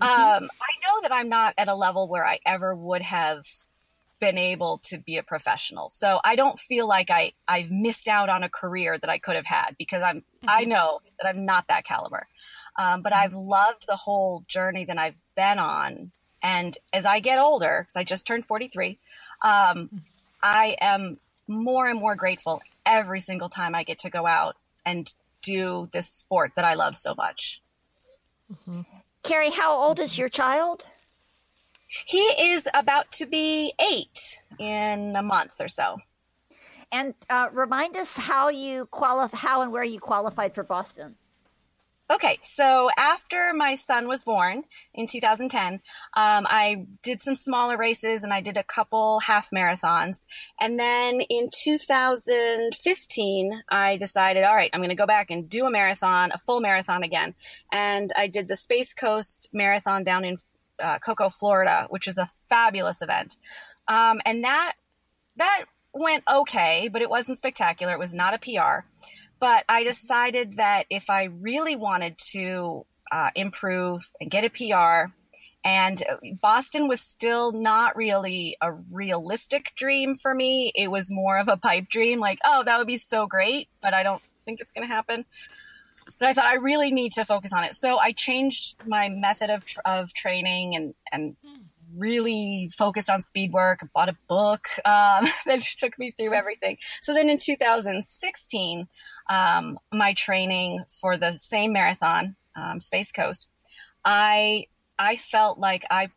Um, 0.02 0.50
I 0.60 0.72
know 0.82 1.02
that 1.02 1.12
I'm 1.12 1.28
not 1.28 1.54
at 1.56 1.68
a 1.68 1.74
level 1.74 2.08
where 2.08 2.26
I 2.26 2.40
ever 2.44 2.74
would 2.74 3.02
have 3.02 3.44
been 4.24 4.38
able 4.38 4.78
to 4.78 4.96
be 4.96 5.18
a 5.18 5.22
professional. 5.22 5.90
So 5.90 6.18
I 6.24 6.34
don't 6.34 6.58
feel 6.58 6.88
like 6.88 7.10
I 7.10 7.32
I've 7.46 7.70
missed 7.70 8.08
out 8.08 8.30
on 8.30 8.42
a 8.42 8.48
career 8.48 8.96
that 8.96 9.10
I 9.10 9.18
could 9.18 9.36
have 9.36 9.44
had 9.44 9.76
because 9.78 10.02
I'm 10.02 10.20
mm-hmm. 10.20 10.48
I 10.48 10.64
know 10.64 11.00
that 11.20 11.28
I'm 11.28 11.44
not 11.44 11.68
that 11.68 11.84
caliber. 11.84 12.26
Um, 12.76 13.02
but 13.02 13.12
I've 13.12 13.34
loved 13.34 13.84
the 13.86 13.96
whole 13.96 14.44
journey 14.48 14.86
that 14.86 14.98
I've 14.98 15.20
been 15.36 15.58
on. 15.58 16.10
And 16.42 16.76
as 16.92 17.04
I 17.04 17.20
get 17.20 17.38
older, 17.38 17.82
because 17.82 17.96
I 17.96 18.04
just 18.04 18.26
turned 18.26 18.46
43, 18.46 18.98
um, 19.42 20.02
I 20.42 20.76
am 20.80 21.18
more 21.46 21.86
and 21.88 22.00
more 22.00 22.16
grateful 22.16 22.62
every 22.86 23.20
single 23.20 23.50
time 23.50 23.74
I 23.74 23.84
get 23.84 23.98
to 24.00 24.10
go 24.10 24.26
out 24.26 24.56
and 24.86 25.12
do 25.42 25.88
this 25.92 26.08
sport 26.08 26.52
that 26.56 26.64
I 26.64 26.74
love 26.74 26.96
so 26.96 27.14
much. 27.14 27.62
Mm-hmm. 28.50 28.80
Kerry, 29.22 29.50
how 29.50 29.72
old 29.76 30.00
is 30.00 30.18
your 30.18 30.28
child? 30.28 30.86
He 32.06 32.18
is 32.18 32.68
about 32.74 33.10
to 33.12 33.26
be 33.26 33.72
eight 33.80 34.38
in 34.58 35.16
a 35.16 35.22
month 35.22 35.60
or 35.60 35.68
so. 35.68 35.98
And 36.92 37.14
uh, 37.28 37.48
remind 37.52 37.96
us 37.96 38.16
how 38.16 38.50
you 38.50 38.86
qualify, 38.86 39.36
how 39.36 39.62
and 39.62 39.72
where 39.72 39.84
you 39.84 39.98
qualified 39.98 40.54
for 40.54 40.62
Boston. 40.62 41.16
Okay, 42.10 42.38
so 42.42 42.90
after 42.98 43.54
my 43.54 43.76
son 43.76 44.08
was 44.08 44.22
born 44.22 44.64
in 44.92 45.06
2010, 45.06 45.72
um, 45.72 45.80
I 46.14 46.84
did 47.02 47.22
some 47.22 47.34
smaller 47.34 47.78
races 47.78 48.22
and 48.22 48.30
I 48.32 48.42
did 48.42 48.58
a 48.58 48.62
couple 48.62 49.20
half 49.20 49.48
marathons. 49.50 50.26
And 50.60 50.78
then 50.78 51.22
in 51.22 51.48
2015, 51.50 53.62
I 53.70 53.96
decided, 53.96 54.44
all 54.44 54.54
right, 54.54 54.68
I'm 54.74 54.80
going 54.80 54.90
to 54.90 54.94
go 54.94 55.06
back 55.06 55.30
and 55.30 55.48
do 55.48 55.64
a 55.64 55.70
marathon, 55.70 56.30
a 56.34 56.38
full 56.38 56.60
marathon 56.60 57.04
again. 57.04 57.34
And 57.72 58.12
I 58.18 58.26
did 58.26 58.48
the 58.48 58.56
Space 58.56 58.92
Coast 58.92 59.48
Marathon 59.54 60.04
down 60.04 60.26
in 60.26 60.36
uh, 60.82 60.98
Cocoa, 60.98 61.28
Florida, 61.28 61.86
which 61.90 62.08
is 62.08 62.18
a 62.18 62.28
fabulous 62.48 63.02
event. 63.02 63.36
Um, 63.88 64.20
and 64.24 64.44
that 64.44 64.74
that 65.36 65.64
went 65.92 66.24
okay, 66.32 66.88
but 66.92 67.02
it 67.02 67.10
wasn't 67.10 67.38
spectacular. 67.38 67.92
It 67.92 67.98
was 67.98 68.14
not 68.14 68.34
a 68.34 68.38
PR. 68.38 68.86
But 69.40 69.64
I 69.68 69.84
decided 69.84 70.56
that 70.56 70.86
if 70.90 71.10
I 71.10 71.24
really 71.24 71.76
wanted 71.76 72.16
to 72.32 72.86
uh, 73.12 73.30
improve 73.34 74.00
and 74.20 74.30
get 74.30 74.44
a 74.44 74.50
PR, 74.50 75.12
and 75.64 76.02
Boston 76.40 76.88
was 76.88 77.00
still 77.00 77.52
not 77.52 77.96
really 77.96 78.56
a 78.60 78.72
realistic 78.72 79.72
dream 79.76 80.14
for 80.14 80.34
me. 80.34 80.72
It 80.74 80.90
was 80.90 81.10
more 81.10 81.38
of 81.38 81.48
a 81.48 81.56
pipe 81.56 81.88
dream, 81.88 82.20
like, 82.20 82.38
oh, 82.44 82.62
that 82.64 82.78
would 82.78 82.86
be 82.86 82.98
so 82.98 83.26
great, 83.26 83.68
but 83.80 83.94
I 83.94 84.02
don't 84.02 84.22
think 84.44 84.60
it's 84.60 84.72
going 84.72 84.86
to 84.86 84.94
happen 84.94 85.24
but 86.18 86.28
I 86.28 86.34
thought 86.34 86.44
I 86.44 86.56
really 86.56 86.90
need 86.90 87.12
to 87.12 87.24
focus 87.24 87.52
on 87.52 87.64
it. 87.64 87.74
So 87.74 87.98
I 87.98 88.12
changed 88.12 88.76
my 88.86 89.08
method 89.08 89.50
of, 89.50 89.64
of 89.84 90.12
training 90.14 90.74
and, 90.74 90.94
and 91.12 91.36
really 91.96 92.70
focused 92.76 93.10
on 93.10 93.22
speed 93.22 93.52
work, 93.52 93.88
bought 93.94 94.08
a 94.08 94.16
book 94.28 94.68
um, 94.84 95.26
that 95.46 95.60
took 95.76 95.98
me 95.98 96.10
through 96.10 96.34
everything. 96.34 96.78
So 97.02 97.14
then 97.14 97.28
in 97.28 97.38
2016, 97.38 98.88
um, 99.30 99.78
my 99.92 100.12
training 100.14 100.84
for 100.88 101.16
the 101.16 101.32
same 101.34 101.72
marathon, 101.72 102.36
um, 102.56 102.80
Space 102.80 103.12
Coast, 103.12 103.48
I, 104.04 104.66
I 104.98 105.16
felt 105.16 105.58
like 105.58 105.84
I 105.90 106.10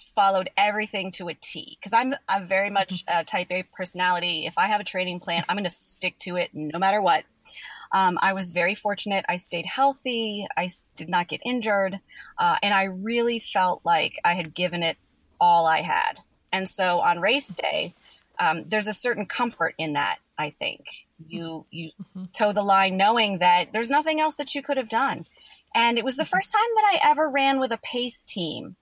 followed 0.00 0.50
everything 0.56 1.10
to 1.12 1.28
a 1.28 1.34
T 1.34 1.76
because 1.78 1.92
I'm 1.92 2.14
I'm 2.28 2.46
very 2.46 2.70
much 2.70 3.04
a 3.08 3.24
type 3.24 3.48
A 3.50 3.62
personality. 3.62 4.46
If 4.46 4.58
I 4.58 4.66
have 4.66 4.80
a 4.80 4.84
training 4.84 5.20
plan, 5.20 5.44
I'm 5.48 5.56
going 5.56 5.64
to 5.64 5.70
stick 5.70 6.18
to 6.20 6.36
it 6.36 6.50
no 6.52 6.78
matter 6.78 7.00
what. 7.00 7.24
Um, 7.92 8.18
I 8.22 8.32
was 8.32 8.52
very 8.52 8.74
fortunate. 8.74 9.24
I 9.28 9.36
stayed 9.36 9.66
healthy. 9.66 10.46
I 10.56 10.70
did 10.96 11.08
not 11.08 11.28
get 11.28 11.40
injured, 11.44 11.98
uh, 12.38 12.56
and 12.62 12.72
I 12.72 12.84
really 12.84 13.38
felt 13.38 13.80
like 13.84 14.20
I 14.24 14.34
had 14.34 14.54
given 14.54 14.82
it 14.82 14.96
all 15.40 15.66
I 15.66 15.82
had. 15.82 16.20
And 16.52 16.68
so 16.68 17.00
on 17.00 17.20
race 17.20 17.48
day, 17.48 17.94
um, 18.38 18.64
there's 18.66 18.88
a 18.88 18.92
certain 18.92 19.26
comfort 19.26 19.74
in 19.78 19.94
that. 19.94 20.18
I 20.38 20.50
think 20.50 20.86
you 21.28 21.66
you 21.70 21.90
mm-hmm. 21.90 22.24
toe 22.32 22.52
the 22.52 22.62
line 22.62 22.96
knowing 22.96 23.38
that 23.38 23.72
there's 23.72 23.90
nothing 23.90 24.20
else 24.20 24.36
that 24.36 24.54
you 24.54 24.62
could 24.62 24.78
have 24.78 24.88
done. 24.88 25.26
And 25.74 25.98
it 25.98 26.04
was 26.04 26.16
the 26.16 26.24
first 26.24 26.50
time 26.50 26.70
that 26.76 26.92
I 26.94 27.10
ever 27.10 27.28
ran 27.28 27.60
with 27.60 27.72
a 27.72 27.78
pace 27.78 28.24
team. 28.24 28.76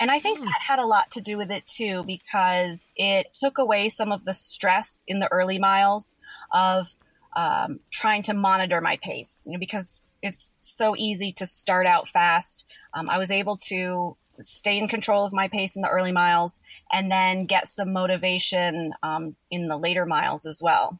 And 0.00 0.10
I 0.10 0.18
think 0.18 0.40
mm. 0.40 0.44
that 0.44 0.60
had 0.60 0.80
a 0.80 0.86
lot 0.86 1.12
to 1.12 1.20
do 1.20 1.38
with 1.38 1.50
it 1.50 1.64
too, 1.66 2.02
because 2.04 2.92
it 2.96 3.32
took 3.32 3.58
away 3.58 3.88
some 3.88 4.10
of 4.10 4.24
the 4.24 4.34
stress 4.34 5.04
in 5.06 5.20
the 5.20 5.30
early 5.32 5.58
miles 5.58 6.16
of 6.52 6.94
um, 7.36 7.80
trying 7.90 8.22
to 8.22 8.34
monitor 8.34 8.80
my 8.80 8.96
pace, 9.02 9.42
you 9.46 9.52
know, 9.52 9.58
because 9.58 10.12
it's 10.22 10.56
so 10.60 10.94
easy 10.96 11.32
to 11.32 11.46
start 11.46 11.86
out 11.86 12.08
fast. 12.08 12.64
Um, 12.92 13.10
I 13.10 13.18
was 13.18 13.30
able 13.30 13.56
to 13.68 14.16
stay 14.40 14.78
in 14.78 14.88
control 14.88 15.24
of 15.24 15.32
my 15.32 15.48
pace 15.48 15.76
in 15.76 15.82
the 15.82 15.88
early 15.88 16.12
miles 16.12 16.60
and 16.92 17.10
then 17.10 17.46
get 17.46 17.68
some 17.68 17.92
motivation 17.92 18.92
um, 19.02 19.36
in 19.50 19.68
the 19.68 19.76
later 19.76 20.06
miles 20.06 20.46
as 20.46 20.60
well. 20.62 20.98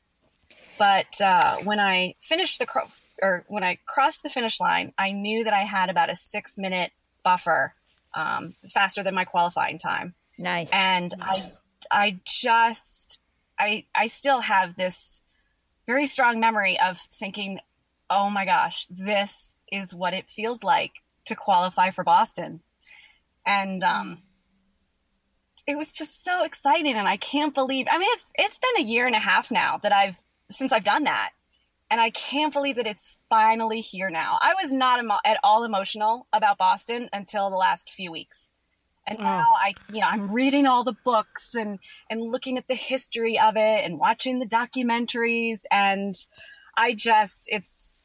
But 0.78 1.20
uh, 1.20 1.58
when 1.58 1.78
I 1.78 2.14
finished 2.20 2.58
the 2.58 2.66
cro- 2.66 2.88
or 3.22 3.44
when 3.48 3.62
I 3.62 3.78
crossed 3.86 4.22
the 4.22 4.28
finish 4.28 4.58
line, 4.60 4.92
I 4.98 5.12
knew 5.12 5.44
that 5.44 5.52
I 5.52 5.62
had 5.62 5.88
about 5.88 6.10
a 6.10 6.16
six 6.16 6.58
minute 6.58 6.92
buffer, 7.22 7.74
um, 8.14 8.54
faster 8.68 9.02
than 9.02 9.14
my 9.14 9.24
qualifying 9.24 9.78
time. 9.78 10.14
Nice. 10.36 10.70
And 10.72 11.14
nice. 11.18 11.50
I, 11.90 12.04
I 12.06 12.20
just, 12.24 13.20
I, 13.58 13.84
I 13.94 14.08
still 14.08 14.40
have 14.40 14.76
this 14.76 15.20
very 15.86 16.06
strong 16.06 16.40
memory 16.40 16.78
of 16.80 16.98
thinking, 16.98 17.60
oh 18.10 18.30
my 18.30 18.44
gosh, 18.44 18.86
this 18.90 19.54
is 19.70 19.94
what 19.94 20.14
it 20.14 20.30
feels 20.30 20.62
like 20.62 20.92
to 21.26 21.34
qualify 21.34 21.90
for 21.90 22.04
Boston. 22.04 22.60
And 23.46 23.82
um, 23.82 24.22
it 25.66 25.76
was 25.76 25.92
just 25.92 26.24
so 26.24 26.44
exciting, 26.44 26.94
and 26.94 27.08
I 27.08 27.16
can't 27.16 27.54
believe. 27.54 27.86
I 27.90 27.98
mean, 27.98 28.08
it's 28.12 28.26
it's 28.36 28.58
been 28.58 28.84
a 28.84 28.88
year 28.88 29.06
and 29.06 29.16
a 29.16 29.20
half 29.20 29.50
now 29.50 29.78
that 29.82 29.92
I've 29.92 30.20
since 30.50 30.72
I've 30.72 30.84
done 30.84 31.04
that, 31.04 31.30
and 31.90 32.00
I 32.00 32.10
can't 32.10 32.52
believe 32.52 32.76
that 32.76 32.86
it's 32.86 33.16
finally 33.28 33.80
here 33.80 34.10
now. 34.10 34.38
I 34.40 34.54
was 34.62 34.72
not 34.72 35.00
emo- 35.00 35.20
at 35.24 35.38
all 35.42 35.64
emotional 35.64 36.26
about 36.32 36.58
Boston 36.58 37.08
until 37.12 37.50
the 37.50 37.56
last 37.56 37.90
few 37.90 38.10
weeks. 38.10 38.50
And 39.06 39.18
now 39.18 39.44
oh. 39.46 39.56
I, 39.56 39.74
you 39.92 40.00
know, 40.00 40.06
I'm 40.06 40.32
reading 40.32 40.66
all 40.66 40.82
the 40.82 40.96
books 41.04 41.54
and 41.54 41.78
and 42.08 42.22
looking 42.22 42.56
at 42.56 42.68
the 42.68 42.74
history 42.74 43.38
of 43.38 43.56
it 43.56 43.84
and 43.84 43.98
watching 43.98 44.38
the 44.38 44.46
documentaries 44.46 45.62
and 45.70 46.14
I 46.76 46.94
just 46.94 47.48
it's 47.50 48.04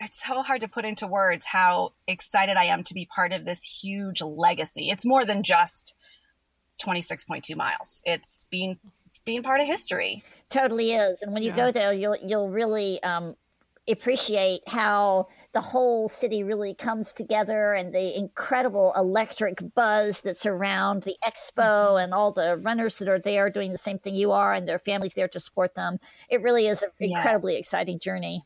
it's 0.00 0.24
so 0.26 0.42
hard 0.42 0.60
to 0.60 0.68
put 0.68 0.84
into 0.84 1.06
words 1.06 1.46
how 1.46 1.92
excited 2.06 2.56
I 2.56 2.64
am 2.64 2.84
to 2.84 2.94
be 2.94 3.06
part 3.06 3.32
of 3.32 3.44
this 3.44 3.62
huge 3.62 4.20
legacy. 4.20 4.90
It's 4.90 5.06
more 5.06 5.24
than 5.24 5.42
just 5.42 5.94
26.2 6.84 7.56
miles. 7.56 8.02
It's 8.04 8.46
being 8.50 8.78
it's 9.06 9.18
being 9.20 9.42
part 9.42 9.60
of 9.60 9.66
history. 9.66 10.24
Totally 10.50 10.92
is. 10.92 11.22
And 11.22 11.32
when 11.32 11.42
you 11.42 11.50
yeah. 11.50 11.56
go 11.56 11.70
there, 11.70 11.92
you'll 11.92 12.16
you'll 12.22 12.50
really 12.50 13.02
um, 13.02 13.36
appreciate 13.92 14.66
how 14.66 15.28
the 15.52 15.60
whole 15.60 16.08
city 16.08 16.42
really 16.42 16.74
comes 16.74 17.12
together 17.12 17.74
and 17.74 17.94
the 17.94 18.16
incredible 18.16 18.92
electric 18.96 19.62
buzz 19.74 20.20
that's 20.22 20.46
around 20.46 21.02
the 21.02 21.16
expo 21.24 21.54
mm-hmm. 21.56 21.98
and 21.98 22.14
all 22.14 22.32
the 22.32 22.56
runners 22.56 22.98
that 22.98 23.08
are 23.08 23.18
there 23.18 23.50
doing 23.50 23.72
the 23.72 23.78
same 23.78 23.98
thing 23.98 24.14
you 24.14 24.32
are 24.32 24.54
and 24.54 24.66
their 24.66 24.78
families 24.78 25.14
there 25.14 25.28
to 25.28 25.38
support 25.38 25.74
them. 25.74 25.98
It 26.30 26.42
really 26.42 26.66
is 26.66 26.82
an 26.82 26.90
yeah. 26.98 27.18
incredibly 27.18 27.56
exciting 27.56 27.98
journey. 27.98 28.42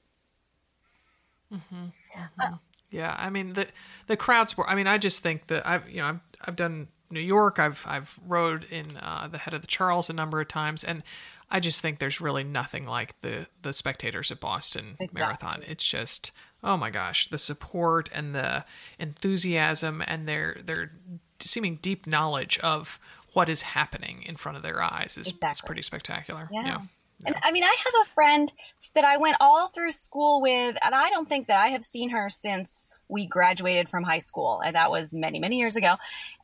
Mm-hmm. 1.52 1.84
Mm-hmm. 1.84 2.54
yeah, 2.90 3.14
I 3.18 3.30
mean 3.30 3.54
the 3.54 3.68
the 4.06 4.16
crowd 4.16 4.48
support. 4.48 4.68
I 4.68 4.74
mean, 4.74 4.86
I 4.86 4.98
just 4.98 5.22
think 5.22 5.46
that 5.46 5.66
I've 5.66 5.88
you 5.88 5.98
know 5.98 6.06
I've 6.06 6.20
I've 6.42 6.56
done 6.56 6.88
New 7.10 7.20
York. 7.20 7.58
I've 7.58 7.84
I've 7.86 8.18
rode 8.26 8.64
in 8.64 8.96
uh, 8.96 9.28
the 9.30 9.38
head 9.38 9.54
of 9.54 9.60
the 9.60 9.66
Charles 9.66 10.10
a 10.10 10.12
number 10.12 10.40
of 10.40 10.48
times, 10.48 10.84
and 10.84 11.02
I 11.50 11.60
just 11.60 11.80
think 11.80 11.98
there's 11.98 12.20
really 12.20 12.44
nothing 12.44 12.86
like 12.86 13.20
the 13.22 13.46
the 13.62 13.72
spectators 13.72 14.30
at 14.30 14.40
Boston 14.40 14.96
exactly. 15.00 15.20
Marathon. 15.20 15.62
It's 15.66 15.84
just 15.84 16.30
oh 16.62 16.76
my 16.76 16.90
gosh, 16.90 17.28
the 17.30 17.38
support 17.38 18.10
and 18.12 18.34
the 18.34 18.64
enthusiasm 18.98 20.02
and 20.06 20.28
their 20.28 20.58
their 20.64 20.92
seeming 21.40 21.78
deep 21.80 22.06
knowledge 22.06 22.58
of 22.58 22.98
what 23.32 23.48
is 23.48 23.62
happening 23.62 24.22
in 24.22 24.36
front 24.36 24.56
of 24.56 24.62
their 24.62 24.82
eyes 24.82 25.16
is, 25.18 25.28
exactly. 25.28 25.50
is 25.50 25.60
pretty 25.60 25.82
spectacular. 25.82 26.48
Yeah. 26.52 26.64
yeah. 26.64 26.78
And 27.26 27.34
I 27.42 27.50
mean, 27.50 27.64
I 27.64 27.76
have 27.84 27.94
a 28.02 28.10
friend 28.10 28.52
that 28.94 29.04
I 29.04 29.16
went 29.16 29.36
all 29.40 29.68
through 29.68 29.92
school 29.92 30.40
with, 30.40 30.76
and 30.84 30.94
I 30.94 31.10
don't 31.10 31.28
think 31.28 31.48
that 31.48 31.60
I 31.60 31.68
have 31.68 31.84
seen 31.84 32.10
her 32.10 32.28
since 32.28 32.86
we 33.08 33.26
graduated 33.26 33.88
from 33.88 34.04
high 34.04 34.20
school. 34.20 34.60
And 34.64 34.76
that 34.76 34.90
was 34.90 35.14
many, 35.14 35.40
many 35.40 35.58
years 35.58 35.74
ago. 35.76 35.96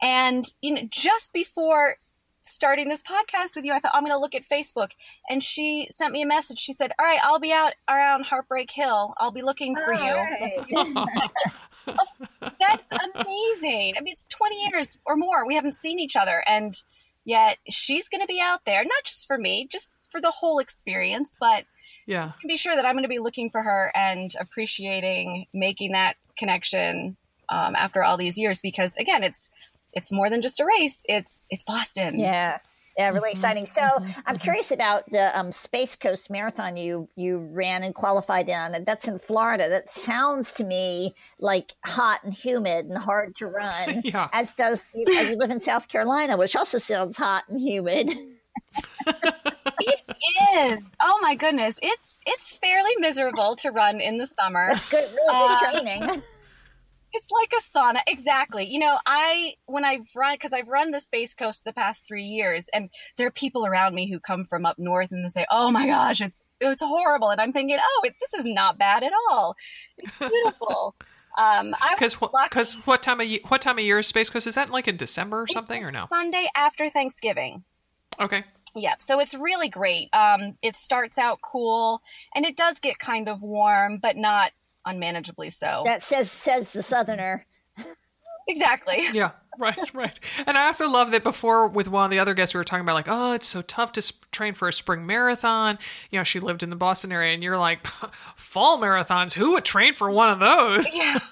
And 0.02 0.44
you 0.62 0.74
know, 0.74 0.88
just 0.90 1.32
before 1.32 1.96
starting 2.44 2.88
this 2.88 3.02
podcast 3.02 3.56
with 3.56 3.64
you, 3.64 3.72
I 3.72 3.80
thought 3.80 3.92
I'm 3.94 4.02
going 4.02 4.12
to 4.12 4.18
look 4.18 4.34
at 4.34 4.42
Facebook. 4.42 4.90
And 5.28 5.42
she 5.42 5.88
sent 5.90 6.12
me 6.12 6.22
a 6.22 6.26
message. 6.26 6.58
She 6.58 6.72
said, 6.72 6.92
All 6.98 7.04
right, 7.04 7.20
I'll 7.22 7.40
be 7.40 7.52
out 7.52 7.72
around 7.88 8.24
Heartbreak 8.24 8.70
Hill. 8.70 9.14
I'll 9.18 9.30
be 9.30 9.42
looking 9.42 9.76
for 9.76 9.94
you. 9.94 10.14
Right. 10.14 11.06
That's 12.60 12.92
amazing. 12.92 13.94
I 13.96 14.00
mean, 14.00 14.12
it's 14.12 14.26
20 14.26 14.70
years 14.70 14.98
or 15.04 15.16
more. 15.16 15.46
We 15.46 15.54
haven't 15.54 15.76
seen 15.76 15.98
each 15.98 16.16
other. 16.16 16.42
And 16.46 16.74
yet 17.24 17.58
she's 17.68 18.08
going 18.08 18.20
to 18.20 18.26
be 18.26 18.40
out 18.40 18.64
there, 18.64 18.84
not 18.84 19.04
just 19.04 19.26
for 19.26 19.38
me, 19.38 19.66
just 19.70 19.94
for 20.08 20.20
the 20.20 20.30
whole 20.30 20.58
experience, 20.58 21.36
but 21.38 21.64
yeah, 22.06 22.32
be 22.46 22.56
sure 22.56 22.76
that 22.76 22.84
I'm 22.84 22.94
going 22.94 23.04
to 23.04 23.08
be 23.08 23.18
looking 23.18 23.50
for 23.50 23.62
her 23.62 23.90
and 23.94 24.34
appreciating 24.38 25.46
making 25.52 25.92
that 25.92 26.16
connection 26.36 27.16
um, 27.48 27.74
after 27.76 28.02
all 28.02 28.16
these 28.16 28.38
years 28.38 28.60
because 28.60 28.96
again, 28.96 29.22
it's 29.22 29.50
it's 29.94 30.12
more 30.12 30.28
than 30.30 30.42
just 30.42 30.60
a 30.60 30.64
race. 30.64 31.04
It's 31.08 31.46
it's 31.50 31.64
Boston. 31.64 32.18
Yeah. 32.18 32.58
Yeah, 32.96 33.08
really 33.08 33.30
mm-hmm. 33.30 33.36
exciting. 33.36 33.66
So 33.66 33.80
mm-hmm. 33.80 34.04
I'm 34.24 34.36
mm-hmm. 34.36 34.42
curious 34.42 34.70
about 34.70 35.10
the 35.10 35.36
um, 35.36 35.50
Space 35.50 35.96
Coast 35.96 36.30
Marathon 36.30 36.76
you 36.76 37.08
you 37.16 37.38
ran 37.38 37.82
and 37.82 37.94
qualified 37.94 38.48
in. 38.48 38.84
That's 38.84 39.08
in 39.08 39.18
Florida. 39.18 39.68
That 39.68 39.90
sounds 39.90 40.52
to 40.54 40.64
me 40.64 41.14
like 41.40 41.74
hot 41.84 42.22
and 42.22 42.32
humid 42.32 42.86
and 42.86 42.96
hard 42.96 43.34
to 43.36 43.46
run. 43.48 44.02
yeah. 44.04 44.28
As 44.32 44.52
does 44.52 44.88
as 44.94 45.30
you 45.30 45.36
live 45.36 45.50
in 45.50 45.58
South 45.58 45.88
Carolina, 45.88 46.36
which 46.36 46.54
also 46.54 46.78
sounds 46.78 47.16
hot 47.16 47.44
and 47.48 47.60
humid. 47.60 48.10
it 49.06 50.00
is. 50.54 50.78
Oh 51.00 51.18
my 51.20 51.34
goodness, 51.34 51.80
it's 51.82 52.20
it's 52.26 52.48
fairly 52.48 52.94
miserable 52.98 53.56
to 53.56 53.70
run 53.70 54.00
in 54.00 54.18
the 54.18 54.26
summer. 54.28 54.68
That's 54.68 54.86
good. 54.86 55.10
Really 55.12 55.32
good 55.32 55.50
uh, 55.50 55.70
training. 55.70 56.22
It's 57.14 57.30
like 57.30 57.52
a 57.56 57.62
sauna. 57.62 58.00
Exactly. 58.06 58.66
You 58.66 58.80
know, 58.80 58.98
I, 59.06 59.54
when 59.66 59.84
I've 59.84 60.06
run, 60.14 60.34
because 60.34 60.52
I've 60.52 60.68
run 60.68 60.90
the 60.90 61.00
Space 61.00 61.32
Coast 61.32 61.64
the 61.64 61.72
past 61.72 62.06
three 62.06 62.24
years, 62.24 62.68
and 62.74 62.90
there 63.16 63.26
are 63.26 63.32
people 63.32 63.64
around 63.64 63.94
me 63.94 64.10
who 64.10 64.20
come 64.20 64.44
from 64.44 64.66
up 64.66 64.78
north 64.78 65.12
and 65.12 65.24
they 65.24 65.28
say, 65.30 65.46
oh 65.50 65.70
my 65.70 65.86
gosh, 65.86 66.20
it's, 66.20 66.44
it's 66.60 66.82
horrible. 66.82 67.30
And 67.30 67.40
I'm 67.40 67.52
thinking, 67.52 67.78
oh, 67.80 68.00
it, 68.04 68.14
this 68.20 68.34
is 68.34 68.46
not 68.46 68.78
bad 68.78 69.02
at 69.02 69.12
all. 69.30 69.56
It's 69.96 70.14
beautiful. 70.18 70.94
Um, 71.36 71.74
because 71.96 72.14
because 72.44 72.74
what 72.86 73.02
time 73.02 73.20
of 73.20 73.28
what 73.48 73.60
time 73.60 73.76
of 73.78 73.84
year 73.84 73.98
is 73.98 74.06
Space 74.06 74.30
Coast? 74.30 74.46
Is 74.46 74.54
that 74.54 74.70
like 74.70 74.86
in 74.86 74.96
December 74.96 75.42
or 75.42 75.48
something 75.48 75.82
or 75.82 75.90
no? 75.90 76.06
Sunday 76.08 76.46
after 76.54 76.88
Thanksgiving. 76.88 77.64
Okay. 78.20 78.44
Yeah, 78.76 78.94
so 78.98 79.20
it's 79.20 79.34
really 79.34 79.68
great. 79.68 80.08
Um, 80.12 80.56
it 80.62 80.76
starts 80.76 81.16
out 81.16 81.40
cool, 81.42 82.02
and 82.34 82.44
it 82.44 82.56
does 82.56 82.80
get 82.80 82.98
kind 82.98 83.28
of 83.28 83.42
warm, 83.42 83.98
but 83.98 84.16
not 84.16 84.50
unmanageably 84.86 85.50
so. 85.50 85.82
That 85.84 86.02
says 86.02 86.30
says 86.30 86.72
the 86.72 86.82
southerner. 86.82 87.46
exactly. 88.48 89.04
Yeah, 89.14 89.30
right, 89.58 89.94
right. 89.94 90.18
And 90.46 90.58
I 90.58 90.66
also 90.66 90.88
love 90.88 91.12
that 91.12 91.22
before 91.22 91.68
with 91.68 91.86
one 91.86 92.04
of 92.04 92.10
the 92.10 92.18
other 92.18 92.34
guests 92.34 92.54
we 92.54 92.58
were 92.58 92.64
talking 92.64 92.82
about 92.82 92.94
like, 92.94 93.08
oh, 93.08 93.32
it's 93.32 93.46
so 93.46 93.62
tough 93.62 93.92
to 93.92 94.02
sp- 94.02 94.26
train 94.32 94.54
for 94.54 94.66
a 94.66 94.72
spring 94.72 95.06
marathon. 95.06 95.78
You 96.10 96.18
know, 96.18 96.24
she 96.24 96.40
lived 96.40 96.62
in 96.62 96.70
the 96.70 96.76
Boston 96.76 97.12
area, 97.12 97.32
and 97.32 97.42
you're 97.42 97.58
like, 97.58 97.86
fall 98.36 98.78
marathons. 98.80 99.34
Who 99.34 99.52
would 99.52 99.64
train 99.64 99.94
for 99.94 100.10
one 100.10 100.30
of 100.30 100.40
those? 100.40 100.86
Yeah. 100.92 101.18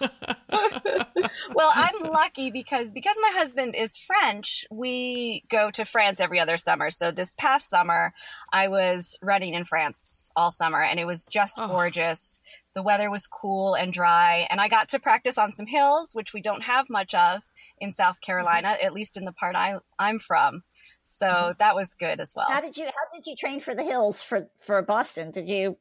well, 1.54 1.72
I'm 1.74 2.02
lucky 2.02 2.50
because 2.50 2.92
because 2.92 3.16
my 3.20 3.32
husband 3.34 3.74
is 3.74 3.96
French. 3.96 4.64
We 4.70 5.44
go 5.50 5.70
to 5.72 5.84
France 5.84 6.20
every 6.20 6.38
other 6.38 6.56
summer. 6.56 6.90
So 6.90 7.10
this 7.10 7.34
past 7.34 7.68
summer, 7.68 8.12
I 8.52 8.68
was 8.68 9.16
running 9.20 9.54
in 9.54 9.64
France 9.64 10.30
all 10.36 10.52
summer, 10.52 10.82
and 10.82 11.00
it 11.00 11.06
was 11.06 11.26
just 11.26 11.58
oh. 11.58 11.66
gorgeous 11.66 12.40
the 12.74 12.82
weather 12.82 13.10
was 13.10 13.26
cool 13.26 13.74
and 13.74 13.92
dry, 13.92 14.46
and 14.50 14.60
I 14.60 14.68
got 14.68 14.88
to 14.90 14.98
practice 14.98 15.38
on 15.38 15.52
some 15.52 15.66
hills, 15.66 16.10
which 16.14 16.32
we 16.32 16.40
don't 16.40 16.62
have 16.62 16.88
much 16.88 17.14
of 17.14 17.42
in 17.78 17.92
South 17.92 18.20
Carolina, 18.20 18.68
mm-hmm. 18.68 18.86
at 18.86 18.92
least 18.92 19.16
in 19.16 19.24
the 19.24 19.32
part 19.32 19.56
I, 19.56 19.76
I'm 19.98 20.18
from. 20.18 20.62
So 21.04 21.26
mm-hmm. 21.26 21.52
that 21.58 21.74
was 21.74 21.94
good 21.94 22.20
as 22.20 22.32
well. 22.34 22.50
How 22.50 22.60
did 22.60 22.76
you 22.76 22.84
How 22.84 23.14
did 23.14 23.26
you 23.26 23.36
train 23.36 23.60
for 23.60 23.74
the 23.74 23.82
hills 23.82 24.22
for 24.22 24.48
for 24.58 24.80
Boston? 24.82 25.30
Did 25.30 25.48
you 25.48 25.76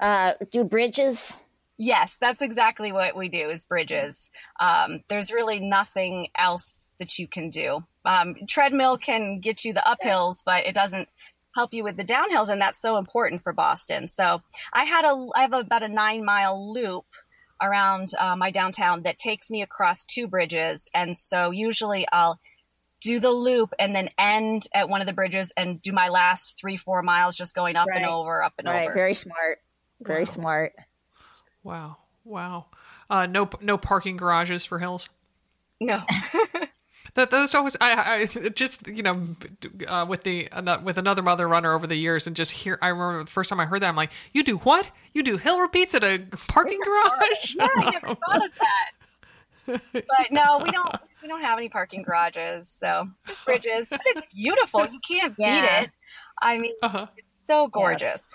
uh, 0.00 0.34
do 0.50 0.64
bridges? 0.64 1.38
Yes, 1.78 2.16
that's 2.20 2.42
exactly 2.42 2.92
what 2.92 3.16
we 3.16 3.28
do 3.28 3.48
is 3.48 3.64
bridges. 3.64 4.28
Um, 4.60 5.00
there's 5.08 5.32
really 5.32 5.58
nothing 5.58 6.28
else 6.36 6.88
that 6.98 7.18
you 7.18 7.26
can 7.26 7.50
do. 7.50 7.82
Um, 8.04 8.36
treadmill 8.46 8.98
can 8.98 9.40
get 9.40 9.64
you 9.64 9.72
the 9.72 9.82
uphills, 9.86 10.42
but 10.44 10.66
it 10.66 10.74
doesn't 10.74 11.08
help 11.54 11.72
you 11.72 11.84
with 11.84 11.96
the 11.96 12.04
downhills, 12.04 12.48
and 12.48 12.60
that's 12.60 12.80
so 12.80 12.96
important 12.96 13.42
for 13.42 13.52
Boston. 13.52 14.08
So 14.08 14.42
I 14.72 14.84
had 14.84 15.04
a 15.04 15.26
I 15.36 15.42
have 15.42 15.52
about 15.52 15.82
a 15.82 15.88
nine 15.88 16.24
mile 16.24 16.72
loop 16.72 17.06
around 17.60 18.08
uh, 18.18 18.34
my 18.36 18.50
downtown 18.50 19.02
that 19.02 19.18
takes 19.18 19.50
me 19.50 19.62
across 19.62 20.04
two 20.04 20.26
bridges, 20.28 20.88
and 20.94 21.16
so 21.16 21.50
usually 21.50 22.06
I'll 22.12 22.40
do 23.02 23.18
the 23.18 23.30
loop 23.30 23.72
and 23.78 23.94
then 23.94 24.08
end 24.16 24.66
at 24.72 24.88
one 24.88 25.00
of 25.00 25.06
the 25.06 25.12
bridges 25.12 25.52
and 25.56 25.82
do 25.82 25.92
my 25.92 26.08
last 26.08 26.56
three 26.58 26.76
four 26.76 27.02
miles 27.02 27.36
just 27.36 27.54
going 27.54 27.76
up 27.76 27.88
right. 27.88 27.98
and 27.98 28.06
over, 28.06 28.42
up 28.42 28.54
and 28.58 28.68
right. 28.68 28.84
over. 28.84 28.94
Very 28.94 29.14
smart. 29.14 29.58
Very 30.00 30.20
wow. 30.20 30.24
smart. 30.24 30.72
Wow. 31.64 31.96
Wow. 32.24 32.66
Uh, 33.10 33.26
no, 33.26 33.48
no 33.60 33.76
parking 33.76 34.16
garages 34.16 34.64
for 34.64 34.78
hills. 34.78 35.08
No. 35.80 36.00
that 37.14 37.30
those 37.30 37.54
always 37.54 37.76
I, 37.80 37.92
I 37.92 38.26
just 38.26 38.86
you 38.86 39.02
know 39.02 39.36
uh, 39.86 40.06
with 40.08 40.22
the 40.24 40.50
uh, 40.50 40.80
with 40.82 40.98
another 40.98 41.22
mother 41.22 41.48
runner 41.48 41.74
over 41.74 41.86
the 41.86 41.96
years 41.96 42.26
and 42.26 42.34
just 42.34 42.52
hear 42.52 42.78
I 42.80 42.88
remember 42.88 43.24
the 43.24 43.30
first 43.30 43.50
time 43.50 43.60
I 43.60 43.66
heard 43.66 43.82
that 43.82 43.88
I'm 43.88 43.96
like 43.96 44.10
you 44.32 44.42
do 44.42 44.58
what 44.58 44.86
you 45.12 45.22
do 45.22 45.36
hill 45.36 45.60
repeats 45.60 45.94
at 45.94 46.04
a 46.04 46.20
parking 46.48 46.80
garage 46.80 47.54
yeah 47.56 47.68
I 47.76 47.90
never 47.90 48.14
thought 48.14 48.44
of 48.44 48.50
that 48.60 49.82
but 49.92 50.32
no 50.32 50.58
we 50.62 50.70
don't 50.70 50.94
we 51.22 51.28
don't 51.28 51.42
have 51.42 51.58
any 51.58 51.68
parking 51.68 52.02
garages 52.02 52.68
so 52.68 53.08
just 53.26 53.44
bridges 53.44 53.88
but 53.90 54.00
it's 54.06 54.22
beautiful 54.34 54.86
you 54.86 55.00
can't 55.00 55.34
yeah. 55.38 55.60
beat 55.60 55.84
it 55.84 55.90
I 56.40 56.58
mean 56.58 56.72
uh-huh. 56.82 57.06
it's 57.16 57.32
so 57.46 57.68
gorgeous. 57.68 58.32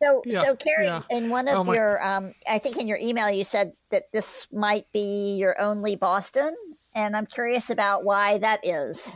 So, 0.00 0.22
yeah, 0.24 0.42
so 0.42 0.56
Kerry, 0.56 0.86
yeah. 0.86 1.02
in 1.10 1.28
one 1.28 1.48
of 1.48 1.68
oh, 1.68 1.72
your, 1.72 2.06
um, 2.06 2.32
I 2.48 2.58
think 2.58 2.78
in 2.78 2.86
your 2.86 2.98
email, 2.98 3.30
you 3.30 3.42
said 3.42 3.72
that 3.90 4.04
this 4.12 4.46
might 4.52 4.86
be 4.92 5.34
your 5.36 5.60
only 5.60 5.96
Boston, 5.96 6.54
and 6.98 7.16
I'm 7.16 7.26
curious 7.26 7.70
about 7.70 8.04
why 8.04 8.38
that 8.38 8.66
is. 8.66 9.14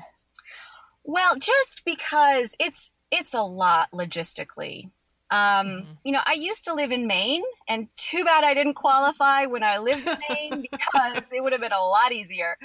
Well, 1.03 1.37
just 1.37 1.85
because 1.85 2.55
it's 2.61 2.91
it's 3.11 3.35
a 3.35 3.43
lot 3.43 3.89
logistically. 3.93 4.85
Um, 5.31 5.67
mm-hmm. 5.67 5.93
You 6.05 6.13
know, 6.13 6.21
I 6.25 6.35
used 6.35 6.65
to 6.67 6.75
live 6.75 6.93
in 6.93 7.07
Maine, 7.07 7.43
and 7.69 7.89
too 7.97 8.25
bad 8.25 8.45
I 8.45 8.55
didn't 8.55 8.75
qualify 8.75 9.47
when 9.47 9.65
I 9.65 9.79
lived 9.79 10.07
in 10.07 10.19
Maine 10.29 10.67
because 10.71 11.25
it 11.33 11.43
would 11.43 11.53
have 11.53 11.61
been 11.61 11.73
a 11.73 11.85
lot 11.85 12.13
easier. 12.13 12.57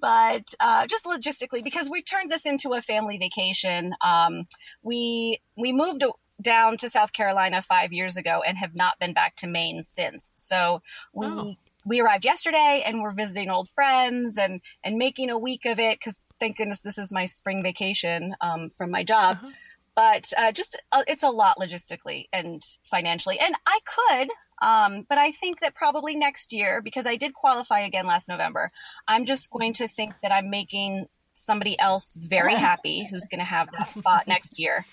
But 0.00 0.54
uh, 0.60 0.86
just 0.86 1.06
logistically, 1.06 1.64
because 1.64 1.90
we've 1.90 2.04
turned 2.04 2.30
this 2.30 2.46
into 2.46 2.72
a 2.72 2.80
family 2.80 3.18
vacation, 3.18 3.94
um, 4.00 4.46
we 4.82 5.38
we 5.56 5.72
moved 5.72 6.04
down 6.40 6.76
to 6.76 6.88
South 6.88 7.12
Carolina 7.12 7.62
five 7.62 7.92
years 7.92 8.16
ago 8.16 8.42
and 8.46 8.58
have 8.58 8.76
not 8.76 9.00
been 9.00 9.12
back 9.12 9.34
to 9.36 9.48
Maine 9.48 9.82
since. 9.82 10.32
So 10.36 10.82
we 11.12 11.26
oh. 11.26 11.56
We 11.84 12.00
arrived 12.00 12.24
yesterday 12.24 12.82
and 12.86 13.02
we're 13.02 13.12
visiting 13.12 13.50
old 13.50 13.68
friends 13.68 14.38
and 14.38 14.60
and 14.84 14.96
making 14.96 15.30
a 15.30 15.38
week 15.38 15.64
of 15.64 15.78
it 15.78 15.98
because 15.98 16.20
thank 16.38 16.56
goodness 16.56 16.80
this 16.80 16.98
is 16.98 17.12
my 17.12 17.26
spring 17.26 17.62
vacation 17.62 18.34
um, 18.40 18.70
from 18.70 18.90
my 18.90 19.04
job. 19.04 19.38
Uh-huh. 19.40 19.50
But 19.94 20.32
uh, 20.38 20.52
just 20.52 20.80
uh, 20.92 21.02
it's 21.06 21.22
a 21.22 21.28
lot 21.28 21.58
logistically 21.58 22.26
and 22.32 22.62
financially, 22.84 23.38
and 23.38 23.54
I 23.66 23.78
could. 23.84 24.30
Um, 24.62 25.04
but 25.08 25.18
I 25.18 25.32
think 25.32 25.60
that 25.60 25.74
probably 25.74 26.14
next 26.14 26.52
year, 26.52 26.80
because 26.80 27.04
I 27.04 27.16
did 27.16 27.34
qualify 27.34 27.80
again 27.80 28.06
last 28.06 28.28
November, 28.28 28.70
I'm 29.08 29.26
just 29.26 29.50
going 29.50 29.72
to 29.74 29.88
think 29.88 30.14
that 30.22 30.32
I'm 30.32 30.50
making 30.50 31.06
somebody 31.34 31.78
else 31.78 32.14
very 32.14 32.54
happy 32.68 33.06
who's 33.10 33.28
going 33.28 33.40
to 33.40 33.44
have 33.44 33.68
that 33.72 33.92
spot 33.92 34.28
next 34.28 34.58
year 34.58 34.86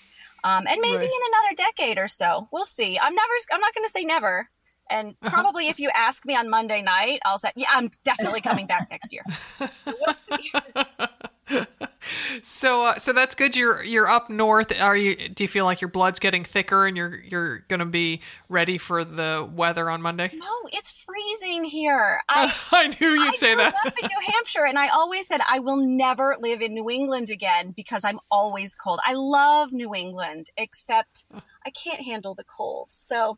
um, 0.44 0.66
and 0.66 0.80
maybe 0.80 0.96
right. 0.96 1.04
in 1.04 1.10
another 1.10 1.54
decade 1.56 1.98
or 1.98 2.08
so. 2.08 2.48
We'll 2.52 2.64
see. 2.64 2.98
I'm 2.98 3.14
never. 3.14 3.32
I'm 3.52 3.60
not 3.60 3.74
going 3.74 3.86
to 3.86 3.90
say 3.90 4.04
never. 4.04 4.48
And 4.90 5.16
uh-huh. 5.22 5.30
probably 5.30 5.68
if 5.68 5.78
you 5.78 5.90
ask 5.94 6.24
me 6.24 6.36
on 6.36 6.48
Monday 6.48 6.82
night, 6.82 7.20
I'll 7.24 7.38
say, 7.38 7.52
yeah, 7.56 7.68
I'm 7.70 7.90
definitely 8.04 8.40
coming 8.40 8.66
back 8.66 8.88
next 8.90 9.12
year. 9.12 9.24
we'll 9.86 10.14
see. 10.14 10.52
so, 12.42 12.86
uh, 12.86 12.98
so 12.98 13.12
that's 13.12 13.34
good. 13.34 13.56
You're 13.56 13.82
you're 13.82 14.08
up 14.08 14.30
north. 14.30 14.72
Are 14.78 14.96
you? 14.96 15.28
Do 15.28 15.44
you 15.44 15.48
feel 15.48 15.64
like 15.64 15.80
your 15.80 15.90
blood's 15.90 16.18
getting 16.18 16.44
thicker 16.44 16.86
and 16.86 16.96
you're 16.96 17.20
you're 17.20 17.60
going 17.68 17.80
to 17.80 17.86
be 17.86 18.20
ready 18.48 18.78
for 18.78 19.04
the 19.04 19.48
weather 19.52 19.90
on 19.90 20.02
Monday? 20.02 20.30
No, 20.34 20.46
it's 20.72 20.92
freezing 20.92 21.64
here. 21.64 22.20
I, 22.28 22.54
I 22.72 22.86
knew 22.88 23.10
you'd 23.10 23.34
I 23.34 23.36
say 23.36 23.54
that. 23.54 23.74
I 23.84 23.88
up 23.88 23.94
in 24.02 24.08
New 24.08 24.32
Hampshire, 24.32 24.66
and 24.66 24.78
I 24.78 24.88
always 24.88 25.26
said 25.26 25.40
I 25.48 25.58
will 25.58 25.76
never 25.76 26.36
live 26.40 26.62
in 26.62 26.74
New 26.74 26.90
England 26.90 27.30
again 27.30 27.72
because 27.72 28.04
I'm 28.04 28.20
always 28.30 28.74
cold. 28.74 29.00
I 29.04 29.14
love 29.14 29.72
New 29.72 29.94
England, 29.94 30.50
except 30.56 31.24
I 31.66 31.70
can't 31.70 32.00
handle 32.00 32.34
the 32.34 32.44
cold. 32.44 32.88
So 32.90 33.36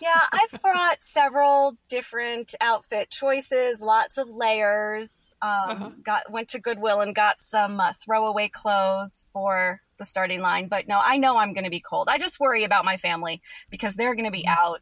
yeah, 0.00 0.20
I've 0.32 0.60
brought 0.62 1.02
several 1.02 1.76
different 1.88 2.54
outfit 2.60 3.10
choices, 3.10 3.82
lots 3.82 4.18
of 4.18 4.28
layers. 4.32 5.34
Um, 5.42 5.50
uh-huh. 5.50 5.90
Got 6.02 6.30
went 6.30 6.48
to 6.48 6.60
Goodwill 6.60 7.00
and 7.00 7.14
got 7.14 7.40
some 7.40 7.80
uh, 7.80 7.92
throwaway 7.92 8.48
clothes 8.48 9.26
for 9.32 9.80
the 9.98 10.04
starting 10.04 10.40
line. 10.40 10.68
But 10.68 10.88
no, 10.88 11.00
I 11.02 11.18
know 11.18 11.36
I'm 11.36 11.52
going 11.52 11.64
to 11.64 11.70
be 11.70 11.80
cold. 11.80 12.08
I 12.08 12.18
just 12.18 12.40
worry 12.40 12.64
about 12.64 12.84
my 12.84 12.96
family 12.96 13.42
because 13.70 13.94
they're 13.94 14.14
going 14.14 14.26
to 14.26 14.30
be 14.30 14.44
mm-hmm. 14.44 14.64
out 14.64 14.80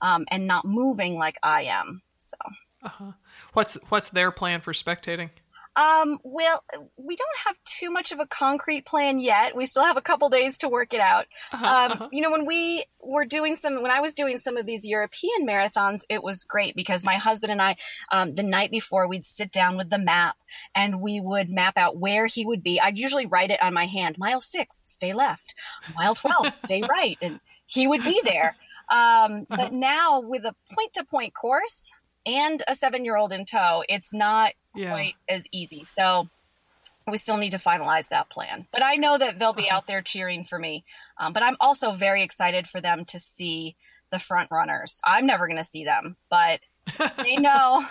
um, 0.00 0.24
and 0.28 0.46
not 0.46 0.64
moving 0.64 1.18
like 1.18 1.38
I 1.42 1.64
am. 1.64 2.02
So, 2.18 2.36
uh-huh. 2.82 3.12
what's 3.54 3.74
what's 3.88 4.10
their 4.10 4.30
plan 4.30 4.60
for 4.60 4.72
spectating? 4.72 5.30
Um, 5.76 6.18
well, 6.24 6.64
we 6.96 7.16
don't 7.16 7.38
have 7.46 7.56
too 7.64 7.90
much 7.90 8.10
of 8.10 8.18
a 8.18 8.26
concrete 8.26 8.84
plan 8.84 9.20
yet. 9.20 9.56
We 9.56 9.66
still 9.66 9.84
have 9.84 9.96
a 9.96 10.02
couple 10.02 10.28
days 10.28 10.58
to 10.58 10.68
work 10.68 10.92
it 10.92 11.00
out. 11.00 11.26
Uh-huh, 11.52 11.64
um, 11.64 11.92
uh-huh. 11.92 12.08
You 12.10 12.22
know, 12.22 12.30
when 12.30 12.44
we 12.44 12.84
were 13.00 13.24
doing 13.24 13.54
some, 13.54 13.80
when 13.80 13.90
I 13.90 14.00
was 14.00 14.14
doing 14.14 14.38
some 14.38 14.56
of 14.56 14.66
these 14.66 14.84
European 14.84 15.46
marathons, 15.46 16.02
it 16.08 16.22
was 16.22 16.44
great 16.44 16.74
because 16.74 17.04
my 17.04 17.14
husband 17.14 17.52
and 17.52 17.62
I, 17.62 17.76
um, 18.10 18.34
the 18.34 18.42
night 18.42 18.70
before, 18.70 19.06
we'd 19.06 19.24
sit 19.24 19.52
down 19.52 19.76
with 19.76 19.90
the 19.90 19.98
map 19.98 20.36
and 20.74 21.00
we 21.00 21.20
would 21.20 21.48
map 21.48 21.78
out 21.78 21.96
where 21.96 22.26
he 22.26 22.44
would 22.44 22.62
be. 22.62 22.80
I'd 22.80 22.98
usually 22.98 23.26
write 23.26 23.50
it 23.50 23.62
on 23.62 23.72
my 23.72 23.86
hand 23.86 24.16
mile 24.18 24.40
six, 24.40 24.82
stay 24.86 25.12
left, 25.12 25.54
mile 25.94 26.14
12, 26.14 26.52
stay 26.52 26.82
right. 26.82 27.16
And 27.22 27.40
he 27.66 27.86
would 27.86 28.02
be 28.02 28.20
there. 28.24 28.56
Um, 28.90 29.46
uh-huh. 29.48 29.56
but 29.56 29.72
now 29.72 30.20
with 30.20 30.44
a 30.44 30.54
point 30.74 30.94
to 30.94 31.04
point 31.04 31.32
course, 31.32 31.92
and 32.26 32.62
a 32.68 32.76
seven 32.76 33.04
year 33.04 33.16
old 33.16 33.32
in 33.32 33.44
tow, 33.44 33.84
it's 33.88 34.12
not 34.12 34.52
yeah. 34.74 34.90
quite 34.90 35.14
as 35.28 35.46
easy. 35.52 35.84
So 35.84 36.28
we 37.08 37.16
still 37.16 37.36
need 37.36 37.50
to 37.50 37.58
finalize 37.58 38.08
that 38.08 38.30
plan. 38.30 38.66
But 38.72 38.84
I 38.84 38.96
know 38.96 39.18
that 39.18 39.38
they'll 39.38 39.52
be 39.52 39.68
uh-huh. 39.68 39.78
out 39.78 39.86
there 39.86 40.02
cheering 40.02 40.44
for 40.44 40.58
me. 40.58 40.84
Um, 41.18 41.32
but 41.32 41.42
I'm 41.42 41.56
also 41.60 41.92
very 41.92 42.22
excited 42.22 42.66
for 42.66 42.80
them 42.80 43.04
to 43.06 43.18
see 43.18 43.76
the 44.10 44.18
front 44.18 44.50
runners. 44.50 45.00
I'm 45.04 45.26
never 45.26 45.46
going 45.46 45.58
to 45.58 45.64
see 45.64 45.84
them, 45.84 46.16
but 46.28 46.60
they 47.22 47.36
know 47.36 47.84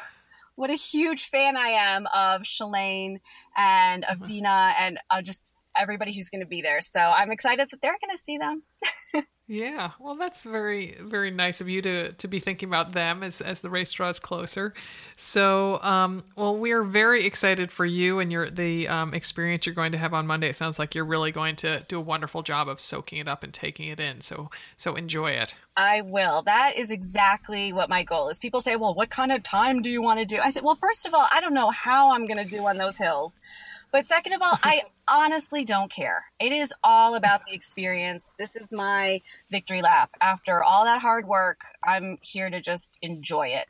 what 0.56 0.70
a 0.70 0.76
huge 0.76 1.26
fan 1.30 1.56
I 1.56 1.68
am 1.68 2.06
of 2.08 2.42
Shalane 2.42 3.20
and 3.56 4.04
of 4.04 4.18
uh-huh. 4.18 4.26
Dina 4.26 4.74
and 4.78 5.00
uh, 5.10 5.22
just 5.22 5.54
everybody 5.78 6.14
who's 6.14 6.30
going 6.30 6.42
to 6.42 6.48
be 6.48 6.62
there. 6.62 6.82
So 6.82 7.00
I'm 7.00 7.32
excited 7.32 7.70
that 7.72 7.82
they're 7.82 7.98
going 8.02 8.18
to 8.18 8.22
see 8.22 8.38
them. 8.38 8.64
Yeah, 9.52 9.94
well, 10.00 10.14
that's 10.14 10.44
very, 10.44 10.96
very 11.02 11.32
nice 11.32 11.60
of 11.60 11.68
you 11.68 11.82
to 11.82 12.12
to 12.12 12.28
be 12.28 12.40
thinking 12.40 12.70
about 12.70 12.92
them 12.92 13.24
as 13.24 13.42
as 13.42 13.62
the 13.62 13.70
race 13.72 13.92
draws 13.92 14.20
closer. 14.20 14.76
So, 15.16 15.82
um, 15.82 16.24
well, 16.36 16.56
we 16.56 16.72
are 16.72 16.84
very 16.84 17.26
excited 17.26 17.72
for 17.72 17.84
you 17.84 18.20
and 18.20 18.32
your 18.32 18.52
the 18.52 18.88
um, 18.88 19.16
experience 19.16 19.66
you're 19.66 19.74
going 19.74 19.92
to 19.94 19.98
have 19.98 20.14
on 20.14 20.28
Monday. 20.28 20.50
It 20.50 20.56
sounds 20.56 20.78
like 20.78 20.94
you're 20.94 21.04
really 21.04 21.32
going 21.32 21.56
to 21.58 21.84
do 21.88 21.98
a 21.98 22.02
wonderful 22.02 22.44
job 22.44 22.70
of 22.70 22.80
soaking 22.80 23.18
it 23.18 23.28
up 23.28 23.44
and 23.44 23.52
taking 23.52 23.88
it 23.88 24.00
in. 24.00 24.22
So, 24.22 24.52
so 24.78 24.96
enjoy 24.96 25.32
it. 25.32 25.56
I 25.76 26.02
will. 26.02 26.44
That 26.44 26.78
is 26.78 26.92
exactly 26.92 27.74
what 27.74 27.90
my 27.90 28.04
goal 28.04 28.30
is. 28.30 28.38
People 28.38 28.62
say, 28.62 28.76
"Well, 28.76 28.94
what 28.94 29.10
kind 29.10 29.32
of 29.32 29.42
time 29.42 29.82
do 29.82 29.90
you 29.90 30.04
want 30.04 30.20
to 30.20 30.26
do?" 30.26 30.38
I 30.40 30.52
said, 30.52 30.64
"Well, 30.64 30.76
first 30.76 31.08
of 31.08 31.16
all, 31.16 31.28
I 31.34 31.42
don't 31.42 31.56
know 31.56 31.72
how 31.72 32.12
I'm 32.12 32.28
going 32.28 32.38
to 32.38 32.46
do 32.46 32.68
on 32.68 32.78
those 32.78 32.98
hills." 32.98 33.42
But 33.92 34.06
second 34.06 34.34
of 34.34 34.42
all, 34.42 34.58
I 34.64 34.84
honestly 35.08 35.66
don't 35.66 35.92
care. 35.92 36.26
It 36.40 36.52
is 36.52 36.74
all 36.84 37.16
about 37.16 37.42
the 37.48 37.54
experience. 37.54 38.32
This 38.38 38.56
is 38.56 38.72
my 38.72 39.22
victory 39.50 39.82
lap. 39.82 40.12
After 40.22 40.64
all 40.64 40.86
that 40.86 41.02
hard 41.02 41.28
work, 41.28 41.62
I'm 41.84 42.18
here 42.22 42.50
to 42.50 42.62
just 42.62 42.98
enjoy 43.02 43.48
it. 43.48 43.68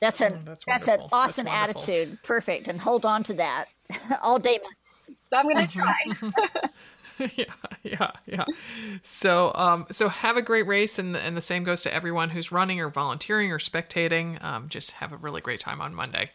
That's 0.00 0.20
an 0.20 0.32
mm, 0.32 0.44
that's, 0.46 0.64
that's, 0.64 0.88
an 0.88 1.00
awesome 1.12 1.44
that's 1.44 1.76
attitude. 1.76 2.22
Perfect, 2.22 2.68
and 2.68 2.80
hold 2.80 3.04
on 3.04 3.22
to 3.24 3.34
that 3.34 3.66
all 4.22 4.38
day. 4.38 4.58
I'm 5.32 5.48
going 5.48 5.68
to 5.68 5.72
try. 5.72 5.94
yeah, 7.36 7.44
yeah, 7.82 8.10
yeah. 8.26 8.44
So, 9.02 9.52
um, 9.54 9.86
so 9.90 10.08
have 10.08 10.36
a 10.38 10.42
great 10.42 10.66
race, 10.66 10.98
and 10.98 11.16
and 11.16 11.36
the 11.36 11.42
same 11.42 11.64
goes 11.64 11.82
to 11.82 11.92
everyone 11.92 12.30
who's 12.30 12.50
running 12.50 12.80
or 12.80 12.88
volunteering 12.88 13.52
or 13.52 13.58
spectating. 13.58 14.42
Um, 14.42 14.70
just 14.70 14.92
have 14.92 15.12
a 15.12 15.18
really 15.18 15.42
great 15.42 15.60
time 15.60 15.82
on 15.82 15.94
Monday. 15.94 16.30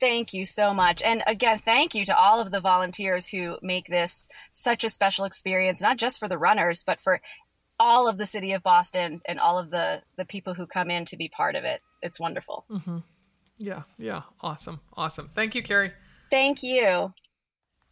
Thank 0.00 0.32
you 0.32 0.46
so 0.46 0.72
much. 0.72 1.02
And 1.02 1.22
again, 1.26 1.58
thank 1.58 1.94
you 1.94 2.06
to 2.06 2.16
all 2.16 2.40
of 2.40 2.50
the 2.50 2.60
volunteers 2.60 3.28
who 3.28 3.58
make 3.62 3.86
this 3.86 4.28
such 4.50 4.82
a 4.82 4.88
special 4.88 5.26
experience, 5.26 5.82
not 5.82 5.98
just 5.98 6.18
for 6.18 6.26
the 6.26 6.38
runners, 6.38 6.82
but 6.82 7.02
for 7.02 7.20
all 7.78 8.08
of 8.08 8.16
the 8.16 8.26
city 8.26 8.52
of 8.52 8.62
Boston 8.62 9.20
and 9.26 9.38
all 9.38 9.58
of 9.58 9.70
the, 9.70 10.02
the 10.16 10.24
people 10.24 10.54
who 10.54 10.66
come 10.66 10.90
in 10.90 11.04
to 11.06 11.16
be 11.16 11.28
part 11.28 11.54
of 11.54 11.64
it. 11.64 11.82
It's 12.02 12.18
wonderful. 12.18 12.64
Mm-hmm. 12.70 12.98
Yeah, 13.58 13.82
yeah. 13.98 14.22
Awesome. 14.40 14.80
Awesome. 14.96 15.30
Thank 15.34 15.54
you, 15.54 15.62
Kerry. 15.62 15.92
Thank 16.30 16.62
you. 16.62 17.12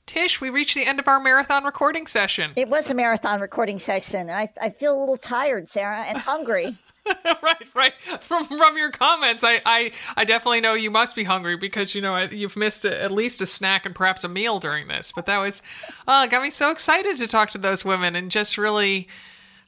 Tish, 0.06 0.40
we 0.40 0.48
reached 0.48 0.74
the 0.74 0.86
end 0.86 0.98
of 0.98 1.08
our 1.08 1.20
marathon 1.20 1.64
recording 1.64 2.06
session. 2.06 2.52
It 2.56 2.70
was 2.70 2.88
a 2.88 2.94
marathon 2.94 3.40
recording 3.40 3.78
session. 3.78 4.30
I, 4.30 4.48
I 4.60 4.70
feel 4.70 4.96
a 4.96 4.98
little 4.98 5.18
tired, 5.18 5.68
Sarah, 5.68 6.04
and 6.04 6.16
hungry. 6.16 6.78
right, 7.42 7.66
right. 7.74 7.92
From 8.20 8.46
from 8.46 8.76
your 8.76 8.90
comments, 8.90 9.44
I, 9.44 9.60
I 9.64 9.92
I 10.16 10.24
definitely 10.24 10.60
know 10.60 10.74
you 10.74 10.90
must 10.90 11.14
be 11.14 11.24
hungry 11.24 11.56
because 11.56 11.94
you 11.94 12.00
know 12.00 12.16
you've 12.18 12.56
missed 12.56 12.84
a, 12.84 13.02
at 13.02 13.10
least 13.10 13.40
a 13.40 13.46
snack 13.46 13.86
and 13.86 13.94
perhaps 13.94 14.24
a 14.24 14.28
meal 14.28 14.58
during 14.58 14.88
this. 14.88 15.12
But 15.14 15.26
that 15.26 15.38
was, 15.38 15.62
uh, 16.06 16.26
got 16.26 16.42
me 16.42 16.50
so 16.50 16.70
excited 16.70 17.16
to 17.18 17.26
talk 17.26 17.50
to 17.50 17.58
those 17.58 17.84
women 17.84 18.16
and 18.16 18.30
just 18.30 18.58
really, 18.58 19.08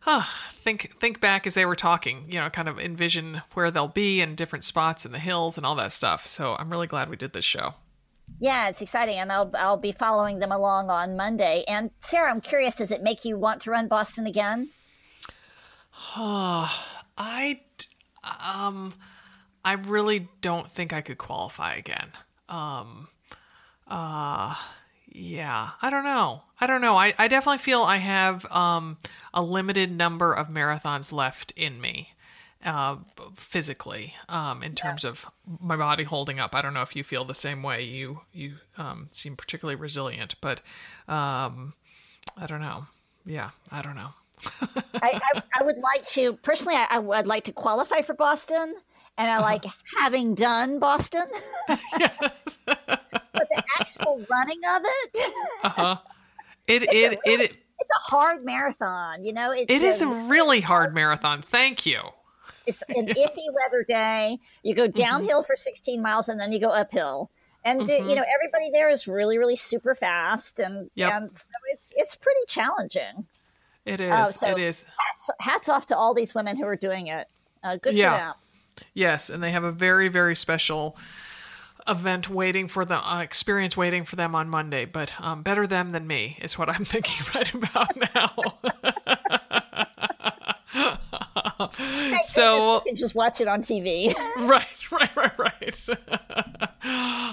uh, 0.06 0.24
think 0.52 0.92
think 1.00 1.20
back 1.20 1.46
as 1.46 1.54
they 1.54 1.64
were 1.64 1.76
talking. 1.76 2.26
You 2.28 2.40
know, 2.40 2.50
kind 2.50 2.68
of 2.68 2.78
envision 2.78 3.42
where 3.54 3.70
they'll 3.70 3.88
be 3.88 4.20
in 4.20 4.34
different 4.34 4.64
spots 4.64 5.04
in 5.04 5.12
the 5.12 5.18
hills 5.18 5.56
and 5.56 5.64
all 5.64 5.74
that 5.76 5.92
stuff. 5.92 6.26
So 6.26 6.56
I'm 6.58 6.70
really 6.70 6.86
glad 6.86 7.08
we 7.08 7.16
did 7.16 7.32
this 7.32 7.44
show. 7.44 7.74
Yeah, 8.38 8.68
it's 8.68 8.82
exciting, 8.82 9.18
and 9.18 9.32
I'll 9.32 9.50
I'll 9.54 9.76
be 9.76 9.92
following 9.92 10.38
them 10.38 10.52
along 10.52 10.90
on 10.90 11.16
Monday. 11.16 11.64
And 11.66 11.90
Sarah, 12.00 12.30
I'm 12.30 12.40
curious, 12.40 12.76
does 12.76 12.90
it 12.92 13.02
make 13.02 13.24
you 13.24 13.36
want 13.36 13.62
to 13.62 13.70
run 13.70 13.88
Boston 13.88 14.26
again? 14.26 14.70
I 17.20 17.60
um 18.42 18.94
I 19.64 19.72
really 19.72 20.28
don't 20.40 20.70
think 20.72 20.92
I 20.92 21.02
could 21.02 21.18
qualify 21.18 21.74
again. 21.74 22.12
Um 22.48 23.08
uh 23.86 24.56
yeah, 25.12 25.70
I 25.82 25.90
don't 25.90 26.04
know. 26.04 26.42
I 26.60 26.66
don't 26.66 26.80
know. 26.80 26.96
I, 26.96 27.14
I 27.18 27.26
definitely 27.28 27.58
feel 27.58 27.82
I 27.82 27.98
have 27.98 28.46
um 28.50 28.96
a 29.34 29.42
limited 29.42 29.92
number 29.92 30.32
of 30.32 30.48
marathons 30.48 31.12
left 31.12 31.52
in 31.56 31.80
me 31.80 32.14
uh, 32.64 32.96
physically 33.36 34.14
um, 34.28 34.62
in 34.62 34.74
terms 34.74 35.04
yeah. 35.04 35.10
of 35.10 35.26
my 35.60 35.76
body 35.76 36.04
holding 36.04 36.38
up. 36.38 36.54
I 36.54 36.62
don't 36.62 36.74
know 36.74 36.82
if 36.82 36.94
you 36.94 37.04
feel 37.04 37.24
the 37.24 37.34
same 37.34 37.62
way. 37.62 37.82
You 37.82 38.22
you 38.32 38.56
um, 38.76 39.08
seem 39.10 39.36
particularly 39.36 39.80
resilient, 39.80 40.34
but 40.40 40.60
um, 41.08 41.74
I 42.36 42.46
don't 42.46 42.60
know. 42.60 42.86
Yeah, 43.24 43.50
I 43.70 43.82
don't 43.82 43.96
know. 43.96 44.10
I, 44.94 45.20
I, 45.34 45.42
I, 45.60 45.62
would 45.62 45.78
like 45.78 46.06
to 46.08 46.34
personally. 46.34 46.76
I, 46.76 46.86
I, 46.90 46.98
would 46.98 47.26
like 47.26 47.44
to 47.44 47.52
qualify 47.52 48.02
for 48.02 48.14
Boston, 48.14 48.74
and 49.18 49.30
I 49.30 49.34
uh-huh. 49.36 49.42
like 49.42 49.64
having 49.98 50.34
done 50.34 50.78
Boston. 50.78 51.26
yes. 51.68 52.58
but 52.66 52.98
the 53.32 53.62
actual 53.78 54.24
running 54.30 54.60
of 54.76 54.82
it. 54.84 55.32
uh 55.64 55.68
huh. 55.68 55.96
It 56.66 56.84
it, 56.84 56.92
really, 56.92 57.18
it 57.24 57.56
it's 57.80 57.90
a 57.90 58.10
hard 58.10 58.44
marathon. 58.44 59.24
You 59.24 59.32
know, 59.32 59.50
it, 59.50 59.68
it 59.68 59.82
is 59.82 60.02
a 60.02 60.06
really 60.06 60.60
hard 60.60 60.94
marathon. 60.94 61.42
Thank 61.42 61.84
you. 61.84 62.00
It's 62.66 62.82
an 62.88 63.06
iffy 63.06 63.46
weather 63.52 63.84
day. 63.88 64.38
You 64.62 64.74
go 64.74 64.86
mm-hmm. 64.86 65.00
downhill 65.00 65.40
mm-hmm. 65.40 65.46
for 65.46 65.56
16 65.56 66.00
miles 66.00 66.28
and 66.28 66.38
then 66.38 66.52
you 66.52 66.60
go 66.60 66.68
uphill. 66.68 67.30
And 67.64 67.80
mm-hmm. 67.80 67.88
the, 67.88 68.10
you 68.10 68.16
know 68.16 68.24
everybody 68.34 68.70
there 68.72 68.88
is 68.88 69.06
really, 69.06 69.36
really 69.36 69.56
super 69.56 69.94
fast, 69.94 70.60
and 70.60 70.90
yep. 70.94 71.12
and 71.12 71.36
so 71.36 71.48
it's 71.72 71.92
it's 71.94 72.14
pretty 72.14 72.40
challenging. 72.48 73.26
It 73.90 74.00
is. 74.00 74.12
Uh, 74.12 74.30
so 74.30 74.50
it 74.52 74.58
is. 74.58 74.84
Hats, 74.98 75.30
hats, 75.40 75.68
off 75.68 75.86
to 75.86 75.96
all 75.96 76.14
these 76.14 76.32
women 76.32 76.56
who 76.56 76.64
are 76.64 76.76
doing 76.76 77.08
it. 77.08 77.28
Uh, 77.64 77.76
good 77.76 77.96
yeah. 77.96 78.12
for 78.12 78.18
them. 78.18 78.34
Yes, 78.94 79.30
and 79.30 79.42
they 79.42 79.50
have 79.50 79.64
a 79.64 79.72
very, 79.72 80.08
very 80.08 80.36
special 80.36 80.96
event 81.88 82.28
waiting 82.28 82.68
for 82.68 82.84
the 82.84 82.96
uh, 82.96 83.20
experience 83.20 83.76
waiting 83.76 84.04
for 84.04 84.14
them 84.14 84.34
on 84.36 84.48
Monday. 84.48 84.84
But 84.84 85.10
um, 85.18 85.42
better 85.42 85.66
them 85.66 85.90
than 85.90 86.06
me 86.06 86.38
is 86.40 86.56
what 86.56 86.68
I'm 86.68 86.84
thinking 86.86 87.26
right 87.34 87.52
about 87.52 87.96
now. 88.14 88.34
so 92.22 92.74
you 92.76 92.80
can 92.86 92.94
just 92.94 93.16
watch 93.16 93.40
it 93.40 93.48
on 93.48 93.62
TV. 93.62 94.14
right, 94.36 94.66
right, 94.92 95.16
right, 95.16 95.38
right. 95.38 95.90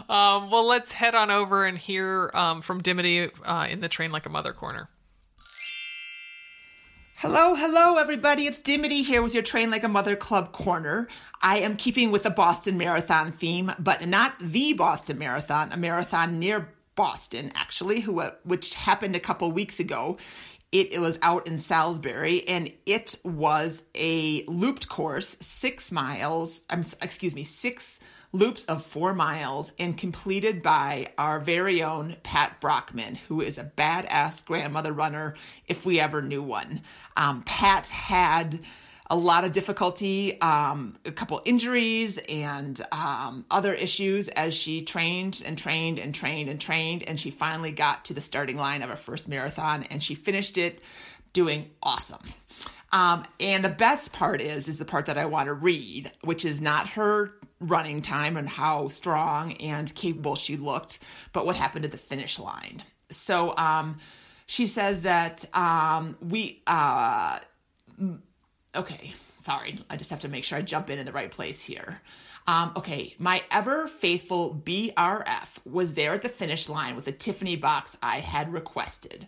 um, 0.10 0.50
well, 0.50 0.66
let's 0.66 0.92
head 0.92 1.14
on 1.14 1.30
over 1.30 1.66
and 1.66 1.78
hear 1.78 2.32
um, 2.34 2.64
from 2.64 2.82
Dimity 2.82 3.30
uh, 3.46 3.68
in 3.70 3.80
the 3.80 3.90
Train 3.90 4.12
Like 4.12 4.26
a 4.26 4.30
Mother 4.30 4.54
corner. 4.54 4.90
Hello, 7.22 7.56
hello, 7.56 7.98
everybody. 7.98 8.45
It's 8.45 8.60
Dimity 8.60 9.02
here 9.02 9.23
with 9.23 9.34
your 9.34 9.41
Train 9.41 9.72
Like 9.72 9.84
a 9.84 9.88
Mother 9.88 10.15
Club 10.15 10.52
corner. 10.52 11.07
I 11.41 11.57
am 11.57 11.76
keeping 11.76 12.11
with 12.11 12.22
the 12.22 12.30
Boston 12.30 12.77
Marathon 12.77 13.31
theme, 13.31 13.72
but 13.80 14.07
not 14.07 14.38
the 14.38 14.73
Boston 14.73 15.18
Marathon, 15.18 15.72
a 15.72 15.77
marathon 15.77 16.38
near 16.38 16.69
Boston, 16.95 17.52
actually, 17.56 18.02
who, 18.02 18.19
uh, 18.19 18.34
which 18.44 18.76
happened 18.76 19.15
a 19.15 19.19
couple 19.19 19.52
weeks 19.52 19.80
ago. 19.80 20.19
It, 20.72 20.94
it 20.94 20.99
was 20.99 21.18
out 21.23 21.48
in 21.48 21.57
Salisbury 21.57 22.48
and 22.48 22.72
it 22.85 23.15
was 23.23 23.81
a 23.95 24.44
looped 24.44 24.88
course, 24.88 25.38
six 25.39 25.91
miles, 25.91 26.65
excuse 27.02 27.34
me, 27.34 27.44
six 27.44 27.99
loops 28.32 28.66
of 28.66 28.86
four 28.86 29.14
miles 29.14 29.72
and 29.80 29.98
completed 29.98 30.62
by 30.62 31.08
our 31.18 31.40
very 31.40 31.82
own 31.82 32.18
Pat 32.24 32.60
Brockman, 32.60 33.16
who 33.28 33.41
is 33.41 33.58
a 33.58 33.64
badass 33.64 34.44
grandmother 34.44 34.91
runner 34.91 35.36
if 35.68 35.86
we 35.86 35.99
ever 35.99 36.22
knew 36.22 36.44
one. 36.44 36.82
Um, 37.16 37.44
Pat 37.44 37.88
had 37.88 38.60
a 39.10 39.16
lot 39.16 39.45
of 39.45 39.54
difficulty, 39.54 40.40
um, 40.41 40.98
a 41.06 41.12
couple 41.12 41.41
injuries, 41.45 42.18
and 42.30 42.80
um, 42.91 43.45
other 43.49 43.74
issues 43.74 44.28
as 44.30 44.54
she 44.54 44.82
trained 44.82 45.41
and 45.45 45.58
trained 45.58 45.98
and 45.98 46.14
trained 46.14 46.49
and 46.49 46.60
trained. 46.60 47.04
And 47.04 47.20
she 47.20 47.32
finally 47.32 47.72
got 47.72 48.06
to 48.06 48.14
the 48.14 48.22
starting 48.22 48.58
line 48.58 48.82
of 48.82 48.90
her 48.90 48.98
first 48.98 49.28
marathon 49.28 49.84
and 49.84 50.04
she 50.04 50.14
finished 50.14 50.58
it 50.58 50.82
doing 51.32 51.70
awesome. 51.82 52.34
Um, 52.91 53.26
and 53.40 53.64
the 53.64 53.70
best 53.70 54.14
part 54.14 54.41
is, 54.41 54.68
is 54.68 54.80
the 54.80 54.86
part 54.86 55.08
that 55.08 55.18
I 55.18 55.26
want 55.26 55.48
to 55.48 55.54
read, 55.54 56.12
which 56.22 56.45
is 56.45 56.62
not 56.62 56.90
her 56.90 57.34
running 57.60 58.02
time 58.02 58.38
and 58.38 58.48
how 58.48 58.88
strong 58.88 59.54
and 59.54 59.94
capable 59.96 60.36
she 60.36 60.58
looked, 60.58 61.00
but 61.34 61.46
what 61.46 61.56
happened 61.56 61.86
at 61.86 61.92
the 61.92 61.98
finish 61.98 62.40
line. 62.40 62.84
So, 63.10 63.56
um, 63.58 63.98
she 64.48 64.66
says 64.66 65.02
that 65.04 65.44
um, 65.56 66.18
we 66.22 66.62
uh, 66.68 67.40
okay, 68.76 69.14
sorry, 69.40 69.76
I 69.90 69.98
just 69.98 70.10
have 70.10 70.22
to 70.22 70.30
make 70.30 70.44
sure 70.44 70.58
I 70.58 70.62
jump 70.62 70.90
in 70.90 71.00
in 71.00 71.06
the 71.06 71.12
right 71.12 71.30
place 71.30 71.64
here. 71.64 72.02
Um, 72.48 72.72
okay, 72.78 73.14
my 73.20 73.44
ever 73.52 73.90
faithful 73.90 74.56
BRF 74.64 75.60
was 75.66 75.96
there 75.96 76.14
at 76.14 76.22
the 76.22 76.30
finish 76.30 76.70
line 76.70 76.96
with 76.96 77.06
the 77.06 77.12
Tiffany 77.12 77.58
box 77.58 77.98
I 78.02 78.20
had 78.20 78.54
requested. 78.54 79.28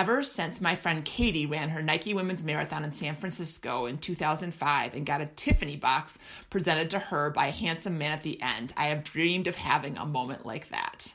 Ever 0.00 0.22
since 0.22 0.62
my 0.62 0.76
friend 0.76 1.04
Katie 1.04 1.44
ran 1.44 1.68
her 1.68 1.82
Nike 1.82 2.14
Women's 2.14 2.42
Marathon 2.42 2.84
in 2.84 2.90
San 2.90 3.14
Francisco 3.14 3.84
in 3.84 3.98
2005 3.98 4.94
and 4.94 5.04
got 5.04 5.20
a 5.20 5.26
Tiffany 5.26 5.76
box 5.76 6.18
presented 6.48 6.88
to 6.88 6.98
her 6.98 7.28
by 7.28 7.48
a 7.48 7.50
handsome 7.50 7.98
man 7.98 8.12
at 8.12 8.22
the 8.22 8.40
end, 8.40 8.72
I 8.78 8.86
have 8.86 9.04
dreamed 9.04 9.46
of 9.46 9.56
having 9.56 9.98
a 9.98 10.06
moment 10.06 10.46
like 10.46 10.70
that. 10.70 11.12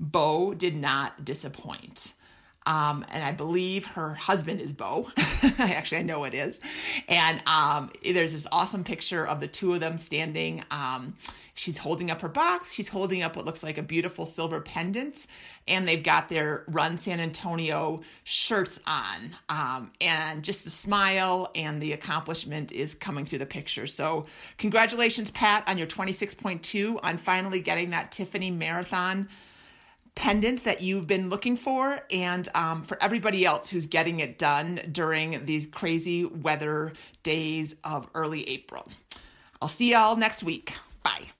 Bo 0.00 0.52
did 0.52 0.74
not 0.74 1.24
disappoint. 1.24 2.14
Um, 2.66 3.04
and 3.12 3.22
I 3.22 3.32
believe 3.32 3.86
her 3.86 4.14
husband 4.14 4.60
is 4.60 4.72
Bo. 4.72 5.10
Actually, 5.58 5.98
I 5.98 6.02
know 6.02 6.24
it 6.24 6.32
is. 6.32 6.60
And 7.08 7.42
um, 7.46 7.90
there's 8.02 8.32
this 8.32 8.46
awesome 8.50 8.84
picture 8.84 9.26
of 9.26 9.40
the 9.40 9.48
two 9.48 9.74
of 9.74 9.80
them 9.80 9.98
standing. 9.98 10.64
Um, 10.70 11.14
she's 11.54 11.76
holding 11.76 12.10
up 12.10 12.22
her 12.22 12.28
box. 12.28 12.72
She's 12.72 12.88
holding 12.88 13.22
up 13.22 13.36
what 13.36 13.44
looks 13.44 13.62
like 13.62 13.76
a 13.76 13.82
beautiful 13.82 14.24
silver 14.24 14.60
pendant. 14.60 15.26
And 15.68 15.86
they've 15.86 16.02
got 16.02 16.30
their 16.30 16.64
Run 16.66 16.96
San 16.96 17.20
Antonio 17.20 18.00
shirts 18.24 18.80
on. 18.86 19.30
Um, 19.50 19.92
and 20.00 20.42
just 20.42 20.64
the 20.64 20.70
smile 20.70 21.50
and 21.54 21.82
the 21.82 21.92
accomplishment 21.92 22.72
is 22.72 22.94
coming 22.94 23.26
through 23.26 23.38
the 23.38 23.46
picture. 23.46 23.86
So, 23.86 24.24
congratulations, 24.56 25.30
Pat, 25.30 25.64
on 25.68 25.76
your 25.76 25.86
26.2 25.86 26.98
on 27.02 27.18
finally 27.18 27.60
getting 27.60 27.90
that 27.90 28.10
Tiffany 28.10 28.50
Marathon 28.50 29.28
pendant 30.14 30.64
that 30.64 30.80
you've 30.80 31.06
been 31.06 31.28
looking 31.28 31.56
for, 31.56 32.00
and 32.10 32.48
um, 32.54 32.82
for 32.82 32.96
everybody 33.02 33.44
else 33.44 33.70
who's 33.70 33.86
getting 33.86 34.20
it 34.20 34.38
done 34.38 34.80
during 34.90 35.44
these 35.44 35.66
crazy 35.66 36.24
weather 36.24 36.92
days 37.22 37.74
of 37.84 38.08
early 38.14 38.48
April. 38.48 38.86
I'll 39.60 39.68
see 39.68 39.92
y'all 39.92 40.16
next 40.16 40.42
week. 40.42 40.74
Bye. 41.02 41.30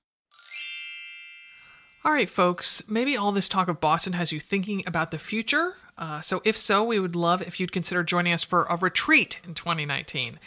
All 2.04 2.12
right, 2.12 2.28
folks, 2.28 2.82
maybe 2.86 3.16
all 3.16 3.32
this 3.32 3.48
talk 3.48 3.68
of 3.68 3.80
Boston 3.80 4.12
has 4.12 4.30
you 4.30 4.38
thinking 4.38 4.82
about 4.86 5.10
the 5.10 5.18
future. 5.18 5.74
Uh, 5.96 6.20
so, 6.20 6.42
if 6.44 6.56
so, 6.56 6.84
we 6.84 6.98
would 6.98 7.16
love 7.16 7.40
if 7.40 7.58
you'd 7.58 7.72
consider 7.72 8.02
joining 8.02 8.32
us 8.32 8.42
for 8.42 8.64
a 8.64 8.76
retreat 8.76 9.40
in 9.44 9.54
2019. 9.54 10.38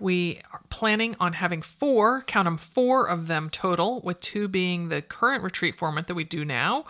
We 0.00 0.40
are 0.52 0.60
planning 0.68 1.16
on 1.18 1.34
having 1.34 1.62
four, 1.62 2.22
count 2.26 2.46
them, 2.46 2.58
four 2.58 3.08
of 3.08 3.26
them 3.26 3.48
total, 3.50 4.00
with 4.00 4.20
two 4.20 4.48
being 4.48 4.88
the 4.88 5.02
current 5.02 5.42
retreat 5.42 5.76
format 5.76 6.06
that 6.08 6.14
we 6.14 6.24
do 6.24 6.44
now, 6.44 6.84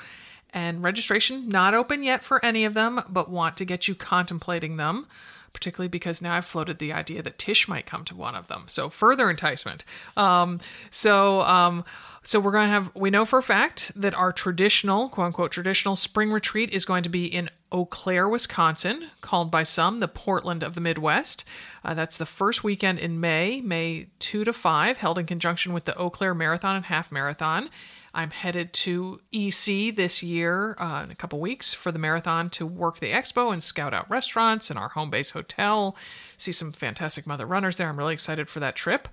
and 0.51 0.83
registration 0.83 1.49
not 1.49 1.75
open 1.75 2.03
yet 2.03 2.25
for 2.25 2.45
any 2.45 2.65
of 2.65 2.75
them, 2.75 3.03
but 3.09 3.31
want 3.31 3.57
to 3.59 3.65
get 3.65 3.89
you 3.89 3.95
contemplating 3.95 4.77
them, 4.77 5.07
particularly 5.53 5.89
because 5.89 6.23
now 6.23 6.35
I've 6.35 6.47
floated 6.47 6.79
the 6.79 6.93
idea 6.93 7.23
that 7.23 7.39
Tish 7.39 7.69
might 7.69 7.87
come 7.87 8.05
to 8.07 8.15
one 8.15 8.35
of 8.35 8.49
them. 8.49 8.65
So 8.69 8.89
further 8.89 9.31
enticement. 9.31 9.85
Um, 10.17 10.61
so 10.91 11.43
um, 11.43 11.85
so 12.29 12.41
we're 12.41 12.53
going 12.53 12.67
to 12.67 12.73
have 12.73 12.91
we 12.95 13.09
know 13.09 13.25
for 13.25 13.39
a 13.39 13.43
fact 13.43 13.91
that 13.97 14.15
our 14.15 14.33
traditional 14.33 15.09
quote 15.09 15.29
unquote 15.29 15.51
traditional 15.51 15.97
spring 15.97 16.31
retreat 16.31 16.71
is 16.71 16.85
going 16.85 17.03
to 17.03 17.09
be 17.09 17.25
in 17.25 17.49
Eau 17.73 17.85
Claire, 17.85 18.29
Wisconsin, 18.29 19.09
called 19.21 19.51
by 19.51 19.63
some 19.63 19.97
the 19.97 20.09
Portland 20.09 20.63
of 20.63 20.75
the 20.75 20.81
Midwest. 20.81 21.45
Uh, 21.85 21.95
that's 21.95 22.17
the 22.17 22.27
first 22.27 22.65
weekend 22.65 22.99
in 22.99 23.21
May, 23.21 23.61
May 23.61 24.09
2 24.19 24.45
to 24.45 24.53
5, 24.53 24.99
held 24.99 25.19
in 25.19 25.27
conjunction 25.27 25.73
with 25.73 25.85
the 25.85 25.97
Eau 25.97 26.11
Claire 26.11 26.35
Marathon 26.35 26.77
and 26.77 26.85
Half 26.87 27.13
Marathon. 27.13 27.71
I'm 28.19 28.33
headed 28.33 28.73
to 28.73 29.21
EC 29.33 29.95
this 29.95 30.25
year 30.25 30.75
uh, 30.81 31.03
in 31.05 31.13
a 31.13 31.15
couple 31.15 31.39
weeks 31.39 31.73
for 31.73 31.93
the 31.93 32.01
marathon 32.01 32.51
to 32.51 32.67
work 32.67 32.99
the 32.99 33.13
expo 33.13 33.53
and 33.53 33.63
scout 33.63 33.95
out 33.95 34.11
restaurants 34.11 34.71
and 34.71 34.79
our 34.79 34.89
home 34.89 35.09
base 35.09 35.31
hotel. 35.31 35.95
See 36.37 36.51
some 36.51 36.73
fantastic 36.73 37.29
mother 37.29 37.47
runners 37.47 37.77
there. 37.77 37.89
I'm 37.89 37.97
really 37.97 38.15
excited 38.15 38.51
for 38.51 38.59
that 38.59 38.75
trip. 38.75 39.07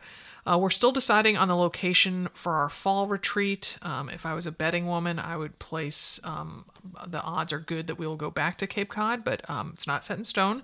Uh, 0.47 0.57
we're 0.57 0.71
still 0.71 0.91
deciding 0.91 1.37
on 1.37 1.47
the 1.47 1.55
location 1.55 2.29
for 2.33 2.53
our 2.53 2.67
fall 2.67 3.05
retreat. 3.05 3.77
Um, 3.83 4.09
if 4.09 4.25
I 4.25 4.33
was 4.33 4.47
a 4.47 4.51
betting 4.51 4.87
woman, 4.87 5.19
I 5.19 5.37
would 5.37 5.59
place 5.59 6.19
um, 6.23 6.65
the 7.05 7.21
odds 7.21 7.53
are 7.53 7.59
good 7.59 7.85
that 7.85 7.99
we 7.99 8.07
will 8.07 8.15
go 8.15 8.31
back 8.31 8.57
to 8.57 8.65
Cape 8.65 8.89
Cod, 8.89 9.23
but 9.23 9.47
um, 9.47 9.73
it's 9.75 9.85
not 9.85 10.03
set 10.03 10.17
in 10.17 10.23
stone. 10.23 10.63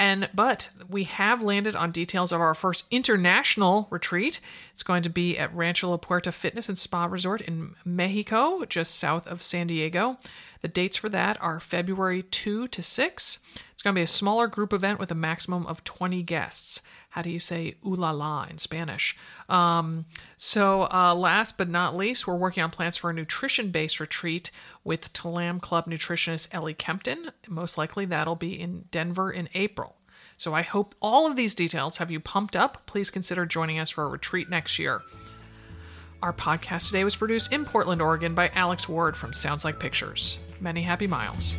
And 0.00 0.30
but 0.32 0.70
we 0.88 1.04
have 1.04 1.42
landed 1.42 1.76
on 1.76 1.92
details 1.92 2.32
of 2.32 2.40
our 2.40 2.54
first 2.54 2.86
international 2.90 3.86
retreat. 3.90 4.40
It's 4.72 4.82
going 4.82 5.02
to 5.02 5.10
be 5.10 5.36
at 5.36 5.54
Rancho 5.54 5.90
La 5.90 5.98
Puerta 5.98 6.32
Fitness 6.32 6.70
and 6.70 6.78
Spa 6.78 7.04
Resort 7.04 7.42
in 7.42 7.74
Mexico, 7.84 8.64
just 8.64 8.94
south 8.96 9.26
of 9.26 9.42
San 9.42 9.66
Diego. 9.66 10.16
The 10.62 10.68
dates 10.68 10.96
for 10.96 11.10
that 11.10 11.36
are 11.42 11.60
February 11.60 12.22
2 12.22 12.68
to 12.68 12.82
6. 12.82 13.38
It's 13.74 13.82
going 13.82 13.94
to 13.94 13.98
be 13.98 14.04
a 14.04 14.06
smaller 14.06 14.46
group 14.46 14.72
event 14.72 14.98
with 14.98 15.10
a 15.10 15.14
maximum 15.14 15.66
of 15.66 15.84
20 15.84 16.22
guests. 16.22 16.80
How 17.10 17.22
do 17.22 17.30
you 17.30 17.40
say 17.40 17.74
ooh 17.84 17.94
la 17.94 18.12
la 18.12 18.44
in 18.44 18.58
Spanish? 18.58 19.16
Um, 19.48 20.06
so, 20.38 20.88
uh, 20.92 21.14
last 21.14 21.56
but 21.56 21.68
not 21.68 21.96
least, 21.96 22.26
we're 22.26 22.36
working 22.36 22.62
on 22.62 22.70
plans 22.70 22.96
for 22.96 23.10
a 23.10 23.14
nutrition 23.14 23.70
based 23.70 23.98
retreat 24.00 24.50
with 24.84 25.12
TLAM 25.12 25.60
Club 25.60 25.86
nutritionist 25.86 26.48
Ellie 26.52 26.74
Kempton. 26.74 27.32
Most 27.48 27.76
likely 27.76 28.06
that'll 28.06 28.36
be 28.36 28.58
in 28.58 28.84
Denver 28.90 29.30
in 29.30 29.48
April. 29.54 29.96
So 30.36 30.54
I 30.54 30.62
hope 30.62 30.94
all 31.02 31.26
of 31.26 31.36
these 31.36 31.54
details 31.54 31.98
have 31.98 32.10
you 32.10 32.18
pumped 32.18 32.56
up. 32.56 32.86
Please 32.86 33.10
consider 33.10 33.44
joining 33.44 33.78
us 33.78 33.90
for 33.90 34.04
a 34.04 34.08
retreat 34.08 34.48
next 34.48 34.78
year. 34.78 35.02
Our 36.22 36.32
podcast 36.32 36.86
today 36.86 37.04
was 37.04 37.16
produced 37.16 37.52
in 37.52 37.64
Portland, 37.64 38.00
Oregon 38.00 38.34
by 38.34 38.50
Alex 38.54 38.88
Ward 38.88 39.16
from 39.16 39.32
Sounds 39.32 39.64
Like 39.64 39.78
Pictures. 39.78 40.38
Many 40.60 40.82
happy 40.82 41.06
miles. 41.06 41.56